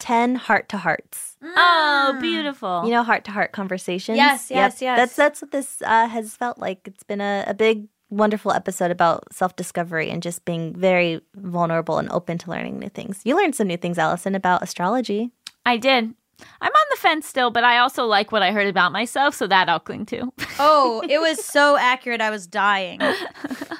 10 0.00 0.36
heart 0.36 0.68
to 0.68 0.76
hearts 0.78 1.36
oh, 1.42 2.18
beautiful. 2.20 2.82
you 2.84 2.90
know 2.90 3.02
heart 3.02 3.24
to 3.24 3.30
heart 3.32 3.52
conversations 3.52 4.16
Yes, 4.16 4.50
yes, 4.50 4.82
yes. 4.82 4.98
that's 4.98 5.16
that's 5.16 5.42
what 5.42 5.50
this 5.50 5.82
uh, 5.82 6.06
has 6.08 6.36
felt 6.36 6.58
like 6.58 6.80
it's 6.86 7.02
been 7.02 7.20
a, 7.20 7.44
a 7.46 7.54
big 7.54 7.88
wonderful 8.10 8.52
episode 8.52 8.90
about 8.90 9.32
self-discovery 9.32 10.10
and 10.10 10.22
just 10.22 10.44
being 10.44 10.74
very 10.74 11.20
vulnerable 11.34 11.98
and 11.98 12.10
open 12.10 12.38
to 12.38 12.50
learning 12.50 12.78
new 12.78 12.88
things 12.88 13.20
you 13.24 13.36
learned 13.36 13.54
some 13.54 13.66
new 13.66 13.76
things 13.76 13.98
allison 13.98 14.34
about 14.34 14.62
astrology 14.62 15.30
I 15.68 15.76
did. 15.76 16.14
I'm 16.62 16.72
on 16.72 16.86
the 16.90 16.96
fence 16.96 17.26
still, 17.26 17.50
but 17.50 17.62
I 17.62 17.76
also 17.76 18.06
like 18.06 18.32
what 18.32 18.42
I 18.42 18.52
heard 18.52 18.68
about 18.68 18.90
myself, 18.90 19.34
so 19.34 19.46
that 19.48 19.68
I'll 19.68 19.80
cling 19.80 20.06
to. 20.06 20.32
Oh, 20.60 21.04
it 21.08 21.20
was 21.20 21.44
so 21.44 21.76
accurate. 21.76 22.20
I 22.20 22.30
was 22.30 22.46
dying. 22.46 23.00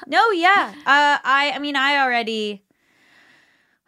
No, 0.07 0.31
yeah. 0.31 0.73
Uh, 0.85 1.17
I, 1.23 1.51
I 1.55 1.59
mean, 1.59 1.75
I 1.75 1.97
already. 1.97 2.63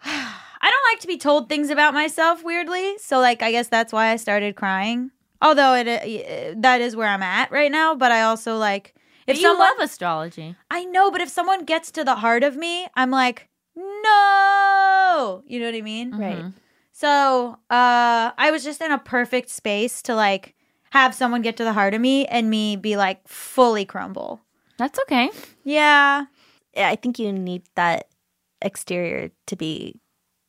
I 0.04 0.70
don't 0.70 0.94
like 0.94 1.00
to 1.02 1.08
be 1.08 1.18
told 1.18 1.48
things 1.48 1.70
about 1.70 1.94
myself. 1.94 2.44
Weirdly, 2.44 2.98
so 2.98 3.20
like, 3.20 3.42
I 3.42 3.52
guess 3.52 3.68
that's 3.68 3.94
why 3.94 4.08
I 4.10 4.16
started 4.16 4.56
crying. 4.56 5.12
Although 5.42 5.76
it, 5.76 5.88
uh, 5.88 6.56
that 6.58 6.82
is 6.82 6.96
where 6.96 7.08
I'm 7.08 7.24
at 7.24 7.52
right 7.52 7.72
now. 7.72 7.96
But 7.96 8.12
I 8.12 8.24
also 8.24 8.58
like 8.58 8.96
if 9.28 9.36
But 9.36 9.36
you 9.38 9.42
someone. 9.44 9.68
love 9.68 9.80
astrology. 9.80 10.56
I 10.70 10.86
know, 10.86 11.12
but 11.12 11.22
if 11.22 11.30
someone 11.30 11.66
gets 11.66 11.92
to 11.92 12.04
the 12.04 12.16
heart 12.16 12.44
of 12.44 12.56
me, 12.56 12.88
I'm 12.96 13.12
like, 13.12 13.48
no. 13.76 15.44
You 15.48 15.60
know 15.60 15.66
what 15.68 15.76
I 15.76 15.82
mean? 15.82 16.12
right 16.12 16.46
So 16.92 17.58
uh 17.70 18.32
I 18.38 18.50
was 18.52 18.64
just 18.64 18.82
in 18.82 18.92
a 18.92 18.98
perfect 18.98 19.50
space 19.50 20.02
to 20.04 20.16
like 20.16 20.56
have 20.92 21.16
someone 21.16 21.42
get 21.42 21.56
to 21.58 21.64
the 21.64 21.74
heart 21.74 21.94
of 21.94 22.02
me 22.02 22.26
and 22.26 22.50
me 22.50 22.76
be 22.76 22.98
like 22.98 23.26
fully 23.28 23.86
crumble. 23.86 24.42
That's 24.78 25.00
okay. 25.04 25.30
Yeah. 25.64 26.26
Yeah, 26.76 26.88
i 26.90 26.96
think 26.96 27.20
you 27.20 27.32
need 27.34 27.64
that 27.76 28.08
exterior 28.62 29.32
to 29.48 29.56
be 29.56 30.00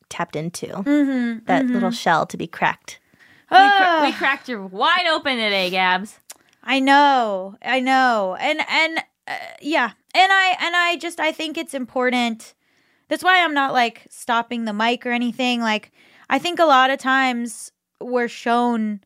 tapped 0.09 0.35
into 0.35 0.67
Mm-hmm. 0.67 1.45
that 1.45 1.65
little 1.65 1.91
shell 1.91 2.25
to 2.27 2.37
be 2.37 2.47
cracked 2.47 2.99
We, 3.51 3.57
cra- 3.57 3.99
we 4.03 4.11
cracked 4.13 4.47
you 4.49 4.61
wide 4.71 5.07
open 5.11 5.35
today, 5.37 5.69
Gabs. 5.69 6.19
I 6.63 6.79
know. 6.79 7.55
I 7.61 7.79
know. 7.79 8.37
And 8.39 8.61
and 8.69 8.99
uh, 9.27 9.35
yeah. 9.61 9.91
And 10.15 10.31
I 10.31 10.57
and 10.59 10.75
I 10.75 10.97
just 10.97 11.19
I 11.19 11.31
think 11.31 11.57
it's 11.57 11.73
important. 11.73 12.53
That's 13.09 13.23
why 13.23 13.43
I'm 13.43 13.53
not 13.53 13.73
like 13.73 14.07
stopping 14.09 14.65
the 14.65 14.73
mic 14.73 15.05
or 15.05 15.11
anything. 15.11 15.61
Like 15.61 15.91
I 16.29 16.39
think 16.39 16.59
a 16.59 16.65
lot 16.65 16.89
of 16.89 16.99
times 16.99 17.71
we're 17.99 18.27
shown 18.27 19.01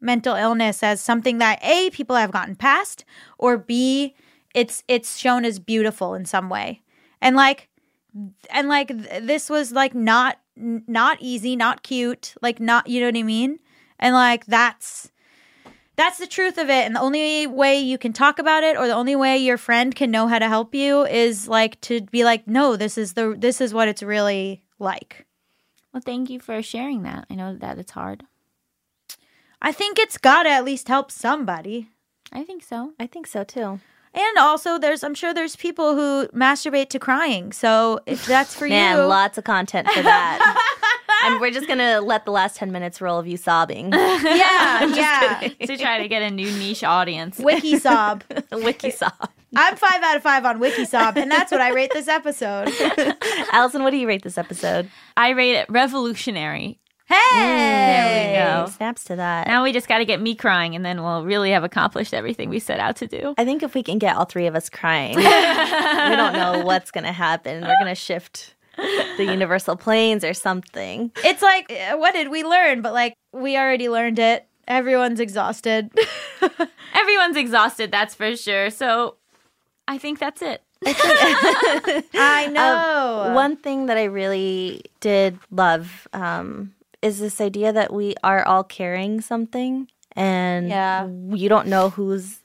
mental 0.00 0.34
illness 0.34 0.82
as 0.82 1.00
something 1.00 1.38
that 1.38 1.62
A 1.62 1.90
people 1.90 2.16
have 2.16 2.32
gotten 2.32 2.56
past 2.56 3.04
or 3.38 3.58
B 3.58 4.14
it's 4.54 4.82
it's 4.88 5.16
shown 5.16 5.44
as 5.44 5.58
beautiful 5.58 6.14
in 6.14 6.24
some 6.24 6.48
way. 6.48 6.82
And 7.20 7.36
like 7.36 7.68
and 8.50 8.68
like 8.68 8.88
th- 8.88 9.22
this 9.22 9.48
was 9.48 9.72
like 9.72 9.94
not 9.94 10.38
not 10.56 11.18
easy, 11.20 11.56
not 11.56 11.82
cute, 11.82 12.34
like 12.42 12.60
not 12.60 12.88
you 12.88 13.00
know 13.00 13.06
what 13.06 13.16
I 13.16 13.22
mean? 13.22 13.58
And 13.98 14.14
like 14.14 14.46
that's 14.46 15.12
that's 16.00 16.16
the 16.18 16.26
truth 16.26 16.56
of 16.56 16.70
it 16.70 16.86
and 16.86 16.96
the 16.96 17.00
only 17.00 17.46
way 17.46 17.78
you 17.78 17.98
can 17.98 18.12
talk 18.14 18.38
about 18.38 18.62
it 18.64 18.74
or 18.78 18.86
the 18.86 18.94
only 18.94 19.14
way 19.14 19.36
your 19.36 19.58
friend 19.58 19.94
can 19.94 20.10
know 20.10 20.26
how 20.28 20.38
to 20.38 20.48
help 20.48 20.74
you 20.74 21.04
is 21.04 21.46
like 21.46 21.78
to 21.82 22.00
be 22.10 22.24
like 22.24 22.46
no 22.48 22.74
this 22.74 22.96
is 22.96 23.12
the 23.12 23.34
this 23.38 23.60
is 23.60 23.74
what 23.74 23.86
it's 23.86 24.02
really 24.02 24.62
like 24.78 25.26
Well, 25.92 26.02
thank 26.04 26.30
you 26.30 26.40
for 26.40 26.62
sharing 26.62 27.02
that. 27.02 27.26
I 27.30 27.34
know 27.34 27.54
that 27.54 27.78
it's 27.78 27.92
hard. 27.92 28.22
i 29.60 29.72
think 29.72 29.98
it's 29.98 30.16
gotta 30.16 30.48
at 30.48 30.64
least 30.64 30.88
help 30.88 31.10
somebody 31.10 31.90
I 32.32 32.44
think 32.44 32.62
so. 32.62 32.92
i 32.98 33.06
think 33.06 33.26
so 33.26 33.44
too 33.44 33.80
and 34.14 34.38
also 34.38 34.78
there's 34.78 35.04
i'm 35.04 35.14
sure 35.14 35.34
there's 35.34 35.54
people 35.56 35.94
who 35.96 36.28
masturbate 36.28 36.88
to 36.90 36.98
crying 36.98 37.52
so 37.52 38.00
if 38.06 38.24
that's 38.24 38.54
for 38.54 38.66
you, 38.66 38.72
man 38.80 38.96
you 38.96 39.04
lots 39.04 39.36
of 39.38 39.44
content 39.44 39.86
for 39.90 40.02
that 40.02 40.38
and 41.24 41.40
we're 41.40 41.50
just 41.50 41.66
gonna 41.68 42.00
let 42.00 42.24
the 42.24 42.30
last 42.30 42.56
10 42.56 42.70
minutes 42.72 43.00
roll 43.00 43.18
of 43.18 43.26
you 43.26 43.36
sobbing 43.36 43.92
yeah 43.92 44.84
yeah 44.84 45.48
to 45.66 45.76
try 45.76 45.98
to 46.00 46.08
get 46.08 46.22
a 46.22 46.30
new 46.30 46.50
niche 46.58 46.84
audience. 46.84 47.38
wikisob 47.38 48.22
wiki 48.64 48.90
sob 48.90 49.12
i'm 49.56 49.76
five 49.76 50.02
out 50.02 50.16
of 50.16 50.22
five 50.22 50.44
on 50.44 50.60
wikisob 50.60 51.16
and 51.16 51.30
that's 51.30 51.50
what 51.52 51.60
i 51.60 51.70
rate 51.70 51.90
this 51.92 52.08
episode 52.08 52.68
allison 53.52 53.82
what 53.82 53.90
do 53.90 53.96
you 53.96 54.06
rate 54.08 54.22
this 54.22 54.38
episode 54.38 54.88
I 55.16 55.30
rate 55.30 55.56
it 55.56 55.66
revolutionary. 55.68 56.78
hey 57.06 57.16
mm, 57.34 57.36
There 57.36 58.56
we 58.60 58.64
go. 58.64 58.70
snaps 58.70 59.04
to 59.04 59.16
that 59.16 59.46
Now 59.48 59.62
we 59.64 59.72
just 59.72 59.88
got 59.88 59.98
to 59.98 60.04
get 60.04 60.20
me 60.22 60.34
crying, 60.34 60.74
and 60.76 60.84
then 60.84 61.02
we'll 61.02 61.24
really 61.24 61.50
have 61.50 61.64
accomplished 61.64 62.14
everything 62.14 62.48
we 62.48 62.58
set 62.58 62.80
out 62.80 62.96
to 62.96 63.06
do. 63.06 63.34
I 63.36 63.44
think 63.44 63.62
if 63.62 63.74
we 63.74 63.82
can 63.82 63.98
get 63.98 64.16
all 64.16 64.24
three 64.24 64.46
of 64.46 64.54
us 64.54 64.70
crying, 64.70 65.16
we 65.16 65.22
don't 65.24 66.32
know 66.32 66.62
what's 66.64 66.90
going 66.90 67.04
to 67.04 67.12
happen. 67.12 67.60
We're 67.62 67.74
going 67.80 67.86
to 67.86 67.94
shift 67.94 68.54
the 68.76 69.24
universal 69.36 69.76
planes 69.76 70.24
or 70.24 70.34
something. 70.34 71.10
it's 71.24 71.42
like 71.42 71.70
uh, 71.70 71.96
what 71.96 72.12
did 72.14 72.28
we 72.30 72.42
learn 72.44 72.80
but 72.82 72.92
like 72.92 73.14
we 73.32 73.56
already 73.56 73.88
learned 73.88 74.18
it 74.18 74.46
everyone's 74.68 75.20
exhausted 75.20 75.90
Everyone's 76.92 77.36
exhausted, 77.36 77.90
that's 77.92 78.14
for 78.14 78.34
sure. 78.36 78.68
So 78.68 79.16
I 79.88 79.96
think 79.96 80.18
that's 80.18 80.42
it. 80.42 80.62
i 82.14 82.48
know 82.50 83.32
One 83.34 83.56
thing 83.56 83.86
that 83.86 83.96
I 83.96 84.04
really 84.04 84.82
did 85.00 85.38
love 85.50 86.08
um, 86.12 86.74
is 87.02 87.18
this 87.20 87.40
idea 87.40 87.72
that 87.72 87.92
we 87.92 88.14
are 88.24 88.44
all 88.44 88.64
carrying 88.64 89.20
something 89.20 89.88
and 90.16 90.68
Yeah. 90.68 91.06
you 91.06 91.48
don't 91.48 91.68
know 91.68 91.90
who's 91.90 92.40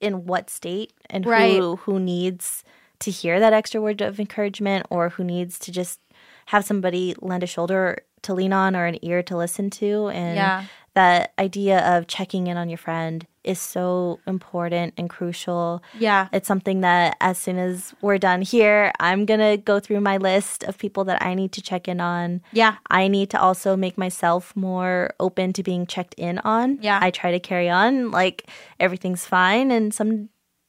in 0.00 0.24
what 0.26 0.48
state 0.50 0.92
and 1.08 1.26
Right. 1.26 1.58
who 1.58 1.76
who 1.76 2.00
needs 2.00 2.64
to 3.00 3.10
hear 3.10 3.40
that 3.40 3.52
extra 3.52 3.80
word 3.80 4.00
of 4.00 4.20
encouragement 4.20 4.86
or 4.90 5.10
who 5.10 5.24
needs 5.24 5.58
to 5.60 5.72
just 5.72 6.00
have 6.46 6.64
somebody 6.64 7.14
lend 7.20 7.42
a 7.42 7.46
shoulder 7.46 7.98
to 8.22 8.34
lean 8.34 8.52
on 8.52 8.76
or 8.76 8.84
an 8.86 8.98
ear 9.02 9.22
to 9.22 9.36
listen 9.36 9.70
to 9.70 10.08
and 10.08 10.36
Yeah. 10.36 10.64
that 10.94 11.32
idea 11.38 11.78
of 11.96 12.06
checking 12.06 12.46
in 12.48 12.56
on 12.56 12.68
your 12.68 12.76
friend 12.78 13.26
is 13.44 13.58
so 13.58 14.20
important 14.26 14.92
and 14.98 15.08
crucial 15.08 15.82
yeah 15.98 16.28
it's 16.30 16.46
something 16.46 16.82
that 16.82 17.16
as 17.22 17.38
soon 17.38 17.56
as 17.56 17.94
we're 18.02 18.18
done 18.18 18.42
here, 18.42 18.92
I'm 19.00 19.24
going 19.24 19.40
to 19.40 19.56
go 19.56 19.80
through 19.80 20.00
my 20.02 20.18
list 20.18 20.62
of 20.64 20.76
people 20.76 21.04
that 21.04 21.22
I 21.22 21.32
need 21.32 21.52
to 21.52 21.62
check 21.62 21.88
in 21.88 22.00
on. 22.02 22.42
yeah 22.52 22.74
I 22.90 23.08
need 23.08 23.30
to 23.30 23.40
also 23.40 23.76
make 23.76 23.96
myself 23.96 24.54
more 24.54 25.14
open 25.18 25.54
to 25.54 25.62
being 25.62 25.86
checked 25.86 26.14
in 26.18 26.38
on. 26.40 26.78
Yeah. 26.82 26.98
I 27.00 27.10
try 27.10 27.30
to 27.30 27.40
carry 27.40 27.70
on 27.70 28.10
like 28.10 28.50
everything's 28.78 29.24
fine, 29.24 29.70
and 29.70 29.94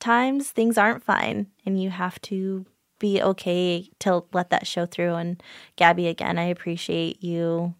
sometimes 0.01 0.49
things 0.49 0.79
aren't 0.79 1.03
fine, 1.03 1.45
and 1.63 1.81
you 1.81 1.91
have 1.91 2.19
to 2.23 2.65
be 2.97 3.21
okay 3.21 3.87
to 3.99 4.23
let 4.33 4.49
that 4.49 4.65
show 4.65 4.85
through. 4.85 5.13
And 5.13 5.41
Gaby, 5.75 6.07
again, 6.07 6.39
I 6.39 6.45
appreciate 6.45 7.23
you 7.23 7.75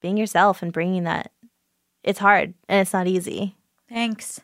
being 0.00 0.16
yourself 0.16 0.60
and 0.60 0.72
bringing 0.72 1.04
that. 1.04 1.30
It's 2.02 2.18
hard 2.18 2.54
and 2.68 2.80
it's 2.80 2.92
not 2.92 3.06
easy. 3.06 3.56
Thanks. 3.88 4.40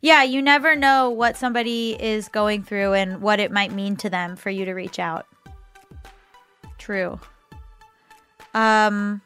Yeah, 0.00 0.22
you 0.22 0.42
never 0.42 0.76
know 0.76 1.10
what 1.10 1.36
somebody 1.36 1.96
is 2.00 2.28
going 2.28 2.62
through 2.62 2.94
and 2.94 3.20
what 3.20 3.40
it 3.40 3.50
might 3.50 3.72
mean 3.72 3.96
to 3.96 4.10
them 4.10 4.36
for 4.36 4.50
you 4.50 4.64
to 4.64 4.72
reach 4.72 4.98
out. 4.98 5.26
True. 6.78 7.18
Um 8.54 9.22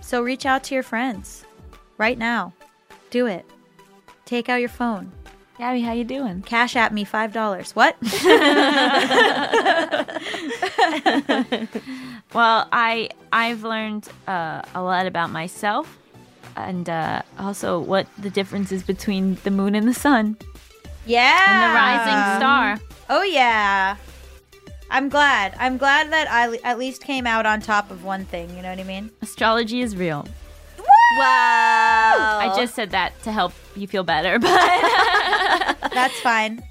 so 0.00 0.22
reach 0.22 0.46
out 0.46 0.64
to 0.64 0.74
your 0.74 0.82
friends 0.82 1.44
right 1.98 2.18
now. 2.18 2.52
Do 3.10 3.26
it. 3.26 3.44
Take 4.24 4.48
out 4.48 4.60
your 4.60 4.68
phone. 4.68 5.12
Gaby, 5.62 5.82
how 5.82 5.92
you 5.92 6.02
doing? 6.02 6.42
Cash 6.42 6.74
at 6.74 6.92
me 6.92 7.04
$5. 7.04 7.76
What? 7.76 7.96
Well, 12.34 12.66
I 12.72 13.10
I've 13.30 13.62
learned 13.62 14.08
uh, 14.26 14.62
a 14.74 14.82
lot 14.82 15.06
about 15.06 15.30
myself, 15.30 15.98
and 16.56 16.88
uh, 16.88 17.20
also 17.38 17.78
what 17.78 18.06
the 18.18 18.30
difference 18.30 18.72
is 18.72 18.82
between 18.82 19.34
the 19.44 19.50
moon 19.50 19.74
and 19.74 19.86
the 19.86 19.92
sun 19.92 20.38
yeah. 21.04 21.44
and 21.46 21.62
the 21.62 21.74
rising 21.76 22.40
star. 22.40 22.80
Oh 23.10 23.22
yeah. 23.22 23.96
I'm 24.90 25.10
glad. 25.10 25.54
I'm 25.58 25.76
glad 25.76 26.10
that 26.10 26.26
I 26.30 26.56
at 26.64 26.78
least 26.78 27.02
came 27.02 27.26
out 27.26 27.44
on 27.44 27.60
top 27.60 27.90
of 27.90 28.02
one 28.02 28.24
thing, 28.24 28.48
you 28.56 28.62
know 28.62 28.70
what 28.70 28.80
I 28.80 28.84
mean? 28.84 29.10
Astrology 29.20 29.82
is 29.82 29.94
real. 29.94 30.26
Wow. 31.18 32.38
I 32.40 32.52
just 32.56 32.74
said 32.74 32.90
that 32.90 33.20
to 33.22 33.32
help 33.32 33.52
you 33.76 33.86
feel 33.86 34.02
better, 34.04 34.38
but 34.40 34.48
That's 35.92 36.18
fine. 36.20 36.62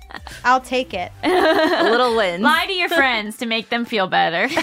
I'll 0.43 0.61
take 0.61 0.93
it. 0.93 1.11
a 1.23 1.83
little 1.89 2.15
win. 2.15 2.41
lie 2.41 2.65
to 2.65 2.73
your 2.73 2.89
friends 2.89 3.37
to 3.37 3.45
make 3.45 3.69
them 3.69 3.85
feel 3.85 4.07
better. 4.07 4.47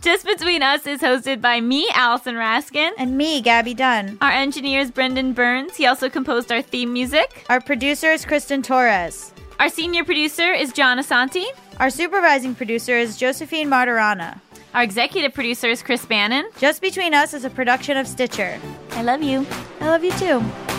Just 0.00 0.26
Between 0.26 0.62
Us 0.62 0.86
is 0.86 1.00
hosted 1.00 1.40
by 1.40 1.60
me, 1.62 1.88
Allison 1.94 2.34
Raskin. 2.34 2.90
And 2.98 3.16
me, 3.16 3.40
Gaby 3.40 3.72
Dunn. 3.72 4.18
Our 4.20 4.30
engineer 4.30 4.80
is 4.80 4.90
Brendan 4.90 5.32
Burns. 5.32 5.76
He 5.76 5.86
also 5.86 6.10
composed 6.10 6.52
our 6.52 6.60
theme 6.60 6.92
music. 6.92 7.46
Our 7.48 7.60
producer 7.60 8.10
is 8.10 8.26
Kristen 8.26 8.60
Torres. 8.60 9.32
Our 9.58 9.70
senior 9.70 10.04
producer 10.04 10.52
is 10.52 10.72
John 10.72 10.98
Asante. 10.98 11.46
Our 11.80 11.88
supervising 11.88 12.54
producer 12.54 12.98
is 12.98 13.16
Josephine 13.16 13.68
Martorana. 13.70 14.40
Our 14.74 14.82
executive 14.82 15.32
producer 15.32 15.68
is 15.68 15.84
Chris 15.84 16.04
Bannon. 16.04 16.50
Just 16.58 16.82
Between 16.82 17.14
Us 17.14 17.32
is 17.32 17.44
a 17.44 17.50
production 17.50 17.96
of 17.96 18.08
Stitcher. 18.08 18.58
I 18.90 19.02
love 19.02 19.22
you. 19.22 19.46
I 19.80 19.88
love 19.88 20.02
you 20.02 20.10
too. 20.12 20.73